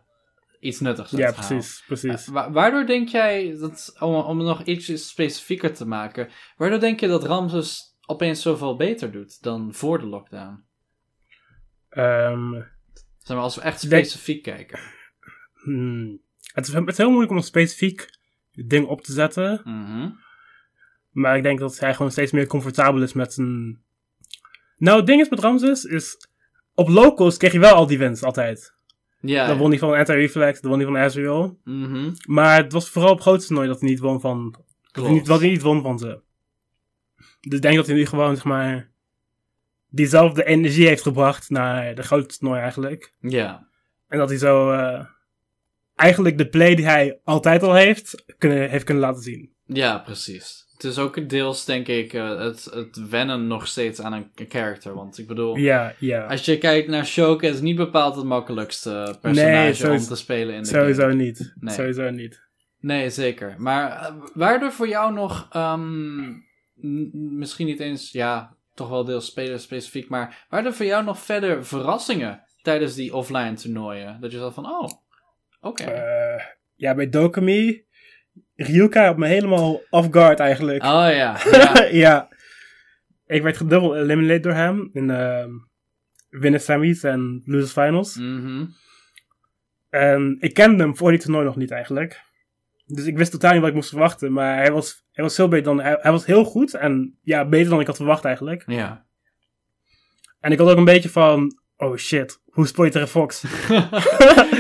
iets 0.60 0.80
nuttigs 0.80 1.12
uit 1.12 1.22
Ja, 1.22 1.32
precies, 1.32 1.84
precies. 1.88 2.28
Eh, 2.28 2.34
wa- 2.34 2.52
waardoor 2.52 2.86
denk 2.86 3.10
jij, 3.10 3.56
dat, 3.60 3.96
om, 4.00 4.14
om 4.16 4.38
het 4.38 4.48
nog 4.48 4.64
iets 4.64 5.08
specifieker 5.10 5.74
te 5.74 5.86
maken, 5.88 6.30
waardoor 6.58 6.80
denk 6.80 7.00
je 7.00 7.08
dat 7.08 7.24
Ramses 7.26 7.98
opeens 8.06 8.42
zoveel 8.42 8.76
beter 8.76 9.12
doet 9.12 9.42
dan 9.44 9.74
voor 9.74 10.00
de 10.00 10.06
lockdown? 10.06 10.64
Zeg 11.90 13.36
maar, 13.38 13.38
als 13.46 13.56
we 13.56 13.62
echt 13.62 13.90
denk- 13.90 14.06
specifiek 14.06 14.44
kijken. 14.44 14.80
hmm, 15.54 16.22
het, 16.54 16.68
is, 16.68 16.74
het 16.74 16.88
is 16.88 16.98
heel 16.98 17.10
moeilijk 17.10 17.32
om 17.32 17.42
specifiek 17.42 18.10
ding 18.68 18.88
op 18.88 19.02
te 19.02 19.12
zetten. 19.12 19.62
Mhm. 19.64 20.10
Maar 21.10 21.38
ik 21.38 21.44
denk 21.44 21.60
dat 21.60 21.80
hij 21.80 21.94
gewoon 21.94 22.12
steeds 22.12 22.32
meer 22.32 22.48
comfortabel 22.48 23.02
is 23.02 23.14
met 23.14 23.34
zijn... 23.34 23.82
Nou, 24.78 24.98
het 24.98 25.08
ding 25.08 25.22
is 25.22 25.30
met 25.30 25.40
Ramses 25.40 25.84
is... 25.84 26.28
Op 26.74 26.88
locals 26.88 27.38
kreeg 27.38 27.52
je 27.52 27.60
wel 27.60 27.74
al 27.74 27.88
die 27.88 27.98
wins, 27.98 28.24
altijd. 28.24 28.74
Ja. 29.20 29.48
Dan 29.48 29.58
won 29.58 29.70
hij 29.70 29.80
van 29.80 29.94
Anti-Reflex, 29.94 30.62
dan 30.62 30.70
won 30.70 30.80
hij 30.80 30.90
van 30.90 30.98
Ezreal. 30.98 31.60
Mhm. 31.64 32.12
Maar 32.26 32.64
het 32.64 32.72
was 32.72 32.90
vooral 32.90 33.12
op 33.12 33.22
grootste 33.22 33.48
toernooi 33.48 33.68
dat 33.68 33.80
hij 33.80 33.90
niet 33.90 34.00
won 34.00 34.20
van... 34.20 34.56
Dat 34.92 35.04
hij 35.04 35.14
niet, 35.14 35.26
dat 35.26 35.40
hij 35.40 35.50
niet 35.50 35.62
won 35.62 35.82
van 35.82 36.00
ze. 36.00 36.22
Dus 37.40 37.56
ik 37.56 37.62
denk 37.62 37.76
dat 37.76 37.86
hij 37.86 37.96
nu 37.96 38.06
gewoon, 38.06 38.36
zeg 38.36 38.46
maar... 38.46 38.92
Diezelfde 39.90 40.44
energie 40.44 40.88
heeft 40.88 41.02
gebracht 41.02 41.50
naar 41.50 41.96
de 41.96 42.04
grote 42.04 42.38
toernooi 42.38 42.62
eigenlijk. 42.62 43.14
Ja. 43.20 43.68
En 44.08 44.18
dat 44.18 44.30
hij 44.30 44.38
zo... 44.38 44.72
eh, 44.72 45.06
eigenlijk 46.00 46.38
de 46.38 46.48
play 46.50 46.76
die 46.76 46.86
hij 46.86 47.20
altijd 47.24 47.64
al 47.64 47.76
heeft, 47.76 48.24
kunnen, 48.38 48.70
heeft 48.70 48.84
kunnen 48.84 49.04
laten 49.04 49.22
zien. 49.22 49.50
Ja, 49.66 49.98
precies. 49.98 50.68
Het 50.74 50.84
is 50.84 50.98
ook 50.98 51.30
deels, 51.30 51.66
denk 51.66 51.88
ik, 51.88 52.14
eh, 52.14 52.40
het, 52.40 52.64
het 52.74 53.10
wennen 53.10 53.48
nog 53.48 53.68
steeds 53.68 54.02
aan 54.02 54.14
een 54.14 54.32
character. 54.48 54.94
Want 54.94 55.18
ik 55.18 55.28
bedoel, 55.28 55.56
Ja, 55.56 55.94
ja. 56.00 56.26
als 56.26 56.46
je 56.46 56.58
kijkt 56.58 56.88
naar 56.88 57.06
Shoka, 57.06 57.48
is 57.48 57.62
niet 57.62 57.76
bepaald 57.76 58.16
het 58.16 58.26
makkelijkste 58.26 59.18
personage 59.22 59.88
Nee, 59.88 59.98
om 60.00 60.06
te 60.06 60.16
spelen 60.16 60.56
in 60.56 60.62
de 60.62 60.68
Sowieso 60.68 61.02
game. 61.02 61.14
niet. 61.14 61.54
Nee. 61.60 61.74
Sowieso 61.74 62.10
niet. 62.10 62.48
Nee, 62.80 63.10
zeker. 63.10 63.56
Maar 63.58 63.92
eh, 63.92 64.14
waardoor 64.34 64.72
voor 64.72 64.88
jou 64.88 65.14
nog, 65.14 65.48
ehm, 65.52 66.34
misschien 67.38 67.66
niet 67.66 67.80
eens, 67.80 68.12
ja, 68.12 68.56
toch 68.74 68.90
wel 68.90 69.06
deels 69.06 69.26
spelen 69.26 69.60
specifiek, 69.60 70.10
maar 70.10 70.46
waardoor 70.50 70.74
voor 70.74 70.86
jou 70.86 71.04
nog 71.04 71.20
verder 71.20 71.66
verrassingen 71.66 72.42
tijdens 72.62 72.96
die 72.96 73.16
offline 73.16 73.54
toernooien? 73.54 74.18
Dat 74.22 74.32
je 74.32 74.38
zat 74.38 74.54
van, 74.54 74.66
oh, 74.66 74.90
oké. 75.60 75.84
Eh, 75.84 76.44
ja, 76.76 76.96
bij 76.96 77.10
Dokumi. 77.10 77.88
Ryuka 78.56 79.06
had 79.06 79.18
me 79.18 79.28
helemaal 79.28 79.82
off 79.90 80.08
guard 80.12 80.40
eigenlijk. 80.40 80.84
Oh 80.84 80.90
ja, 80.90 81.38
ja. 81.52 81.88
ja. 81.92 82.28
Ik 83.26 83.42
werd 83.42 83.58
gedubbeld 83.58 83.96
eliminated 83.96 84.44
door 84.44 84.54
hem. 84.54 84.90
In 84.94 85.10
ehm 85.10 85.52
winnen 86.30 86.62
semis 86.62 87.04
en 87.04 87.42
losers 87.46 87.72
finals. 87.72 88.16
Mhm. 88.16 88.66
En 89.90 90.38
ik 90.40 90.54
kende 90.54 90.84
hem 90.84 90.98
voor 90.98 91.12
die 91.12 91.20
toernooi 91.20 91.46
nog 91.46 91.56
niet 91.56 91.72
eigenlijk. 91.72 92.22
Dus 92.86 93.06
ik 93.06 93.18
wist 93.18 93.32
totaal 93.32 93.52
niet 93.52 93.60
wat 93.60 93.70
ik 93.70 93.76
moest 93.76 93.90
verwachten. 93.90 94.34
Maar 94.34 94.56
hij 94.56 94.72
was, 94.72 95.06
hij 95.12 95.24
was 95.24 95.36
veel 95.36 95.48
beter 95.48 95.66
dan... 95.66 95.82
Hij, 95.82 95.98
hij 96.02 96.12
was 96.12 96.26
heel 96.26 96.44
goed. 96.44 96.74
En 96.74 97.18
ja, 97.22 97.46
beter 97.46 97.70
dan 97.70 97.80
ik 97.80 97.88
had 97.88 97.96
verwacht 97.96 98.26
eigenlijk. 98.26 98.64
Ja. 98.66 99.06
En 100.40 100.52
ik 100.52 100.58
had 100.58 100.70
ook 100.70 100.78
een 100.78 100.86
beetje 100.86 101.10
van... 101.10 101.58
Oh 101.78 101.98
shit, 101.98 102.42
hoe 102.60 102.68
speel 102.68 102.84
je 102.86 102.92
tegen 102.92 103.08
Fox? 103.08 103.42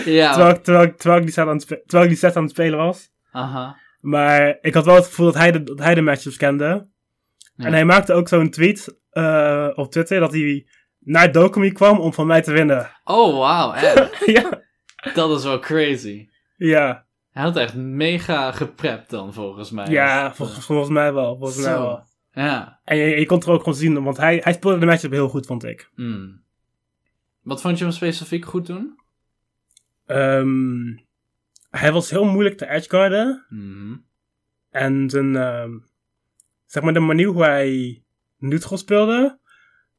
ja. 0.06 0.32
terwijl, 0.34 0.50
ik- 0.56 0.64
terwijl, 0.64 0.84
ik- 0.86 0.97
terwijl, 0.97 1.20
ik 1.20 1.26
die 1.26 1.34
set 1.34 1.47
aan 1.47 1.56
het 1.56 1.68
terwijl 1.68 2.04
ik 2.04 2.10
die 2.10 2.18
set 2.18 2.36
aan 2.36 2.41
het 2.43 2.52
spelen 2.52 2.78
was. 2.80 3.12
Aha. 3.32 3.78
Maar 4.00 4.58
ik 4.62 4.74
had 4.74 4.86
wel 4.86 4.95
het 4.95 5.06
gevoel 5.06 5.26
dat 5.26 5.36
hij 5.36 5.52
de, 5.52 5.64
dat 5.64 5.80
hij 5.80 5.95
de 5.95 6.02
matchups 6.02 6.38
kende. 6.38 6.88
Ja. 7.56 7.66
En 7.66 7.74
hij 7.74 7.86
maakte 7.86 8.14
ook 8.14 8.28
zo'n 8.28 8.50
tweet 8.50 8.97
eh, 9.10 9.68
op 9.76 9.91
Twitter 9.91 10.20
dat 10.20 10.32
hij 10.32 10.68
naar 11.00 11.32
Dokumi 11.32 11.72
kwam 11.72 12.00
om 12.00 12.14
van 12.14 12.28
mij 12.28 12.41
te 12.41 12.52
winnen. 12.52 12.89
Oh, 13.04 13.38
wauw, 13.38 13.76
ja, 14.34 14.62
Dat 15.14 15.38
is 15.38 15.43
wel 15.43 15.60
crazy. 15.60 16.28
ja, 16.58 17.06
Hij 17.32 17.43
had 17.43 17.56
echt 17.58 17.76
mega 17.76 18.52
geprept 18.52 19.10
dan, 19.10 19.34
volgens 19.34 19.72
mij. 19.72 19.88
ja 19.88 20.34
volgens, 20.34 20.89
mij 20.89 21.14
wel. 21.14 21.38
Volgens 21.38 21.64
mij 21.66 21.74
wel. 21.78 22.08
Ja. 22.32 22.80
En 22.84 22.97
je, 22.97 23.20
je 23.20 23.26
kon 23.26 23.38
het 23.38 23.47
er 23.47 23.54
ook 23.54 23.64
gewoon 23.64 23.78
zien, 23.80 24.04
want 24.04 24.18
hij, 24.18 24.39
hij 24.43 24.54
speelde 24.54 24.78
de 24.80 24.86
matchup 24.86 25.12
heel 25.12 25.30
goed, 25.30 25.45
vond 25.45 25.64
ik. 25.64 25.89
Hmm. 25.95 26.41
Wat 27.50 27.62
vond 27.62 27.78
je 27.78 27.84
hem 27.84 27.93
specifiek 27.93 28.45
goed 28.45 28.66
doen? 28.66 29.00
Ehm, 30.06 30.97
hij 31.70 31.91
was 31.91 32.10
heel 32.10 32.26
moeilijk 32.26 32.58
te 32.58 32.70
edgeguarden. 32.70 33.45
Mhm. 33.50 33.97
En 34.70 35.10
zijn, 35.10 35.36
ehm, 35.36 35.72
zeg 36.66 36.84
maar, 36.84 36.93
de 36.93 37.00
manier 37.00 37.28
hoe 37.28 37.43
hij 37.43 38.04
neutral 38.38 38.78
speelde, 38.78 39.39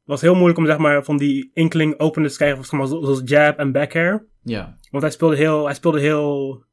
was 0.03 0.21
heel 0.21 0.33
moeilijk 0.35 0.57
om, 0.59 0.65
zeg 0.65 0.77
maar, 0.77 1.03
van 1.03 1.17
die 1.17 1.51
inkling 1.53 1.99
openness 1.99 2.37
te 2.37 2.43
krijgen, 2.43 2.63
zeg 2.65 2.79
maar, 2.79 2.87
zoals 2.87 3.21
jab 3.25 3.57
en 3.57 3.71
backair. 3.71 4.25
Ja. 4.43 4.77
Want 4.91 5.03
hij 5.03 5.11
speelde 5.11 5.35
heel, 5.35 5.65
hij 5.65 5.73
speelde 5.73 5.99
heel 5.99 6.63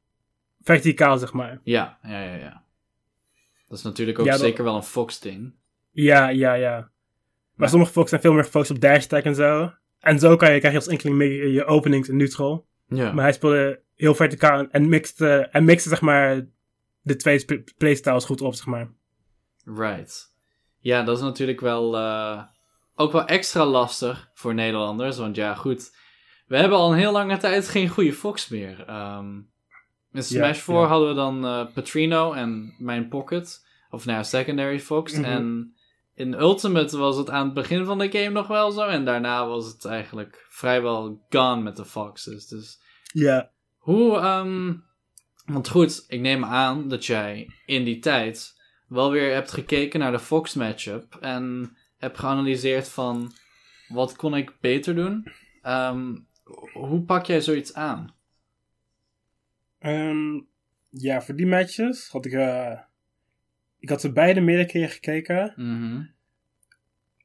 verticaal, 0.62 1.18
zeg 1.18 1.32
maar. 1.32 1.60
Ja, 1.62 1.98
ja, 2.02 2.22
ja, 2.22 2.34
ja. 2.34 2.62
Dat 3.68 3.78
is 3.78 3.84
natuurlijk 3.84 4.18
ook 4.18 4.24
Ja, 4.26 4.32
dat- 4.32 4.40
zeker 4.40 4.64
wel 4.64 4.76
een 4.76 4.82
Fox-ding. 4.82 5.54
Ja, 5.90 6.28
ja, 6.28 6.52
ja. 6.54 6.76
Maar 7.54 7.66
Ja. 7.66 7.68
sommige 7.68 7.92
folks 7.92 8.08
zijn 8.08 8.20
veel 8.20 8.32
meer 8.32 8.44
gefocust 8.44 8.70
op 8.70 8.80
dash 8.80 9.06
en 9.06 9.34
zo. 9.34 9.72
En 10.00 10.18
zo 10.18 10.36
kan 10.36 10.52
je, 10.52 10.58
krijg 10.58 10.84
je 10.84 10.92
als 10.92 11.04
meer 11.04 11.48
je 11.48 11.64
openings 11.64 12.08
in 12.08 12.16
neutral. 12.16 12.66
Ja. 12.86 13.12
Maar 13.12 13.24
hij 13.24 13.32
speelde 13.32 13.82
heel 13.94 14.14
verticaal 14.14 14.66
en 14.70 14.88
mixte, 14.88 15.48
en 15.52 15.64
mixte 15.64 15.88
zeg 15.88 16.00
maar, 16.00 16.46
de 17.00 17.16
twee 17.16 17.44
playstyles 17.78 18.24
goed 18.24 18.40
op, 18.40 18.54
zeg 18.54 18.66
maar. 18.66 18.90
Right. 19.64 20.34
Ja, 20.78 21.02
dat 21.02 21.16
is 21.16 21.22
natuurlijk 21.22 21.60
wel 21.60 21.96
eh, 21.96 22.42
ook 22.94 23.12
wel 23.12 23.24
extra 23.24 23.64
lastig 23.64 24.30
voor 24.34 24.54
Nederlanders. 24.54 25.18
Want 25.18 25.36
ja, 25.36 25.54
goed. 25.54 25.96
We 26.46 26.56
hebben 26.56 26.78
al 26.78 26.92
een 26.92 26.98
heel 26.98 27.12
lange 27.12 27.36
tijd 27.36 27.68
geen 27.68 27.88
goede 27.88 28.12
Fox 28.12 28.48
meer. 28.48 28.84
Ehm 28.86 29.36
in 30.12 30.22
Smash 30.22 30.58
4 30.58 30.74
ja. 30.74 30.86
hadden 30.86 31.08
we 31.08 31.14
dan 31.14 31.46
eh, 31.46 31.66
Patrino 31.74 32.32
en 32.32 32.74
mijn 32.78 33.08
Pocket. 33.08 33.66
Of 33.90 34.04
nou 34.04 34.18
ja, 34.18 34.24
Secondary 34.24 34.80
Fox. 34.80 35.12
Mhm. 35.12 35.24
En 35.24 35.74
in 36.18 36.34
Ultimate 36.40 36.98
was 36.98 37.16
het 37.16 37.30
aan 37.30 37.44
het 37.44 37.54
begin 37.54 37.84
van 37.84 37.98
de 37.98 38.10
game 38.10 38.28
nog 38.30 38.46
wel 38.46 38.70
zo. 38.70 38.86
En 38.86 39.04
daarna 39.04 39.46
was 39.46 39.66
het 39.66 39.84
eigenlijk 39.84 40.46
vrijwel 40.48 41.26
gone 41.28 41.62
met 41.62 41.76
de 41.76 41.84
Foxes. 41.84 42.46
Dus 42.46 42.80
Ja. 43.12 43.50
hoe, 43.76 44.16
ehm, 44.16 44.74
want 45.44 45.68
goed, 45.68 46.04
ik 46.08 46.20
neem 46.20 46.44
aan 46.44 46.88
dat 46.88 47.06
jij 47.06 47.50
in 47.66 47.84
die 47.84 47.98
tijd 47.98 48.60
wel 48.88 49.10
weer 49.10 49.32
hebt 49.34 49.52
gekeken 49.52 50.00
naar 50.00 50.12
de 50.12 50.18
Fox 50.18 50.54
matchup 50.54 51.14
en 51.20 51.76
hebt 51.96 52.18
geanalyseerd 52.18 52.88
van 52.88 53.32
wat 53.88 54.16
kon 54.16 54.36
ik 54.36 54.56
beter 54.60 54.94
doen? 54.94 55.32
Ehm, 55.62 56.16
hoe 56.72 57.02
pak 57.02 57.26
jij 57.26 57.40
zoiets 57.40 57.74
aan? 57.74 58.14
Ehm, 59.78 60.40
ja, 60.88 61.22
voor 61.22 61.34
die 61.34 61.46
matches 61.46 62.08
had 62.08 62.24
ik... 62.26 62.32
eh, 62.32 62.78
ik 63.78 63.88
had 63.88 64.00
ze 64.00 64.12
beide 64.12 64.40
meerdere 64.40 64.68
keren 64.68 64.88
gekeken. 64.88 65.52
Mhm. 65.56 66.02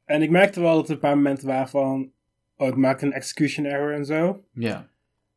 En 0.06 0.22
ik 0.22 0.30
merkte 0.30 0.62
wel 0.62 0.76
dat 0.76 0.88
er 0.88 0.94
een 0.94 1.00
paar 1.00 1.16
momenten 1.16 1.48
waren 1.48 1.70
van... 1.70 2.12
Oh, 2.58 2.68
ik 2.68 2.76
maakte 2.76 3.06
een 3.06 3.14
execution 3.14 3.66
error 3.66 3.94
en 3.94 4.06
zo. 4.06 4.46
Ja. 4.54 4.90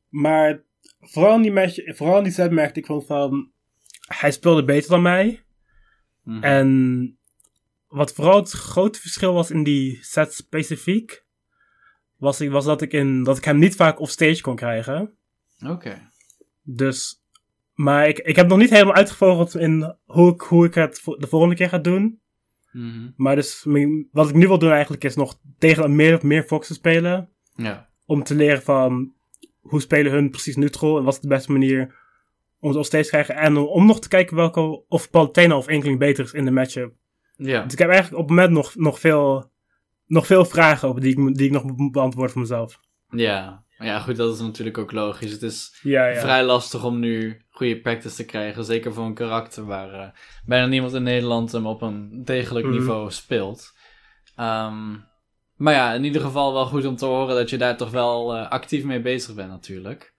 Maar 0.09 0.63
vooral 1.01 1.37
in 1.37 1.43
die, 1.43 1.53
match, 1.53 1.97
vooral 1.97 2.19
in 2.19 2.25
die 2.25 2.33
set 2.33 2.51
merkte 2.51 2.81
ik 2.81 2.87
gewoon 2.87 3.05
van... 3.05 3.51
Hij 4.07 4.31
speelde 4.31 4.65
beter 4.65 4.91
dan 4.91 5.03
mij. 5.03 5.43
Mhm. 6.23 6.43
En 6.43 7.19
wat 7.89 8.13
vooral 8.13 8.37
het 8.37 8.51
grote 8.51 9.01
verschil 9.01 9.33
was 9.33 9.51
in 9.51 9.63
die 9.63 9.99
set 10.03 10.35
specifiek... 10.35 11.25
Was, 12.17 12.41
ik, 12.41 12.51
was 12.51 12.65
dat, 12.65 12.83
ik 12.83 12.93
in, 12.93 13.23
dat 13.23 13.37
ik 13.37 13.45
hem 13.45 13.59
niet 13.59 13.77
vaak 13.77 14.01
offstage 14.01 14.41
kon 14.41 14.57
krijgen. 14.57 15.17
Oké. 15.67 16.11
Dus... 16.63 17.25
Maar 17.77 18.09
ik, 18.09 18.19
ik 18.19 18.37
heb 18.37 18.49
nog 18.49 18.59
niet 18.59 18.71
helemaal 18.71 18.95
uitgevogeld 18.95 19.57
in 19.57 19.97
hoe 20.05 20.33
ik, 20.33 20.41
hoe 20.41 20.67
ik 20.67 20.75
het 20.75 21.03
de 21.05 21.27
volgende 21.27 21.55
keer 21.55 21.69
ga 21.69 21.79
doen. 21.79 22.21
Mhm. 22.73 23.11
Maar 23.17 23.35
dus 23.35 23.67
wat 24.13 24.29
ik 24.29 24.35
nu 24.35 24.47
wil 24.47 24.59
doen 24.59 24.71
eigenlijk 24.71 25.05
is 25.05 25.17
nog 25.17 25.39
tegen 25.59 25.97
meer, 25.97 26.19
meer 26.23 26.43
Foxen 26.43 26.75
spelen. 26.75 27.29
Ja. 27.55 27.89
Om 28.07 28.23
te 28.23 28.35
leren 28.35 28.63
van 28.63 29.13
hoe 29.61 29.81
spelen 29.81 30.13
hun 30.13 30.31
precies 30.31 30.57
neutral 30.57 30.99
en 30.99 31.05
wat 31.05 31.15
is 31.15 31.21
de 31.21 31.29
beste 31.29 31.53
manier 31.53 31.95
om 32.61 32.77
het 32.77 32.87
steeds 32.87 33.09
te 33.09 33.15
krijgen. 33.15 33.37
En 33.37 33.57
om, 33.57 33.87
nog 33.87 34.01
te 34.01 34.09
kijken 34.09 34.37
welke 34.37 34.85
of 34.89 35.11
Palutena 35.11 35.57
of 35.57 35.69
Inkling 35.69 35.99
beter 35.99 36.25
is 36.25 36.33
in 36.33 36.45
de 36.45 36.51
matchup. 36.51 36.95
Ja. 37.37 37.63
Dus 37.63 37.73
ik 37.73 37.79
heb 37.79 37.89
eigenlijk 37.89 38.23
op 38.23 38.29
het 38.29 38.37
moment 38.37 38.55
nog, 38.55 38.75
nog, 38.75 39.01
veel, 39.01 39.51
nog 40.07 40.27
veel 40.27 40.45
vragen 40.45 40.89
over 40.89 41.01
die 41.01 41.19
ik, 41.19 41.35
die 41.35 41.47
ik 41.47 41.53
nog 41.53 41.65
moet 41.65 41.93
beantwoorden 41.93 42.33
voor 42.33 42.41
mezelf. 42.41 42.81
Ja. 43.11 43.65
Maar 43.79 43.87
ja, 43.87 43.99
goed, 44.01 44.17
dat 44.17 44.35
is 44.35 44.41
natuurlijk 44.41 44.79
ook 44.79 44.93
logisch. 44.93 45.33
Het 45.33 45.43
is 45.43 45.79
Ja, 45.83 46.07
ja. 46.07 46.21
vrij 46.21 46.45
lastig 46.45 46.85
om 46.85 46.99
nu 46.99 47.45
goede 47.51 47.81
practice 47.81 48.15
te 48.17 48.25
krijgen. 48.25 48.65
Zeker 48.65 48.93
voor 48.95 49.05
een 49.05 49.15
karakter 49.15 49.65
waar 49.67 49.93
eh, 49.93 50.09
bijna 50.45 50.67
niemand 50.67 50.95
in 50.95 51.03
Nederland 51.03 51.53
hem 51.53 51.67
op 51.67 51.83
een 51.83 52.25
degelijk 52.25 52.67
Mhm. 52.67 52.75
niveau 52.75 53.11
speelt. 53.11 53.73
Ehm, 54.37 54.91
maar 55.57 55.75
ja, 55.75 55.93
in 55.93 56.05
ieder 56.05 56.21
geval 56.23 56.53
wel 56.53 56.67
goed 56.67 56.85
om 56.87 56.97
te 56.97 57.05
horen 57.07 57.35
dat 57.37 57.51
je 57.51 57.59
daar 57.59 57.77
toch 57.77 57.91
wel 57.91 58.35
eh, 58.37 58.49
actief 58.51 58.85
mee 58.85 59.01
bezig 59.01 59.35
bent 59.35 59.51
natuurlijk. 59.51 60.15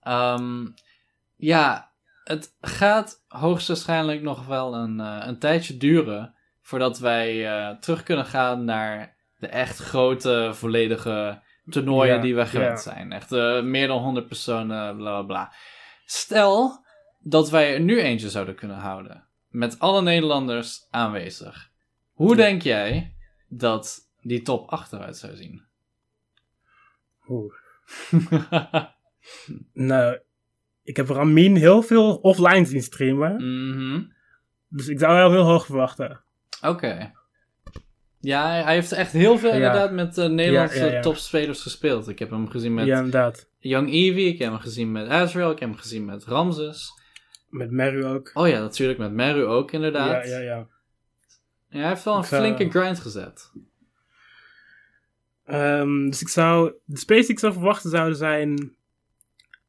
Ehm, 0.00 0.66
ja, 1.36 1.92
het 2.24 2.56
gaat 2.60 3.24
hoogstwaarschijnlijk 3.28 4.22
nog 4.22 4.46
wel 4.46 4.74
een, 4.74 5.00
eh, 5.00 5.22
een 5.26 5.38
tijdje 5.38 5.76
duren 5.76 6.34
voordat 6.62 6.98
wij 6.98 7.46
terug 7.80 8.02
kunnen 8.02 8.24
gaan 8.24 8.64
naar 8.64 9.16
de 9.38 9.46
echt 9.46 9.78
grote, 9.78 10.50
volledige 10.52 11.42
toernooien 11.70 12.14
Ja, 12.14 12.20
die 12.20 12.34
we 12.34 12.46
gewend 12.46 12.84
ja. 12.84 12.92
zijn. 12.92 13.12
Echt 13.12 13.32
eh, 13.32 13.62
meer 13.62 13.86
dan 13.86 14.02
100 14.02 14.26
personen, 14.28 14.96
bla 14.96 15.10
bla 15.12 15.22
bla. 15.22 15.52
Stel 16.04 16.84
dat 17.20 17.50
wij 17.50 17.74
er 17.74 17.80
nu 17.80 18.00
eentje 18.00 18.30
zouden 18.30 18.54
kunnen 18.54 18.76
houden. 18.76 19.24
Met 19.48 19.78
alle 19.78 20.02
Nederlanders 20.02 20.86
aanwezig. 20.90 21.70
Hoe 22.12 22.30
Ja. 22.30 22.36
denk 22.36 22.62
jij 22.62 23.14
dat 23.48 23.98
die 24.22 24.42
top 24.42 24.68
achteruit 24.70 25.16
zou 25.16 25.36
zien? 25.36 25.64
Oeh. 27.28 27.52
Nou, 29.72 30.18
ik 30.82 30.96
heb 30.96 31.08
Ramin 31.08 31.56
heel 31.56 31.82
veel 31.82 32.16
offline 32.16 32.64
zien 32.64 32.82
streamen. 32.82 33.34
Mhm. 33.36 34.02
Dus 34.68 34.88
ik 34.88 34.98
zou 34.98 35.14
wel 35.14 35.30
heel 35.30 35.42
hoog 35.42 35.66
verwachten. 35.66 36.20
Oké. 36.62 37.12
Ja, 38.20 38.62
hij 38.62 38.74
heeft 38.74 38.92
echt 38.92 39.12
heel 39.12 39.38
veel 39.38 39.48
Ja. 39.48 39.54
inderdaad 39.54 39.92
met 39.92 40.18
eh, 40.18 40.28
Nederlandse 40.28 40.78
Ja, 40.78 40.84
ja, 40.86 40.92
ja. 40.92 41.00
topspelers 41.00 41.62
gespeeld. 41.62 42.08
Ik 42.08 42.18
heb 42.18 42.30
hem 42.30 42.48
gezien 42.48 42.74
met 42.74 42.86
Ja, 42.86 42.96
inderdaad. 42.96 43.48
Young 43.58 43.88
Eevee, 43.92 44.26
ik 44.26 44.38
heb 44.38 44.50
hem 44.50 44.58
gezien 44.60 44.92
met 44.92 45.08
Azrael, 45.08 45.50
ik 45.50 45.58
heb 45.58 45.68
hem 45.68 45.78
gezien 45.78 46.04
met 46.04 46.24
Ramses. 46.24 46.90
Met 47.48 47.70
Meru 47.70 48.04
ook. 48.04 48.30
Oh 48.34 48.48
ja, 48.48 48.60
natuurlijk 48.60 48.98
met 48.98 49.12
Meru 49.12 49.44
ook 49.44 49.72
inderdaad. 49.72 50.26
Ja, 50.28 50.30
ja, 50.32 50.38
ja. 50.38 50.66
Ja, 51.68 51.78
hij 51.80 51.88
heeft 51.88 52.04
wel 52.04 52.14
een 52.14 52.20
Ik 52.22 52.26
zou- 52.26 52.42
flinke 52.54 52.78
grind 52.78 52.98
gezet. 53.00 53.50
Ehm, 55.44 56.06
dus 56.08 56.20
ik 56.20 56.28
zou... 56.28 56.72
De 56.84 56.98
space 56.98 57.20
die 57.20 57.30
ik 57.30 57.38
zou 57.38 57.52
verwachten 57.52 57.90
zouden 57.90 58.16
zijn... 58.16 58.74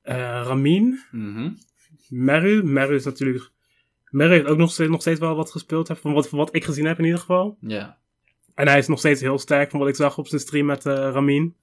eh, 0.01 0.15
Ramin. 0.45 0.99
Mhm. 1.11 1.49
Meru. 2.09 2.63
Meru 2.63 2.95
is 2.95 3.05
natuurlijk... 3.05 3.49
Meru 4.09 4.31
heeft 4.33 4.45
ook 4.45 4.57
nog 4.57 4.71
steeds, 4.71 4.89
nog 4.89 5.01
steeds 5.01 5.19
wel 5.19 5.35
wat 5.35 5.51
gespeeld. 5.51 5.91
Van 6.01 6.13
wat, 6.13 6.29
van 6.29 6.37
wat 6.37 6.55
ik 6.55 6.63
gezien 6.63 6.85
heb 6.85 6.97
in 6.99 7.03
ieder 7.05 7.19
geval. 7.19 7.57
Ja. 7.61 7.97
En 8.57 8.67
hij 8.67 8.77
is 8.77 8.87
nog 8.87 8.99
steeds 8.99 9.21
heel 9.21 9.37
sterk 9.37 9.69
van 9.69 9.79
wat 9.79 9.89
ik 9.89 9.95
zag 9.95 10.17
op 10.17 10.27
zijn 10.27 10.41
stream 10.41 10.65
met 10.65 10.85
eh, 10.85 10.93
Ramin. 10.93 11.55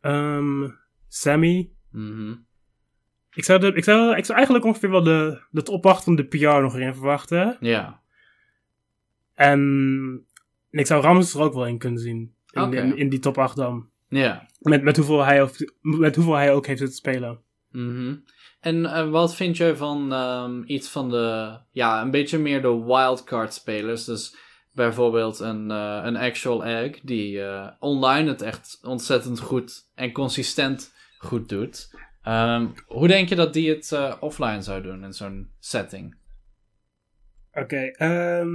Ehm, 0.00 0.68
Sammy. 1.08 1.70
Mhm. 1.90 2.34
Ik 3.34 3.44
zou, 3.44 3.60
de, 3.60 3.66
ik, 3.72 3.84
zou, 3.84 4.16
ik 4.16 4.24
zou 4.24 4.36
eigenlijk 4.36 4.66
ongeveer 4.66 4.90
wel 4.90 5.02
de, 5.02 5.42
de 5.50 5.62
top 5.62 5.86
8 5.86 6.04
van 6.04 6.16
de 6.16 6.24
PR 6.24 6.36
nog 6.60 6.74
erin 6.74 6.94
verwachten. 6.94 7.56
Ja. 7.60 8.00
En, 9.34 9.60
en 10.70 10.78
ik 10.78 10.86
zou 10.86 11.02
Ramses 11.02 11.34
er 11.34 11.40
ook 11.40 11.54
wel 11.54 11.66
in 11.66 11.78
kunnen 11.78 12.00
zien. 12.00 12.34
In, 12.50 12.72
in, 12.72 12.96
in 12.96 13.08
die 13.08 13.18
top 13.18 13.38
8 13.38 13.56
dan. 13.56 13.88
Ja. 14.08 14.48
Met, 14.58 14.82
met, 14.82 14.96
hoeveel 14.96 15.24
hij, 15.24 15.42
ook- 15.42 15.72
met 15.80 16.14
hoeveel 16.14 16.34
hij 16.34 16.52
ook 16.52 16.66
heeft 16.66 16.78
zitten 16.78 16.96
spelen. 16.96 17.40
Mhm. 17.70 18.16
En 18.60 18.86
eh, 18.86 19.10
wat 19.10 19.34
vind 19.36 19.56
je 19.56 19.76
van 19.76 20.12
ehm, 20.12 20.62
iets 20.66 20.88
van 20.88 21.10
de, 21.10 21.58
ja, 21.70 22.02
een 22.02 22.10
beetje 22.10 22.38
meer 22.38 22.62
de 22.62 22.84
wildcard 22.84 23.54
spelers? 23.54 24.04
Dus 24.04 24.36
bijvoorbeeld 24.74 25.38
een, 25.38 25.70
eh, 25.70 26.00
een 26.02 26.16
actual 26.16 26.64
egg 26.64 27.00
die 27.00 27.42
eh, 27.42 27.68
online 27.78 28.28
het 28.28 28.42
echt 28.42 28.78
ontzettend 28.82 29.40
goed 29.40 29.88
en 29.94 30.12
consistent 30.12 30.92
goed 31.18 31.48
doet. 31.48 31.90
Ehm, 32.22 32.66
hoe 32.86 33.08
denk 33.08 33.28
je 33.28 33.34
dat 33.34 33.52
die 33.52 33.70
het 33.70 33.92
eh, 33.92 34.14
offline 34.20 34.62
zou 34.62 34.82
doen 34.82 35.04
in 35.04 35.12
zo'n 35.12 35.50
setting? 35.58 36.16
Oké, 37.52 37.76
ehm 37.76 38.48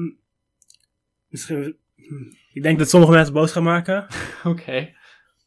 misschien... 1.27 1.77
hm, 1.95 2.23
Ik 2.53 2.63
denk 2.63 2.79
dat 2.79 2.89
sommige 2.89 3.11
mensen 3.13 3.33
boos 3.33 3.51
gaan 3.51 3.63
maken. 3.63 4.07
Oké. 4.43 4.97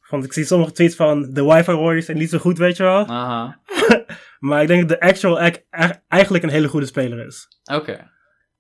Want 0.09 0.25
ik 0.25 0.33
zie 0.33 0.45
sommige 0.45 0.73
tweets 0.73 0.97
van 0.97 1.31
de 1.33 1.45
Wi-Fi 1.45 1.73
Warriors 1.73 2.07
zijn 2.07 2.19
niet 2.19 2.31
zo 2.31 2.39
goed, 2.39 2.59
weet 2.59 2.77
je 2.77 2.83
wel. 2.83 3.07
Aha. 3.07 3.61
Maar 4.39 4.63
ik 4.63 4.69
denk 4.69 4.89
dat 4.89 5.01
de 5.01 5.07
actual 5.07 5.41
egg 5.41 5.63
eigenlijk 6.09 6.45
een 6.45 6.51
hele 6.51 6.69
goede 6.69 6.87
speler 6.87 7.27
is. 7.27 7.49
Oké. 7.73 8.11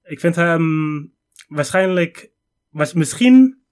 Ik 0.03 0.21
vind 0.21 0.37
hem 0.37 1.13
waarschijnlijk... 1.55 2.31
Was, 2.71 2.93
misschien, 2.93 3.63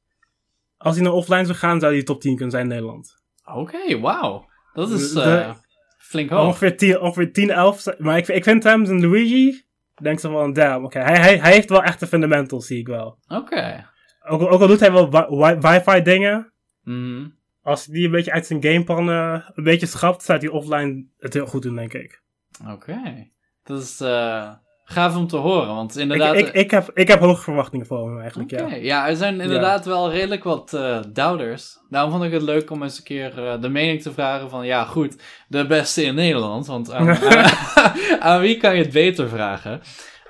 als 0.76 0.94
hij 0.94 1.04
naar 1.04 1.12
offline 1.12 1.44
zou 1.44 1.58
gaan, 1.58 1.80
zou 1.80 1.92
hij 1.92 2.02
top 2.02 2.20
10 2.20 2.34
kunnen 2.34 2.50
zijn 2.50 2.62
in 2.62 2.68
Nederland. 2.70 3.22
Oké, 3.44 4.00
wauw. 4.00 4.48
Dat 4.72 4.90
is 4.90 5.12
De- 5.12 5.22
eh, 5.22 5.54
flink 5.98 6.30
hoog. 6.30 6.46
Ongeveer 6.46 6.76
10, 6.76 7.00
ongeveer 7.00 7.32
10, 7.32 7.50
11. 7.50 7.84
Maar 7.98 8.16
ik, 8.18 8.28
ik 8.28 8.44
vind 8.44 8.62
hem, 8.64 8.84
zijn 8.86 9.00
Luigi, 9.00 9.62
denk 10.02 10.18
ze 10.20 10.28
van, 10.30 10.52
damn, 10.52 10.84
oké, 10.84 10.98
hij, 10.98 11.18
hij, 11.20 11.38
hij 11.38 11.52
heeft 11.52 11.68
wel 11.68 11.82
echte 11.82 12.06
fundamentals, 12.06 12.66
zie 12.66 12.78
ik 12.78 12.86
wel. 12.86 13.18
Oké. 13.28 13.86
Ook, 14.28 14.40
ook 14.42 14.60
al 14.60 14.66
doet 14.66 14.80
hij 14.80 14.92
wel 14.92 15.10
wi- 15.10 15.36
wi- 15.36 15.58
wifi 15.68 16.02
dingen, 16.02 16.52
Mhm. 16.82 17.28
als 17.62 17.84
hij 17.86 17.94
die 17.94 18.04
een 18.04 18.10
beetje 18.10 18.32
uit 18.32 18.46
zijn 18.46 18.62
gameplan 18.62 19.08
een 19.08 19.64
beetje 19.64 19.86
schapt, 19.86 20.22
staat 20.22 20.42
hij 20.42 20.50
offline 20.50 21.06
het 21.18 21.34
heel 21.34 21.46
goed 21.46 21.62
doen, 21.62 21.74
denk 21.76 21.92
ik. 21.94 22.22
Oké. 22.68 23.28
Dat 23.64 23.82
is 23.82 24.00
eh, 24.00 24.52
gaaf 24.90 25.16
om 25.16 25.26
te 25.26 25.36
horen, 25.36 25.74
want 25.74 25.96
inderdaad... 25.96 26.34
Ik, 26.34 26.46
ik, 26.46 26.54
ik, 26.54 26.70
heb, 26.70 26.90
ik 26.94 27.08
heb 27.08 27.20
hoge 27.20 27.42
verwachtingen 27.42 27.86
voor 27.86 28.08
hem 28.08 28.20
eigenlijk, 28.20 28.50
ja. 28.50 28.74
ja. 28.74 29.08
er 29.08 29.16
zijn 29.16 29.40
inderdaad 29.40 29.84
wel 29.84 30.10
redelijk 30.10 30.44
wat 30.44 30.70
doubters. 31.12 31.78
Daarom 31.88 32.10
vond 32.10 32.24
ik 32.24 32.32
het 32.32 32.42
leuk 32.42 32.70
om 32.70 32.82
eens 32.82 32.98
een 32.98 33.04
keer 33.04 33.46
eh, 33.46 33.60
de 33.60 33.68
mening 33.68 34.02
te 34.02 34.12
vragen 34.12 34.50
van... 34.50 34.66
Ja, 34.66 34.84
goed, 34.84 35.22
de 35.48 35.66
beste 35.66 36.02
in 36.02 36.14
Nederland. 36.14 36.66
Want 36.66 36.92
aan, 36.92 37.08
aan, 37.74 38.20
aan 38.20 38.40
wie 38.40 38.56
kan 38.56 38.76
je 38.76 38.82
het 38.82 38.92
beter 38.92 39.28
vragen? 39.28 39.80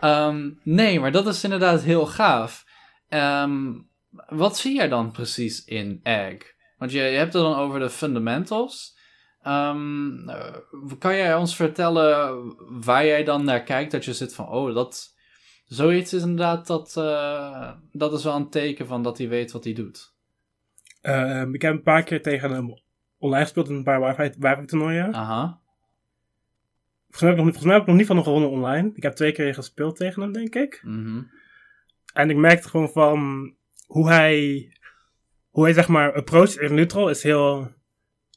Ehm, 0.01 0.51
nee, 0.63 1.01
maar 1.01 1.13
dat 1.13 1.27
is 1.27 1.45
inderdaad 1.45 1.83
heel 1.83 2.07
gaaf. 2.07 2.65
Ehm, 3.09 3.73
wat 4.29 4.59
zie 4.59 4.75
jij 4.75 4.89
dan 4.89 5.11
precies 5.11 5.65
in 5.65 6.01
Egg? 6.03 6.37
Want 6.79 6.93
je, 6.93 6.99
je 6.99 7.17
hebt 7.17 7.33
het 7.33 7.43
dan 7.43 7.57
over 7.57 7.81
de 7.81 7.91
fundamentals. 7.91 8.99
Ehm, 9.43 10.29
eh, 10.29 10.55
kan 10.99 11.17
jij 11.17 11.35
ons 11.35 11.57
vertellen 11.57 12.55
waar 12.83 13.07
jij 13.07 13.25
dan 13.25 13.45
naar 13.45 13.63
kijkt? 13.63 13.93
Dat 13.93 14.05
je 14.05 14.13
zit 14.13 14.35
van, 14.35 14.49
oh, 14.49 14.75
dat... 14.75 15.19
Zoiets 15.67 16.13
is 16.13 16.23
inderdaad, 16.23 16.67
dat, 16.67 16.97
eh, 16.97 17.73
dat 17.93 18.13
is 18.13 18.25
wel 18.25 18.37
een 18.37 18.51
teken 18.51 18.87
van 18.87 19.03
dat 19.03 19.19
hij 19.19 19.29
weet 19.29 19.53
wat 19.53 19.65
hij 19.65 19.73
doet. 19.73 20.15
Eh, 21.01 21.43
ik 21.53 21.63
heb 21.63 21.73
een 21.73 21.83
paar 21.83 22.03
keer 22.03 22.23
tegen 22.23 22.51
hem 22.51 22.75
online 23.19 23.45
gespeeld 23.45 23.69
in 23.69 23.75
een 23.75 23.83
paar 23.83 24.01
wifi, 24.01 24.35
wifi 24.39 24.65
toernooien. 24.65 25.15
Aha. 25.15 25.61
Volgens, 27.09 27.21
mij 27.21 27.31
heb 27.31 27.39
ik 27.39 27.45
nog, 27.45 27.55
volgens 27.55 27.65
mij 27.65 27.73
heb 27.73 27.83
ik 27.83 27.89
nog 27.89 27.97
niet 27.97 28.07
van 28.07 28.17
een 28.17 28.23
gewonnen 28.23 28.51
online. 28.51 28.93
Ik 28.95 29.03
heb 29.03 29.15
twee 29.15 29.33
keer 29.33 29.55
gespeeld 29.55 29.97
tegen 29.97 30.23
hem, 30.23 30.33
denk 30.33 30.55
ik. 30.55 30.81
Mhm. 30.85 31.23
En 32.13 32.31
ik 32.31 32.37
merkte 32.37 32.69
gewoon 32.69 32.91
van 32.91 33.53
hoe 33.87 34.09
hij, 34.09 34.69
hoe 35.51 35.65
hij 35.65 35.73
zeg 35.73 35.89
maar 35.89 36.15
approach 36.15 36.57
in 36.57 36.75
neutral 36.75 37.09
is 37.11 37.23
heel, 37.23 37.73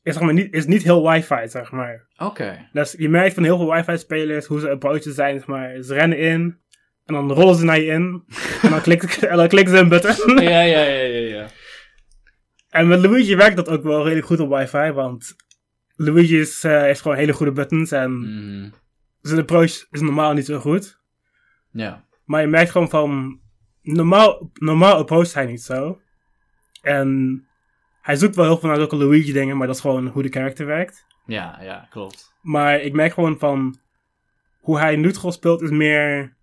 is, 0.03 0.13
zeg 0.13 0.23
maar, 0.23 0.33
niet, 0.33 0.53
is 0.53 0.65
niet 0.65 0.83
heel 0.83 1.09
wifi, 1.09 1.47
zeg 1.47 1.71
maar. 1.71 2.07
Oké. 2.17 2.69
Dus 2.73 2.95
je 2.97 3.09
merkt 3.09 3.33
van 3.33 3.43
heel 3.43 3.57
veel 3.57 3.71
wifi 3.73 3.97
spelers 3.97 4.45
hoe 4.45 4.59
ze 4.59 4.69
approaches 4.69 5.15
zijn, 5.15 5.37
zeg 5.37 5.47
maar. 5.47 5.81
Ze 5.81 5.93
rennen 5.93 6.17
in 6.17 6.61
en 7.05 7.13
dan 7.13 7.31
rollen 7.31 7.55
ze 7.55 7.65
naar 7.65 7.79
je 7.79 7.85
in 7.85 8.23
en 8.61 8.69
dan 8.69 8.81
klikken, 8.81 9.09
en 9.29 9.37
dan 9.37 9.47
klikken 9.47 9.73
ze 9.75 9.79
een 9.79 9.89
button. 9.89 10.37
Ja, 10.43 10.49
ja, 10.61 10.81
ja, 10.81 11.01
ja, 11.01 11.27
ja. 11.37 11.47
En 12.69 12.87
met 12.87 12.99
Luigi 12.99 13.35
werkt 13.35 13.55
dat 13.55 13.69
ook 13.69 13.83
wel 13.83 14.03
redelijk 14.03 14.27
goed 14.27 14.39
op 14.39 14.49
wifi, 14.49 14.91
want 14.91 15.35
Luigi 15.95 16.39
is, 16.39 16.63
eh, 16.63 16.81
heeft 16.81 17.01
gewoon 17.01 17.17
hele 17.17 17.33
goede 17.33 17.51
buttons 17.51 17.91
en 17.91 18.11
Mhm. 18.19 18.69
zijn 19.21 19.39
approach 19.39 19.85
is 19.91 20.01
normaal 20.01 20.33
niet 20.33 20.45
zo 20.45 20.59
goed. 20.59 20.99
Ja. 21.71 22.05
Maar 22.25 22.41
je 22.41 22.47
merkt 22.47 22.71
gewoon 22.71 22.89
van, 22.89 23.39
normaal, 23.81 24.49
normaal 24.53 24.95
approacht 24.95 25.33
hij 25.33 25.45
niet 25.45 25.61
zo. 25.61 26.01
En 26.81 27.41
hij 28.03 28.15
zoekt 28.15 28.35
wel 28.35 28.45
heel 28.45 28.57
veel 28.57 28.69
naar 28.69 28.77
zulke 28.77 28.95
Luigi 28.95 29.31
dingen, 29.31 29.57
maar 29.57 29.67
dat 29.67 29.75
is 29.75 29.81
gewoon 29.81 30.07
hoe 30.07 30.23
de 30.23 30.29
character 30.29 30.65
werkt. 30.65 31.05
Ja, 31.25 31.59
ja, 31.61 31.87
klopt. 31.89 32.33
Maar 32.41 32.81
ik 32.81 32.93
merk 32.93 33.13
gewoon 33.13 33.39
van, 33.39 33.79
hoe 34.59 34.79
hij 34.79 34.95
neutral 34.95 35.31
speelt 35.31 35.61
is 35.61 35.69
meer... 35.69 36.35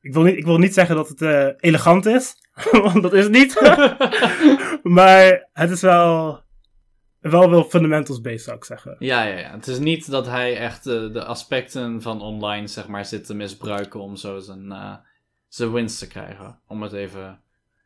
Ik 0.00 0.12
wil 0.12 0.22
niet, 0.22 0.36
ik 0.36 0.44
wil 0.44 0.58
niet 0.58 0.74
zeggen 0.74 0.96
dat 0.96 1.08
het 1.08 1.22
eh, 1.22 1.48
elegant 1.56 2.06
is, 2.06 2.34
want 2.82 3.02
dat 3.02 3.12
is 3.12 3.24
het 3.24 3.32
niet. 3.32 3.60
maar 4.98 5.48
het 5.52 5.70
is 5.70 5.80
wel, 5.80 6.40
wel 7.20 7.50
wel 7.50 7.64
fundamentals 7.64 8.20
based, 8.20 8.42
zou 8.42 8.56
ik 8.56 8.64
zeggen. 8.64 8.96
Ja, 8.98 9.22
ja, 9.22 9.38
ja. 9.38 9.50
Het 9.50 9.66
is 9.66 9.78
niet 9.78 10.10
dat 10.10 10.26
hij 10.26 10.56
echt 10.56 10.84
de 10.84 11.24
aspecten 11.24 12.02
van 12.02 12.20
online, 12.20 12.66
zeg 12.66 12.88
maar, 12.88 13.04
zit 13.04 13.26
te 13.26 13.34
misbruiken 13.34 14.00
om 14.00 14.16
zo 14.16 14.38
zijn, 14.38 14.72
eh, 14.72 14.94
zijn 15.48 15.72
winst 15.72 15.98
te 15.98 16.06
krijgen. 16.06 16.60
Om 16.66 16.82
het 16.82 16.92
even 16.92 17.43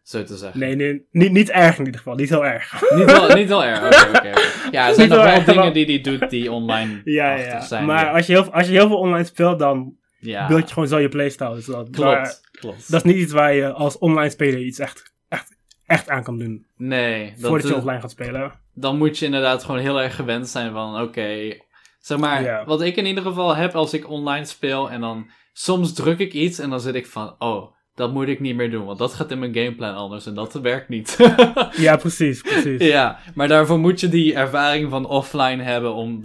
zo 0.08 0.24
te 0.24 0.36
zeggen. 0.36 0.60
Nee, 0.60 0.74
nee 0.76 1.06
niet, 1.10 1.32
niet 1.32 1.50
erg 1.50 1.78
in 1.78 1.84
ieder 1.84 2.00
geval, 2.00 2.14
niet 2.16 2.28
heel 2.28 2.44
erg. 2.46 2.82
Niet 2.94 3.04
wel, 3.04 3.34
niet 3.34 3.48
wel 3.56 3.64
erg. 3.64 3.84
Oké, 3.86 4.08
oké, 4.08 4.28
oké. 4.28 4.40
Ja, 4.70 4.88
er 4.88 4.94
zijn 4.94 5.08
nog 5.08 5.22
wel 5.22 5.44
dingen 5.44 5.54
wel- 5.62 5.72
die 5.72 5.84
hij 5.84 6.00
doet 6.00 6.30
die 6.30 6.52
online 6.52 7.00
Ja, 7.18 7.34
ja. 7.34 7.60
zijn. 7.60 7.84
Maar 7.84 8.04
ja. 8.04 8.10
als 8.12 8.26
je, 8.26 8.32
heel, 8.32 8.52
als 8.52 8.66
je 8.66 8.72
heel 8.72 8.86
veel 8.88 8.96
online 8.98 9.24
speelt, 9.24 9.58
dan 9.58 9.94
ja. 10.18 10.46
beeld 10.46 10.66
je 10.68 10.72
gewoon 10.72 10.88
zo 10.88 10.98
je 10.98 11.08
playstyle. 11.08 11.54
Dus 11.54 11.64
dat, 11.66 11.90
Klopt, 11.90 11.98
maar 12.14 12.34
klopt. 12.52 12.90
dat 12.90 13.04
is 13.04 13.12
niet 13.12 13.22
iets 13.22 13.32
waar 13.32 13.54
je 13.54 13.72
als 13.72 13.98
online 13.98 14.30
speler 14.30 14.60
iets 14.60 14.78
echt, 14.78 15.12
echt, 15.28 15.56
echt 15.86 16.08
aan 16.08 16.22
kan 16.22 16.38
doen. 16.38 16.66
nee, 16.76 17.32
dat, 17.38 17.48
voordat 17.48 17.68
je 17.68 17.76
offline 17.76 18.00
gaat 18.00 18.10
spelen. 18.10 18.52
dan 18.74 18.98
moet 18.98 19.18
je 19.18 19.24
inderdaad 19.24 19.64
gewoon 19.64 19.80
heel 19.80 20.00
erg 20.02 20.14
gewend 20.14 20.48
zijn 20.48 20.72
van, 20.72 21.00
oké, 21.00 21.56
zeg 22.00 22.18
maar, 22.18 22.64
wat 22.66 22.82
ik 22.82 22.96
in 22.96 23.06
ieder 23.06 23.22
geval 23.22 23.56
heb 23.56 23.74
als 23.74 23.94
ik 23.94 24.10
online 24.10 24.44
speel 24.44 24.90
en 24.90 25.00
dan 25.00 25.30
soms 25.52 25.92
druk 25.94 26.18
ik 26.18 26.32
iets 26.32 26.58
en 26.58 26.70
dan 26.70 26.80
zit 26.80 26.94
ik 26.94 27.06
van, 27.06 27.34
oh, 27.38 27.76
dat 27.98 28.12
moet 28.12 28.28
ik 28.28 28.40
niet 28.40 28.56
meer 28.56 28.70
doen, 28.70 28.84
want 28.84 28.98
dat 28.98 29.14
gaat 29.14 29.30
in 29.30 29.38
mijn 29.38 29.54
gameplan 29.54 29.94
anders 29.94 30.26
en 30.26 30.34
dat 30.34 30.52
werkt 30.52 30.88
niet. 30.88 31.16
Ja, 31.76 31.96
precies, 31.96 32.42
precies. 32.42 32.82
ja, 32.82 33.18
maar 33.34 33.48
daarvoor 33.48 33.78
moet 33.78 34.00
je 34.00 34.08
die 34.08 34.34
ervaring 34.34 34.90
van 34.90 35.06
offline 35.06 35.62
hebben 35.62 35.94
om 35.94 36.20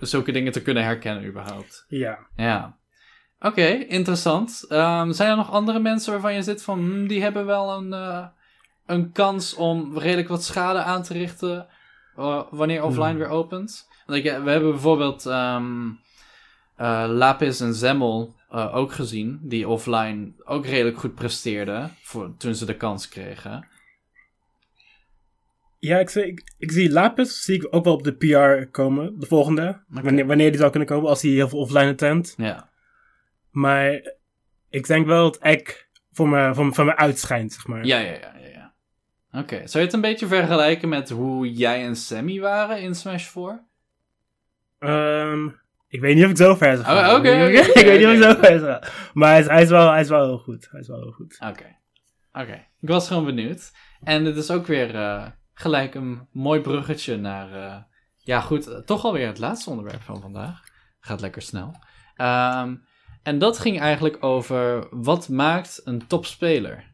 zulke, 0.00 0.32
dingen 0.32 0.52
te 0.52 0.62
kunnen 0.62 0.84
herkennen 0.84 1.26
überhaupt. 1.26 1.84
Ja. 1.88 2.18
Ja. 2.36 2.76
Oké, 3.40 3.66
interessant. 3.88 4.64
Ehm, 4.68 5.12
zijn 5.12 5.30
er 5.30 5.36
nog 5.36 5.50
andere 5.50 5.78
mensen 5.78 6.12
waarvan 6.12 6.34
je 6.34 6.42
zit 6.42 6.62
van, 6.62 6.78
hmm, 6.78 7.08
die 7.08 7.22
hebben 7.22 7.46
wel 7.46 7.76
een, 7.76 7.92
eh, 7.92 8.26
een 8.86 9.12
kans 9.12 9.54
om 9.54 9.98
redelijk 9.98 10.28
wat 10.28 10.44
schade 10.44 10.78
aan 10.78 11.02
te 11.02 11.12
richten 11.12 11.66
eh, 12.16 12.42
wanneer 12.50 12.82
offline 12.82 13.08
Hmm. 13.08 13.18
weer 13.18 13.28
opent? 13.28 13.88
Want 14.06 14.18
ik, 14.18 14.24
we 14.24 14.50
hebben 14.50 14.70
bijvoorbeeld 14.70 15.26
ehm, 15.26 15.88
eh, 16.76 17.04
Lapis 17.08 17.60
en 17.60 17.74
Zemmel 17.74 18.34
eh, 18.48 18.74
ook 18.74 18.92
gezien, 18.92 19.38
die 19.42 19.68
offline 19.68 20.32
ook 20.44 20.66
redelijk 20.66 20.98
goed 20.98 21.14
presteerden 21.14 21.94
voor, 22.02 22.36
toen 22.36 22.54
ze 22.54 22.64
de 22.66 22.76
kans 22.76 23.08
kregen. 23.08 23.66
Ja, 25.78 25.98
ik, 25.98 26.08
zie- 26.10 26.26
ik, 26.26 26.54
ik 26.58 26.72
zie 26.72 26.92
Lapis 26.92 27.42
zie 27.42 27.54
ik 27.54 27.66
ook 27.70 27.84
wel 27.84 27.94
op 27.94 28.02
de 28.02 28.12
PR 28.16 28.70
komen, 28.70 29.18
de 29.18 29.26
volgende. 29.26 29.82
Wanneer, 29.88 30.26
wanneer 30.26 30.50
die 30.50 30.58
zou 30.58 30.70
kunnen 30.70 30.88
komen, 30.88 31.08
als 31.08 31.22
hij 31.22 31.30
heel 31.30 31.48
veel 31.48 31.58
offline 31.58 31.90
attempt. 31.90 32.34
Ja. 32.36 32.70
Maar 33.50 34.12
ik 34.68 34.86
denk 34.86 35.06
wel 35.06 35.22
dat 35.30 35.40
Egg 35.42 35.86
voor 36.12 36.28
me, 36.28 36.54
voor 36.54 36.66
me, 36.66 36.72
voor 36.72 36.84
me 36.84 36.96
uitschijnt, 36.96 37.52
zeg 37.52 37.66
maar. 37.66 37.84
Ja, 37.84 37.98
ja, 37.98 38.12
ja, 38.12 38.34
ja. 38.38 38.48
ja. 38.48 38.74
Oké, 39.40 39.56
zou 39.56 39.78
je 39.78 39.78
het 39.84 39.92
een 39.92 40.00
beetje 40.00 40.26
vergelijken 40.26 40.88
met 40.88 41.10
hoe 41.10 41.52
jij 41.52 41.84
en 41.84 41.96
Sammy 41.96 42.40
waren 42.40 42.80
in 42.80 42.94
Smash 42.94 43.26
4? 43.26 43.64
Ehm, 44.78 45.48
ik 45.88 46.00
weet 46.00 46.14
niet 46.14 46.24
of 46.24 46.30
ik 46.30 46.36
zo 46.36 46.54
ver 46.54 46.72
zou 46.76 46.84
gaan. 46.86 47.10
Oh, 47.10 47.18
oké, 47.18 47.28
Ik 47.28 47.52
weet- 47.52 47.68
oké, 47.68 47.78
Ik 47.78 47.86
weet 47.86 47.98
niet 47.98 48.06
of 48.06 48.12
ik 48.14 48.22
zo 48.22 48.40
ver 48.40 48.58
zou 48.58 48.72
gaan. 48.72 48.90
Maar 49.14 49.30
hij 49.30 49.40
is, 49.40 49.46
hij, 49.46 49.62
is 49.62 49.68
wel, 49.68 49.90
hij 49.90 50.00
is 50.00 50.08
wel 50.08 50.24
heel 50.26 50.38
goed. 50.38 50.68
Hij 50.70 50.80
is 50.80 50.88
wel 50.88 51.00
heel 51.02 51.12
goed. 51.12 51.36
Oké. 51.40 51.76
Oké. 52.32 52.66
Ik 52.80 52.88
was 52.88 53.08
gewoon 53.08 53.24
benieuwd. 53.24 53.72
En 54.02 54.24
dit 54.24 54.36
is 54.36 54.50
ook 54.50 54.66
weer 54.66 54.94
eh, 54.94 55.26
gelijk 55.54 55.94
een 55.94 56.28
mooi 56.32 56.60
bruggetje 56.60 57.16
naar... 57.16 57.52
eh, 57.52 57.76
ja, 58.16 58.40
goed. 58.40 58.66
eh, 58.66 58.78
toch 58.78 59.04
alweer 59.04 59.26
het 59.26 59.38
laatste 59.38 59.70
onderwerp 59.70 60.02
van 60.02 60.20
vandaag. 60.20 60.60
Gaat 61.00 61.20
lekker 61.20 61.42
snel. 61.42 61.74
Ehm, 62.16 62.74
en 63.22 63.38
dat 63.38 63.58
ging 63.58 63.80
eigenlijk 63.80 64.24
over... 64.24 64.86
Wat 64.90 65.28
maakt 65.28 65.80
een 65.84 66.06
topspeler? 66.06 66.84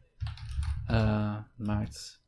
Maakt 1.56 2.22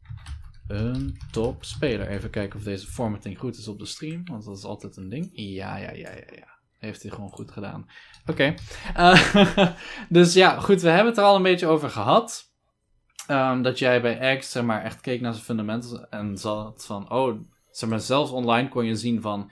een 0.68 1.18
topspeler. 1.30 2.08
Even 2.08 2.30
kijken 2.30 2.58
of 2.58 2.64
deze 2.64 2.86
formatting 2.86 3.38
goed 3.38 3.56
is 3.56 3.68
op 3.68 3.78
de 3.78 3.86
stream. 3.86 4.22
Want 4.24 4.44
dat 4.44 4.56
is 4.56 4.64
altijd 4.64 4.96
een 4.96 5.08
ding. 5.08 5.28
Ja, 5.32 5.76
ja, 5.76 5.90
ja, 5.90 6.10
ja, 6.10 6.24
ja. 6.34 6.54
Heeft 6.78 7.02
hij 7.02 7.10
gewoon 7.10 7.30
goed 7.30 7.50
gedaan. 7.50 7.88
Oké. 8.26 8.54
Eh, 8.94 9.68
dus 10.08 10.34
ja, 10.34 10.60
goed. 10.60 10.80
We 10.80 10.88
hebben 10.88 11.06
het 11.06 11.18
er 11.18 11.24
al 11.24 11.36
een 11.36 11.42
beetje 11.42 11.66
over 11.66 11.90
gehad. 11.90 12.46
Ehm, 13.26 13.62
dat 13.62 13.78
jij 13.78 14.00
bij 14.00 14.36
X 14.36 14.50
zeg 14.50 14.62
maar, 14.62 14.82
echt 14.82 15.00
keek 15.00 15.20
naar 15.20 15.32
zijn 15.32 15.44
fundamentals 15.44 16.08
en 16.10 16.36
zat 16.38 16.86
van, 16.86 17.10
oh, 17.10 17.40
zeg 17.70 17.88
maar, 17.88 18.00
zelfs 18.00 18.30
online 18.30 18.68
kon 18.68 18.84
je 18.84 18.96
zien 18.96 19.20
van, 19.20 19.50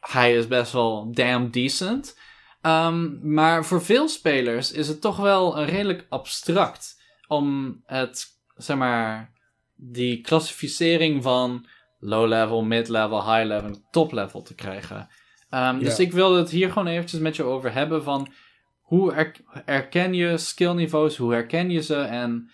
hij 0.00 0.34
is 0.34 0.46
best 0.46 0.72
wel 0.72 1.12
damn 1.12 1.50
decent. 1.50 2.18
Ehm, 2.60 3.32
maar 3.32 3.64
voor 3.64 3.82
veel 3.82 4.08
spelers 4.08 4.72
is 4.72 4.88
het 4.88 5.00
toch 5.00 5.16
wel 5.16 5.64
redelijk 5.64 6.06
abstract 6.08 7.02
om 7.26 7.76
het, 7.84 8.26
zeg 8.56 8.76
maar, 8.76 9.32
die 9.74 10.20
klassificering 10.20 11.22
van 11.22 11.66
low 11.98 12.28
level, 12.28 12.64
mid 12.64 12.88
level, 12.88 13.34
high 13.34 13.46
level, 13.46 13.86
top 13.90 14.12
level 14.12 14.42
te 14.42 14.54
krijgen. 14.54 15.08
Ehm, 15.50 15.78
Dus 15.78 15.98
ik 15.98 16.12
wilde 16.12 16.38
het 16.38 16.50
hier 16.50 16.68
gewoon 16.72 16.88
eventjes 16.88 17.20
met 17.20 17.36
je 17.36 17.42
over 17.42 17.72
hebben 17.72 18.02
van, 18.02 18.32
hoe 18.80 19.12
er- 19.12 19.36
herken 19.64 20.14
je 20.14 20.36
skillniveaus, 20.38 21.16
hoe 21.16 21.32
herken 21.32 21.70
je 21.70 21.82
ze 21.82 21.96
en 21.96 22.50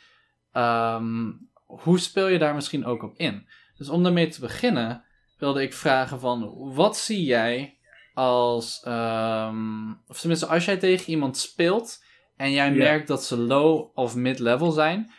ehm, 0.53 1.31
hoe 1.67 1.99
speel 1.99 2.29
je 2.29 2.39
daar 2.39 2.55
misschien 2.55 2.85
ook 2.85 3.03
op 3.03 3.15
in? 3.17 3.49
Dus 3.77 3.89
om 3.89 4.03
daarmee 4.03 4.29
te 4.29 4.41
beginnen 4.41 5.05
wilde 5.39 5.63
ik 5.63 5.75
vragen 5.75 6.21
van, 6.21 6.53
wat 6.75 6.97
zie 6.97 7.25
jij 7.25 7.79
als, 8.15 8.81
ehm, 8.85 9.91
of 10.07 10.19
tenminste 10.21 10.47
als 10.47 10.65
jij 10.65 10.77
tegen 10.77 11.11
iemand 11.11 11.37
speelt 11.37 12.05
en 12.37 12.53
jij 12.53 12.73
merkt 12.79 13.09
dat 13.09 13.25
ze 13.25 13.37
low 13.39 13.91
of 13.95 14.15
mid 14.15 14.39
level 14.39 14.71
zijn, 14.71 15.11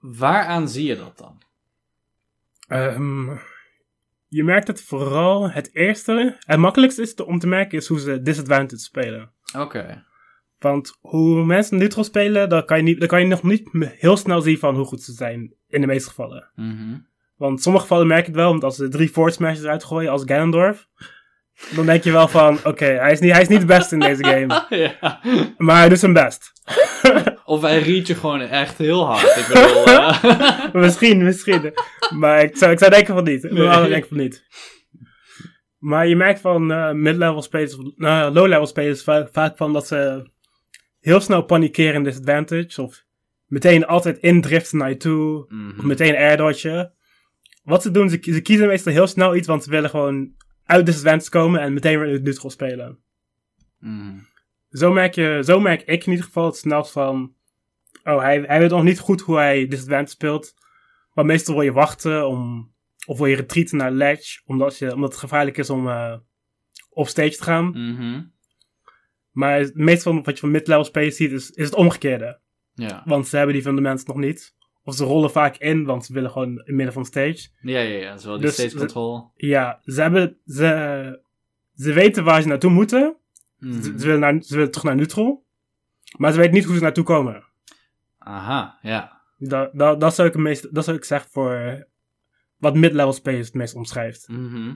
waaraan 0.00 0.68
zie 0.68 0.86
je 0.86 0.96
dat 0.96 1.18
dan? 1.18 1.42
Ehm, 2.68 3.36
je 4.34 4.44
merkt 4.44 4.66
het 4.66 4.82
vooral 4.82 5.50
het 5.50 5.74
eerste. 5.74 6.36
Het 6.38 6.58
makkelijkste 6.58 7.02
is 7.02 7.14
te- 7.14 7.26
om 7.26 7.38
te 7.38 7.46
merken 7.46 7.78
is 7.78 7.86
hoe 7.86 8.00
ze 8.00 8.22
disadvantage 8.22 8.82
spelen. 8.82 9.32
Oké. 9.58 10.04
Want 10.58 10.98
hoe 11.00 11.44
mensen 11.44 11.78
neutral 11.78 12.04
spelen, 12.04 12.48
dan 12.48 12.64
kan, 12.64 12.76
je 12.76 12.82
niet, 12.82 12.98
dan 12.98 13.08
kan 13.08 13.20
je 13.20 13.26
nog 13.26 13.42
niet 13.42 13.68
heel 13.98 14.16
snel 14.16 14.40
zien 14.40 14.58
van 14.58 14.74
hoe 14.74 14.84
goed 14.84 15.02
ze 15.02 15.12
zijn. 15.12 15.54
In 15.68 15.80
de 15.80 15.86
meeste 15.86 16.08
gevallen. 16.08 16.50
Mhm. 16.54 16.98
Want 17.36 17.56
in 17.56 17.62
sommige 17.62 17.84
gevallen 17.84 18.06
merk 18.06 18.20
je 18.20 18.26
het 18.26 18.36
wel, 18.40 18.50
want 18.50 18.64
als 18.64 18.76
ze 18.76 18.88
drie 18.88 19.08
forward 19.08 19.34
smashes 19.34 19.62
eruit 19.62 19.84
gooien 19.84 20.10
als 20.10 20.22
Ganondorf, 20.24 20.88
dan 21.74 21.86
denk 21.86 22.04
je 22.04 22.12
wel 22.12 22.28
van, 22.28 22.58
oké, 22.70 22.84
hij, 22.84 23.12
is 23.12 23.20
niet, 23.20 23.32
hij 23.32 23.42
is 23.42 23.48
niet 23.48 23.60
de 23.60 23.66
beste 23.66 23.94
in 23.94 24.00
deze 24.00 24.24
game. 24.24 24.66
ja. 25.00 25.20
Maar 25.56 25.78
hij 25.78 25.88
doet 25.88 25.98
zijn 25.98 26.12
best. 26.12 26.52
Of 27.44 27.60
hij 27.62 27.78
riet 27.82 28.06
je 28.06 28.14
gewoon 28.14 28.40
echt 28.40 28.78
heel 28.78 29.06
hard. 29.06 29.36
Ik 29.36 29.46
bedoel, 29.48 29.84
eh, 29.94 30.72
misschien, 30.72 31.24
misschien. 31.24 31.72
Maar 32.14 32.42
ik 32.42 32.56
zou, 32.56 32.72
ik 32.72 32.78
zou 32.78 32.90
denken 32.90 33.14
van 33.14 33.24
niet. 33.24 33.44
Ik 33.44 33.50
Nee. 33.52 33.88
denken 33.88 34.08
van 34.08 34.16
niet. 34.16 34.44
Maar 35.78 36.06
je 36.06 36.16
merkt 36.16 36.40
van 36.40 36.70
eh, 36.72 36.92
mid-level 36.92 37.42
spelers, 37.42 37.76
of 37.76 37.84
nou, 37.96 38.32
low-level 38.32 38.66
spelers 38.66 39.02
vaak, 39.02 39.28
vaak 39.32 39.56
van 39.56 39.72
dat 39.72 39.86
ze 39.86 40.30
heel 41.00 41.20
snel 41.20 41.42
panikeren 41.42 41.94
in 41.94 42.02
disadvantage. 42.02 42.82
Of 42.82 43.04
meteen 43.46 43.86
altijd 43.86 44.18
indriften 44.18 44.78
naar 44.78 44.88
je 44.88 44.96
toe. 44.96 45.44
mhm. 45.48 45.78
Of 45.78 45.84
meteen 45.84 46.16
airdodgen. 46.16 46.92
Wat 47.62 47.82
ze 47.82 47.90
doen, 47.90 48.08
ze, 48.10 48.18
ze 48.22 48.40
kiezen 48.40 48.66
meestal 48.66 48.92
heel 48.92 49.06
snel 49.06 49.36
iets, 49.36 49.46
want 49.46 49.64
ze 49.64 49.70
willen 49.70 49.90
gewoon 49.90 50.32
uit 50.64 50.86
disadvantage 50.86 51.30
komen 51.30 51.60
en 51.60 51.72
meteen 51.72 52.00
weer 52.00 52.20
neutral 52.22 52.50
spelen. 52.50 52.98
Mhm. 53.78 54.16
Zo 54.74 54.92
merk, 54.92 55.14
je, 55.14 55.40
zo 55.44 55.60
merk 55.60 55.82
ik 55.82 56.04
in 56.04 56.10
ieder 56.10 56.24
geval 56.26 56.44
het 56.46 56.56
snelst 56.56 56.92
van... 56.92 57.34
Oh, 58.04 58.20
hij, 58.20 58.40
hij 58.40 58.58
weet 58.58 58.70
nog 58.70 58.82
niet 58.82 58.98
goed 58.98 59.20
hoe 59.20 59.36
hij 59.36 59.66
disadvantage 59.66 60.10
speelt. 60.10 60.54
Maar 61.12 61.24
meestal 61.26 61.54
wil 61.54 61.62
je 61.62 61.72
wachten 61.72 62.28
om... 62.28 62.72
Of 63.06 63.18
wil 63.18 63.26
je 63.26 63.36
retreaten 63.36 63.76
naar 63.76 63.90
ledge, 63.90 64.40
omdat, 64.44 64.78
je, 64.78 64.94
omdat 64.94 65.10
het 65.10 65.18
gevaarlijk 65.20 65.56
is 65.56 65.70
om 65.70 65.88
eh, 65.88 66.16
op 66.90 67.08
stage 67.08 67.36
te 67.36 67.42
gaan. 67.42 67.66
Mhm. 67.70 68.22
Maar 69.30 69.58
het 69.58 69.74
meeste 69.74 70.02
van 70.02 70.22
wat 70.22 70.34
je 70.34 70.40
van 70.40 70.50
mid-level 70.50 70.84
spelers 70.84 71.16
ziet, 71.16 71.32
is, 71.32 71.50
is 71.50 71.64
het 71.64 71.74
omgekeerde. 71.74 72.40
Ja. 72.74 73.02
Want 73.04 73.28
ze 73.28 73.36
hebben 73.36 73.54
die 73.54 73.64
fundamenten 73.64 74.06
nog 74.06 74.16
niet. 74.16 74.54
Of 74.84 74.94
ze 74.94 75.04
rollen 75.04 75.30
vaak 75.30 75.56
in, 75.56 75.84
want 75.84 76.04
ze 76.04 76.12
willen 76.12 76.30
gewoon 76.30 76.48
in 76.50 76.56
het 76.56 76.66
midden 76.74 76.92
van 76.92 77.04
stage. 77.04 77.48
Ja, 77.60 77.80
ja, 77.80 77.98
ja. 77.98 78.16
Zowel 78.16 78.36
die 78.36 78.46
Dus 78.46 78.54
stage 78.54 78.68
ze- 78.68 78.76
control. 78.76 79.30
Ja, 79.34 79.80
ze, 79.84 80.00
hebben, 80.02 80.36
ze, 80.46 81.20
ze 81.74 81.92
weten 81.92 82.24
waar 82.24 82.42
ze 82.42 82.48
naartoe 82.48 82.70
moeten. 82.70 83.16
Mhm. 83.64 83.82
Ze, 83.82 83.98
ze 83.98 84.06
willen 84.06 84.20
naar, 84.20 84.42
ze 84.42 84.54
willen 84.54 84.70
terug 84.70 84.86
naar 84.86 84.96
neutral. 84.96 85.44
Maar 86.16 86.32
ze 86.32 86.38
weten 86.38 86.54
niet 86.54 86.64
hoe 86.64 86.74
ze 86.76 86.82
naartoe 86.82 87.04
komen. 87.04 87.44
Aha, 88.18 88.78
ja. 88.82 89.22
Dat, 89.36 89.70
dat, 89.72 90.00
dat, 90.00 90.14
zou 90.14 90.28
ik 90.28 90.34
het 90.34 90.42
meest, 90.42 90.74
dat 90.74 90.84
zou 90.84 90.96
ik 90.96 91.04
zeggen 91.04 91.30
voor 91.30 91.86
wat 92.56 92.74
mid-level 92.74 93.12
spelers 93.12 93.46
het 93.46 93.54
meest 93.56 93.74
omschrijft. 93.74 94.28
Mhm. 94.28 94.74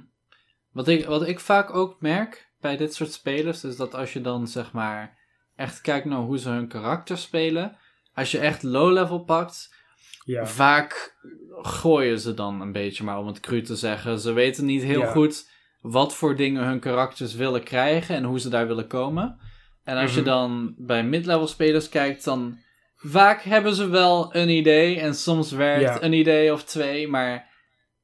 Wat, 0.72 0.88
ik, 0.88 1.06
wat 1.06 1.28
ik 1.28 1.40
vaak 1.40 1.74
ook 1.74 2.00
merk 2.00 2.52
bij 2.60 2.76
dit 2.76 2.94
soort 2.94 3.12
spelers, 3.12 3.64
is 3.64 3.76
dat 3.76 3.94
als 3.94 4.12
je 4.12 4.20
dan 4.20 4.46
zeg 4.48 4.72
maar 4.72 5.18
echt 5.56 5.80
kijkt 5.80 6.06
naar 6.06 6.18
hoe 6.18 6.38
ze 6.38 6.48
hun 6.48 6.68
karakter 6.68 7.18
spelen, 7.18 7.76
als 8.12 8.30
je 8.30 8.38
echt 8.38 8.62
low 8.62 8.92
level 8.92 9.24
pakt, 9.24 9.76
Ja, 10.24 10.46
vaak 10.46 11.16
gooien 11.50 12.20
ze 12.20 12.34
dan 12.34 12.60
een 12.60 12.72
beetje, 12.72 13.04
maar 13.04 13.18
om 13.18 13.26
het 13.26 13.40
cru 13.40 13.62
te 13.62 13.76
zeggen. 13.76 14.18
Ze 14.18 14.32
weten 14.32 14.64
niet 14.64 14.82
heel 14.82 15.00
Ja. 15.00 15.10
goed 15.10 15.50
wat 15.80 16.14
voor 16.14 16.36
dingen 16.36 16.64
hun 16.66 16.80
karakters 16.80 17.34
willen 17.34 17.62
krijgen 17.62 18.14
en 18.16 18.24
hoe 18.24 18.40
ze 18.40 18.48
daar 18.48 18.66
willen 18.66 18.86
komen. 18.86 19.38
En 19.84 19.96
als 19.96 20.14
je 20.14 20.20
Mhm. 20.20 20.28
dan 20.28 20.74
bij 20.78 21.04
mid-level 21.04 21.46
spelers 21.46 21.88
kijkt, 21.88 22.24
dan 22.24 22.58
vaak 22.96 23.42
hebben 23.42 23.74
ze 23.74 23.88
wel 23.88 24.34
een 24.34 24.48
idee 24.48 25.00
en 25.00 25.14
soms 25.14 25.50
werkt 25.52 25.82
Ja. 25.82 26.02
een 26.02 26.12
idee 26.12 26.52
of 26.52 26.64
twee, 26.64 27.08
maar 27.08 27.46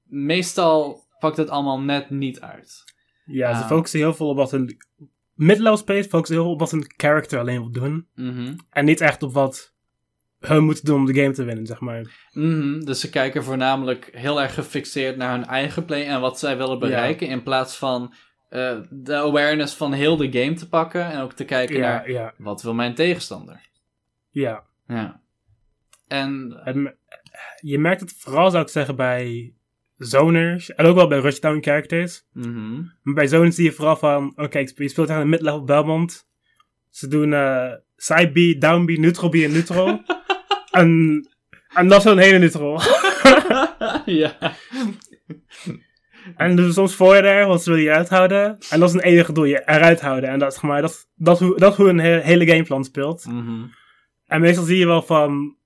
meestal 0.03 1.03
pakt 1.19 1.37
het 1.37 1.49
allemaal 1.51 1.81
net 1.81 2.11
niet 2.11 2.41
uit. 2.41 2.83
ja 3.27 3.55
ze 3.57 3.63
Ah. 3.63 3.69
focussen 3.69 3.99
heel 3.99 4.15
veel 4.15 4.29
op 4.29 4.37
wat 4.37 4.51
hun... 4.51 4.77
Mid-level 5.35 5.77
spelers 5.77 6.07
focussen 6.07 6.35
heel 6.37 6.45
veel 6.45 6.53
op 6.55 6.61
wat 6.61 6.71
hun 6.71 6.93
character 6.97 7.39
alleen 7.39 7.61
wil 7.61 7.71
doen. 7.73 8.09
Mhm. 8.15 8.55
En 8.71 8.85
niet 8.85 9.01
echt 9.01 9.23
op 9.23 9.33
wat 9.33 9.74
hun 10.47 10.65
moeten 10.65 10.85
doen 10.85 10.97
om 10.99 11.07
de 11.07 11.15
game 11.15 11.33
te 11.33 11.45
winnen, 11.45 11.67
zeg 11.67 11.81
maar. 11.81 12.29
Mhm, 12.33 12.81
Dus 12.81 13.01
ze 13.01 13.11
kijken 13.11 13.45
voornamelijk 13.45 14.09
heel 14.13 14.43
erg 14.43 14.55
gefixeerd 14.55 15.17
naar 15.17 15.31
hun 15.35 15.45
eigen 15.47 15.85
play 15.85 16.07
en 16.07 16.21
wat 16.21 16.39
zij 16.39 16.57
willen 16.57 16.79
bereiken. 16.79 17.27
In 17.29 17.43
plaats 17.43 17.77
van 17.77 18.15
eh, 18.49 18.79
de 18.91 19.15
awareness 19.17 19.75
van 19.75 19.93
heel 19.93 20.17
de 20.17 20.33
game 20.33 20.53
te 20.55 20.69
pakken. 20.69 21.11
En 21.11 21.21
ook 21.21 21.33
te 21.33 21.45
kijken 21.45 21.77
Ja, 21.77 21.81
naar 21.89 22.11
ja, 22.11 22.35
wat 22.39 22.63
wil 22.63 22.75
mijn 22.75 22.95
tegenstander. 22.95 23.61
ja. 24.31 24.65
Ja. 24.87 25.21
En 26.09 26.61
En 26.65 26.97
je 27.61 27.79
merkt 27.79 28.01
het 28.01 28.15
vooral, 28.19 28.51
zou 28.51 28.63
ik 28.63 28.69
zeggen, 28.69 28.97
bij 28.97 29.55
zoners. 29.97 30.75
En 30.75 30.85
ook 30.87 30.95
wel 30.97 31.09
bij 31.09 31.19
rushdown 31.19 31.59
characters. 31.63 32.25
mhm, 32.33 32.75
Maar 33.03 33.15
bij 33.15 33.27
zoners 33.29 33.55
zie 33.55 33.65
je 33.65 33.73
vooral 33.73 33.97
van... 33.97 34.33
Oké, 34.37 34.59
je 34.59 34.67
speelt 34.89 34.95
tegen 35.07 35.21
een 35.23 35.29
mid-level 35.29 35.65
Belmont. 35.65 36.27
Ze 36.91 37.09
doen 37.09 37.33
eh 37.33 37.73
side 37.97 38.31
B, 38.57 38.61
down 38.61 38.85
B, 38.85 38.99
neutral 38.99 39.29
B 39.31 39.35
en 39.35 39.53
neutral. 39.53 40.03
en, 40.75 41.21
en 41.75 41.89
dat 41.89 41.99
is 41.99 42.05
een 42.05 42.19
hele 42.19 42.39
neutral. 42.39 42.81
ja. 44.23 44.37
en 46.37 46.57
dus 46.57 46.75
soms 46.75 46.95
voor 46.95 47.15
je 47.17 47.23
er, 47.23 47.47
want 47.47 47.63
ze 47.63 47.71
willen 47.71 47.85
je 47.85 47.93
uithouden. 47.93 48.59
En 48.71 48.81
dat 48.81 48.89
is 48.89 48.95
een 48.95 49.01
enige 49.01 49.33
doel, 49.33 49.45
je 49.45 49.63
eruit 49.67 50.01
houden. 50.01 50.31
En 50.31 50.39
dat 50.39 50.53
is, 50.53 50.61
maar, 50.61 50.81
dat, 50.83 51.09
dat, 51.15 51.39
hoe, 51.39 51.59
dat 51.59 51.77
hoe 51.77 51.89
een 51.89 51.99
he- 51.99 52.21
hele 52.21 52.47
gameplan 52.47 52.85
speelt. 52.85 53.25
Mhm. 53.27 53.65
En 54.27 54.41
meestal 54.41 54.65
zie 54.65 54.79
je 54.79 54.87
wel 54.87 55.03
van... 55.03 55.57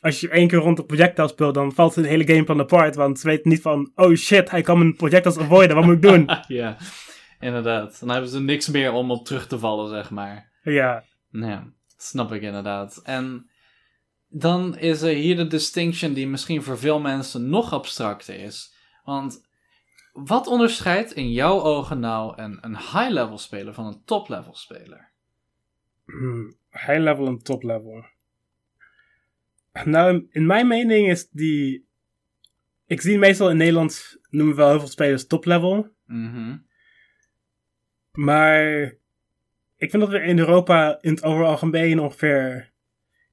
Als 0.00 0.20
je 0.20 0.28
één 0.28 0.48
keer 0.48 0.58
rond 0.58 0.76
de 0.76 0.84
projectile 0.84 1.28
speelt, 1.28 1.54
dan 1.54 1.72
valt 1.72 1.96
een 1.96 2.04
hele 2.04 2.26
gameplan 2.26 2.60
apart. 2.60 2.94
Want 2.94 3.18
ze 3.18 3.26
weten 3.26 3.50
niet 3.50 3.60
van... 3.60 3.92
Oh 3.94 4.14
shit, 4.14 4.50
hij 4.50 4.62
kan 4.62 4.78
mijn 4.78 4.96
projectiles 4.96 5.38
avoiden. 5.38 5.76
Wat 5.76 5.84
moet 5.84 5.94
ik 5.94 6.02
doen? 6.02 6.28
ja, 6.60 6.76
inderdaad. 7.40 8.00
Dan 8.00 8.08
hebben 8.08 8.30
ze 8.30 8.40
niks 8.40 8.68
meer 8.68 8.92
om 8.92 9.10
op 9.10 9.24
terug 9.26 9.46
te 9.46 9.58
vallen, 9.58 9.88
zeg 9.88 10.10
maar. 10.10 10.50
ja, 10.62 11.04
Ja, 11.30 11.72
snap 11.96 12.32
ik 12.32 12.42
inderdaad. 12.42 13.00
En 13.04 13.49
dan 14.32 14.78
is 14.78 15.02
er 15.02 15.14
hier 15.14 15.36
de 15.36 15.46
distinction 15.46 16.12
die 16.12 16.28
misschien 16.28 16.62
voor 16.62 16.78
veel 16.78 17.00
mensen 17.00 17.48
nog 17.48 17.72
abstracter 17.72 18.34
is. 18.34 18.74
Want 19.04 19.48
wat 20.12 20.46
onderscheidt 20.46 21.12
in 21.12 21.32
jouw 21.32 21.60
ogen 21.62 22.00
nou 22.00 22.42
een, 22.42 22.58
een 22.60 22.76
high-level 22.76 23.38
speler 23.38 23.74
van 23.74 23.86
een 23.86 24.04
top-level 24.04 24.54
speler? 24.54 25.10
Hmm, 26.04 26.56
high 26.70 26.98
level 26.98 27.26
en 27.26 27.38
top 27.38 27.62
level. 27.62 28.04
Nou, 29.84 30.26
in 30.30 30.46
mijn 30.46 30.66
mening 30.66 31.08
is 31.08 31.28
die... 31.30 31.88
Ik 32.86 33.00
zie 33.00 33.18
meestal 33.18 33.50
in 33.50 33.56
Nederland 33.56 34.20
noemen 34.30 34.54
we 34.54 34.60
wel 34.60 34.70
heel 34.70 34.78
veel 34.78 34.88
spelers 34.88 35.26
top 35.26 35.44
level. 35.44 35.94
Mhm. 36.06 36.56
Maar 38.12 38.82
ik 39.76 39.90
vind 39.90 40.02
dat 40.02 40.08
we 40.08 40.20
in 40.20 40.38
Europa 40.38 40.98
in 41.00 41.10
het 41.10 41.22
over 41.22 41.44
algemeen 41.44 42.00
ongeveer... 42.00 42.69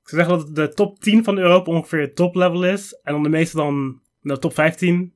Ik 0.07 0.13
zou 0.13 0.25
zeggen 0.25 0.45
dat 0.45 0.55
de 0.69 0.73
top 0.73 0.99
10 0.99 1.23
van 1.23 1.37
Europa 1.37 1.71
ongeveer 1.71 2.13
top 2.13 2.35
level 2.35 2.63
is. 2.65 2.93
En 3.03 3.13
dan 3.13 3.23
de 3.23 3.29
meeste 3.29 3.55
dan 3.57 4.01
de 4.21 4.39
top 4.39 4.53
15. 4.53 5.13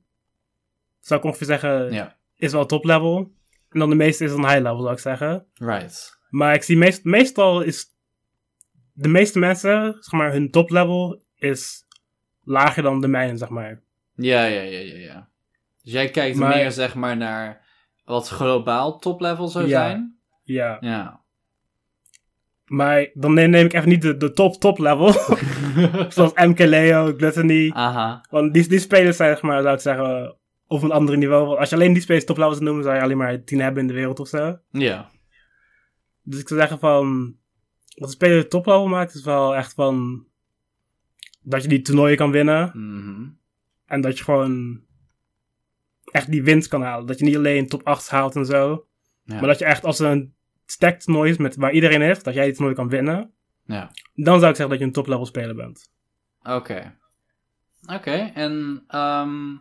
Zou 1.00 1.20
ik 1.20 1.26
ongeveer 1.26 1.46
zeggen, 1.46 1.92
Ja, 1.92 2.16
is 2.36 2.52
wel 2.52 2.66
top 2.66 2.84
level. 2.84 3.32
En 3.68 3.78
dan 3.78 3.88
de 3.90 3.94
meeste 3.96 4.24
is 4.24 4.30
dan 4.30 4.40
high 4.48 4.60
level, 4.62 4.80
zou 4.80 4.92
ik 4.92 4.98
zeggen. 4.98 5.46
right. 5.54 6.18
Maar 6.30 6.54
ik 6.54 6.62
zie 6.62 6.76
meest, 6.76 7.04
meestal 7.04 7.60
is 7.62 7.86
de 8.92 9.08
meeste 9.08 9.38
mensen, 9.38 9.96
zeg 10.00 10.12
maar, 10.12 10.32
hun 10.32 10.50
top 10.50 10.70
level 10.70 11.22
is 11.34 11.84
lager 12.42 12.82
dan 12.82 13.00
de 13.00 13.08
mijne, 13.08 13.36
zeg 13.36 13.48
maar. 13.48 13.82
Ja, 14.14 14.44
ja, 14.44 14.60
ja, 14.60 14.78
ja, 14.78 14.96
ja. 14.96 15.28
Dus 15.82 15.92
jij 15.92 16.10
kijkt 16.10 16.36
Maar- 16.36 16.56
meer, 16.56 16.70
zeg 16.70 16.94
maar, 16.94 17.16
naar 17.16 17.66
wat 18.04 18.28
globaal 18.28 18.98
top-level 18.98 19.48
zou 19.48 19.66
Ja. 19.66 19.70
zijn? 19.88 20.18
Ja. 20.42 20.76
Ja. 20.80 21.20
Maar 22.72 23.10
dan 23.14 23.34
neem, 23.34 23.50
neem 23.50 23.64
ik 23.64 23.72
even 23.72 23.88
niet 23.88 24.02
de, 24.02 24.16
de 24.16 24.32
top 24.32 24.54
top 24.60 24.78
level. 24.78 25.12
Zoals 26.12 26.32
MK 26.34 26.58
Leo, 26.58 27.14
Gluttony. 27.16 27.70
Aha. 27.70 28.24
Want 28.30 28.54
die, 28.54 28.68
die 28.68 28.78
spelers 28.78 29.16
zijn, 29.16 29.30
zeg 29.30 29.42
maar, 29.42 29.62
zou 29.62 29.74
ik 29.74 29.80
zeggen, 29.80 30.36
op 30.66 30.82
een 30.82 30.90
andere 30.90 31.16
niveau. 31.16 31.58
Als 31.58 31.68
je 31.68 31.74
alleen 31.74 31.92
die 31.92 32.02
spelers 32.02 32.24
top 32.24 32.36
level 32.36 32.52
zou 32.52 32.64
noemen, 32.64 32.84
zou 32.84 32.96
je 32.96 33.02
alleen 33.02 33.16
maar 33.16 33.44
10 33.44 33.60
hebben 33.60 33.82
in 33.82 33.88
de 33.88 33.94
wereld 33.94 34.20
of 34.20 34.28
zo. 34.28 34.58
Ja. 34.70 35.10
Dus 36.22 36.40
ik 36.40 36.48
zou 36.48 36.60
zeggen 36.60 36.78
van, 36.78 37.36
wat 37.94 38.08
een 38.08 38.14
speler 38.14 38.48
top 38.48 38.66
level 38.66 38.88
maakt, 38.88 39.14
is 39.14 39.24
wel 39.24 39.56
echt 39.56 39.74
van, 39.74 40.26
dat 41.42 41.62
je 41.62 41.68
die 41.68 41.82
toernooien 41.82 42.16
kan 42.16 42.30
winnen. 42.30 42.70
Mhm. 42.74 43.28
En 43.86 44.00
dat 44.00 44.18
je 44.18 44.24
gewoon 44.24 44.80
echt 46.04 46.30
die 46.30 46.42
winst 46.42 46.68
kan 46.68 46.82
halen. 46.82 47.06
Dat 47.06 47.18
je 47.18 47.24
niet 47.24 47.36
alleen 47.36 47.68
top 47.68 47.86
8 47.86 48.08
haalt 48.08 48.36
en 48.36 48.46
zo. 48.46 48.86
Ja. 49.24 49.34
Maar 49.34 49.46
dat 49.46 49.58
je 49.58 49.64
echt 49.64 49.84
als 49.84 49.98
een 49.98 50.34
stack 50.72 51.00
toernooi 51.00 51.30
is 51.30 51.36
met, 51.36 51.56
waar 51.56 51.72
iedereen 51.72 52.02
is, 52.02 52.22
dat 52.22 52.34
jij 52.34 52.44
die 52.44 52.52
toernooi 52.52 52.74
kan 52.74 52.88
winnen. 52.88 53.32
Ja. 53.64 53.90
Dan 54.14 54.38
zou 54.38 54.50
ik 54.50 54.56
zeggen 54.56 54.68
dat 54.68 54.78
je 54.78 54.84
een 54.84 54.92
top 54.92 55.06
level 55.06 55.26
speler 55.26 55.54
bent. 55.54 55.90
Oké. 56.42 56.96
Oké, 57.86 58.30
en 58.34 58.84
ehm, 58.88 59.56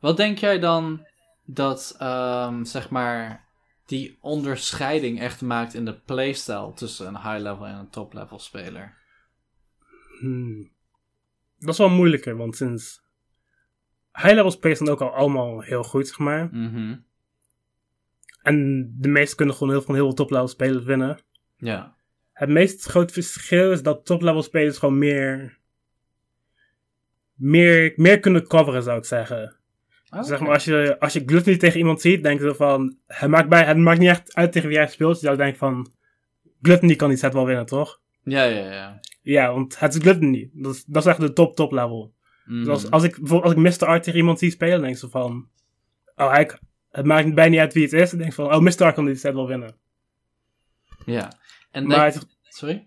wat 0.00 0.16
denk 0.16 0.38
jij 0.38 0.58
dan 0.58 1.06
dat, 1.44 1.94
ehm, 1.98 2.64
zeg 2.64 2.90
maar, 2.90 3.48
die 3.86 4.18
onderscheiding 4.20 5.20
echt 5.20 5.40
maakt 5.40 5.74
in 5.74 5.84
de 5.84 6.00
playstyle 6.00 6.72
tussen 6.74 7.06
een 7.06 7.20
high-level 7.22 7.66
en 7.66 7.74
een 7.74 7.90
top-level 7.90 8.38
speler? 8.38 8.96
Hmm. 10.18 10.70
Dat 11.58 11.68
is 11.72 11.78
wel 11.78 11.88
moeilijker, 11.88 12.36
want 12.36 12.56
sinds 12.56 13.04
high 14.12 14.34
level 14.34 14.50
spelers 14.50 14.78
zijn 14.78 14.90
ook 14.90 15.00
al 15.00 15.14
allemaal 15.14 15.60
heel 15.60 15.82
goed, 15.82 16.08
zeg 16.08 16.18
maar. 16.18 16.48
Mhm. 16.52 16.96
En 18.46 18.92
de 18.98 19.08
meesten 19.08 19.36
kunnen 19.36 19.54
gewoon 19.54 19.72
heel 19.72 19.82
van 19.82 19.94
heel 19.94 20.04
veel 20.04 20.14
top 20.14 20.30
level 20.30 20.48
spelers 20.48 20.84
winnen. 20.84 21.18
Ja. 21.56 21.96
het 22.32 22.48
meest 22.48 22.84
grote 22.84 23.12
verschil 23.12 23.72
is 23.72 23.82
dat 23.82 24.04
top-level 24.04 24.42
spelers 24.42 24.78
gewoon 24.78 24.98
meer, 24.98 25.58
meer, 27.34 27.92
meer 27.96 28.20
kunnen 28.20 28.46
coveren, 28.46 28.82
zou 28.82 28.98
ik 28.98 29.04
zeggen. 29.04 29.56
Oh, 30.10 30.22
Zeg 30.22 30.40
maar, 30.40 30.52
als 30.52 30.64
je, 30.64 30.96
als 30.98 31.12
je 31.12 31.22
Gluttony 31.26 31.56
tegen 31.56 31.78
iemand 31.78 32.00
ziet, 32.00 32.22
denk 32.22 32.40
je 32.40 32.54
van, 32.54 32.96
het 33.06 33.30
maakt, 33.30 33.48
bij, 33.48 33.64
het 33.64 33.76
maakt 33.76 33.98
niet 33.98 34.08
echt 34.08 34.34
uit 34.34 34.52
tegen 34.52 34.68
wie 34.68 34.76
jij 34.76 34.86
speelt. 34.86 35.20
Je 35.20 35.26
zou 35.26 35.36
denken 35.36 35.58
van, 35.58 35.92
Gluttony 36.62 36.96
kan 36.96 37.08
die 37.08 37.18
set 37.18 37.32
wel 37.32 37.46
winnen, 37.46 37.66
toch? 37.66 38.00
Ja, 38.22 38.42
ja, 38.42 38.72
ja. 38.72 39.00
Ja, 39.22 39.52
want 39.52 39.78
het 39.78 39.94
is 39.94 40.00
Gluttony. 40.00 40.50
Dat 40.52 40.74
is, 40.74 40.84
dat 40.84 41.02
is 41.02 41.08
echt 41.08 41.20
de 41.20 41.32
top, 41.32 41.56
top 41.56 41.72
level. 41.72 42.14
Mhm. 42.44 42.58
Dus 42.58 42.68
als, 42.68 42.90
als 42.90 43.02
ik 43.02 43.18
bijvoorbeeld 43.18 43.54
als 43.56 43.64
ik 43.64 43.80
Mr. 43.80 43.86
Art 43.86 44.02
tegen 44.02 44.18
iemand 44.18 44.38
zie 44.38 44.50
spelen, 44.50 44.80
denk 44.80 44.92
ik 44.92 44.98
zo 44.98 45.08
van, 45.08 45.48
oh, 46.16 46.30
hij, 46.30 46.50
het 46.96 47.06
maakt 47.06 47.34
bijna 47.34 47.50
niet 47.50 47.60
uit 47.60 47.72
wie 47.74 47.82
het 47.82 47.92
is. 47.92 48.12
Ik 48.12 48.18
denk 48.18 48.32
van, 48.32 48.54
oh, 48.54 48.60
Mr. 48.60 48.92
Kan 48.92 49.04
die 49.04 49.14
set 49.14 49.34
wel 49.34 49.46
winnen. 49.46 49.74
Ja. 51.06 51.32
En 51.70 51.86
Maar, 51.86 52.14
Sorry? 52.42 52.86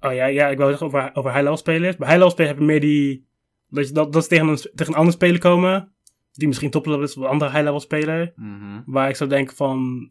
oh 0.00 0.14
ja, 0.14 0.26
ja, 0.26 0.46
ik 0.48 0.58
wou 0.58 0.68
zeggen 0.70 0.86
over, 0.86 1.10
over 1.14 1.30
high-level 1.30 1.56
spelers. 1.56 1.96
Bij 1.96 2.06
high-level 2.08 2.30
spelers 2.30 2.50
heb 2.52 2.60
je 2.60 2.66
meer 2.66 2.80
die, 2.80 3.26
dat, 3.68 3.88
je, 3.88 3.94
dat, 3.94 4.12
dat 4.12 4.22
ze 4.22 4.28
tegen 4.28 4.48
een, 4.48 4.56
tegen 4.56 4.92
een 4.92 4.98
ander 4.98 5.12
speler 5.12 5.40
komen, 5.40 5.92
die 6.32 6.46
misschien 6.48 6.70
top-level 6.70 7.02
is 7.02 7.16
of 7.16 7.22
een 7.22 7.30
andere 7.30 7.50
high-level 7.50 7.80
speler. 7.80 8.32
Mhm. 8.36 8.80
Waar 8.86 9.08
ik 9.08 9.16
zou 9.16 9.30
denken 9.30 9.56
van... 9.56 10.10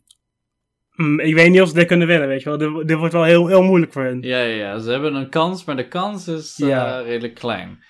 hmm, 0.90 1.20
ik 1.20 1.34
weet 1.34 1.52
niet 1.52 1.62
of 1.62 1.68
ze 1.68 1.74
dit 1.74 1.88
kunnen 1.88 2.08
winnen, 2.08 2.28
weet 2.28 2.44
je 2.44 2.50
wel. 2.50 2.58
Dit, 2.58 2.88
dit 2.88 2.98
wordt 2.98 3.14
wel 3.14 3.24
heel, 3.24 3.48
heel 3.48 3.64
moeilijk 3.64 3.94
voor 3.94 4.04
hen. 4.04 4.22
Ja, 4.22 4.40
ja, 4.42 4.56
ja, 4.56 4.80
ze 4.80 4.92
hebben 4.92 5.16
een 5.16 5.30
kans, 5.30 5.64
maar 5.66 5.76
de 5.76 5.88
kans 5.88 6.28
is 6.28 6.60
eh, 6.62 6.68
Ja. 6.68 7.00
redelijk 7.00 7.36
klein. 7.36 7.84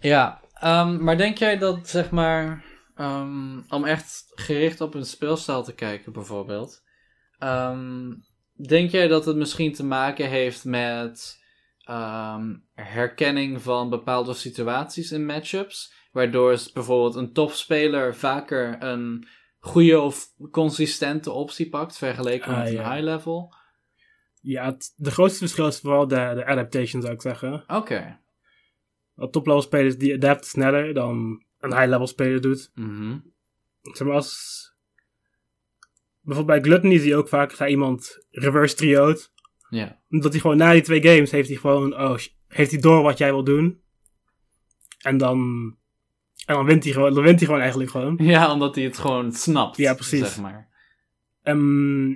Ja, 0.00 0.40
ehm, 0.54 1.04
maar 1.04 1.16
denk 1.16 1.38
jij 1.38 1.58
dat, 1.58 1.88
zeg 1.88 2.10
maar, 2.10 2.64
ehm, 2.98 3.60
om 3.68 3.84
echt 3.84 4.32
gericht 4.34 4.80
op 4.80 4.94
een 4.94 5.06
speelstijl 5.06 5.62
te 5.62 5.74
kijken 5.74 6.12
bijvoorbeeld, 6.12 6.82
ehm, 7.38 8.14
denk 8.66 8.90
jij 8.90 9.08
dat 9.08 9.24
het 9.24 9.36
misschien 9.36 9.72
te 9.72 9.84
maken 9.84 10.28
heeft 10.28 10.64
met 10.64 11.46
ehm, 11.84 12.56
herkenning 12.74 13.62
van 13.62 13.90
bepaalde 13.90 14.34
situaties 14.34 15.12
in 15.12 15.26
matchups, 15.26 15.92
waardoor 16.12 16.58
bijvoorbeeld 16.74 17.14
een 17.14 17.32
topspeler 17.32 18.14
vaker 18.14 18.82
een 18.82 19.28
goede 19.58 20.00
of 20.00 20.26
consistente 20.50 21.30
optie 21.30 21.68
pakt 21.68 21.98
vergeleken 21.98 22.52
Ah, 22.52 22.58
met 22.58 22.66
een 22.66 22.72
ja. 22.72 22.92
high 22.92 23.04
level? 23.04 23.54
Ja, 24.40 24.64
het, 24.64 24.92
de 24.96 25.10
grootste 25.10 25.38
verschil 25.38 25.66
is 25.66 25.80
vooral 25.80 26.08
de, 26.08 26.32
de 26.34 26.44
adaptation, 26.44 27.02
zou 27.02 27.14
ik 27.14 27.20
zeggen. 27.22 27.64
Oké. 27.66 28.18
Want 29.14 29.32
top-level 29.32 29.62
spelers 29.62 29.96
die 29.96 30.14
adapten 30.14 30.50
sneller 30.50 30.94
dan 30.94 31.44
een 31.60 31.76
high-level 31.76 32.06
speler 32.06 32.40
doet. 32.40 32.70
Mhm. 32.74 33.18
Zeg 33.82 34.06
maar 34.06 34.16
als... 34.16 34.56
Bijvoorbeeld 36.20 36.60
bij 36.60 36.70
Gluttony 36.70 36.98
zie 36.98 37.08
je 37.08 37.16
ook 37.16 37.28
vaak, 37.28 37.52
ga 37.52 37.66
iemand 37.66 38.26
reverse 38.30 38.74
trio'd. 38.74 39.32
Ja. 39.68 40.00
Omdat 40.10 40.32
hij 40.32 40.40
gewoon 40.40 40.56
na 40.56 40.72
die 40.72 40.82
twee 40.82 41.02
games 41.02 41.30
heeft 41.30 41.48
hij 41.48 41.56
gewoon, 41.56 41.94
oh, 41.94 42.18
heeft 42.46 42.70
hij 42.70 42.80
door 42.80 43.02
wat 43.02 43.18
jij 43.18 43.30
wil 43.30 43.44
doen. 43.44 43.80
En 44.98 45.16
dan, 45.16 45.38
en 46.46 46.54
dan 46.54 46.64
wint 46.64 46.84
hij 46.84 46.92
gewoon, 46.92 47.14
dan 47.14 47.22
wint 47.22 47.36
hij 47.36 47.46
gewoon 47.46 47.60
eigenlijk 47.60 47.90
gewoon. 47.90 48.16
Ja, 48.32 48.52
omdat 48.52 48.74
hij 48.74 48.84
het 48.84 48.98
gewoon 48.98 49.32
snapt. 49.32 49.76
Ja, 49.76 49.94
precies. 49.94 50.20
Zeg 50.20 50.40
maar. 50.40 50.68
Ehm, 51.42 52.08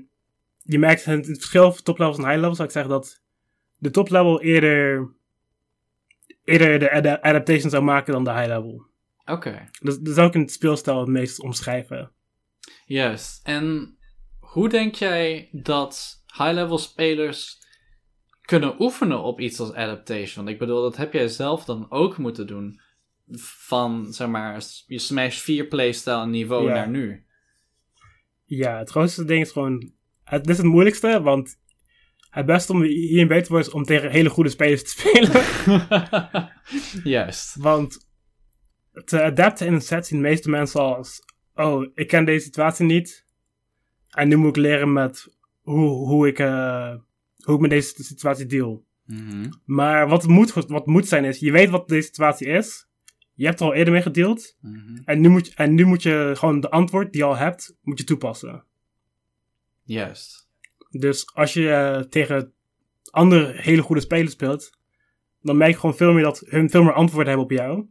je 0.62 0.78
merkt 0.78 1.04
het, 1.04 1.26
het 1.26 1.38
verschil 1.38 1.72
van 1.72 1.82
top 1.82 1.98
levels 1.98 2.18
en 2.18 2.24
high 2.24 2.36
levels. 2.36 2.56
Zou 2.56 2.68
ik 2.68 2.74
zeggen 2.74 2.92
dat 2.92 3.22
de 3.76 3.90
top 3.90 4.10
level 4.10 4.40
eerder, 4.40 5.12
eerder 6.44 6.78
de 6.78 6.90
ada- 6.90 7.20
adaptation 7.20 7.70
zou 7.70 7.82
maken 7.82 8.12
dan 8.12 8.24
de 8.24 8.32
high 8.32 8.46
level. 8.46 8.90
Oké, 9.24 9.68
Dus 9.80 9.98
dat 9.98 10.14
zou 10.14 10.28
ik 10.28 10.34
in 10.34 10.40
het 10.40 10.52
speelstijl 10.52 10.98
het 11.00 11.08
meest 11.08 11.40
omschrijven. 11.40 12.12
juist. 12.86 13.46
En 13.46 13.96
hoe 14.38 14.68
denk 14.68 14.94
jij 14.94 15.48
dat 15.52 16.22
high-level 16.36 16.78
spelers 16.78 17.60
kunnen 18.42 18.80
oefenen 18.82 19.22
op 19.22 19.40
iets 19.40 19.60
als 19.60 19.72
adaptation? 19.72 20.44
Want 20.44 20.48
ik 20.48 20.58
bedoel, 20.58 20.82
dat 20.82 20.96
heb 20.96 21.12
jij 21.12 21.28
zelf 21.28 21.64
dan 21.64 21.90
ook 21.90 22.18
moeten 22.18 22.46
doen. 22.46 22.80
Van, 23.40 24.12
zeg 24.12 24.28
maar, 24.28 24.62
je 24.86 24.98
Smash 24.98 25.38
4 25.38 25.66
playstyle 25.66 26.26
niveau 26.26 26.68
Ja. 26.68 26.74
naar 26.74 26.88
nu. 26.88 27.24
Ja, 28.44 28.78
het 28.78 28.90
grootste 28.90 29.24
ding 29.24 29.40
is 29.42 29.50
gewoon, 29.50 29.92
het 30.24 30.42
dit 30.44 30.50
is 30.52 30.56
het 30.62 30.66
moeilijkste, 30.66 31.22
want 31.22 31.60
het 32.30 32.46
beste 32.46 32.72
om 32.72 32.82
hierin 32.82 33.28
beter 33.28 33.42
te 33.42 33.48
worden 33.48 33.68
is 33.68 33.74
om 33.74 33.84
tegen 33.84 34.10
hele 34.10 34.30
goede 34.30 34.50
spelers 34.50 34.82
te 34.82 34.88
spelen. 35.00 35.42
juist. 37.18 37.56
Want 37.56 38.10
te 39.04 39.22
adapten 39.22 39.66
in 39.66 39.72
een 39.72 39.80
set 39.80 40.06
zien 40.06 40.22
de 40.22 40.28
meeste 40.28 40.50
mensen 40.50 40.80
als: 40.80 41.20
oh, 41.54 41.86
ik 41.94 42.08
ken 42.08 42.24
deze 42.24 42.44
situatie 42.44 42.84
niet. 42.86 43.24
En 44.08 44.28
nu 44.28 44.36
moet 44.36 44.56
ik 44.56 44.62
leren 44.62 44.92
met 44.92 45.36
hoe, 45.60 45.88
hoe, 45.88 46.26
ik, 46.26 46.38
eh, 46.38 46.94
hoe 47.44 47.54
ik 47.54 47.60
met 47.60 47.70
deze 47.70 48.02
situatie 48.02 48.46
deal. 48.46 48.84
Mhm. 49.04 49.50
Maar 49.64 50.08
wat 50.08 50.26
moet, 50.26 50.52
wat 50.52 50.86
moet 50.86 51.08
zijn 51.08 51.24
is: 51.24 51.38
je 51.38 51.52
weet 51.52 51.70
wat 51.70 51.88
deze 51.88 52.06
situatie 52.06 52.46
is. 52.46 52.86
Je 53.34 53.46
hebt 53.46 53.60
er 53.60 53.66
al 53.66 53.74
eerder 53.74 53.92
mee 53.92 54.02
gedeeld. 54.02 54.56
Mhm. 54.60 54.96
En 55.04 55.20
nu, 55.20 55.28
moet, 55.28 55.46
je- 55.46 55.54
en 55.54 55.74
nu 55.74 55.84
moet 55.84 56.02
je 56.02 56.32
gewoon 56.36 56.60
de 56.60 56.70
antwoord 56.70 57.12
die 57.12 57.20
je 57.20 57.26
al 57.26 57.36
hebt, 57.36 57.76
moet 57.82 57.98
je 57.98 58.04
toepassen. 58.04 58.64
Juist. 59.82 60.50
Dus 60.90 61.34
als 61.34 61.52
je 61.52 61.70
eh, 61.72 62.00
tegen 62.00 62.52
andere 63.10 63.52
hele 63.56 63.82
goede 63.82 64.00
spelers 64.00 64.32
speelt, 64.32 64.70
dan 65.40 65.56
merk 65.56 65.70
je 65.70 65.78
gewoon 65.78 65.96
veel 65.96 66.12
meer 66.12 66.22
dat 66.22 66.42
hun 66.46 66.70
veel 66.70 66.82
meer 66.82 66.92
antwoorden 66.92 67.28
hebben 67.28 67.44
op 67.44 67.50
jou. 67.50 67.86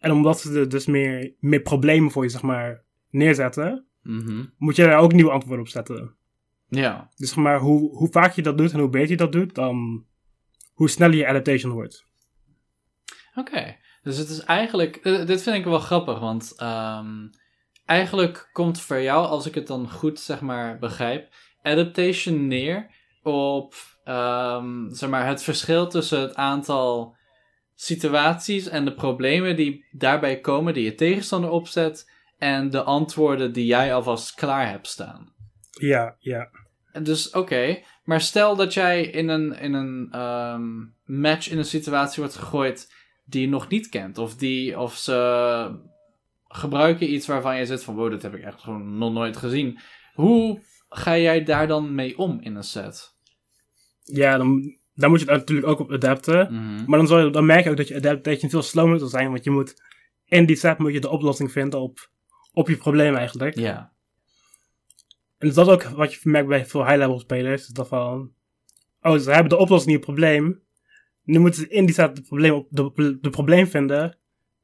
En 0.00 0.10
omdat 0.12 0.40
ze 0.40 0.58
er 0.58 0.68
dus 0.68 0.86
meer, 0.86 1.34
meer 1.38 1.60
problemen 1.60 2.10
voor 2.10 2.22
je, 2.22 2.28
zeg 2.28 2.42
maar, 2.42 2.84
neerzetten, 3.10 3.84
Mhm. 4.02 4.44
moet 4.58 4.76
je 4.76 4.84
daar 4.84 4.98
ook 4.98 5.12
nieuwe 5.12 5.30
antwoorden 5.30 5.60
op 5.64 5.68
zetten. 5.70 6.14
Ja. 6.68 7.08
Dus 7.16 7.28
zeg 7.28 7.38
maar, 7.38 7.58
hoe, 7.58 7.96
hoe 7.96 8.08
vaak 8.10 8.32
je 8.32 8.42
dat 8.42 8.58
doet 8.58 8.72
en 8.72 8.78
hoe 8.78 8.88
beter 8.88 9.10
je 9.10 9.16
dat 9.16 9.32
doet, 9.32 9.54
dan 9.54 10.04
hoe 10.72 10.88
sneller 10.90 11.16
je 11.16 11.26
adaptation 11.26 11.72
wordt. 11.72 12.04
Oké, 13.34 13.76
dus 14.02 14.16
het 14.16 14.28
is 14.28 14.40
eigenlijk. 14.40 14.96
eh, 14.96 15.26
dit 15.26 15.42
vind 15.42 15.56
ik 15.56 15.64
wel 15.64 15.78
grappig, 15.78 16.18
want 16.18 16.52
ehm, 16.56 17.28
eigenlijk 17.84 18.48
komt 18.52 18.80
voor 18.80 19.00
jou, 19.00 19.26
als 19.26 19.46
ik 19.46 19.54
het 19.54 19.66
dan 19.66 19.90
goed 19.90 20.20
zeg 20.20 20.40
maar 20.40 20.78
begrijp, 20.78 21.28
adaptation 21.62 22.46
neer 22.48 22.90
op 23.22 23.74
ehm, 24.04 24.88
zeg 24.90 25.10
maar 25.10 25.26
het 25.26 25.42
verschil 25.42 25.88
tussen 25.88 26.20
het 26.20 26.34
aantal 26.34 27.16
situaties 27.80 28.68
en 28.68 28.84
de 28.84 28.94
problemen 28.94 29.56
die 29.56 29.84
daarbij 29.90 30.40
komen, 30.40 30.74
die 30.74 30.84
je 30.84 30.94
tegenstander 30.94 31.50
opzet, 31.50 32.10
en 32.38 32.70
de 32.70 32.82
antwoorden 32.82 33.52
die 33.52 33.66
jij 33.66 33.94
alvast 33.94 34.34
klaar 34.34 34.68
hebt 34.68 34.86
staan. 34.86 35.32
Ja, 35.70 36.16
ja. 36.18 36.50
Dus 37.02 37.30
oké, 37.30 37.82
maar 38.04 38.20
stel 38.20 38.56
dat 38.56 38.74
jij 38.74 39.02
in 39.02 39.28
een, 39.28 39.58
in 39.58 39.72
een 39.72 40.08
ehm, 40.10 40.68
match 41.04 41.50
in 41.50 41.58
een 41.58 41.64
situatie 41.64 42.22
wordt 42.22 42.36
gegooid 42.36 42.94
die 43.24 43.40
je 43.40 43.48
nog 43.48 43.68
niet 43.68 43.88
kent. 43.88 44.18
Of, 44.18 44.36
die, 44.36 44.78
of 44.78 44.96
ze 44.96 45.80
gebruiken 46.48 47.12
iets 47.12 47.26
waarvan 47.26 47.58
je 47.58 47.66
zit 47.66 47.84
van 47.84 47.94
wow, 47.94 48.10
dat 48.10 48.22
heb 48.22 48.34
ik 48.34 48.42
echt 48.42 48.60
gewoon 48.60 48.98
nog 48.98 49.12
nooit 49.12 49.36
gezien. 49.36 49.78
Hoe 50.14 50.62
ga 50.88 51.18
jij 51.18 51.44
daar 51.44 51.66
dan 51.66 51.94
mee 51.94 52.18
om 52.18 52.40
in 52.40 52.54
een 52.54 52.64
set? 52.64 53.14
Ja, 54.02 54.36
dan, 54.36 54.79
dan 55.00 55.10
moet 55.10 55.20
je 55.20 55.26
het 55.26 55.36
natuurlijk 55.36 55.68
ook 55.68 55.78
op 55.78 55.92
adapten. 55.92 56.54
Mhm. 56.54 56.84
Maar 56.86 56.98
dan, 56.98 57.06
zal 57.08 57.18
je, 57.18 57.30
dan 57.30 57.46
merk 57.46 57.64
je 57.64 57.70
ook 57.70 57.76
dat 57.76 57.88
je 57.88 57.96
adaptation 57.96 58.50
veel 58.50 58.62
slower 58.62 58.98
zal 58.98 59.08
zijn, 59.08 59.30
want 59.30 59.44
je 59.44 59.50
moet 59.50 59.74
in 60.24 60.46
die 60.46 60.56
set 60.56 60.78
moet 60.78 60.92
je 60.92 61.00
de 61.00 61.10
oplossing 61.10 61.52
vinden 61.52 61.80
op, 61.80 62.10
op 62.52 62.68
je 62.68 62.76
probleem 62.76 63.14
eigenlijk. 63.14 63.58
Ja, 63.58 63.92
En 65.38 65.46
dus 65.46 65.54
dat 65.54 65.66
is 65.66 65.72
ook 65.72 65.82
wat 65.82 66.14
je 66.14 66.20
merkt 66.22 66.48
bij 66.48 66.66
veel 66.66 66.86
high-level 66.86 67.18
spelers. 67.18 67.66
Dat 67.66 67.88
van, 67.88 68.32
oh, 69.00 69.18
ze 69.18 69.30
hebben 69.30 69.48
de 69.48 69.56
oplossing 69.56 69.92
niet 69.92 70.00
op 70.00 70.06
het 70.06 70.16
probleem. 70.16 70.62
Nu 71.24 71.38
moeten 71.38 71.60
ze 71.60 71.68
in 71.68 71.84
die 71.86 71.94
set 71.94 72.16
het 72.16 72.26
probleem, 72.26 72.52
op, 72.52 72.66
de, 72.70 73.18
de 73.20 73.30
probleem 73.30 73.66
vinden. 73.66 74.16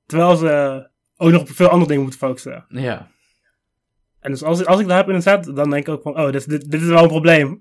Terwijl 0.07 0.37
ze 0.37 0.89
ook 1.17 1.31
nog 1.31 1.41
op 1.41 1.51
veel 1.51 1.69
andere 1.69 1.89
dingen 1.89 2.03
moeten 2.03 2.21
focussen. 2.21 2.65
ja. 2.69 3.15
En 4.21 4.33
dus 4.33 4.43
als, 4.43 4.65
als 4.65 4.81
ik 4.81 4.87
dat 4.87 4.97
heb 4.97 5.09
in 5.09 5.15
een 5.15 5.23
set, 5.23 5.45
dan 5.45 5.71
denk 5.71 5.87
ik 5.87 5.89
ook 5.89 6.03
van, 6.03 6.19
oh, 6.19 6.33
dit, 6.33 6.49
dit, 6.49 6.71
dit 6.71 6.81
is 6.81 6.87
wel 6.87 7.03
een 7.03 7.09
probleem. 7.09 7.61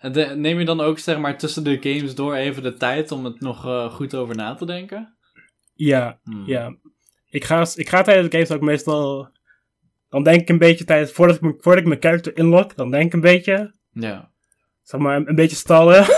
De- 0.00 0.34
neem 0.36 0.58
je 0.58 0.64
dan 0.64 0.80
ook 0.80 0.98
zeg 0.98 1.18
maar 1.18 1.38
tussen 1.38 1.64
de 1.64 1.78
games 1.80 2.14
door 2.14 2.34
even 2.34 2.62
de 2.62 2.74
tijd 2.74 3.12
om 3.12 3.24
het 3.24 3.40
nog 3.40 3.64
eh, 3.66 3.92
goed 3.92 4.14
over 4.14 4.36
na 4.36 4.54
te 4.54 4.66
denken? 4.66 5.16
ja, 5.74 6.18
Hmm. 6.24 6.42
ja. 6.46 6.76
Ik 7.28 7.44
ga, 7.44 7.66
ik 7.74 7.88
ga 7.88 8.02
tijdens 8.02 8.28
de 8.28 8.32
games 8.32 8.50
ook 8.50 8.60
meestal... 8.60 9.28
Dan 10.08 10.22
denk 10.22 10.40
ik 10.40 10.48
een 10.48 10.58
beetje 10.58 10.84
tijdens, 10.84 11.12
voordat 11.12 11.36
ik, 11.36 11.42
mijn- 11.42 11.54
voordat 11.60 11.82
ik 11.82 11.88
mijn 11.88 12.00
character 12.00 12.36
inlog, 12.36 12.66
dan 12.74 12.90
denk 12.90 13.04
ik 13.04 13.12
een 13.12 13.20
beetje. 13.20 13.74
Ja. 13.90 14.30
Zeg 14.82 15.00
maar, 15.00 15.16
een, 15.16 15.28
een 15.28 15.34
beetje 15.34 15.56
stallen. 15.56 16.04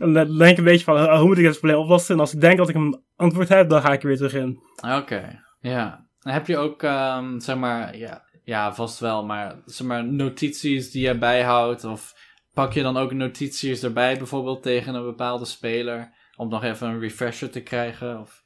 En 0.00 0.12
dan 0.12 0.38
denk 0.38 0.50
ik 0.52 0.58
een 0.58 0.64
beetje 0.64 0.84
van, 0.84 0.96
oh, 0.96 1.18
hoe 1.18 1.26
moet 1.26 1.38
ik 1.38 1.44
dit 1.44 1.58
probleem 1.58 1.78
oplossen? 1.78 2.14
En 2.14 2.20
als 2.20 2.34
ik 2.34 2.40
denk 2.40 2.56
dat 2.56 2.68
ik 2.68 2.74
een 2.74 3.02
antwoord 3.16 3.48
heb, 3.48 3.68
dan 3.68 3.80
ga 3.80 3.92
ik 3.92 4.02
er 4.02 4.08
weer 4.08 4.16
terug 4.16 4.34
in. 4.34 4.58
Oké, 4.96 5.42
ja. 5.60 6.06
En 6.20 6.32
heb 6.32 6.46
je 6.46 6.56
ook, 6.56 6.82
ehm, 6.82 7.38
zeg 7.40 7.56
maar, 7.56 7.96
ja, 7.96 8.22
ja, 8.44 8.74
vast 8.74 8.98
wel, 8.98 9.24
maar 9.24 9.56
zeg 9.66 9.86
maar 9.86 10.04
notities 10.04 10.90
die 10.90 11.06
je 11.06 11.18
bijhoudt? 11.18 11.84
Of 11.84 12.14
pak 12.52 12.72
je 12.72 12.82
dan 12.82 12.96
ook 12.96 13.12
notities 13.12 13.82
erbij, 13.82 14.18
bijvoorbeeld 14.18 14.62
tegen 14.62 14.94
een 14.94 15.04
bepaalde 15.04 15.44
speler, 15.44 16.12
om 16.36 16.48
nog 16.48 16.64
even 16.64 16.88
een 16.88 17.00
refresher 17.00 17.50
te 17.50 17.62
krijgen? 17.62 18.20
Of... 18.20 18.44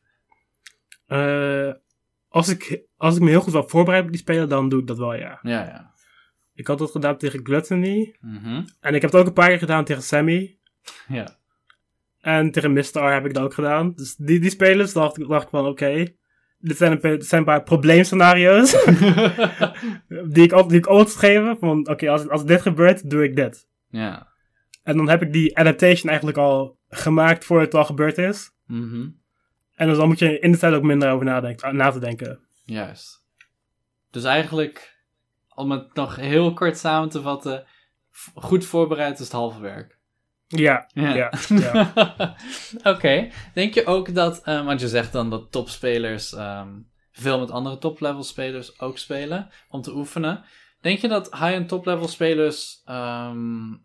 Eh, 1.06 1.72
als, 2.28 2.48
ik, 2.48 2.82
als 2.96 3.16
ik 3.16 3.22
me 3.22 3.28
heel 3.28 3.40
goed 3.40 3.52
wil 3.52 3.68
voorbereiden 3.68 4.10
op 4.10 4.16
die 4.16 4.24
speler, 4.24 4.48
dan 4.48 4.68
doe 4.68 4.80
ik 4.80 4.86
dat 4.86 4.98
wel, 4.98 5.14
ja. 5.14 5.38
Ja, 5.42 5.64
ja. 5.64 5.92
Ik 6.54 6.66
had 6.66 6.78
dat 6.78 6.90
gedaan 6.90 7.16
tegen 7.16 7.40
Gluttony. 7.42 8.16
Mhm. 8.20 8.62
En 8.80 8.94
ik 8.94 9.02
heb 9.02 9.12
het 9.12 9.20
ook 9.20 9.26
een 9.26 9.32
paar 9.32 9.48
keer 9.48 9.58
gedaan 9.58 9.84
tegen 9.84 10.02
Sammy. 10.02 10.58
Ja. 11.08 11.36
En 12.20 12.50
tegen 12.50 12.72
Mr. 12.72 13.12
heb 13.12 13.26
ik 13.26 13.34
dat 13.34 13.44
ook 13.44 13.54
gedaan. 13.54 13.92
Dus 13.94 14.14
die, 14.14 14.40
die 14.40 14.50
spelers 14.50 14.92
dacht, 14.92 15.28
dacht 15.28 15.44
ik 15.44 15.48
van, 15.48 15.66
oké. 15.66 16.16
Dit, 16.58 16.76
zijn 16.76 17.04
een, 17.04 17.22
zijn 17.22 17.40
een 17.40 17.46
paar 17.46 17.62
probleemscenario's. 17.62 18.70
die, 20.34 20.44
ik, 20.44 20.68
die 20.68 20.78
ik 20.78 20.86
altijd 20.86 21.16
geven. 21.16 21.56
Van, 21.58 21.88
oké, 21.88 22.10
als, 22.10 22.28
als 22.28 22.44
dit 22.44 22.60
gebeurt, 22.60 23.10
doe 23.10 23.24
ik 23.24 23.36
dit. 23.36 23.66
Ja. 23.88 24.28
En 24.82 24.96
dan 24.96 25.08
heb 25.08 25.22
ik 25.22 25.32
die 25.32 25.58
adaptation 25.58 26.08
eigenlijk 26.08 26.38
al 26.38 26.78
gemaakt 26.88 27.44
voordat 27.44 27.66
het 27.66 27.74
al 27.74 27.84
gebeurd 27.84 28.18
is. 28.18 28.50
Mhm. 28.66 29.08
En 29.74 29.88
dus 29.88 29.96
dan 29.96 30.08
moet 30.08 30.18
je 30.18 30.38
in 30.38 30.52
de 30.52 30.58
tijd 30.58 30.74
ook 30.74 30.82
minder 30.82 31.10
over 31.10 31.24
nadenken, 31.24 31.76
na 31.76 31.90
te 31.90 31.98
denken. 31.98 32.40
Juist. 32.64 33.24
Dus 34.10 34.24
eigenlijk, 34.24 35.02
om 35.54 35.70
het 35.70 35.94
nog 35.94 36.16
heel 36.16 36.52
kort 36.52 36.78
samen 36.78 37.08
te 37.08 37.22
vatten, 37.22 37.66
goed 38.34 38.64
voorbereid 38.64 39.18
is 39.18 39.24
het 39.24 39.32
halve 39.32 39.60
werk. 39.60 39.97
Ja, 40.48 40.88
ja. 40.92 41.14
ja, 41.48 42.36
Oké. 42.82 43.30
Denk 43.54 43.74
je 43.74 43.86
ook 43.86 44.14
dat, 44.14 44.48
um, 44.48 44.64
want 44.64 44.80
je 44.80 44.88
zegt 44.88 45.12
dan 45.12 45.30
dat 45.30 45.52
topspelers 45.52 46.32
um, 46.32 46.88
veel 47.12 47.38
met 47.38 47.50
andere 47.50 47.78
top-level 47.78 48.22
spelers 48.22 48.80
ook 48.80 48.98
spelen 48.98 49.50
om 49.68 49.82
te 49.82 49.94
oefenen. 49.94 50.44
Denk 50.80 50.98
je 50.98 51.08
dat 51.08 51.30
high- 51.30 51.54
en 51.54 51.66
top-level 51.66 52.08
spelers 52.08 52.82
um, 52.86 53.82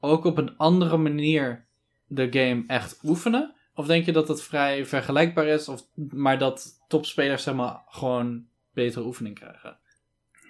ook 0.00 0.24
op 0.24 0.38
een 0.38 0.56
andere 0.56 0.96
manier 0.96 1.66
de 2.06 2.26
game 2.30 2.64
echt 2.66 3.00
oefenen? 3.02 3.54
Of 3.74 3.86
denk 3.86 4.04
je 4.04 4.12
dat 4.12 4.28
het 4.28 4.42
vrij 4.42 4.86
vergelijkbaar 4.86 5.46
is, 5.46 5.68
of, 5.68 5.82
maar 6.10 6.38
dat 6.38 6.84
topspelers 6.88 7.42
zeg 7.42 7.54
maar 7.54 7.82
gewoon 7.86 8.46
betere 8.72 9.04
oefening 9.04 9.34
krijgen? 9.34 9.78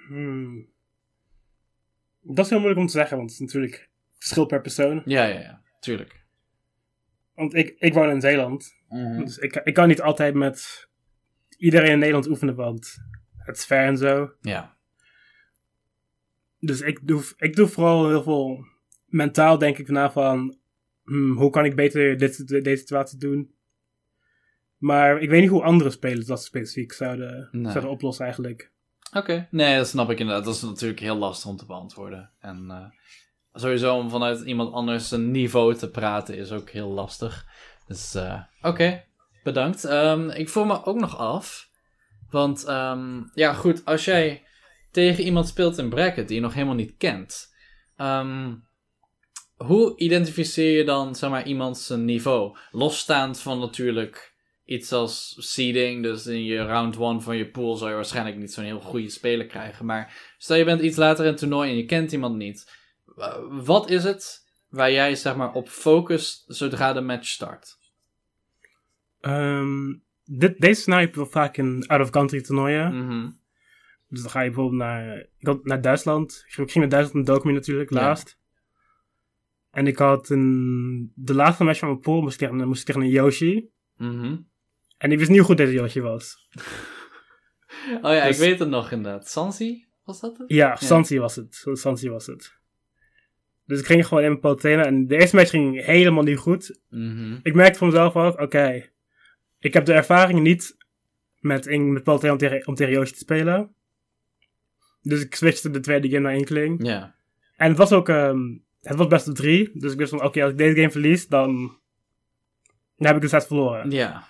Hmm. 0.06 0.70
Dat 2.22 2.44
is 2.44 2.50
heel 2.50 2.58
moeilijk 2.58 2.80
om 2.80 2.86
te 2.86 2.98
zeggen, 2.98 3.16
want 3.16 3.30
het 3.30 3.40
is 3.40 3.46
natuurlijk 3.46 3.90
verschil 4.22 4.46
per 4.46 4.60
persoon. 4.60 5.02
Ja, 5.04 5.24
ja, 5.24 5.40
ja, 5.40 5.62
tuurlijk. 5.80 6.20
Want 7.34 7.54
ik, 7.54 7.74
ik 7.78 7.94
woon 7.94 8.10
in 8.10 8.20
Zeeland, 8.20 8.80
Mhm. 8.88 9.24
dus 9.24 9.38
ik, 9.38 9.56
ik 9.56 9.74
kan 9.74 9.88
niet 9.88 10.00
altijd 10.02 10.34
met 10.34 10.88
iedereen 11.56 11.90
in 11.90 11.98
Nederland 11.98 12.28
oefenen, 12.28 12.54
want 12.54 12.96
het 13.36 13.56
is 13.56 13.64
ver 13.64 13.84
en 13.84 13.96
zo. 13.96 14.32
Ja. 14.40 14.76
Dus 16.58 16.80
ik 16.80 17.06
doe, 17.06 17.22
ik 17.36 17.56
doe 17.56 17.66
vooral 17.66 18.08
heel 18.08 18.22
veel 18.22 18.64
mentaal, 19.06 19.58
denk 19.58 19.78
ik, 19.78 19.88
na 19.88 20.12
van 20.12 20.56
hmm, 21.04 21.36
hoe 21.36 21.50
kan 21.50 21.64
ik 21.64 21.76
beter 21.76 22.16
dit, 22.18 22.48
deze 22.48 22.76
situatie 22.76 23.18
doen. 23.18 23.54
Maar 24.76 25.20
ik 25.20 25.28
weet 25.30 25.40
niet 25.40 25.50
hoe 25.50 25.62
andere 25.62 25.90
spelers 25.90 26.26
dat 26.26 26.44
specifiek 26.44 26.92
zouden, 26.92 27.48
Nee. 27.52 27.70
zouden 27.72 27.90
oplossen 27.90 28.24
eigenlijk. 28.24 28.70
Oké, 29.12 29.48
nee, 29.50 29.76
dat 29.76 29.88
snap 29.88 30.10
ik 30.10 30.18
inderdaad. 30.18 30.44
Dat 30.44 30.54
is 30.54 30.62
natuurlijk 30.62 31.00
heel 31.00 31.16
lastig 31.16 31.50
om 31.50 31.56
te 31.56 31.66
beantwoorden. 31.66 32.30
En 32.38 32.70
eh, 32.70 32.84
sowieso 33.54 33.96
om 33.96 34.10
vanuit 34.10 34.40
iemand 34.40 34.72
anders 34.72 35.10
een 35.10 35.30
niveau 35.30 35.74
te 35.74 35.90
praten 35.90 36.36
is 36.36 36.50
ook 36.52 36.70
heel 36.70 36.88
lastig. 36.88 37.46
Dus 37.86 38.14
eh, 38.14 38.40
oké, 38.62 39.04
bedankt. 39.42 39.84
Ehm, 39.84 40.28
ik 40.30 40.48
voel 40.48 40.64
me 40.64 40.84
ook 40.84 41.00
nog 41.00 41.18
af. 41.18 41.68
Want 42.30 42.64
ehm, 42.64 43.20
ja, 43.34 43.52
goed, 43.52 43.84
als 43.84 44.04
jij 44.04 44.42
tegen 44.90 45.24
iemand 45.24 45.48
speelt 45.48 45.78
in 45.78 45.88
bracket 45.88 46.28
die 46.28 46.36
je 46.36 46.42
nog 46.42 46.54
helemaal 46.54 46.74
niet 46.74 46.96
kent. 46.96 47.54
ehm, 47.96 48.54
hoe 49.56 49.98
identificeer 49.98 50.76
je 50.76 50.84
dan 50.84 51.14
zeg 51.14 51.30
maar, 51.30 51.46
iemands 51.46 51.88
niveau? 51.88 52.56
Losstaand 52.70 53.40
van 53.40 53.58
natuurlijk 53.58 54.34
iets 54.64 54.92
als 54.92 55.36
seeding. 55.38 56.02
Dus 56.02 56.26
in 56.26 56.44
je 56.44 56.64
round 56.64 56.96
1 56.96 57.22
van 57.22 57.36
je 57.36 57.50
pool 57.50 57.76
zou 57.76 57.90
je 57.90 57.96
waarschijnlijk 57.96 58.36
niet 58.36 58.52
zo'n 58.52 58.64
heel 58.64 58.80
goede 58.80 59.10
speler 59.10 59.46
krijgen. 59.46 59.86
Maar 59.86 60.34
stel 60.38 60.56
je 60.56 60.64
bent 60.64 60.80
iets 60.80 60.96
later 60.96 61.24
in 61.24 61.30
het 61.30 61.38
toernooi 61.38 61.70
en 61.70 61.76
je 61.76 61.84
kent 61.84 62.12
iemand 62.12 62.36
niet. 62.36 62.81
Wa- 63.14 63.40
Wat 63.48 63.90
is 63.90 64.04
het 64.04 64.50
waar 64.68 64.92
jij 64.92 65.14
zeg 65.14 65.36
maar, 65.36 65.52
op 65.52 65.68
focust 65.68 66.44
zodra 66.46 66.92
de 66.92 67.00
match 67.00 67.26
start? 67.26 67.78
Ehm, 69.20 69.94
dit, 70.24 70.60
deze 70.60 70.80
scenario 70.80 71.06
heb 71.06 71.14
je 71.14 71.26
vaak 71.26 71.56
in 71.56 71.84
out-of-country 71.86 72.42
toernooien. 72.42 73.06
Mhm. 73.06 73.30
Dus 74.08 74.20
dan 74.22 74.30
ga 74.30 74.40
je 74.40 74.46
bijvoorbeeld 74.50 74.78
naar, 74.78 75.26
naar 75.62 75.80
Duitsland. 75.80 76.42
Ik 76.46 76.52
ging 76.54 76.74
naar 76.74 76.88
Duitsland 76.88 77.14
een 77.28 77.34
document 77.34 77.58
natuurlijk, 77.58 77.90
Ja. 77.90 78.00
laatst. 78.00 78.38
En 79.70 79.86
ik 79.86 79.96
had 79.96 80.28
een, 80.28 81.12
de 81.14 81.34
laatste 81.34 81.64
match 81.64 81.78
van 81.78 81.88
mijn 81.88 82.00
pool 82.00 82.20
moest 82.20 82.40
ik 82.40 82.48
tegen, 82.48 82.66
moest 82.68 82.80
ik 82.80 82.86
tegen 82.86 83.00
een 83.02 83.08
Yoshi. 83.08 83.68
Mhm. 83.96 84.36
En 84.98 85.12
ik 85.12 85.18
wist 85.18 85.30
niet 85.30 85.38
hoe 85.38 85.46
goed 85.46 85.56
deze 85.56 85.72
Yoshi 85.72 86.00
was. 86.00 86.36
Oh 88.02 88.12
ja, 88.12 88.26
Dus- 88.26 88.36
ik 88.36 88.42
weet 88.42 88.58
het 88.58 88.68
nog 88.68 88.90
inderdaad. 88.90 89.28
Sansi, 89.28 89.86
was 90.04 90.20
dat 90.20 90.38
het? 90.38 90.50
Ja, 90.50 90.76
Sansi 90.76 91.18
was 91.18 91.36
het. 91.36 91.66
Sansi 91.72 92.10
was 92.10 92.26
het. 92.26 92.56
Dus 93.72 93.80
ik 93.80 93.86
ging 93.86 94.06
gewoon 94.06 94.24
in 94.24 94.38
mijn 94.40 94.56
trainen. 94.56 94.86
En 94.86 95.06
de 95.06 95.16
eerste 95.16 95.36
match 95.36 95.50
ging 95.50 95.84
helemaal 95.84 96.22
niet 96.22 96.38
goed. 96.38 96.80
Mhm. 96.88 97.38
Ik 97.42 97.54
merkte 97.54 97.78
voor 97.78 97.86
mezelf 97.86 98.16
ook, 98.16 98.40
oké. 98.40 98.90
ik 99.58 99.74
heb 99.74 99.84
de 99.84 99.92
ervaring 99.92 100.40
niet 100.40 100.76
met, 101.38 101.66
in, 101.66 101.92
met 101.92 102.08
om 102.08 102.36
tegen, 102.36 102.66
om 102.66 102.74
tegen 102.74 102.92
Yoshi 102.92 103.12
te 103.12 103.18
spelen. 103.18 103.74
Dus 105.02 105.24
ik 105.24 105.34
switchte 105.34 105.70
de 105.70 105.80
tweede 105.80 106.08
game 106.08 106.20
naar 106.20 106.34
Inkling. 106.34 106.86
Ja. 106.86 107.14
En 107.56 107.68
het 107.68 107.78
was 107.78 107.92
ook, 107.92 108.08
ehm, 108.08 108.40
het 108.80 108.96
was 108.96 109.06
best 109.06 109.28
op 109.28 109.34
drie. 109.34 109.70
Dus 109.74 109.92
ik 109.92 109.98
wist 109.98 110.10
van, 110.10 110.22
oké, 110.22 110.42
als 110.42 110.50
ik 110.52 110.58
deze 110.58 110.74
game 110.74 110.90
verlies, 110.90 111.26
dan, 111.26 111.54
dan 112.96 113.06
heb 113.06 113.16
ik 113.16 113.22
de 113.22 113.28
set 113.28 113.46
verloren. 113.46 113.90
Ja. 113.90 114.28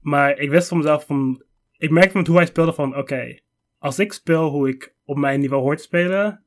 Maar 0.00 0.38
ik 0.38 0.50
wist 0.50 0.68
van 0.68 0.78
mezelf 0.78 1.06
van, 1.06 1.42
ik 1.76 1.90
merkte 1.90 2.16
met 2.16 2.26
hoe 2.26 2.36
hij 2.36 2.46
speelde 2.46 2.72
van, 2.72 2.96
oké, 2.96 3.38
als 3.78 3.98
ik 3.98 4.12
speel 4.12 4.48
hoe 4.48 4.68
ik 4.68 4.94
op 5.04 5.16
mijn 5.16 5.40
niveau 5.40 5.62
hoort 5.62 5.78
te 5.78 5.84
spelen, 5.84 6.44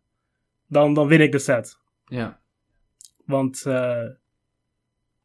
dan, 0.68 0.94
dan 0.94 1.08
win 1.08 1.22
ik 1.22 1.32
de 1.32 1.40
set. 1.40 1.82
Ja. 2.14 2.40
Want 3.26 3.66
eh, 3.66 4.06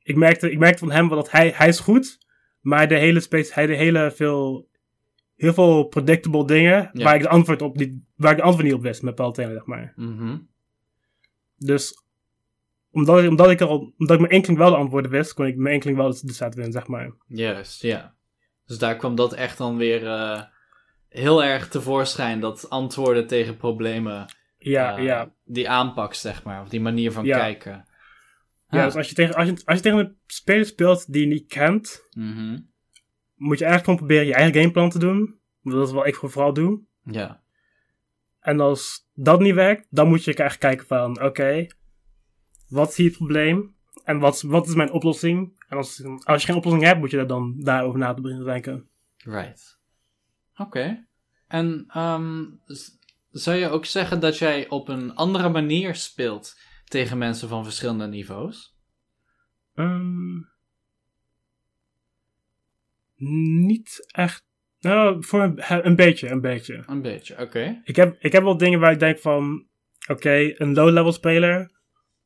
ik, 0.02 0.16
merkte, 0.16 0.50
ik 0.50 0.58
merkte 0.58 0.78
van 0.78 0.90
hem 0.90 1.08
wel 1.08 1.16
dat 1.18 1.30
hij, 1.30 1.52
hij 1.54 1.68
is 1.68 1.80
goed, 1.80 2.18
maar 2.60 2.88
de 2.88 2.94
hele 2.98 3.20
space, 3.20 3.52
hij 3.54 3.66
de 3.66 3.74
hele 3.76 4.12
veel, 4.14 4.68
heel 5.36 5.52
veel 5.54 5.84
predictable 5.84 6.46
dingen, 6.46 6.90
Ja. 6.92 7.04
waar, 7.04 7.14
ik 7.14 7.22
de 7.22 7.28
antwoord 7.28 7.62
op 7.62 7.76
niet, 7.76 7.92
waar 8.16 8.30
ik 8.30 8.36
de 8.36 8.42
antwoord 8.42 8.66
niet 8.66 8.76
op 8.76 8.82
wist 8.82 9.02
met 9.02 9.14
Palutena, 9.14 9.52
zeg 9.52 9.66
maar. 9.66 9.92
Mhm. 9.96 10.38
Dus 11.56 12.02
omdat, 12.90 13.22
ik- 13.22 13.28
omdat, 13.28 13.50
ik 13.50 13.60
er 13.60 13.66
al, 13.66 13.78
omdat 13.98 14.16
ik 14.16 14.20
mijn 14.20 14.32
enkeling 14.32 14.58
wel 14.58 14.70
de 14.70 14.76
antwoorden 14.76 15.10
wist, 15.10 15.32
kon 15.34 15.46
ik 15.46 15.56
mijn 15.56 15.74
enkeling 15.74 15.98
wel 15.98 16.10
de 16.22 16.32
set 16.32 16.54
winnen, 16.54 16.72
zeg 16.72 16.86
maar. 16.86 17.12
Juist, 17.26 17.82
ja. 17.82 18.14
Dus 18.66 18.78
daar 18.78 18.96
kwam 18.96 19.14
dat 19.14 19.32
echt 19.32 19.58
dan 19.58 19.76
weer 19.76 20.06
eh, 20.06 20.42
heel 21.08 21.44
erg 21.44 21.68
tevoorschijn. 21.68 22.40
Dat 22.40 22.70
antwoorden 22.70 23.26
tegen 23.26 23.56
problemen. 23.56 24.26
Ja, 24.58 24.96
eh, 24.96 25.04
ja. 25.04 25.32
Die 25.44 25.68
aanpak, 25.70 26.14
zeg 26.14 26.44
maar. 26.44 26.62
Of 26.62 26.68
die 26.68 26.80
manier 26.80 27.12
van 27.12 27.24
Ja. 27.24 27.38
kijken. 27.38 27.72
Ja, 28.68 28.78
Ah. 28.78 28.84
dus 28.84 28.94
als 28.94 29.08
je, 29.08 29.14
tegen, 29.14 29.34
als, 29.34 29.46
je, 29.48 29.62
als 29.64 29.76
je 29.76 29.82
tegen 29.82 29.98
een 29.98 30.16
speler 30.26 30.64
speelt 30.66 31.12
die 31.12 31.20
je 31.20 31.26
niet 31.26 31.46
kent, 31.48 32.08
Mhm. 32.12 32.58
moet 33.34 33.58
je 33.58 33.64
eigenlijk 33.64 33.84
gewoon 33.84 33.96
proberen 33.98 34.26
je 34.26 34.34
eigen 34.34 34.60
gameplan 34.60 34.90
te 34.90 34.98
doen. 34.98 35.38
Dat 35.62 35.86
is 35.88 35.92
wat 35.94 36.06
ik 36.06 36.14
vooral 36.14 36.52
doe. 36.52 36.80
Ja. 37.04 37.42
En 38.40 38.60
als 38.60 39.08
dat 39.14 39.40
niet 39.40 39.54
werkt, 39.54 39.86
dan 39.90 40.08
moet 40.08 40.24
je 40.24 40.34
eigenlijk 40.34 40.60
kijken 40.60 40.86
van, 40.86 41.22
oké, 41.22 41.66
wat 42.68 42.88
is 42.88 42.96
hier 42.96 43.06
het 43.08 43.16
probleem? 43.16 43.76
En 44.04 44.18
wat, 44.18 44.34
is- 44.34 44.42
wat 44.42 44.66
is 44.68 44.74
mijn 44.74 44.90
oplossing? 44.92 45.64
En 45.68 45.76
als, 45.76 46.02
als 46.24 46.40
je 46.40 46.46
geen 46.48 46.56
oplossing 46.56 46.84
hebt, 46.84 47.00
moet 47.00 47.10
je 47.10 47.16
daar 47.16 47.26
dan 47.26 47.54
daarover 47.60 47.98
na 47.98 48.14
te 48.14 48.20
beginnen 48.20 48.46
denken. 48.46 48.88
Right. 49.16 49.78
Oké. 50.56 51.06
En 51.46 51.84
z- 52.66 52.97
zou 53.30 53.56
je 53.56 53.68
ook 53.68 53.84
zeggen 53.84 54.20
dat 54.20 54.38
jij 54.38 54.68
op 54.68 54.88
een 54.88 55.14
andere 55.14 55.48
manier 55.48 55.94
speelt 55.94 56.58
tegen 56.84 57.18
mensen 57.18 57.48
van 57.48 57.64
verschillende 57.64 58.06
niveaus? 58.06 58.76
Ehm, 59.74 60.36
niet 63.66 64.06
echt. 64.10 64.46
Nou, 64.80 65.24
voor 65.24 65.42
een, 65.42 65.86
een 65.86 65.96
beetje, 65.96 66.28
een 66.30 66.40
beetje. 66.40 66.82
Een 66.86 67.02
beetje, 67.02 67.38
oké. 67.38 67.80
Ik 67.84 67.96
heb, 67.96 68.16
ik 68.20 68.32
heb 68.32 68.42
wel 68.42 68.56
dingen 68.56 68.80
waar 68.80 68.92
ik 68.92 68.98
denk 68.98 69.18
van, 69.18 69.66
oké, 70.08 70.52
een 70.54 70.74
low-level 70.74 71.12
speler, 71.12 71.70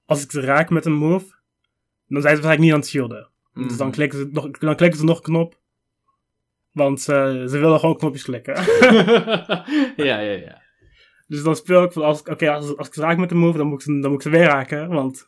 als 0.05 0.23
ik 0.24 0.31
ze 0.31 0.41
raak 0.41 0.70
met 0.70 0.85
een 0.87 0.93
move, 0.93 1.24
dan 2.07 2.23
zijn 2.23 2.37
ze 2.37 2.43
waarschijnlijk 2.43 2.61
niet 2.61 2.73
aan 2.73 2.79
het 2.79 2.89
shielden. 2.89 3.31
Dus 3.55 3.77
dan 3.77 3.87
Mhm. 3.87 3.97
klikken, 3.97 4.19
ze 4.19 4.29
nog, 4.31 4.51
dan 4.51 4.77
klikken 4.77 4.99
ze 4.99 5.05
nog 5.05 5.16
een 5.16 5.23
knop. 5.23 5.61
Want 6.73 6.99
eh, 7.09 7.31
ze 7.31 7.59
willen 7.59 7.81
gewoon 7.81 7.97
knopjes 7.97 8.23
klikken. 8.23 8.55
ja, 10.09 10.19
ja, 10.19 10.19
ja. 10.20 10.62
Dus 11.33 11.43
dan 11.43 11.57
speel 11.57 11.83
ik 11.83 11.93
van, 11.93 12.03
als, 12.03 12.23
oké, 12.23 12.51
als, 12.51 12.77
als 12.77 12.87
ik 12.87 12.95
ze 12.95 13.01
raak 13.01 13.17
met 13.17 13.31
een 13.31 13.37
move, 13.37 13.59
dan 13.59 13.67
moet 13.67 13.79
ik, 13.79 13.85
ze, 13.85 14.01
dan 14.01 14.11
moet 14.11 14.25
ik 14.25 14.33
ze 14.33 14.39
weer 14.39 14.47
raken. 14.47 14.89
Want 14.89 15.27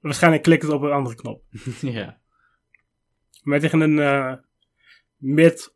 waarschijnlijk 0.00 0.42
klikken 0.42 0.68
ze 0.68 0.74
op 0.74 0.82
een 0.82 0.90
andere 0.90 1.14
knop. 1.14 1.42
ja. 1.80 2.18
Maar 3.42 3.60
tegen 3.60 3.80
een 3.80 3.98
eh, 3.98 4.32
mid, 5.16 5.74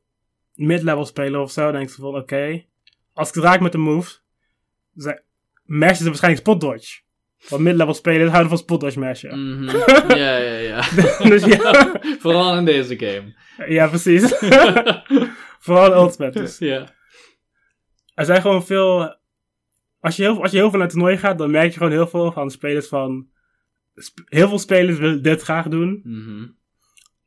mid-level 0.55 1.05
speler 1.05 1.40
of 1.40 1.51
zo, 1.51 1.72
denk 1.72 1.89
ik 1.89 1.94
van, 1.94 2.16
oké, 2.16 2.64
als 3.12 3.28
ik 3.28 3.35
raak 3.35 3.60
met 3.60 3.74
een 3.74 3.80
move, 3.80 4.18
mashen 5.64 5.97
ze 5.97 6.05
waarschijnlijk 6.05 6.47
spot 6.47 6.60
dodge. 6.60 7.01
Want 7.48 7.62
mid-level 7.62 7.94
spelers 7.94 8.30
houden 8.30 8.48
van 8.48 8.59
spot 8.59 8.80
dodge 8.80 8.98
mashen. 8.98 9.59
Mhm. 9.59 9.76
Ja, 10.18 10.36
ja, 10.36 10.56
ja. 10.56 10.80
Dus 11.30 11.44
ja. 11.44 12.01
Vooral 12.18 12.56
in 12.56 12.64
deze 12.64 12.98
game. 12.98 13.35
Ja, 13.68 13.89
precies. 13.89 14.35
Vooral 15.59 15.89
de 15.89 15.94
ultimate. 15.94 16.40
Dus. 16.40 16.59
ja. 16.59 16.97
Er 18.14 18.24
zijn 18.24 18.40
gewoon 18.40 18.66
veel. 18.66 19.17
Als 20.00 20.16
je 20.16 20.22
heel, 20.22 20.42
als 20.42 20.50
je 20.50 20.56
heel 20.56 20.68
veel 20.70 20.78
naar 20.78 20.86
het 20.88 20.96
toernooi 20.96 21.16
gaat, 21.16 21.38
dan 21.38 21.50
merk 21.50 21.70
je 21.72 21.76
gewoon 21.76 21.92
heel 21.92 22.06
veel 22.06 22.32
van 22.32 22.50
spelers 22.50 22.86
van... 22.88 23.28
sp- 23.94 24.20
heel 24.24 24.48
veel 24.48 24.58
spelers 24.58 24.98
willen 24.98 25.22
dit 25.22 25.42
graag 25.42 25.68
doen. 25.68 26.00
Mhm. 26.04 26.48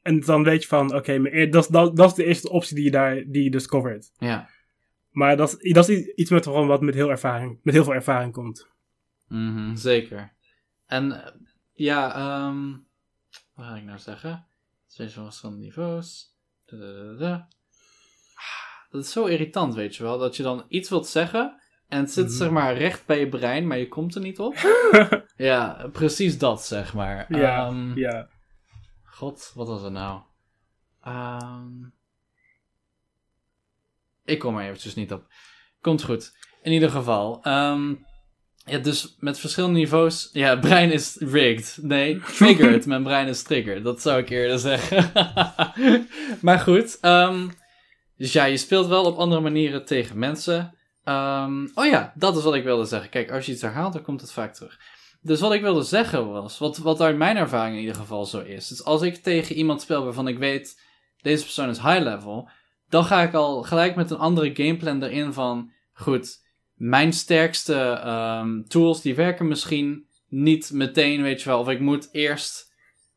En 0.01 0.19
dan 0.19 0.43
weet 0.43 0.61
je 0.61 0.67
van, 0.67 0.95
oké, 0.95 1.47
dat, 1.49 1.63
is- 1.63 1.69
dat, 1.69 1.95
dat 1.95 2.09
is 2.09 2.15
de 2.15 2.25
eerste 2.25 2.49
optie 2.49 2.75
die 2.75 2.83
je 2.85 2.91
daar 2.91 3.23
die 3.27 3.43
je 3.43 3.51
dus 3.51 3.67
covert. 3.67 4.11
Ja. 4.17 4.49
Maar 5.09 5.37
dat 5.37 5.57
is, 5.59 5.73
dat 5.73 5.89
is 5.89 6.05
iets 6.05 6.29
met 6.29 6.43
gewoon 6.43 6.67
wat 6.67 6.81
met 6.81 6.93
heel, 6.95 7.09
ervaring, 7.09 7.59
met 7.63 7.73
heel 7.73 7.83
veel 7.83 7.93
ervaring 7.93 8.33
komt. 8.33 8.67
Mhm, 9.27 9.75
zeker. 9.75 10.33
En 10.85 11.33
ja, 11.73 12.15
ehm 12.15 12.69
wat 13.55 13.65
ga 13.65 13.75
ik 13.75 13.83
nou 13.83 13.99
zeggen? 13.99 14.45
Twee 14.87 15.09
van 15.09 15.23
verschillende 15.23 15.61
niveaus. 15.61 16.35
Ah, 18.35 18.91
Dat 18.91 19.03
is 19.03 19.11
zo 19.11 19.25
irritant, 19.25 19.73
weet 19.73 19.95
je 19.95 20.03
wel. 20.03 20.17
Dat 20.17 20.35
je 20.35 20.43
dan 20.43 20.65
iets 20.67 20.89
wilt 20.89 21.07
zeggen 21.07 21.61
en 21.91 21.99
het 21.99 22.11
zit 22.11 22.25
Mhm. 22.25 22.33
zeg 22.35 22.49
maar 22.49 22.77
recht 22.77 23.05
bij 23.05 23.19
je 23.19 23.29
brein, 23.29 23.67
maar 23.67 23.77
je 23.77 23.87
komt 23.87 24.15
er 24.15 24.21
niet 24.21 24.39
op. 24.39 24.55
ja, 25.35 25.89
precies 25.91 26.37
dat 26.37 26.65
zeg 26.65 26.93
maar. 26.93 27.25
Ja, 27.37 27.65
Ehm, 27.67 27.97
ja. 27.97 28.27
God, 29.03 29.51
wat 29.55 29.67
was 29.67 29.81
het 29.81 29.91
nou? 29.93 30.21
Ehm, 31.03 31.67
ik 34.25 34.39
kom 34.39 34.57
er 34.57 34.65
eventjes 34.65 34.95
niet 34.95 35.11
op. 35.13 35.25
Komt 35.81 36.03
goed. 36.03 36.37
In 36.61 36.71
ieder 36.71 36.89
geval. 36.89 37.39
ehm, 37.43 37.93
ja, 38.65 38.77
dus 38.77 39.15
met 39.19 39.39
verschillende 39.39 39.79
niveaus. 39.79 40.29
Ja, 40.33 40.55
brein 40.67 40.91
is 40.91 41.15
rigged. 41.19 41.77
Nee, 41.81 42.19
triggered. 42.19 42.85
Mijn 42.91 43.03
brein 43.03 43.27
is 43.27 43.43
triggered. 43.43 43.83
Dat 43.83 44.01
zou 44.01 44.19
ik 44.19 44.29
eerder 44.29 44.59
zeggen. 44.59 45.11
maar 46.41 46.59
goed. 46.59 47.01
dus 48.17 48.33
ja, 48.33 48.43
je 48.45 48.57
speelt 48.57 48.87
wel 48.87 49.05
op 49.05 49.17
andere 49.17 49.41
manieren 49.41 49.85
tegen 49.85 50.19
mensen. 50.19 50.75
Ehm, 51.03 51.67
oh 51.73 51.85
ja, 51.85 52.13
dat 52.15 52.37
is 52.37 52.43
wat 52.43 52.55
ik 52.55 52.63
wilde 52.63 52.85
zeggen. 52.85 53.09
Kijk, 53.09 53.31
als 53.31 53.45
je 53.45 53.51
iets 53.51 53.61
herhaalt, 53.61 53.93
dan 53.93 54.01
komt 54.01 54.21
het 54.21 54.31
vaak 54.31 54.53
terug. 54.53 54.79
Dus 55.21 55.39
wat 55.39 55.53
ik 55.53 55.61
wilde 55.61 55.83
zeggen 55.83 56.31
was, 56.31 56.57
wat, 56.57 56.77
wat 56.77 57.01
uit 57.01 57.17
mijn 57.17 57.37
ervaring 57.37 57.75
in 57.75 57.81
ieder 57.81 57.95
geval 57.95 58.25
zo 58.25 58.39
is, 58.39 58.71
is 58.71 58.83
als 58.83 59.01
ik 59.01 59.15
tegen 59.15 59.55
iemand 59.55 59.81
speel 59.81 60.03
waarvan 60.03 60.27
ik 60.27 60.37
weet, 60.37 60.81
deze 61.21 61.43
persoon 61.43 61.69
is 61.69 61.79
high 61.79 62.01
level, 62.01 62.49
dan 62.89 63.03
ga 63.03 63.21
ik 63.21 63.33
al 63.33 63.63
gelijk 63.63 63.95
met 63.95 64.11
een 64.11 64.17
andere 64.17 64.55
gameplan 64.55 65.03
erin 65.03 65.33
van, 65.33 65.71
goed, 65.93 66.43
mijn 66.73 67.13
sterkste 67.13 67.75
ehm, 68.03 68.61
tools 68.61 69.01
die 69.01 69.15
werken 69.15 69.47
misschien 69.47 70.05
niet 70.27 70.71
meteen, 70.73 71.21
weet 71.21 71.41
je 71.41 71.49
wel, 71.49 71.59
of 71.59 71.69
ik 71.69 71.79
moet 71.79 72.09
eerst 72.11 72.73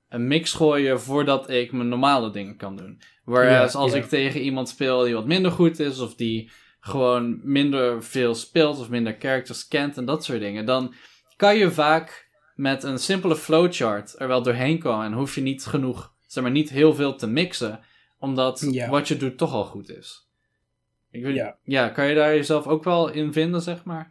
een 0.09 0.27
mix 0.27 0.53
gooien 0.53 1.01
voordat 1.01 1.51
ik 1.51 1.73
mijn 1.73 1.89
normale 1.89 2.31
dingen 2.31 2.57
kan 2.57 2.77
doen. 2.77 3.01
Whereas 3.25 3.73
Ja, 3.73 3.79
als 3.79 3.93
ja. 3.93 3.99
ik 3.99 4.05
tegen 4.05 4.41
iemand 4.41 4.69
speel 4.69 5.03
die 5.03 5.15
wat 5.15 5.27
minder 5.27 5.51
goed 5.53 5.79
is, 5.79 6.01
of 6.01 6.15
die 6.15 6.51
gewoon 6.87 7.41
minder 7.43 8.03
veel 8.05 8.35
speelt, 8.35 8.79
of 8.79 8.89
minder 8.89 9.17
characters 9.19 9.69
kent 9.69 9.97
en 9.97 10.05
dat 10.05 10.25
soort 10.25 10.41
dingen, 10.41 10.65
dan 10.67 10.95
kan 11.37 11.57
je 11.57 11.71
vaak 11.71 12.31
met 12.55 12.83
een 12.83 12.99
simpele 12.99 13.37
flowchart 13.37 14.15
er 14.21 14.29
wel 14.29 14.43
doorheen 14.43 14.79
komen 14.79 15.07
en 15.07 15.13
hoef 15.13 15.35
je 15.35 15.41
niet 15.41 15.65
genoeg, 15.67 16.13
zeg 16.27 16.43
maar, 16.43 16.53
niet 16.53 16.71
heel 16.71 16.95
veel 16.95 17.15
te 17.17 17.27
mixen, 17.27 17.81
omdat 18.19 18.67
Ja. 18.71 18.89
wat 18.89 19.09
je 19.09 19.17
doet 19.17 19.39
toch 19.39 19.53
al 19.53 19.65
goed 19.65 19.91
is. 19.91 20.29
Ik 21.11 21.23
weet, 21.25 21.35
ja. 21.35 21.57
Ja. 21.65 21.89
kan 21.89 22.07
je 22.09 22.15
daar 22.15 22.35
jezelf 22.35 22.67
ook 22.67 22.85
wel 22.85 23.09
in 23.11 23.33
vinden, 23.33 23.61
zeg 23.63 23.85
maar? 23.85 24.11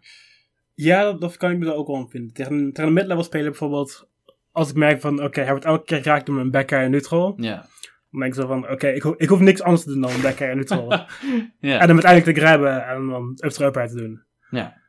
Ja, 0.73 1.03
dat, 1.03 1.21
dat 1.21 1.37
kan 1.37 1.51
ik 1.51 1.57
me 1.57 1.65
er 1.65 1.73
ook 1.75 1.87
wel 1.87 1.97
in 1.99 2.09
vinden. 2.09 2.33
Tegen, 2.33 2.53
een- 2.53 2.73
tegen 2.73 2.87
een 2.87 2.93
mid-level 2.95 3.23
speler 3.23 3.49
bijvoorbeeld, 3.49 4.07
als 4.51 4.69
ik 4.69 4.75
merk 4.75 5.01
van, 5.01 5.23
oké, 5.23 5.41
hij 5.41 5.49
wordt 5.49 5.65
elke 5.65 5.83
keer 5.85 6.01
geraakt 6.01 6.25
door 6.25 6.35
mijn 6.35 6.51
backer 6.51 6.81
en 6.81 6.91
neutral, 6.91 7.33
Ja. 7.37 7.65
Dan 8.13 8.21
denk 8.21 8.33
ik 8.33 8.41
zo 8.41 8.47
van, 8.47 8.69
oké, 8.69 8.87
ik, 8.87 9.01
ho- 9.01 9.15
ik 9.17 9.29
hoef 9.29 9.39
niks 9.39 9.61
anders 9.61 9.83
te 9.83 9.89
doen 9.91 10.01
dan 10.01 10.11
een 10.11 10.21
backer 10.21 10.49
en 10.49 10.55
neutral. 10.55 10.89
ja. 11.59 11.79
En 11.79 11.87
dan 11.87 12.03
uiteindelijk 12.03 12.37
te 12.37 12.45
grabben 12.45 12.85
en 12.87 13.07
dan 13.07 13.33
up 13.61 13.73
te 13.87 13.95
doen. 13.95 14.23
Ja. 14.49 14.81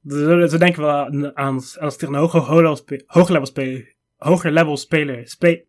Dus 0.00 0.50
zo 0.50 0.58
denken 0.58 0.82
we 0.82 1.34
aan, 1.34 1.34
als 1.78 1.94
ik 1.94 1.98
tegen 2.00 2.14
een 2.14 2.20
hoger, 2.20 2.40
hoger, 2.40 2.62
level 2.62 3.02
hoger 3.06 3.32
level 3.32 3.46
speler, 3.46 3.94
hoger 4.16 4.50
level 4.52 4.76
speler, 4.76 5.28
spe, 5.28 5.64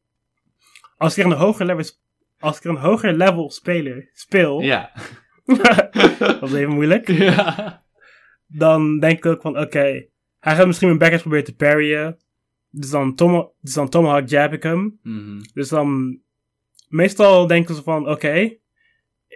als 0.97 1.09
ik 1.17 1.23
tegen 1.23 1.31
een 1.31 1.43
hoger 1.45 1.65
level, 1.65 1.83
als 2.39 2.57
ik 2.57 2.63
een 2.63 2.75
hoger 2.77 3.13
level 3.13 3.49
speler 3.51 4.09
speel, 4.13 4.61
Ja. 4.61 4.91
dat 6.19 6.43
is 6.43 6.53
even 6.53 6.73
moeilijk, 6.73 7.07
ja. 7.29 7.83
dan 8.47 8.99
denk 8.99 9.17
ik 9.17 9.25
ook 9.25 9.41
van, 9.41 9.59
oké, 9.59 10.05
hij 10.39 10.55
gaat 10.55 10.65
misschien 10.67 10.87
mijn 10.87 10.99
backers 10.99 11.21
proberen 11.21 11.45
te 11.45 11.55
parryen, 11.55 12.17
dus 12.69 12.89
dan, 12.89 13.15
tom, 13.15 13.51
dus 13.61 13.73
dan 13.73 13.89
tomahawk 13.89 14.27
jab 14.27 14.53
ik 14.53 14.63
hem, 14.63 14.99
Mhm. 15.03 15.39
dus 15.53 15.69
dan, 15.69 16.19
meestal 16.89 17.47
denken 17.47 17.75
ze 17.75 17.83
van, 17.83 18.09
oké, 18.09 18.57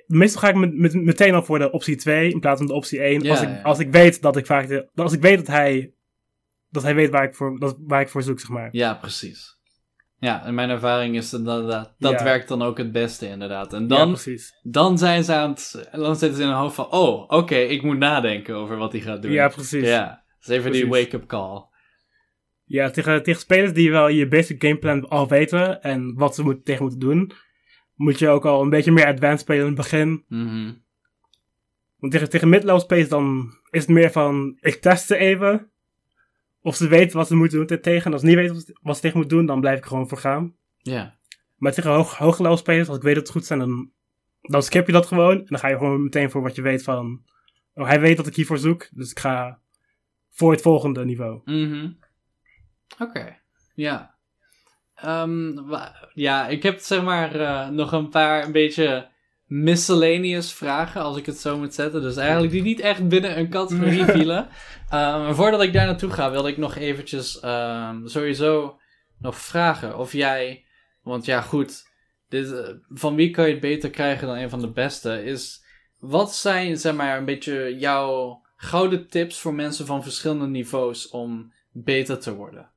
meestal 0.07 0.41
ga 0.41 0.49
ik 0.49 0.55
met, 0.55 0.77
met, 0.77 0.93
meteen 0.93 1.33
al 1.33 1.43
voor 1.43 1.59
de 1.59 1.71
optie 1.71 1.95
2 1.95 2.31
in 2.31 2.39
plaats 2.39 2.57
van 2.57 2.67
de 2.67 2.73
optie 2.73 2.99
1. 2.99 3.21
Ja, 3.21 3.29
als, 3.29 3.41
ik, 3.41 3.49
ja. 3.49 3.61
als 3.61 3.79
ik 3.79 3.91
weet 3.91 4.21
dat 4.21 4.37
ik 4.37 4.45
vaak, 4.45 4.67
de, 4.67 4.89
als 4.95 5.13
ik 5.13 5.21
weet 5.21 5.37
dat 5.37 5.47
hij, 5.47 5.93
dat 6.69 6.83
hij 6.83 6.95
weet 6.95 7.09
waar 7.09 7.23
ik 7.23 7.35
voor, 7.35 7.59
dat, 7.59 7.77
waar 7.79 8.01
ik 8.01 8.09
voor 8.09 8.23
zoek, 8.23 8.39
zeg 8.39 8.49
maar. 8.49 8.69
Ja, 8.71 8.93
precies. 8.93 9.61
Ja, 10.23 10.45
en 10.45 10.53
mijn 10.53 10.69
ervaring 10.69 11.15
is 11.15 11.29
dat 11.29 11.45
dat, 11.45 11.93
Ja. 11.97 12.23
werkt 12.23 12.47
dan 12.47 12.61
ook 12.61 12.77
het 12.77 12.91
beste, 12.91 13.27
inderdaad. 13.27 13.73
En 13.73 13.81
ja, 13.81 13.87
dan, 13.87 14.11
precies. 14.11 14.59
dan 14.61 14.97
zijn 14.97 15.23
ze 15.23 15.33
aan 15.33 15.49
het, 15.49 15.89
dan 15.91 16.15
zitten 16.15 16.37
ze 16.37 16.43
in 16.43 16.49
hun 16.49 16.57
hoofd 16.57 16.75
van, 16.75 16.91
oh, 16.91 17.29
oké, 17.31 17.55
ik 17.55 17.81
moet 17.83 17.97
nadenken 17.97 18.55
over 18.55 18.77
wat 18.77 18.91
hij 18.91 19.01
gaat 19.01 19.21
doen. 19.21 19.31
Ja, 19.31 19.47
precies. 19.47 19.83
Ja, 19.83 19.89
Ja, 19.89 20.23
dat 20.39 20.49
is 20.49 20.55
even 20.57 20.71
die 20.71 20.87
wake-up 20.87 21.25
call. 21.25 21.65
tegen, 22.67 23.23
tegen 23.23 23.41
spelers 23.41 23.73
die 23.73 23.91
wel 23.91 24.07
je 24.07 24.27
basic 24.27 24.63
gameplan 24.63 25.07
al 25.09 25.27
weten 25.27 25.81
en 25.81 26.13
wat 26.15 26.35
ze 26.35 26.43
moet, 26.43 26.65
tegen 26.65 26.81
moeten 26.81 26.99
doen, 26.99 27.31
moet 28.03 28.19
je 28.19 28.29
ook 28.29 28.45
al 28.45 28.61
een 28.61 28.69
beetje 28.69 28.91
meer 28.91 29.05
advanced 29.05 29.39
spelen 29.39 29.61
in 29.61 29.67
het 29.67 29.75
begin. 29.75 30.23
Mhm. 30.27 30.73
Want 31.97 32.11
tegen, 32.13 32.29
tegen 32.29 32.49
mid-level 32.49 32.79
spelers 32.79 33.09
dan 33.09 33.57
is 33.69 33.81
het 33.81 33.89
meer 33.89 34.11
van, 34.11 34.57
ik 34.61 34.81
test 34.81 35.05
ze 35.05 35.15
even. 35.17 35.71
Of 36.61 36.75
ze 36.75 36.87
weten 36.87 37.17
wat 37.17 37.27
ze 37.27 37.35
moeten 37.35 37.67
doen 37.67 37.79
tegen. 37.81 38.05
En 38.05 38.11
als 38.11 38.21
ze 38.21 38.27
niet 38.27 38.35
weten 38.35 38.55
wat 38.81 38.95
ze- 38.95 39.01
tegen 39.01 39.17
moeten 39.17 39.37
doen, 39.37 39.45
dan 39.45 39.59
blijf 39.59 39.77
ik 39.77 39.85
gewoon 39.85 40.07
voor 40.09 40.17
gaan. 40.17 40.55
Ja. 40.77 41.17
Maar 41.57 41.73
tegen 41.73 41.91
hoog, 41.91 42.17
hoge 42.17 42.41
level 42.41 42.57
spelers, 42.57 42.87
als 42.87 42.97
ik 42.97 43.03
weet 43.03 43.15
dat 43.15 43.23
het 43.23 43.31
goed 43.31 43.45
zijn, 43.45 43.59
dan, 43.59 43.91
dan 44.41 44.63
skip 44.63 44.85
je 44.85 44.91
dat 44.93 45.05
gewoon. 45.05 45.37
En 45.39 45.45
dan 45.45 45.59
ga 45.59 45.67
je 45.67 45.77
gewoon 45.77 46.03
meteen 46.03 46.31
voor 46.31 46.41
wat 46.41 46.55
je 46.55 46.61
weet 46.61 46.83
van... 46.83 47.23
Oh, 47.73 47.87
hij 47.87 47.99
weet 47.99 48.17
dat 48.17 48.27
ik 48.27 48.35
hiervoor 48.35 48.57
zoek, 48.57 48.89
dus 48.91 49.11
ik 49.11 49.19
ga 49.19 49.59
voor 50.29 50.51
het 50.51 50.61
volgende 50.61 51.05
niveau. 51.05 51.41
Mhm. 51.45 51.91
Oké, 52.99 53.37
ja. 53.75 54.12
Ehm, 54.95 55.51
ja, 56.13 56.47
ik 56.47 56.63
heb 56.63 56.79
zeg 56.79 57.03
maar 57.03 57.35
eh, 57.35 57.69
nog 57.69 57.91
een 57.91 58.09
paar 58.09 58.45
een 58.45 58.51
beetje 58.51 59.11
miscellaneous 59.45 60.53
vragen, 60.53 61.01
als 61.01 61.17
ik 61.17 61.25
het 61.25 61.37
zo 61.37 61.57
moet 61.57 61.73
zetten. 61.73 62.01
Dus 62.01 62.15
eigenlijk 62.15 62.51
die 62.51 62.61
niet 62.61 62.79
echt 62.79 63.07
binnen 63.07 63.37
een 63.37 63.49
categorie 63.49 64.05
vielen. 64.17 64.47
Maar 64.89 65.35
voordat 65.35 65.61
ik 65.61 65.73
daar 65.73 65.85
naartoe 65.85 66.09
ga, 66.09 66.31
wilde 66.31 66.49
ik 66.49 66.57
nog 66.57 66.75
eventjes 66.75 67.39
ehm, 67.39 68.07
sowieso 68.07 68.79
nog 69.19 69.37
vragen 69.37 69.97
of 69.97 70.11
jij... 70.11 70.65
Want 71.01 71.25
ja, 71.25 71.41
goed, 71.41 71.91
dit, 72.29 72.51
eh, 72.51 72.69
van 72.89 73.15
wie 73.15 73.31
kan 73.31 73.45
je 73.45 73.51
het 73.51 73.61
beter 73.61 73.89
krijgen 73.89 74.27
dan 74.27 74.37
een 74.37 74.49
van 74.49 74.61
de 74.61 74.71
beste? 74.71 75.23
Is, 75.23 75.63
wat 75.99 76.35
zijn, 76.35 76.77
zeg 76.77 76.95
maar, 76.95 77.17
een 77.17 77.25
beetje 77.25 77.75
jouw 77.77 78.41
gouden 78.55 79.07
tips 79.07 79.39
voor 79.39 79.53
mensen 79.53 79.85
van 79.85 80.03
verschillende 80.03 80.47
niveaus 80.47 81.09
om 81.09 81.53
beter 81.71 82.19
te 82.19 82.35
worden? 82.35 82.71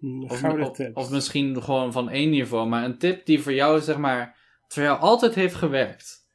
Of, 0.00 0.38
Gouden 0.38 0.66
of, 0.66 0.76
tips. 0.76 0.94
of 0.94 1.10
misschien 1.10 1.62
gewoon 1.62 1.92
van 1.92 2.08
één 2.08 2.30
niveau, 2.30 2.68
maar 2.68 2.84
een 2.84 2.98
tip 2.98 3.26
die 3.26 3.42
voor 3.42 3.52
jou, 3.52 3.80
zeg 3.80 3.98
maar, 3.98 4.36
voor 4.68 4.82
jou 4.82 5.00
altijd 5.00 5.34
heeft 5.34 5.54
gewerkt. 5.54 6.28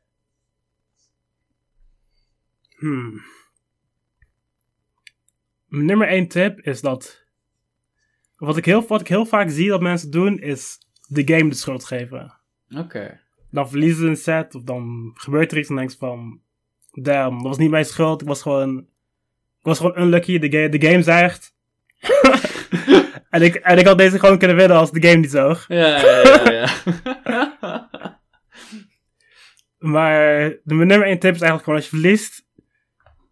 Hmm. 2.77 3.21
Mijn 5.65 5.85
nummer 5.85 6.07
één 6.07 6.27
tip 6.27 6.59
is 6.59 6.81
dat... 6.81 7.23
Wat 8.35 8.57
ik, 8.57 8.65
heel, 8.65 8.87
wat 8.87 9.01
ik 9.01 9.07
heel 9.07 9.25
vaak 9.25 9.49
zie 9.49 9.69
dat 9.69 9.81
mensen 9.81 10.11
doen, 10.11 10.39
is 10.39 10.77
de 11.07 11.27
game 11.27 11.49
de 11.49 11.55
schuld 11.55 11.85
geven. 11.85 12.39
Oké. 12.69 13.21
Dan 13.51 13.69
verliezen 13.69 14.01
ze 14.01 14.07
een 14.07 14.17
set, 14.17 14.55
of 14.55 14.63
dan 14.63 15.11
gebeurt 15.13 15.51
er 15.51 15.57
iets 15.57 15.69
en 15.69 15.75
denk 15.75 15.89
je 15.89 15.97
van... 15.97 16.41
Damn, 16.91 17.35
dat 17.35 17.47
was 17.47 17.57
niet 17.57 17.69
mijn 17.69 17.85
schuld, 17.85 18.21
ik 18.21 18.27
was 18.27 18.41
gewoon... 18.41 18.77
Ik 19.59 19.71
was 19.71 19.77
gewoon 19.77 19.99
unlucky, 19.99 20.39
de, 20.39 20.49
ga 20.49 20.67
de 20.67 20.87
game 20.87 21.01
zegt. 21.01 21.55
en, 23.35 23.41
ik, 23.41 23.55
en 23.55 23.77
ik 23.77 23.85
had 23.85 23.97
deze 23.97 24.19
gewoon 24.19 24.37
kunnen 24.37 24.57
winnen 24.57 24.77
als 24.77 24.91
de 24.91 25.01
game 25.07 25.19
niet 25.19 25.31
zoog. 25.31 25.65
Ja, 25.67 25.87
ja, 25.87 26.21
ja. 26.23 26.51
ja. 26.51 27.89
Maar 29.77 30.49
de 30.63 30.73
nummer 30.75 31.03
één 31.07 31.19
tip 31.19 31.33
is 31.35 31.41
eigenlijk 31.41 31.63
gewoon 31.63 31.75
als 31.75 31.89
je 31.89 31.97
verliest, 31.97 32.45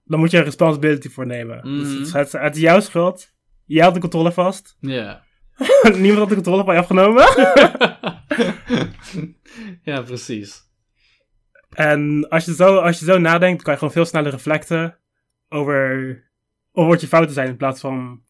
dan 0.04 0.20
moet 0.20 0.32
je 0.32 0.38
er 0.38 0.44
responsibility 0.44 1.10
voor 1.10 1.26
nemen. 1.26 1.58
Mhm. 1.58 1.78
Dus 2.00 2.14
het, 2.14 2.28
is- 2.28 2.34
het 2.34 2.56
is 2.56 2.62
jouw 2.62 2.80
schuld. 2.80 3.32
Jij 3.66 3.80
houdt 3.82 3.96
de 3.96 4.02
controle 4.02 4.32
vast. 4.32 4.78
ja. 4.80 5.24
Niemand 5.94 6.18
had 6.18 6.30
de 6.30 6.36
controle 6.36 6.64
van 6.64 6.74
je 6.74 6.80
afgenomen. 6.80 7.24
ja, 9.84 10.02
precies. 10.02 10.62
en 11.70 12.28
als 12.30 12.46
je, 12.46 12.54
zo, 12.56 12.78
als 12.78 13.00
je 13.00 13.06
zo 13.06 13.18
nadenkt, 13.18 13.62
kan 13.64 13.72
je 13.74 13.78
gewoon 13.80 13.94
veel 13.94 14.06
sneller 14.06 14.32
reflecten 14.32 14.98
over, 15.50 16.16
over 16.72 16.90
wat 16.92 17.02
je 17.02 17.08
fouten 17.08 17.34
zijn 17.34 17.48
in 17.48 17.58
plaats 17.58 17.80
van 17.82 18.23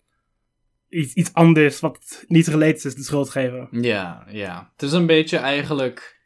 iets, 0.94 1.14
iets 1.14 1.34
anders 1.34 1.80
wat 1.80 2.24
niet 2.28 2.48
related 2.48 2.86
is 2.86 2.96
de 2.96 3.04
schuld 3.04 3.30
geven. 3.30 3.68
Ja, 3.72 4.26
ja. 4.30 4.72
Het 4.72 4.82
is 4.82 4.92
een 4.92 5.06
beetje 5.06 5.38
eigenlijk 5.38 6.22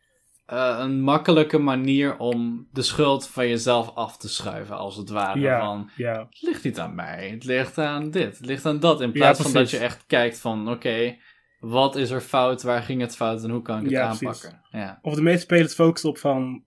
uh, 0.54 0.78
een 0.80 1.02
makkelijke 1.02 1.58
manier 1.58 2.18
om 2.18 2.68
de 2.72 2.82
schuld 2.82 3.28
van 3.28 3.48
jezelf 3.48 3.96
af 3.96 4.18
te 4.18 4.30
schuiven, 4.30 4.78
als 4.78 4.96
het 4.96 5.10
ware. 5.10 5.40
Ja, 5.40 5.60
van, 5.60 5.90
ja. 5.96 6.20
Het 6.20 6.42
ligt 6.42 6.64
niet 6.64 6.80
aan 6.80 6.96
mij, 6.96 7.30
het 7.30 7.44
ligt 7.44 7.78
aan 7.78 8.12
dit, 8.12 8.38
het 8.38 8.46
ligt 8.46 8.66
aan 8.66 8.80
dat. 8.80 9.02
In 9.02 9.12
plaats 9.12 9.42
van 9.42 9.54
dat 9.54 9.70
je 9.70 9.78
echt 9.78 10.06
kijkt 10.06 10.40
van, 10.40 10.70
oké, 10.72 11.18
wat 11.60 11.96
is 11.96 12.10
er 12.10 12.22
fout, 12.22 12.62
waar 12.62 12.82
ging 12.82 13.02
het 13.02 13.16
fout 13.16 13.44
en 13.44 13.50
hoe 13.50 13.62
kan 13.62 13.86
ik 13.86 13.90
het 13.90 14.00
aanpakken. 14.00 14.62
Ja. 14.72 15.00
Of 15.02 15.16
de 15.16 15.22
meeste 15.22 15.42
spelers 15.42 15.74
focussen 15.74 16.10
op 16.10 16.18
van, 16.18 16.64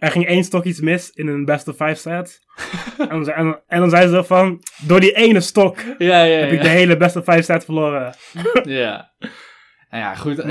er 0.00 0.10
ging 0.10 0.26
één 0.26 0.44
stok 0.44 0.64
iets 0.64 0.80
mis 0.80 1.10
in 1.10 1.26
een 1.26 1.44
best 1.44 1.68
of 1.68 1.76
five 1.76 1.94
set. 1.94 2.40
en, 2.98 3.08
dan, 3.08 3.28
en, 3.28 3.60
en, 3.66 3.80
dan 3.80 3.90
zei 3.90 4.08
ze 4.08 4.24
van, 4.24 4.62
door 4.86 5.00
die 5.00 5.12
ene 5.12 5.40
stok 5.40 5.78
ja, 5.98 6.22
ja, 6.22 6.38
heb 6.38 6.52
ik 6.52 6.62
de 6.62 6.68
hele 6.68 6.96
best 6.96 7.16
of 7.16 7.24
five 7.24 7.42
set 7.42 7.64
verloren. 7.64 8.14
ja. 8.62 9.12
Nou 9.90 10.02
ja, 10.02 10.14
goed. 10.14 10.42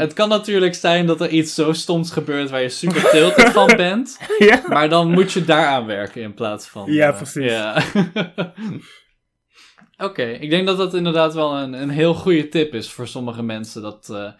het 0.00 0.12
kan 0.12 0.28
natuurlijk 0.28 0.74
zijn 0.74 1.06
dat 1.06 1.20
er 1.20 1.28
iets 1.28 1.54
zo 1.54 1.72
stoms 1.72 2.10
gebeurt 2.10 2.50
waar 2.50 2.62
je 2.62 2.68
super 2.68 3.10
tilted 3.10 3.50
van 3.58 3.76
bent. 3.76 4.18
ja. 4.38 4.62
Maar 4.66 4.88
dan 4.88 5.10
moet 5.10 5.32
je 5.32 5.44
daaraan 5.44 5.86
werken 5.86 6.22
in 6.22 6.34
plaats 6.34 6.66
van... 6.66 6.92
Ja, 6.92 7.08
uh, 7.08 7.16
precies. 7.16 7.50
Ja. 7.50 7.82
Oké, 10.08 10.22
ik 10.22 10.50
denk 10.50 10.66
dat 10.66 10.76
dat 10.76 10.94
inderdaad 10.94 11.34
wel 11.34 11.56
een, 11.56 11.72
een 11.72 11.90
heel 11.90 12.14
goede 12.14 12.48
tip 12.48 12.74
is 12.74 12.90
voor 12.90 13.08
sommige 13.08 13.42
mensen. 13.42 13.82
Dat, 13.82 14.08
uh, 14.12 14.30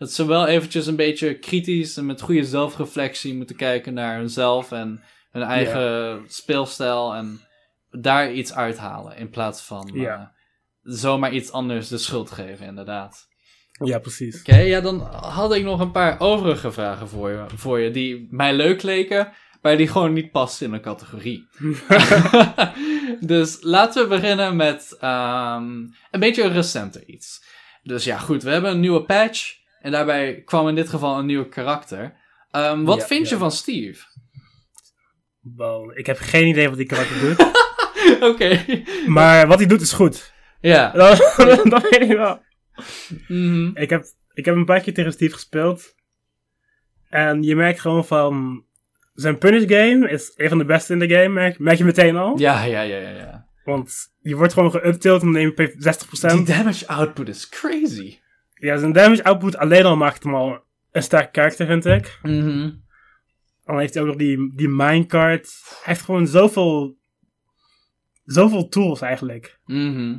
dat 0.00 0.12
ze 0.12 0.26
wel 0.26 0.46
eventjes 0.46 0.86
een 0.86 0.96
beetje 0.96 1.38
kritisch 1.38 1.96
en 1.96 2.06
met 2.06 2.20
goede 2.20 2.44
zelfreflectie 2.44 3.34
moeten 3.34 3.56
kijken 3.56 3.94
naar 3.94 4.18
hunzelf 4.18 4.72
en 4.72 5.02
hun 5.30 5.42
eigen 5.42 6.22
speelstijl. 6.26 7.14
En 7.14 7.40
daar 7.90 8.32
iets 8.32 8.54
uithalen 8.54 9.16
in 9.16 9.30
plaats 9.30 9.62
van 9.62 9.90
uh, 9.94 10.20
zomaar 10.82 11.32
iets 11.32 11.50
anders 11.50 11.88
de 11.88 11.98
schuld 11.98 12.30
geven, 12.30 12.66
inderdaad. 12.66 13.28
Ja, 13.84 13.98
precies. 13.98 14.40
Oké, 14.40 14.56
ja, 14.56 14.80
dan 14.80 15.00
had 15.10 15.54
ik 15.54 15.64
nog 15.64 15.80
een 15.80 15.90
paar 15.90 16.20
overige 16.20 16.72
vragen 16.72 17.08
voor 17.08 17.30
je, 17.30 17.44
voor 17.54 17.80
je 17.80 17.90
die 17.90 18.26
mij 18.30 18.54
leuk 18.54 18.82
leken, 18.82 19.32
maar 19.62 19.76
die 19.76 19.88
gewoon 19.88 20.12
niet 20.12 20.30
passen 20.30 20.66
in 20.66 20.72
een 20.72 20.80
categorie. 20.80 21.48
dus 23.20 23.58
laten 23.60 24.02
we 24.02 24.08
beginnen 24.08 24.56
met 24.56 24.92
um, 24.92 25.94
een 26.10 26.20
beetje 26.20 26.42
een 26.42 26.52
recenter 26.52 27.04
iets. 27.06 27.42
Dus 27.82 28.04
ja, 28.04 28.18
goed, 28.18 28.42
we 28.42 28.50
hebben 28.50 28.70
een 28.70 28.80
nieuwe 28.80 29.04
patch 29.04 29.58
en 29.80 29.90
daarbij 29.90 30.42
kwam 30.44 30.68
in 30.68 30.74
dit 30.74 30.88
geval 30.88 31.18
een 31.18 31.26
nieuw 31.26 31.48
karakter. 31.48 32.18
Um, 32.56 32.84
wat 32.84 33.00
Ja, 33.00 33.06
vind 33.06 33.28
je 33.28 33.36
van 33.36 33.50
Steve? 33.50 34.04
Wel, 35.56 35.98
ik 35.98 36.06
heb 36.06 36.18
geen 36.18 36.46
idee 36.46 36.68
wat 36.68 36.76
die 36.76 36.86
karakter 36.86 37.20
doet. 37.20 37.48
Oké. 38.30 38.64
maar 39.06 39.46
wat 39.46 39.58
hij 39.58 39.66
doet 39.66 39.80
is 39.80 39.92
goed. 39.92 40.32
Ja. 40.60 40.90
Dat, 41.36 41.60
dat 41.64 41.82
weet 41.82 42.00
ik 42.00 42.16
wel. 42.16 42.42
Mhm. 43.28 43.70
Ik 43.74 43.90
heb, 43.90 44.04
ik 44.32 44.44
heb 44.44 44.54
een 44.54 44.64
paar 44.64 44.80
keer 44.80 44.94
tegen 44.94 45.12
Steve 45.12 45.32
gespeeld. 45.32 45.94
En 47.08 47.42
je 47.42 47.56
merkt 47.56 47.80
gewoon 47.80 48.04
van... 48.04 48.64
Zijn 49.14 49.38
punish 49.38 49.64
game 49.66 50.10
is 50.10 50.32
een 50.36 50.48
van 50.48 50.58
de 50.58 50.64
beste 50.64 50.92
in 50.92 50.98
de 50.98 51.08
game, 51.08 51.28
merk, 51.28 51.58
merk 51.58 51.78
je 51.78 51.84
meteen 51.84 52.16
al. 52.16 52.38
Ja, 52.38 52.62
ja, 52.62 52.80
ja, 52.80 52.96
ja, 52.96 53.08
ja. 53.10 53.46
Want 53.64 53.94
je 54.18 54.36
wordt 54.36 54.52
gewoon 54.52 54.70
geuptild 54.70 55.22
en 55.22 55.32
dan 55.32 55.42
neem 55.42 55.52
je 55.56 55.96
60%. 56.30 56.34
Die 56.34 56.56
damage 56.56 56.86
output 56.86 57.28
is 57.28 57.48
crazy. 57.48 58.18
Ja, 58.60 58.76
zijn 58.76 58.92
damage 58.92 59.24
output 59.24 59.56
alleen 59.56 59.84
al 59.84 59.96
maakt 59.96 60.22
hem 60.22 60.34
al 60.34 60.64
een 60.90 61.02
sterk 61.02 61.32
karakter, 61.32 61.66
vind 61.66 61.84
ik. 61.86 62.18
Mhm. 62.22 62.70
Dan 63.64 63.78
heeft 63.78 63.94
hij 63.94 64.02
ook 64.02 64.08
nog 64.08 64.18
die, 64.18 64.52
die 64.56 64.68
minecart. 64.68 65.50
Hij 65.68 65.78
heeft 65.94 66.00
gewoon 66.04 66.26
zoveel... 66.26 66.98
Zoveel 68.24 68.68
tools 68.68 69.00
eigenlijk. 69.00 69.58
Mhm. 69.64 70.18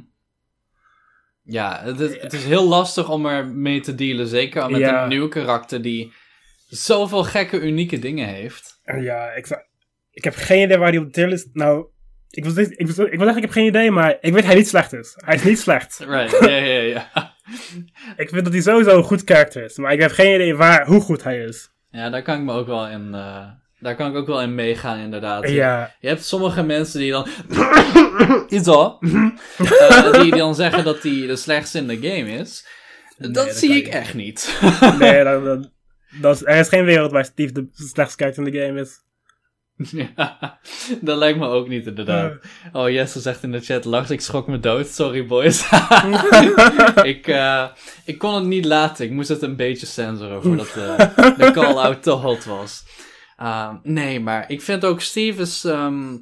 Ja, 1.44 1.82
het 1.84 2.00
is, 2.00 2.20
het 2.22 2.34
is 2.34 2.44
heel 2.44 2.68
lastig 2.68 3.10
om 3.10 3.26
er 3.26 3.48
mee 3.48 3.80
te 3.82 3.96
dealen. 3.96 4.28
Zeker 4.28 4.70
met 4.72 4.80
Ja. 4.80 5.04
een 5.04 5.10
nieuw 5.10 5.28
karakter 5.28 5.82
die 5.82 6.14
zoveel 6.68 7.24
gekke, 7.24 7.60
unieke 7.62 8.00
dingen 8.00 8.28
heeft. 8.28 8.80
Ja, 8.84 9.32
ik, 9.32 9.46
zou- 9.46 9.62
ik 10.12 10.24
heb 10.24 10.36
geen 10.36 10.64
idee 10.64 10.78
waar 10.78 10.90
hij 10.90 10.98
op 10.98 11.06
de 11.06 11.12
tier 11.12 11.30
is. 11.32 11.50
Nou, 11.54 11.86
ik 12.30 12.46
wil, 12.46 12.58
ik, 12.58 12.88
wil, 12.88 13.06
ik 13.06 13.12
wil 13.18 13.26
zeggen, 13.26 13.36
ik 13.36 13.42
heb 13.42 13.52
geen 13.52 13.66
idee, 13.66 13.92
maar 13.92 14.12
ik 14.12 14.20
weet 14.22 14.34
dat 14.34 14.44
hij 14.46 14.56
niet 14.56 14.68
slecht 14.68 14.94
is. 14.94 15.14
Hij 15.16 15.36
is 15.36 15.44
niet 15.44 15.60
slecht. 15.60 16.00
Right, 16.00 16.40
ja, 16.40 16.50
ja, 16.56 16.82
ja. 16.82 17.31
Ik 18.18 18.30
vind 18.30 18.44
dat 18.44 18.54
hij 18.54 18.62
sowieso 18.62 18.98
een 18.98 19.04
goed 19.04 19.24
karakter 19.24 19.64
is. 19.64 19.78
Maar 19.78 19.94
ik 19.94 20.00
heb 20.02 20.12
geen 20.12 20.34
idee 20.36 20.56
waar, 20.56 20.86
hoe 20.86 21.02
goed 21.02 21.24
hij 21.24 21.40
is. 21.44 21.70
Ja, 21.92 22.10
daar 22.10 22.22
kan 22.22 22.38
ik 22.38 22.44
me 22.44 22.54
ook 22.54 22.68
wel 22.68 22.88
in... 22.88 23.14
eh, 23.14 23.48
daar 23.80 23.96
kan 23.96 24.10
ik 24.10 24.16
ook 24.16 24.28
wel 24.28 24.42
in 24.42 24.56
meegaan, 24.56 24.98
inderdaad. 25.00 25.50
Ja, 25.50 25.96
Je 26.00 26.08
hebt 26.08 26.26
sommige 26.26 26.64
mensen 26.64 27.00
die 27.00 27.12
dan... 27.12 27.28
Iets 28.50 28.68
al. 28.68 29.00
Eh, 29.58 30.12
die, 30.14 30.22
die 30.22 30.36
dan 30.36 30.56
zeggen 30.56 30.84
dat 30.84 31.04
hij 31.04 31.28
de 31.28 31.36
slechtste 31.36 31.78
in 31.78 31.88
de 31.88 31.96
game 31.96 32.32
is. 32.32 32.68
dat, 33.18 33.34
dat 33.34 33.56
zie 33.56 33.76
ik 33.78 33.84
niet. 33.86 33.94
echt 33.94 34.14
niet. 34.14 34.60
nee, 35.00 35.24
dat, 35.24 35.44
dat, 35.44 35.72
dat 36.22 36.36
is, 36.36 36.46
er 36.46 36.58
is 36.58 36.68
geen 36.68 36.86
wereld 36.86 37.12
waar 37.12 37.26
Steve 37.26 37.52
de 37.54 37.68
slechtste 37.74 38.18
karakter 38.18 38.46
in 38.46 38.52
de 38.52 38.60
game 38.66 38.80
is. 38.82 39.00
ja, 40.16 40.60
dat 41.02 41.18
lijkt 41.18 41.40
me 41.40 41.48
ook 41.48 41.68
niet, 41.68 41.86
inderdaad. 41.86 42.34
Oh, 42.72 42.90
Jesse 42.90 43.20
zegt 43.20 43.44
in 43.44 43.52
de 43.52 43.60
chat, 43.60 43.86
Lars, 43.86 44.10
ik 44.10 44.22
schrok 44.22 44.48
me 44.48 44.60
dood. 44.60 44.88
Sorry, 44.88 45.26
boys. 45.26 45.70
ik, 47.14 47.28
eh, 47.28 47.66
ik 48.06 48.18
kon 48.18 48.36
het 48.36 48.44
niet 48.44 48.66
laten. 48.66 49.06
Ik 49.06 49.12
moest 49.12 49.30
het 49.30 49.42
een 49.42 49.56
beetje 49.56 49.86
censoren 49.86 50.42
voordat 50.44 50.76
eh, 50.76 51.38
de 51.38 51.52
call-out 51.54 52.04
te 52.04 52.12
hot 52.12 52.46
was. 52.46 52.84
Ehm, 53.38 53.76
nee, 53.84 54.20
maar 54.20 54.50
ik 54.50 54.62
vind 54.62 54.86
ook 54.86 55.02
Steve 55.02 55.42
is... 55.42 55.64
ehm, 55.64 56.18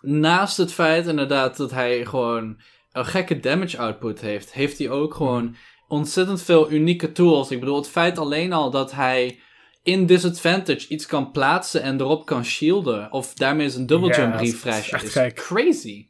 naast 0.00 0.56
het 0.56 0.72
feit 0.72 1.06
inderdaad 1.06 1.56
dat 1.56 1.70
hij 1.70 2.06
gewoon 2.06 2.60
een 2.92 3.06
gekke 3.06 3.40
damage 3.40 3.78
output 3.78 4.20
heeft... 4.20 4.52
heeft 4.52 4.78
hij 4.78 4.90
ook 4.90 5.14
gewoon 5.14 5.56
ontzettend 5.88 6.42
veel 6.42 6.70
unieke 6.70 7.12
tools. 7.12 7.50
Ik 7.50 7.60
bedoel, 7.60 7.76
het 7.76 7.88
feit 7.88 8.18
alleen 8.18 8.52
al 8.52 8.70
dat 8.70 8.92
hij 8.92 9.40
in 9.82 10.06
disadvantage 10.06 10.88
iets 10.88 11.06
kan 11.06 11.30
plaatsen 11.30 11.82
en 11.82 12.00
erop 12.00 12.26
kan 12.26 12.44
shielden. 12.44 13.12
Of 13.12 13.34
daarmee 13.34 13.70
zijn 13.70 13.86
double 13.86 14.08
Ja, 14.08 14.16
jump 14.16 14.32
dat 14.32 14.40
is 14.42 14.50
refresh 14.50 14.92
echt 14.92 15.04
is 15.04 15.12
gek. 15.12 15.34
crazy. 15.34 16.08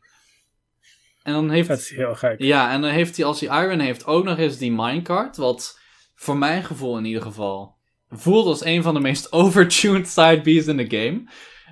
En 1.23 1.33
dan 1.33 1.51
heeft 1.51 1.69
Dat 1.69 1.79
is 1.79 1.91
heel 1.91 2.15
gek. 2.15 2.35
ja, 2.43 2.73
en 2.73 2.81
dan 2.81 2.91
heeft 2.91 3.17
hij, 3.17 3.27
als 3.27 3.41
hij 3.41 3.65
Iron 3.65 3.79
heeft, 3.79 4.07
ook 4.07 4.25
nog 4.25 4.39
eens 4.39 4.59
die 4.59 4.73
minecart. 4.73 5.37
Wat 5.37 5.79
voor 6.15 6.37
mijn 6.37 6.65
gevoel 6.65 6.99
in 6.99 7.05
ieder 7.05 7.23
geval 7.23 7.77
voelt 8.11 8.47
als 8.47 8.65
een 8.65 8.83
van 8.83 8.95
de 8.95 9.01
meest 9.01 9.33
overtuned 9.43 10.09
side 10.09 10.41
B's 10.41 10.67
in 10.67 10.77
de 10.77 10.91
game. 10.99 11.23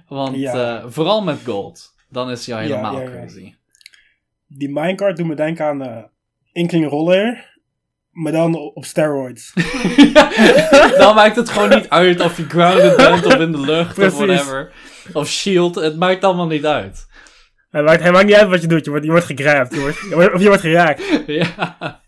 Want 0.09 0.37
Ja. 0.37 0.79
eh, 0.83 0.85
vooral 0.89 1.23
met 1.23 1.39
gold, 1.45 1.95
dan 2.11 2.31
is 2.31 2.47
hij 2.47 2.55
al 2.57 2.61
helemaal 2.61 2.95
ja, 3.01 3.03
ja. 3.03 3.11
crazy. 3.11 3.55
Die 4.47 4.69
minecart 4.69 5.17
doet 5.17 5.27
me 5.27 5.35
denken 5.35 5.65
aan 5.67 5.83
eh 5.83 6.03
Inkling 6.53 6.89
Roller. 6.89 7.58
Maar 8.23 8.33
dan 8.33 8.55
op 8.55 8.85
steroids. 8.85 9.53
dan 10.99 11.15
maakt 11.15 11.37
het 11.37 11.49
gewoon 11.49 11.69
niet 11.69 11.89
uit 11.89 12.21
of 12.21 12.37
je 12.37 12.49
grounded 12.49 12.97
bent 12.97 13.27
of 13.27 13.35
in 13.35 13.53
de 13.53 13.61
lucht 13.61 13.95
Precies. 13.95 14.13
of 14.19 14.27
whatever. 14.27 14.73
Of 15.13 15.29
shield, 15.29 15.75
het 15.75 15.97
maakt 15.97 16.25
allemaal 16.25 16.47
niet 16.47 16.67
uit. 16.67 17.07
Hij 17.71 17.83
maakt, 17.83 18.11
maakt 18.11 18.27
niet 18.27 18.35
uit 18.35 18.49
wat 18.49 18.61
je 18.61 18.67
doet. 18.67 18.85
Je 18.85 18.91
wordt, 18.91 19.05
je 19.05 19.11
wordt. 19.11 19.29
Je 20.01 20.15
wordt- 20.15 20.33
of 20.35 20.41
je 20.41 20.47
wordt 20.47 20.61
geraakt. 20.63 21.03
ja. 21.27 22.01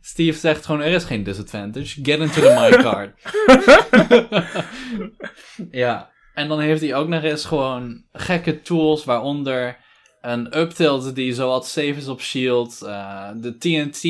Steve 0.00 0.38
zegt 0.38 0.66
gewoon, 0.66 0.82
er 0.82 0.92
is 0.92 1.04
geen 1.04 1.22
disadvantage. 1.22 2.00
Get 2.02 2.18
into 2.18 2.40
the 2.40 2.54
minecart. 2.60 3.12
ja. 5.70 6.10
En 6.34 6.48
dan 6.48 6.60
heeft 6.60 6.80
hij 6.80 6.94
ook 6.94 7.08
nog 7.08 7.22
eens 7.22 7.44
gewoon 7.44 8.04
gekke 8.12 8.62
tools, 8.62 9.04
waaronder 9.04 9.76
een 10.20 10.58
uptilt 10.58 11.14
die 11.14 11.34
zowat 11.34 11.66
safe 11.66 11.86
is 11.94 12.08
op 12.08 12.20
shield. 12.20 12.82
eh, 12.82 13.28
de 13.34 13.58
TNT, 13.58 14.02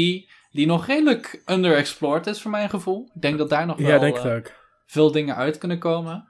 die 0.51 0.67
nog 0.67 0.87
redelijk 0.87 1.43
underexplored 1.47 2.27
is 2.27 2.43
voor 2.43 2.51
mijn 2.51 2.71
gevoel. 2.71 3.11
Ik 3.15 3.21
denk 3.23 3.39
dat 3.39 3.49
daar 3.51 3.67
nog 3.67 3.77
wel 3.79 3.89
Ja, 3.89 3.99
denk 3.99 4.17
ik 4.17 4.25
eh, 4.25 4.35
ook. 4.35 4.53
veel 4.87 5.13
dingen 5.13 5.37
uit 5.37 5.59
kunnen 5.59 5.79
komen. 5.79 6.29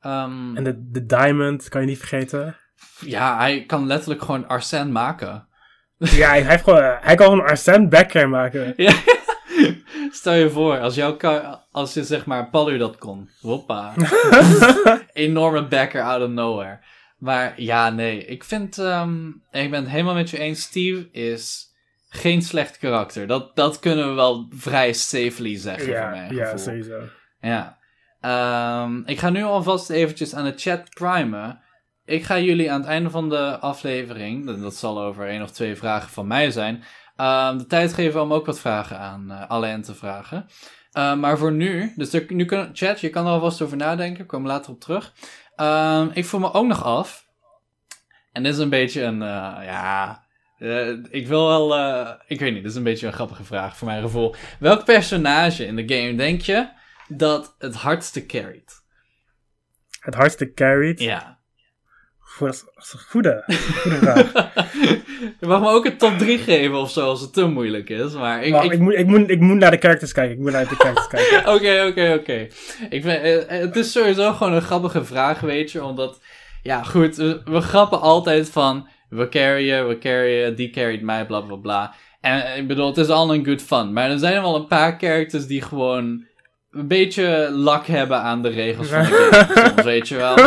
Ehm, 0.00 0.56
En 0.56 0.64
de, 0.64 0.88
de 0.90 1.06
diamond 1.06 1.68
kan 1.68 1.80
je 1.80 1.86
niet 1.86 1.98
vergeten. 1.98 2.56
ja, 3.00 3.36
hij 3.38 3.64
kan 3.66 3.86
letterlijk 3.86 4.22
gewoon 4.22 4.48
Arsène 4.48 4.90
maken. 4.90 5.48
Ja, 5.98 6.28
hij, 6.28 6.42
heeft 6.42 6.64
gewoon, 6.64 6.82
hij 7.00 7.14
kan 7.14 7.26
gewoon 7.26 7.40
een 7.40 7.48
Arsène 7.50 7.88
backcare 7.88 8.26
maken. 8.26 8.74
Ja. 8.84 8.92
Stel 10.10 10.32
je 10.34 10.50
voor, 10.50 10.78
als, 10.78 10.94
jouw 10.94 11.16
als 11.70 11.94
je 11.94 12.04
zeg 12.04 12.26
maar 12.26 12.50
Palu 12.50 12.78
dat 12.78 12.98
kon. 12.98 13.30
Hoppa. 13.40 13.92
Enorme 15.12 15.66
backer 15.68 16.02
out 16.02 16.22
of 16.22 16.28
nowhere. 16.28 16.78
Maar 17.18 17.60
ja, 17.60 17.90
nee. 17.90 18.24
Ik 18.24 18.44
vind, 18.44 18.78
ehm, 18.78 19.26
ik 19.50 19.70
ben 19.70 19.82
het 19.82 19.88
helemaal 19.88 20.14
met 20.14 20.30
je 20.30 20.38
eens. 20.38 20.62
Steve 20.62 21.08
is 21.10 21.72
geen 22.14 22.42
slecht 22.42 22.78
karakter. 22.78 23.26
Dat, 23.26 23.56
dat 23.56 23.78
kunnen 23.78 24.08
we 24.08 24.14
wel 24.14 24.46
vrij 24.50 24.92
safely 24.92 25.56
zeggen 25.58 25.84
voor 25.84 25.94
ja, 25.94 26.08
mijn 26.10 26.34
ja, 26.34 26.56
sowieso. 26.56 27.00
Ja. 27.40 27.78
Ehm, 28.20 29.00
ik 29.04 29.18
ga 29.18 29.30
nu 29.30 29.42
alvast 29.42 29.90
eventjes 29.90 30.34
aan 30.34 30.44
de 30.44 30.52
chat 30.56 30.90
primen. 30.94 31.60
Ik 32.04 32.24
ga 32.24 32.38
jullie 32.38 32.72
aan 32.72 32.80
het 32.80 32.88
einde 32.88 33.10
van 33.10 33.28
de 33.28 33.58
aflevering, 33.58 34.60
dat- 34.60 34.74
zal 34.76 35.00
over 35.02 35.28
één 35.28 35.42
of 35.42 35.50
twee 35.50 35.76
vragen 35.76 36.10
van 36.10 36.26
mij 36.26 36.50
zijn, 36.50 36.84
ehm, 37.16 37.58
de 37.58 37.66
tijd 37.66 37.92
geven 37.92 38.22
om 38.22 38.32
ook 38.32 38.46
wat 38.46 38.60
vragen 38.60 38.98
aan 38.98 39.30
eh 39.30 39.50
Alain 39.50 39.82
te 39.82 39.94
vragen. 39.94 40.46
Ehm, 40.92 41.20
maar 41.20 41.38
voor 41.38 41.52
nu, 41.52 41.92
dus 41.96 42.12
er, 42.12 42.24
nu 42.28 42.44
kun, 42.44 42.70
chat, 42.72 43.00
je 43.00 43.10
kan 43.10 43.24
er 43.26 43.32
alvast 43.32 43.62
over 43.62 43.76
nadenken, 43.76 44.22
ik 44.22 44.28
kom 44.28 44.46
later 44.46 44.72
op 44.72 44.80
terug. 44.80 45.12
Ik 46.12 46.24
voel 46.24 46.40
me 46.40 46.52
ook 46.52 46.66
nog 46.66 46.84
af. 46.84 47.26
En 48.32 48.42
dit 48.42 48.52
is 48.52 48.58
een 48.58 48.68
beetje 48.68 49.02
een, 49.02 49.22
eh, 49.22 49.54
ja, 49.64 50.23
eh, 50.64 50.88
ik 51.10 51.26
wil 51.26 51.46
wel, 51.46 51.76
eh, 51.76 52.10
ik 52.26 52.40
weet 52.40 52.52
niet, 52.52 52.62
dit 52.62 52.70
is 52.70 52.76
een 52.76 52.82
beetje 52.82 53.06
een 53.06 53.12
grappige 53.12 53.44
vraag 53.44 53.76
voor 53.76 53.88
mijn 53.88 54.02
gevoel. 54.02 54.34
Welk 54.58 54.84
personage 54.84 55.66
in 55.66 55.76
de 55.76 55.94
game 55.94 56.14
denk 56.14 56.40
je 56.40 56.68
dat 57.08 57.54
het 57.58 57.74
hardste 57.74 58.26
carried? 58.26 58.82
Het 60.00 60.14
hardste 60.14 60.52
carried? 60.52 61.00
Ja. 61.00 61.38
dat, 62.38 62.54
is, 62.54 62.92
een 62.92 62.98
goede, 62.98 63.44
goede 63.80 63.96
vraag. 63.96 64.32
Je 65.40 65.46
mag 65.46 65.60
me 65.60 65.68
ook 65.68 65.84
een 65.84 65.96
top 65.96 66.18
3 66.18 66.38
geven 66.38 66.76
of 66.76 66.90
zo 66.90 67.06
als 67.06 67.20
het 67.20 67.32
te 67.32 67.46
moeilijk 67.46 67.88
is. 67.88 68.12
Maar 68.12 68.42
ik, 68.42 68.62
ik... 68.62 68.72
ik, 68.72 68.78
moet, 68.78 68.94
ik, 68.94 69.06
moet, 69.06 69.30
ik 69.30 69.40
moet 69.40 69.56
naar 69.56 69.70
de 69.70 69.78
characters 69.78 70.12
kijken. 70.12 70.34
Ik 70.34 70.40
moet 70.40 70.52
naar 70.52 70.68
de 70.68 70.74
characters 70.74 71.06
kijken. 71.06 71.38
Oké, 71.54 71.86
oké, 71.86 72.16
oké. 72.20 72.48
Eh, 72.90 73.60
Het 73.60 73.76
is 73.76 73.92
sowieso 73.92 74.32
gewoon 74.32 74.52
een 74.52 74.62
grappige 74.62 75.04
vraag, 75.04 75.40
weet 75.40 75.72
je. 75.72 75.84
Omdat, 75.84 76.20
ja 76.62 76.82
goed, 76.82 77.16
we, 77.16 77.40
we 77.44 77.60
grappen 77.60 78.00
altijd 78.00 78.50
van... 78.50 78.88
We 79.08 79.28
carryen, 79.28 79.88
we 79.88 79.98
carryen, 79.98 80.54
die 80.54 80.70
carried 80.70 81.02
mij, 81.02 81.26
bla 81.26 81.40
bla 81.40 81.56
bla. 81.56 81.94
En 82.24 82.44
eh, 82.44 82.56
ik 82.56 82.66
bedoel, 82.66 82.86
het 82.86 82.96
is 82.96 83.08
al 83.08 83.34
een 83.34 83.44
good 83.44 83.62
fun. 83.62 83.92
Maar 83.92 84.10
er 84.10 84.18
zijn 84.18 84.42
wel 84.42 84.56
een 84.56 84.66
paar 84.66 84.98
characters 84.98 85.46
die 85.46 85.62
gewoon 85.62 86.26
een 86.70 86.88
beetje 86.88 87.48
lak 87.52 87.86
hebben 87.86 88.18
aan 88.18 88.42
de 88.42 88.48
regels 88.48 88.88
van 88.88 89.02
de 89.02 89.06
game. 89.44 89.68
Soms, 89.68 89.82
weet 89.82 90.08
je 90.08 90.16
wel. 90.16 90.38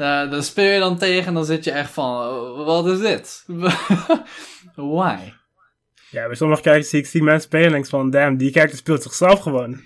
Uh, 0.00 0.30
dan 0.30 0.42
speel 0.42 0.72
je 0.72 0.78
dan 0.78 0.98
tegen 0.98 1.26
en 1.26 1.34
dan 1.34 1.44
zit 1.44 1.64
je 1.64 1.70
echt 1.70 1.90
van, 1.90 2.40
wat 2.64 2.86
is 2.86 2.98
dit? 2.98 3.44
Why? 4.74 5.16
Ja, 6.10 6.26
bij 6.26 6.34
sommige 6.34 6.62
characters 6.62 6.90
zie 6.90 6.98
ik 6.98 7.06
zie 7.06 7.22
mensen 7.22 7.42
spelen 7.42 7.74
en 7.74 7.86
van, 7.86 8.10
damn, 8.10 8.36
die 8.36 8.52
character 8.52 8.78
speelt 8.78 9.02
zichzelf 9.02 9.40
gewoon. 9.40 9.80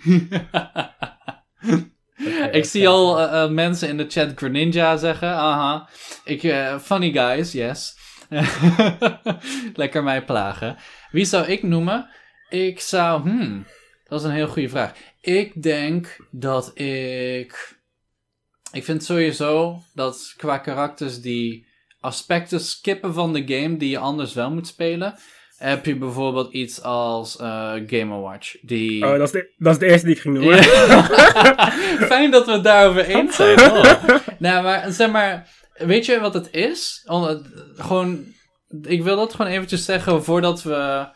ik 2.58 2.64
zie 2.64 2.88
al 2.88 3.20
uh, 3.20 3.48
mensen 3.48 3.88
in 3.88 3.96
de 3.96 4.06
chat 4.08 4.32
Greninja 4.34 4.96
zeggen, 4.96 5.28
aha. 5.28 5.88
Ik, 6.24 6.54
funny 6.80 7.12
guys, 7.12 7.52
yes. 7.52 8.00
Lekker 9.74 10.02
mij 10.02 10.24
plagen. 10.24 10.76
Wie 11.10 11.24
zou 11.24 11.46
ik 11.46 11.62
noemen? 11.62 12.08
Ik 12.48 12.80
zou, 12.80 13.22
hmm, 13.22 13.66
dat 14.08 14.20
is 14.20 14.26
een 14.26 14.32
heel 14.32 14.48
goede 14.48 14.68
vraag. 14.68 14.92
Ik 15.20 15.62
denk 15.62 16.16
dat 16.30 16.78
ik. 16.78 17.80
Ik 18.72 18.84
vind 18.84 19.04
sowieso 19.04 19.82
dat 19.94 20.34
qua 20.36 20.58
karakters 20.58 21.20
die 21.20 21.66
aspecten 22.00 22.60
skippen 22.60 23.14
van 23.14 23.32
de 23.32 23.42
game 23.46 23.76
die 23.76 23.90
je 23.90 23.98
anders 23.98 24.34
wel 24.34 24.50
moet 24.50 24.66
spelen. 24.66 25.14
Heb 25.56 25.86
je 25.86 25.96
bijvoorbeeld 25.96 26.52
iets 26.52 26.82
als 26.82 27.40
uh, 27.40 27.72
Game 27.86 28.20
Watch. 28.20 28.56
Die... 28.62 29.04
Oh, 29.04 29.10
dat 29.10 29.20
is, 29.20 29.30
de, 29.30 29.50
dat 29.58 29.72
is 29.72 29.78
de 29.78 29.86
eerste 29.86 30.06
die 30.06 30.14
ik 30.14 30.20
ging 30.20 30.40
doen. 30.40 30.54
Fijn 32.12 32.30
dat 32.30 32.46
we 32.46 32.52
het 32.52 32.64
daarover 32.64 33.04
eens 33.14 33.36
zijn. 33.36 33.60
Oh. 33.60 34.04
nou, 34.38 34.62
maar 34.62 34.90
zeg 34.90 35.10
maar. 35.10 35.48
Weet 35.74 36.06
je 36.06 36.20
wat 36.20 36.34
het 36.34 36.48
is? 36.50 37.02
gewoon. 37.76 38.24
Ik 38.82 39.02
wil 39.02 39.16
dat 39.16 39.34
gewoon 39.34 39.52
eventjes 39.52 39.84
zeggen 39.84 40.24
voordat 40.24 40.62
we 40.62 41.08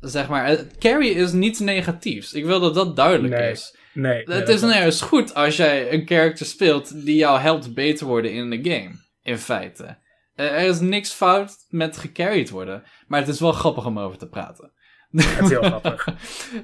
zeg 0.00 0.28
maar, 0.28 0.58
carry 0.78 1.08
is 1.08 1.32
niets 1.32 1.58
negatiefs. 1.58 2.32
Ik 2.32 2.44
wil 2.44 2.60
dat 2.60 2.74
dat 2.74 2.96
duidelijk 2.96 3.38
is. 3.38 3.76
Nee. 3.92 4.22
Het 4.24 4.48
is 4.48 4.60
nergens 4.60 5.00
goed 5.00 5.34
als 5.34 5.56
jij 5.56 5.92
een 5.92 6.06
character 6.06 6.46
speelt 6.46 7.04
die 7.04 7.16
jou 7.16 7.38
helpt 7.38 7.74
beter 7.74 8.06
worden 8.06 8.32
in 8.32 8.50
de 8.50 8.70
game. 8.70 8.94
In 9.22 9.38
feite. 9.38 9.98
Er 10.34 10.66
is 10.66 10.80
niks 10.80 11.12
fout 11.12 11.56
met 11.68 11.96
gecarried 11.96 12.50
worden. 12.50 12.82
Maar 13.06 13.20
het 13.20 13.28
is 13.28 13.40
wel 13.40 13.52
grappig 13.52 13.86
om 13.86 13.98
over 13.98 14.18
te 14.18 14.28
praten. 14.28 14.72
Het 15.10 15.42
is 15.42 15.48
heel 15.48 15.62
grappig. 15.80 16.08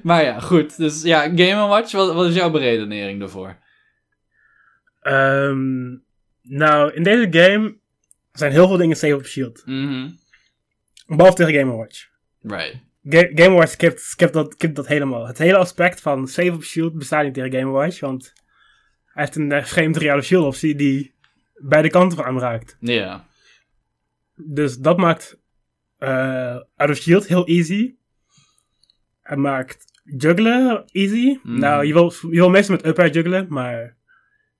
maar 0.03 0.23
ja, 0.23 0.39
goed. 0.39 0.77
Dus 0.77 1.03
ja, 1.03 1.21
Game 1.21 1.67
Watch, 1.67 1.91
wat, 1.91 2.13
wat 2.13 2.25
is 2.25 2.35
jouw 2.35 2.51
beredenering 2.51 3.19
daarvoor? 3.19 3.57
Um, 5.01 6.05
nou, 6.47 6.93
in 6.93 7.03
deze 7.03 7.27
game 7.29 7.77
zijn 8.31 8.51
heel 8.51 8.67
veel 8.67 8.77
dingen 8.77 8.97
safe 8.97 9.15
op 9.15 9.25
shield. 9.25 9.61
Mm 9.65 10.17
Behalve 11.07 11.35
tegen 11.35 11.53
Game 11.59 11.75
Watch. 11.75 12.07
Right. 12.41 12.79
Game 13.09 13.55
Watch 13.55 13.71
skipt, 13.71 14.01
skipt, 14.01 14.33
dat, 14.33 14.53
skipt 14.53 14.75
dat 14.75 14.87
helemaal. 14.87 15.27
Het 15.27 15.37
hele 15.37 15.57
aspect 15.57 16.01
van 16.01 16.27
save 16.27 16.51
op 16.51 16.63
shield 16.63 16.97
bestaat 16.97 17.23
niet 17.23 17.33
tegen 17.33 17.53
Game 17.53 17.71
Watch, 17.71 17.99
want 17.99 18.33
hij 19.05 19.23
heeft 19.23 19.35
een 19.35 19.65
vreemde 19.65 19.99
reale 19.99 20.21
shield 20.21 20.45
optie 20.45 20.75
die 20.75 21.13
beide 21.55 21.89
kanten 21.89 22.17
van 22.17 22.25
aanraakt. 22.25 22.77
Ja. 22.79 23.25
Dus 24.35 24.77
dat 24.77 24.97
maakt 24.97 25.39
uh, 25.99 26.57
out 26.75 26.89
of 26.89 26.97
shield 26.97 27.27
heel 27.27 27.47
easy. 27.47 27.95
Hij 29.21 29.37
maakt 29.37 29.85
juggelen 30.03 30.85
easy. 30.91 31.39
Mhm. 31.43 31.59
Nou, 31.59 31.85
je 31.85 31.93
wil, 31.93 32.13
je 32.21 32.27
wil 32.29 32.49
meestal 32.49 32.75
met 32.75 32.85
up 32.85 33.13
juggelen, 33.13 33.45
maar 33.49 33.95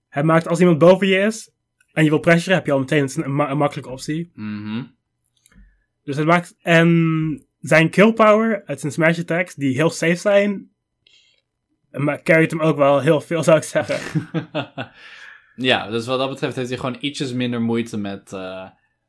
hij 0.09 0.23
maakt 0.23 0.47
als 0.47 0.59
iemand 0.59 0.77
boven 0.77 1.07
je 1.07 1.17
is 1.17 1.54
en 1.95 2.03
je 2.03 2.09
wil 2.09 2.19
pressuren, 2.19 2.55
heb 2.55 2.65
je 2.65 2.71
al 2.71 2.79
meteen 2.79 3.09
een, 3.15 3.39
een 3.39 3.57
makkelijke 3.57 3.89
optie. 3.89 4.31
Mhm. 4.33 4.83
Dus 6.03 6.15
het 6.15 6.25
maakt. 6.25 6.55
En 6.61 7.47
zijn 7.59 7.89
kill 7.89 8.13
power 8.13 8.63
uit 8.65 8.79
zijn 8.79 8.91
smash 8.91 9.19
attacks, 9.19 9.55
die 9.55 9.75
heel 9.75 9.89
safe 9.89 10.15
zijn, 10.15 10.69
maar 11.91 12.21
carryt 12.21 12.51
hem 12.51 12.61
ook 12.61 12.77
wel 12.77 12.99
heel 12.99 13.21
veel, 13.21 13.43
zou 13.49 13.57
ik 13.57 13.63
zeggen. 13.63 14.29
ja, 15.69 15.89
dus 15.89 16.05
wat 16.05 16.19
dat 16.19 16.29
betreft 16.29 16.55
heeft 16.55 16.69
hij 16.69 16.77
gewoon 16.77 16.97
ietsjes 16.99 17.33
minder 17.33 17.61
moeite 17.61 17.97
met 17.97 18.31
uh, 18.33 18.67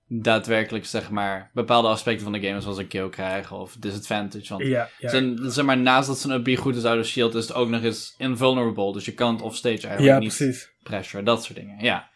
daadwerkelijk, 0.09 0.87
zeg 0.87 1.11
maar, 1.11 1.51
bepaalde 1.55 1.89
aspecten 1.89 2.25
van 2.25 2.33
de 2.33 2.47
game, 2.47 2.61
zoals 2.61 2.79
een 2.79 2.89
kill 2.89 3.09
krijgen 3.09 3.57
of 3.57 3.77
disadvantage. 3.79 4.49
Want 4.49 4.67
ja, 4.67 4.89
ja. 4.99 5.09
Zijn, 5.09 5.39
zeg 5.51 5.65
maar, 5.65 5.79
naast 5.79 6.09
dat 6.09 6.19
zijn 6.19 6.47
up 6.47 6.59
goed 6.59 6.77
is 6.77 6.85
uit 6.85 7.03
de 7.03 7.09
shield, 7.09 7.35
is 7.35 7.49
het 7.49 7.57
ook 7.57 7.69
nog 7.69 7.83
eens 7.83 8.15
invulnerable. 8.19 8.93
Dus 8.93 9.05
je 9.05 9.15
kan 9.15 9.33
het 9.33 9.43
offstage 9.43 9.87
eigenlijk 9.87 10.03
ja, 10.03 10.19
niet 10.19 10.37
precies. 10.37 10.71
pressure, 10.83 11.23
dat 11.23 11.45
soort 11.45 11.59
dingen. 11.59 11.85
Ja. 11.85 12.15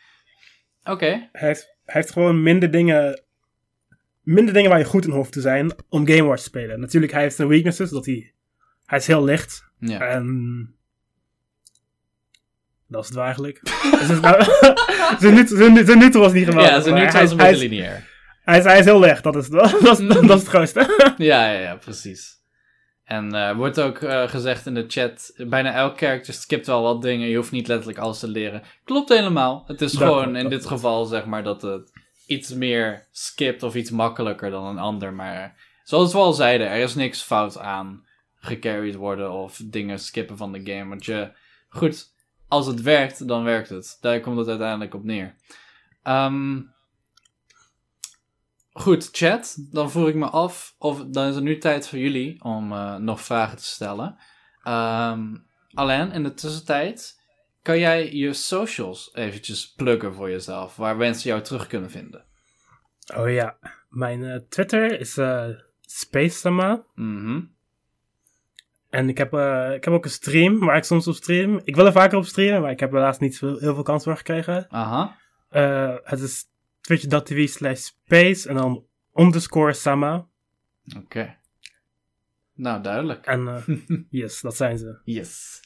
Oké. 0.84 1.28
Hij, 1.32 1.48
heeft, 1.48 1.62
hij 1.84 1.94
heeft 1.94 2.10
gewoon 2.10 2.42
minder 2.42 2.70
dingen 2.70 3.22
minder 4.22 4.54
dingen 4.54 4.70
waar 4.70 4.78
je 4.78 4.84
goed 4.84 5.04
in 5.04 5.10
hoeft 5.10 5.32
te 5.32 5.40
zijn 5.40 5.72
om 5.88 6.06
Game 6.06 6.24
Watch 6.24 6.42
te 6.42 6.48
spelen. 6.48 6.80
Natuurlijk, 6.80 7.12
hij 7.12 7.22
heeft 7.22 7.36
zijn 7.36 7.48
weaknesses, 7.48 7.90
dat 7.90 8.06
hij, 8.06 8.32
hij 8.86 8.98
is 8.98 9.06
heel 9.06 9.24
licht. 9.24 9.64
Ja. 9.78 10.00
En 10.00 10.74
dat 12.86 13.02
is 13.02 13.08
het 13.08 13.18
eigenlijk. 13.18 13.60
zijn, 15.18 15.34
nut 15.98 16.14
was 16.14 16.32
niet 16.32 16.44
geweldig. 16.44 16.70
Ja, 16.70 16.80
zijn 16.80 16.94
nut 16.94 17.12
was 17.12 17.30
een 17.30 17.36
beetje 17.36 17.68
lineair. 17.68 18.08
Hij 18.42 18.58
is, 18.58 18.64
hij 18.64 18.78
is 18.78 18.84
heel 18.84 19.00
licht, 19.00 19.22
dat 19.22 19.36
is, 19.36 19.48
dat, 19.48 19.70
dat, 19.82 20.00
is, 20.00 20.06
dat 20.08 20.24
is 20.24 20.30
het 20.30 20.46
grootste. 20.54 21.14
ja, 21.16 21.52
ja, 21.52 21.60
ja, 21.60 21.76
precies. 21.76 22.39
En 23.10 23.34
uh, 23.34 23.56
wordt 23.56 23.80
ook 23.80 24.00
uh, 24.00 24.28
gezegd 24.28 24.66
in 24.66 24.74
de 24.74 24.84
chat, 24.88 25.32
bijna 25.36 25.72
elk 25.72 25.98
character 25.98 26.34
skipt 26.34 26.66
wel 26.66 26.82
wat 26.82 27.02
dingen, 27.02 27.28
je 27.28 27.36
hoeft 27.36 27.50
niet 27.50 27.68
letterlijk 27.68 27.98
alles 27.98 28.18
te 28.18 28.28
leren. 28.28 28.62
Klopt 28.84 29.08
helemaal. 29.08 29.64
Het 29.66 29.80
is 29.80 29.92
Dat 29.92 30.02
gewoon 30.02 30.22
klopt, 30.22 30.38
in 30.38 30.48
dit 30.48 30.66
geval, 30.66 31.04
zeg 31.04 31.24
maar, 31.24 31.42
dat 31.42 31.62
het 31.62 31.92
iets 32.26 32.54
meer 32.54 33.06
skipt 33.10 33.62
of 33.62 33.74
iets 33.74 33.90
makkelijker 33.90 34.50
dan 34.50 34.64
een 34.64 34.78
ander. 34.78 35.12
Maar 35.12 35.56
zoals 35.84 36.12
we 36.12 36.18
al 36.18 36.32
zeiden, 36.32 36.68
er 36.68 36.82
is 36.82 36.94
niks 36.94 37.22
fout 37.22 37.58
aan 37.58 38.06
gecarried 38.34 38.94
worden 38.94 39.32
of 39.32 39.60
dingen 39.64 39.98
skippen 39.98 40.36
van 40.36 40.52
de 40.52 40.60
game. 40.64 40.88
Want 40.88 41.04
je, 41.04 41.30
goed, 41.68 42.06
als 42.48 42.66
het 42.66 42.82
werkt, 42.82 43.28
dan 43.28 43.44
werkt 43.44 43.68
het. 43.68 43.98
Daar 44.00 44.20
komt 44.20 44.38
het 44.38 44.48
uiteindelijk 44.48 44.94
op 44.94 45.04
neer. 45.04 45.34
Um, 46.04 46.72
goed, 48.80 49.08
chat. 49.12 49.56
Dan 49.70 49.90
voer 49.90 50.08
ik 50.08 50.14
me 50.14 50.26
af. 50.26 50.74
Of 50.78 51.04
dan 51.04 51.28
is 51.28 51.34
het 51.34 51.44
nu 51.44 51.58
tijd 51.58 51.88
voor 51.88 51.98
jullie 51.98 52.44
om 52.44 52.72
uh, 52.72 52.96
nog 52.96 53.20
vragen 53.20 53.56
te 53.56 53.64
stellen. 53.64 54.18
Um, 54.64 55.46
Alain, 55.72 56.12
in 56.12 56.22
de 56.22 56.34
tussentijd 56.34 57.20
kan 57.62 57.78
jij 57.78 58.14
je 58.14 58.32
socials 58.32 59.10
eventjes 59.14 59.72
pluggen 59.72 60.14
voor 60.14 60.30
jezelf, 60.30 60.76
waar 60.76 60.96
mensen 60.96 61.30
jou 61.30 61.42
terug 61.42 61.66
kunnen 61.66 61.90
vinden? 61.90 62.24
Oh 63.16 63.32
ja, 63.32 63.58
mijn 63.88 64.20
uh, 64.20 64.36
Twitter 64.48 65.00
is 65.00 65.16
uh, 65.16 65.46
Spacesama. 65.80 66.84
Mm 66.94 67.24
-hmm. 67.24 67.58
En 68.90 69.08
ik 69.08 69.18
heb, 69.18 69.32
uh, 69.32 69.72
ik 69.74 69.84
heb 69.84 69.94
ook 69.94 70.04
een 70.04 70.10
stream 70.10 70.58
waar 70.58 70.76
ik 70.76 70.84
soms 70.84 71.08
op 71.08 71.14
stream. 71.14 71.60
Ik 71.64 71.76
wil 71.76 71.86
er 71.86 71.92
vaker 71.92 72.18
op 72.18 72.24
streamen, 72.24 72.62
maar 72.62 72.70
ik 72.70 72.80
heb 72.80 72.92
helaas 72.92 73.18
niet 73.18 73.36
zo 73.36 73.58
heel 73.58 73.74
veel 73.74 73.82
kans 73.82 74.04
voor 74.04 74.16
gekregen. 74.16 74.66
Aha. 74.68 75.16
het 76.04 76.20
is 76.20 76.49
twitch.tv 76.90 77.48
slash 77.48 77.80
space 77.80 78.48
en 78.48 78.54
dan 78.54 78.84
underscore 79.14 79.72
sama. 79.72 80.14
Oké. 80.86 80.98
Okay. 80.98 81.38
Nou, 82.54 82.82
duidelijk. 82.82 83.26
En 83.26 83.64
yes, 84.10 84.40
dat 84.40 84.56
zijn 84.56 84.78
ze. 84.78 85.00
Yes. 85.04 85.60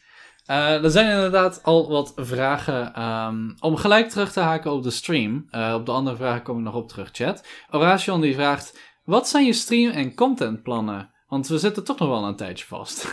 Uh, 0.50 0.84
er 0.84 0.90
zijn 0.90 1.10
inderdaad 1.10 1.62
al 1.62 1.88
wat 1.88 2.12
vragen. 2.16 3.02
Um, 3.02 3.54
om 3.60 3.76
gelijk 3.76 4.08
terug 4.08 4.32
te 4.32 4.40
haken 4.40 4.72
op 4.72 4.82
de 4.82 4.90
stream. 4.90 5.48
Uh, 5.50 5.74
op 5.74 5.86
de 5.86 5.92
andere 5.92 6.16
vragen 6.16 6.42
kom 6.42 6.58
ik 6.58 6.64
nog 6.64 6.74
op 6.74 6.88
terug, 6.88 7.08
chat. 7.12 7.46
Horation 7.66 8.20
die 8.20 8.34
vraagt: 8.34 8.80
Wat 9.04 9.28
zijn 9.28 9.44
je 9.44 9.52
stream- 9.52 9.92
en 9.92 10.14
contentplannen? 10.14 11.10
Want 11.28 11.48
we 11.48 11.58
zitten 11.58 11.84
toch 11.84 11.98
nog 11.98 12.08
wel 12.08 12.24
een 12.24 12.36
tijdje 12.36 12.66
vast. 12.66 13.04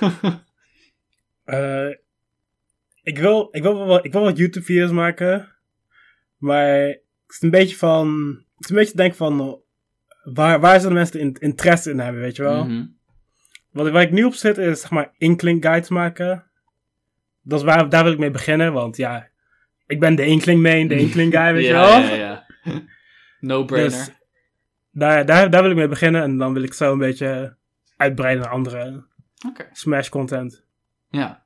ik, 3.04 3.18
wil, 3.18 3.48
ik, 3.52 3.62
wil 3.62 3.88
wel, 3.88 4.06
ik 4.06 4.12
wil 4.12 4.22
wat 4.22 4.38
YouTube-video's 4.38 4.92
maken. 4.92 5.56
Maar 6.38 7.01
het 7.34 7.42
is 7.42 7.42
een 7.42 7.60
beetje 7.60 7.76
van. 7.76 8.36
Het 8.56 8.64
is 8.64 8.70
een 8.70 8.76
beetje 8.76 8.96
denk 8.96 9.16
van. 9.16 9.62
Waar, 10.24 10.60
waar 10.60 10.80
zullen 10.80 10.96
mensen 10.96 11.20
in, 11.20 11.36
interesse 11.40 11.92
in 11.92 12.00
hebben, 12.00 12.22
weet 12.22 12.36
je 12.36 12.44
wel? 12.44 12.64
Mm 12.64 12.70
-hmm. 12.70 12.98
wat, 13.72 13.90
waar 13.90 14.02
ik 14.02 14.12
nu 14.12 14.24
op 14.24 14.34
zit 14.34 14.58
is 14.58 14.82
zeg 14.82 14.92
maar 14.92 15.14
inkling 15.18 15.64
guides 15.64 15.90
maken 15.90 16.52
dat 17.42 17.60
is 17.60 17.66
waar, 17.66 17.90
daar 17.90 18.04
wil 18.04 18.14
ik 18.14 18.20
mee 18.20 18.32
beginnen, 18.32 18.74
want 18.74 18.98
ja, 18.98 19.30
ik 19.86 20.00
ben 20.00 20.16
de 20.16 20.26
Inkling 20.26 20.62
main, 20.62 20.88
de 20.88 20.98
Inkling 21.06 21.34
guy, 21.34 21.54
weet 21.54 21.66
ja, 21.66 21.70
je 21.70 21.74
wel? 21.74 22.00
Ja, 22.00 22.14
ja, 22.14 22.46
No-brainer. 23.40 23.92
Dus 23.92 24.12
daar, 24.92 25.26
daar, 25.26 25.50
daar 25.50 25.62
wil 25.62 25.72
ik 25.72 25.78
mee 25.78 25.88
beginnen 25.88 26.22
en 26.22 26.38
dan 26.38 26.54
wil 26.54 26.64
ik 26.64 26.74
zo 26.74 26.92
een 26.92 26.98
beetje 26.98 27.56
uitbreiden 27.98 28.44
naar 28.44 28.54
andere 28.54 29.06
okay. 29.48 29.68
Smash 29.72 30.10
content. 30.10 30.64
Ja, 31.10 31.46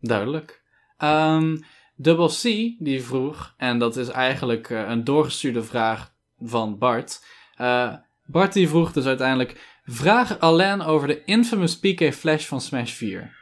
duidelijk. 0.00 0.62
Um, 0.98 1.64
Double 2.02 2.28
C 2.28 2.42
die 2.78 3.02
vroeg, 3.02 3.54
en 3.56 3.78
dat 3.78 3.96
is 3.96 4.08
eigenlijk 4.08 4.68
uh, 4.68 4.88
een 4.88 5.04
doorgestuurde 5.04 5.62
vraag 5.62 6.12
van 6.40 6.78
Bart. 6.78 7.24
Uh, 7.60 7.94
Bart 8.26 8.52
die 8.52 8.68
vroeg 8.68 8.92
dus 8.92 9.06
uiteindelijk: 9.06 9.80
Vraag 9.84 10.38
Alain 10.38 10.82
over 10.82 11.08
de 11.08 11.24
infamous 11.24 11.78
PK 11.78 12.12
Flash 12.14 12.46
van 12.46 12.60
Smash 12.60 12.92
4. 12.92 13.36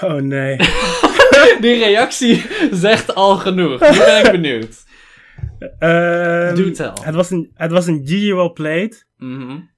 Oh 0.00 0.20
nee. 0.20 0.56
die 1.60 1.84
reactie 1.84 2.46
zegt 2.70 3.14
al 3.14 3.36
genoeg. 3.36 3.80
Nu 3.80 3.98
ben 3.98 4.24
ik 4.24 4.30
benieuwd. 4.30 4.84
Um, 5.78 6.54
Do 6.54 6.70
tell. 6.70 6.92
Het 7.00 7.14
was 7.14 7.30
een, 7.30 7.50
het 7.54 7.70
was 7.70 7.86
een 7.86 8.02
GG 8.04 8.34
well 8.34 8.50
played. 8.50 9.06
Mm 9.16 9.70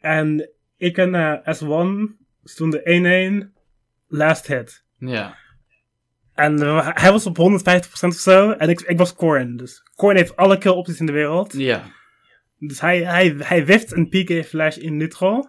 En 0.00 0.50
ik 0.76 0.96
en 0.96 1.14
uh, 1.14 1.36
S1 1.36 2.24
stonden 2.44 3.44
1-1 3.46 3.52
last 4.08 4.46
hit. 4.46 4.84
Ja. 4.98 5.36
En 6.36 6.62
uh, 6.62 6.88
hij 6.92 7.12
was 7.12 7.26
op 7.26 7.38
150% 7.38 7.40
of 8.02 8.14
zo. 8.14 8.50
En 8.50 8.68
ik, 8.68 8.80
ik 8.80 8.98
was 8.98 9.14
Corin. 9.14 9.56
Dus 9.56 9.82
Corin 9.94 10.16
heeft 10.16 10.36
alle 10.36 10.58
kill 10.58 10.72
opties 10.72 11.00
in 11.00 11.06
de 11.06 11.12
wereld. 11.12 11.52
Ja. 11.52 11.82
Dus 12.58 12.80
hij, 12.80 12.98
hij, 12.98 13.34
hij 13.38 13.66
wift 13.66 13.92
een 13.92 14.08
PK 14.08 14.46
flash 14.46 14.76
in 14.76 14.96
neutral. 14.96 15.48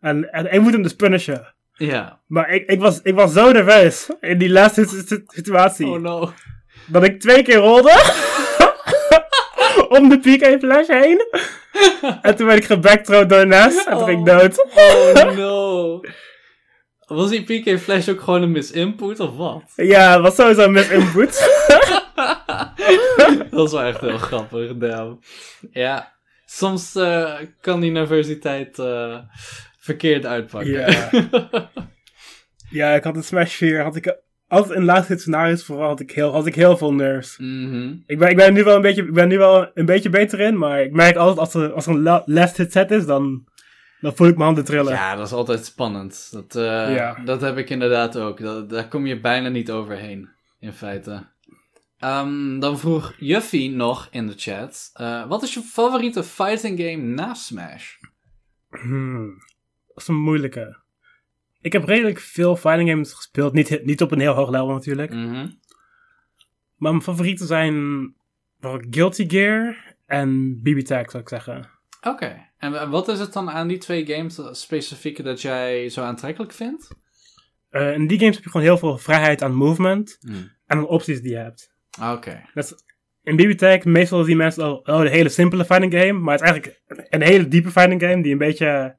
en, 0.00 0.32
en 0.32 0.52
ik 0.52 0.60
moet 0.60 0.72
hem 0.72 0.82
dus 0.82 0.96
punishen. 0.96 1.54
Ja. 1.72 2.20
Maar 2.26 2.50
ik, 2.50 2.70
ik, 2.70 2.80
was, 2.80 3.00
ik 3.02 3.14
was 3.14 3.32
zo 3.32 3.52
nerveus 3.52 4.10
in 4.20 4.38
die 4.38 4.50
laatste 4.50 5.04
situatie. 5.26 5.86
Oh 5.86 6.00
no. 6.00 6.32
Dat 6.86 7.04
ik 7.04 7.20
twee 7.20 7.42
keer 7.42 7.56
rolde. 7.56 7.90
om 9.98 10.08
de 10.08 10.18
PK 10.18 10.58
flash 10.58 10.86
heen. 10.86 11.20
en 12.22 12.36
toen 12.36 12.46
werd 12.46 12.58
ik 12.58 12.64
gebackthrown 12.64 13.26
door 13.26 13.46
Nes. 13.46 13.84
En 13.84 13.96
toen 13.96 14.06
ging 14.06 14.18
ik 14.18 14.26
dood. 14.26 14.66
oh 14.74 15.36
no. 15.36 16.00
Was 17.06 17.30
die 17.30 17.42
PK 17.42 17.78
Flash 17.78 18.08
ook 18.08 18.20
gewoon 18.20 18.42
een 18.42 18.52
misinput 18.52 19.20
of 19.20 19.36
wat? 19.36 19.62
Ja, 19.76 20.20
was 20.20 20.34
sowieso 20.34 20.62
een 20.62 20.72
misinput. 20.72 21.62
dat 23.50 23.66
is 23.66 23.72
wel 23.72 23.82
echt 23.82 24.00
heel 24.00 24.18
grappig, 24.18 24.76
damn. 24.76 25.18
Ja, 25.70 26.12
soms 26.44 26.96
uh, 26.96 27.34
kan 27.60 27.80
die 27.80 27.90
nervositeit 27.90 28.78
uh, 28.78 29.18
verkeerd 29.78 30.26
uitpakken. 30.26 30.72
Ja. 30.72 31.10
ja, 32.70 32.94
ik 32.94 33.04
had 33.04 33.16
in 33.16 33.24
Smash 33.24 33.54
4, 33.54 33.82
had 33.82 33.96
ik 33.96 34.16
altijd 34.48 34.78
in 34.78 34.84
laatste 34.84 35.18
scenario's 35.18 35.64
vooral 35.64 35.88
had 35.88 36.00
ik 36.00 36.10
heel, 36.10 36.32
had 36.32 36.46
ik 36.46 36.54
heel 36.54 36.76
veel 36.76 36.94
nerves. 36.94 37.36
Mm 37.38 37.70
-hmm. 37.70 38.02
ik, 38.06 38.18
ben, 38.18 38.30
ik 38.30 38.36
ben 38.36 38.52
nu 38.52 38.64
wel 38.64 38.76
een 38.76 38.82
beetje, 38.82 39.02
ik 39.02 39.12
ben 39.12 39.28
nu 39.28 39.38
wel 39.38 39.70
een 39.74 39.86
beetje 39.86 40.10
beter 40.10 40.40
in, 40.40 40.58
maar 40.58 40.82
ik 40.82 40.92
merk 40.92 41.16
altijd 41.16 41.38
als 41.38 41.54
er, 41.54 41.72
als 41.72 41.86
er 41.86 41.94
een 41.94 42.22
last 42.26 42.56
hit 42.56 42.72
set 42.72 42.90
is, 42.90 43.06
dan, 43.06 43.44
dan 44.00 44.16
voel 44.16 44.26
ik 44.26 44.34
mijn 44.34 44.46
handen 44.46 44.64
trillen. 44.64 44.92
Ja, 44.92 45.14
dat 45.16 45.26
is 45.26 45.32
altijd 45.32 45.64
spannend. 45.64 46.28
Dat, 46.32 46.56
uh, 46.56 46.94
ja. 46.94 47.14
dat 47.24 47.40
heb 47.40 47.56
ik 47.56 47.70
inderdaad 47.70 48.18
ook. 48.18 48.40
Dat, 48.40 48.70
daar 48.70 48.88
kom 48.88 49.06
je 49.06 49.20
bijna 49.20 49.48
niet 49.48 49.70
overheen, 49.70 50.28
in 50.58 50.72
feite. 50.72 51.26
Um, 52.00 52.60
dan 52.60 52.78
vroeg 52.78 53.14
Juffy 53.18 53.68
nog 53.68 54.08
in 54.10 54.26
de 54.26 54.34
chat: 54.36 54.90
uh, 55.00 55.28
wat 55.28 55.42
is 55.42 55.54
je 55.54 55.60
favoriete 55.60 56.22
fighting 56.22 56.78
game 56.78 57.02
na 57.02 57.34
Smash? 57.34 57.94
Hmm, 58.68 59.38
dat 59.86 59.96
is 59.96 60.08
een 60.08 60.20
moeilijke. 60.20 60.84
Ik 61.60 61.72
heb 61.72 61.84
redelijk 61.84 62.18
veel 62.18 62.56
fighting 62.56 62.88
games 62.88 63.12
gespeeld. 63.12 63.52
Niet, 63.52 63.84
niet 63.84 64.02
op 64.02 64.10
een 64.10 64.20
heel 64.20 64.34
hoog 64.34 64.50
level 64.50 64.72
natuurlijk. 64.72 65.12
Mm 65.12 65.26
-hmm. 65.26 65.60
Maar 66.76 66.90
mijn 66.90 67.02
favorieten 67.02 67.46
zijn 67.46 67.74
Guilty 68.90 69.28
Gear 69.28 69.94
en 70.06 70.60
BB 70.62 70.80
Tag, 70.80 71.10
zou 71.10 71.22
ik 71.22 71.28
zeggen. 71.28 71.70
Oké. 71.98 72.08
Okay. 72.08 72.45
En 72.58 72.90
wat 72.90 73.08
is 73.08 73.18
het 73.18 73.32
dan 73.32 73.50
aan 73.50 73.68
die 73.68 73.78
twee 73.78 74.06
games 74.06 74.40
specifiek 74.50 75.24
dat 75.24 75.42
jij 75.42 75.88
zo 75.88 76.02
aantrekkelijk 76.02 76.52
vindt? 76.52 76.88
Uh, 77.70 77.94
in 77.94 78.06
die 78.06 78.18
games 78.18 78.34
heb 78.34 78.44
je 78.44 78.50
gewoon 78.50 78.66
heel 78.66 78.78
veel 78.78 78.98
vrijheid 78.98 79.42
aan 79.42 79.54
movement 79.54 80.18
mm. 80.20 80.34
en 80.66 80.78
aan 80.78 80.86
opties 80.86 81.20
die 81.20 81.30
je 81.30 81.36
hebt. 81.36 81.74
Oké. 82.00 82.10
Okay. 82.10 82.44
In 83.22 83.56
Tag, 83.56 83.84
meestal 83.84 84.24
zien 84.24 84.36
mensen 84.36 84.62
al 84.62 84.76
oh, 84.76 85.00
een 85.00 85.06
hele 85.06 85.28
simpele 85.28 85.64
fighting 85.64 85.92
game, 85.92 86.12
maar 86.12 86.38
het 86.38 86.42
is 86.42 86.50
eigenlijk 86.50 86.82
een 87.08 87.22
hele 87.22 87.48
diepe 87.48 87.70
fighting 87.70 88.02
game 88.02 88.22
die 88.22 88.32
een 88.32 88.38
beetje, 88.38 88.96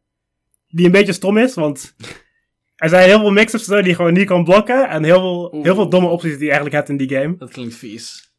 die 0.68 0.86
een 0.86 0.92
beetje 0.92 1.14
stom 1.14 1.38
is, 1.38 1.54
want 1.54 1.96
er 2.76 2.90
zijn 2.90 3.08
heel 3.08 3.20
veel 3.20 3.32
mix-ups 3.32 3.66
die 3.66 3.84
je 3.84 3.96
gewoon 3.96 4.14
niet 4.14 4.28
kan 4.28 4.44
blokken 4.44 4.90
en 4.90 5.04
heel 5.04 5.20
veel, 5.20 5.64
heel 5.64 5.76
veel 5.76 5.90
domme 5.90 6.08
opties 6.08 6.32
die 6.32 6.46
je 6.46 6.52
eigenlijk 6.52 6.76
hebt 6.76 6.90
in 6.90 6.98
die 6.98 7.18
game. 7.18 7.38
Dat 7.38 7.52
klinkt 7.52 7.76
vies. 7.76 8.32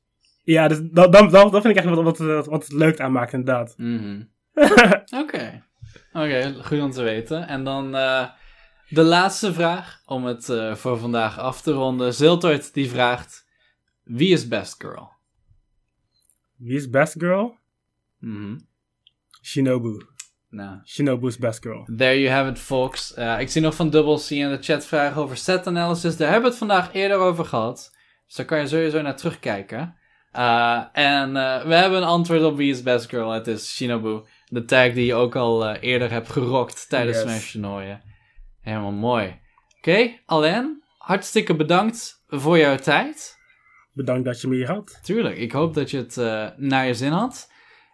Ja, 0.42 0.68
dus 0.68 0.78
dat, 0.82 1.12
dat, 1.12 1.30
dat, 1.30 1.50
vind 1.50 1.64
ik 1.64 1.76
echt 1.76 1.86
wat, 1.86 2.02
wat, 2.02 2.18
wat, 2.18 2.46
wat 2.46 2.62
het 2.62 2.72
leuk 2.72 3.00
aanmaakt 3.00 3.32
inderdaad. 3.32 3.74
Mm 3.76 3.98
-hmm. 3.98 4.28
Oké. 5.22 5.62
Oké, 6.12 6.54
goed 6.62 6.80
om 6.80 6.90
te 6.90 7.02
weten. 7.02 7.48
En 7.48 7.64
dan 7.64 7.94
uh, 7.94 8.28
de 8.88 9.02
laatste 9.02 9.52
vraag, 9.52 10.02
om 10.06 10.24
het 10.24 10.48
uh, 10.48 10.74
voor 10.74 10.98
vandaag 10.98 11.38
af 11.38 11.62
te 11.62 11.72
ronden. 11.72 12.14
Ziltoid 12.14 12.74
die 12.74 12.90
vraagt, 12.90 13.46
wie 14.04 14.32
is 14.32 14.48
best 14.48 14.74
girl? 14.78 15.10
Wie 16.56 16.76
is 16.76 16.90
best 16.90 17.14
girl? 17.18 17.56
Mm 18.18 18.36
-hmm. 18.36 18.66
Shinobu. 19.42 20.02
Nou. 20.50 20.78
Shinobu's 20.84 21.38
best 21.38 21.62
girl. 21.62 21.88
There 21.96 22.20
you 22.20 22.34
have 22.34 22.50
it, 22.50 22.58
folks. 22.58 23.16
Uh, 23.18 23.40
ik 23.40 23.48
zie 23.48 23.62
nog 23.62 23.74
van 23.74 23.90
Double 23.90 24.20
C 24.26 24.30
in 24.30 24.50
de 24.50 24.58
chat 24.60 24.86
vragen 24.86 25.22
over 25.22 25.36
set 25.36 25.66
analysis. 25.66 26.16
Daar 26.16 26.30
hebben 26.30 26.50
we 26.50 26.56
het 26.56 26.66
vandaag 26.66 26.94
eerder 26.94 27.16
over 27.16 27.44
gehad. 27.44 27.96
Dus 28.26 28.34
daar 28.34 28.46
kan 28.46 28.58
je 28.58 28.66
sowieso 28.66 29.02
naar 29.02 29.16
terugkijken. 29.16 29.96
En 30.92 31.32
we 31.68 31.74
hebben 31.74 31.98
een 31.98 32.04
antwoord 32.04 32.42
op 32.42 32.56
wie 32.56 32.70
is 32.70 32.82
best 32.82 33.08
girl. 33.08 33.30
Het 33.30 33.46
is 33.46 33.74
Shinobu. 33.74 34.22
De 34.48 34.64
tag 34.64 34.92
die 34.92 35.06
je 35.06 35.14
ook 35.14 35.36
al 35.36 35.74
eerder 35.74 36.10
hebt 36.10 36.28
gerokt 36.28 36.88
tijdens 36.88 37.16
yes. 37.16 37.26
Smash 37.26 37.52
toernooien. 37.52 38.02
Helemaal 38.60 38.92
mooi. 38.92 39.26
Oké, 39.26 39.90
okay, 39.90 40.22
Alain, 40.26 40.82
hartstikke 40.98 41.56
bedankt 41.56 42.24
voor 42.28 42.58
jouw 42.58 42.76
tijd. 42.76 43.38
Bedankt 43.92 44.24
dat 44.24 44.40
je 44.40 44.48
me 44.48 44.54
hier 44.54 44.70
had. 44.70 44.98
Tuurlijk, 45.02 45.36
ik 45.36 45.52
hoop 45.52 45.74
dat 45.74 45.90
je 45.90 45.96
het 45.96 46.16
naar 46.56 46.86
je 46.86 46.94
zin 46.94 47.12
had. 47.12 47.50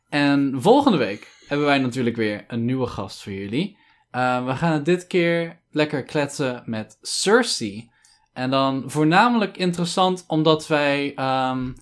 En 0.09 0.55
volgende 0.57 0.99
week 0.99 1.29
hebben 1.49 1.67
wij 1.67 1.79
natuurlijk 1.79 2.17
weer 2.17 2.45
een 2.49 2.65
nieuwe 2.65 2.87
gast 2.87 3.23
voor 3.23 3.33
jullie. 3.33 3.79
Uh, 4.13 4.47
we 4.47 4.57
gaan 4.57 4.73
het 4.73 4.85
dit 4.85 5.07
keer 5.07 5.61
lekker 5.71 6.03
kletsen 6.03 6.63
met 6.67 6.99
Cersei. 7.01 7.91
En 8.33 8.51
dan 8.51 8.85
voornamelijk 8.87 9.57
interessant 9.57 10.25
omdat 10.27 10.67
wij 10.67 11.15
um, 11.51 11.75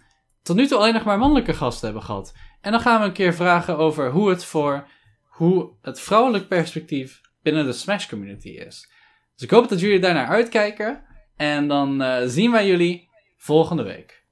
tot 0.42 0.56
nu 0.56 0.66
toe 0.66 0.78
alleen 0.78 0.94
nog 0.94 1.04
maar 1.04 1.18
mannelijke 1.18 1.54
gasten 1.54 1.84
hebben 1.84 2.04
gehad. 2.04 2.34
En 2.62 2.72
dan 2.72 2.80
gaan 2.80 3.00
we 3.00 3.06
een 3.06 3.12
keer 3.12 3.34
vragen 3.34 3.78
over 3.78 4.10
hoe 4.10 4.30
het 4.30 4.44
voor 4.44 4.88
hoe 5.22 5.72
het 5.80 6.00
vrouwelijk 6.00 6.48
perspectief 6.48 7.20
binnen 7.42 7.64
de 7.64 7.72
Smash 7.72 8.08
community 8.08 8.48
is. 8.48 8.90
Dus 9.34 9.42
ik 9.42 9.50
hoop 9.50 9.68
dat 9.68 9.80
jullie 9.80 10.00
daarnaar 10.00 10.26
uitkijken. 10.26 11.04
En 11.36 11.68
dan 11.68 12.02
uh, 12.02 12.16
zien 12.24 12.50
wij 12.50 12.66
jullie 12.66 13.08
volgende 13.36 13.82
week. 13.82 14.24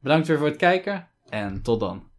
Bedankt 0.00 0.26
weer 0.26 0.38
voor 0.38 0.46
het 0.46 0.56
kijken 0.56 1.08
en 1.28 1.62
tot 1.62 1.80
dan. 1.80 2.10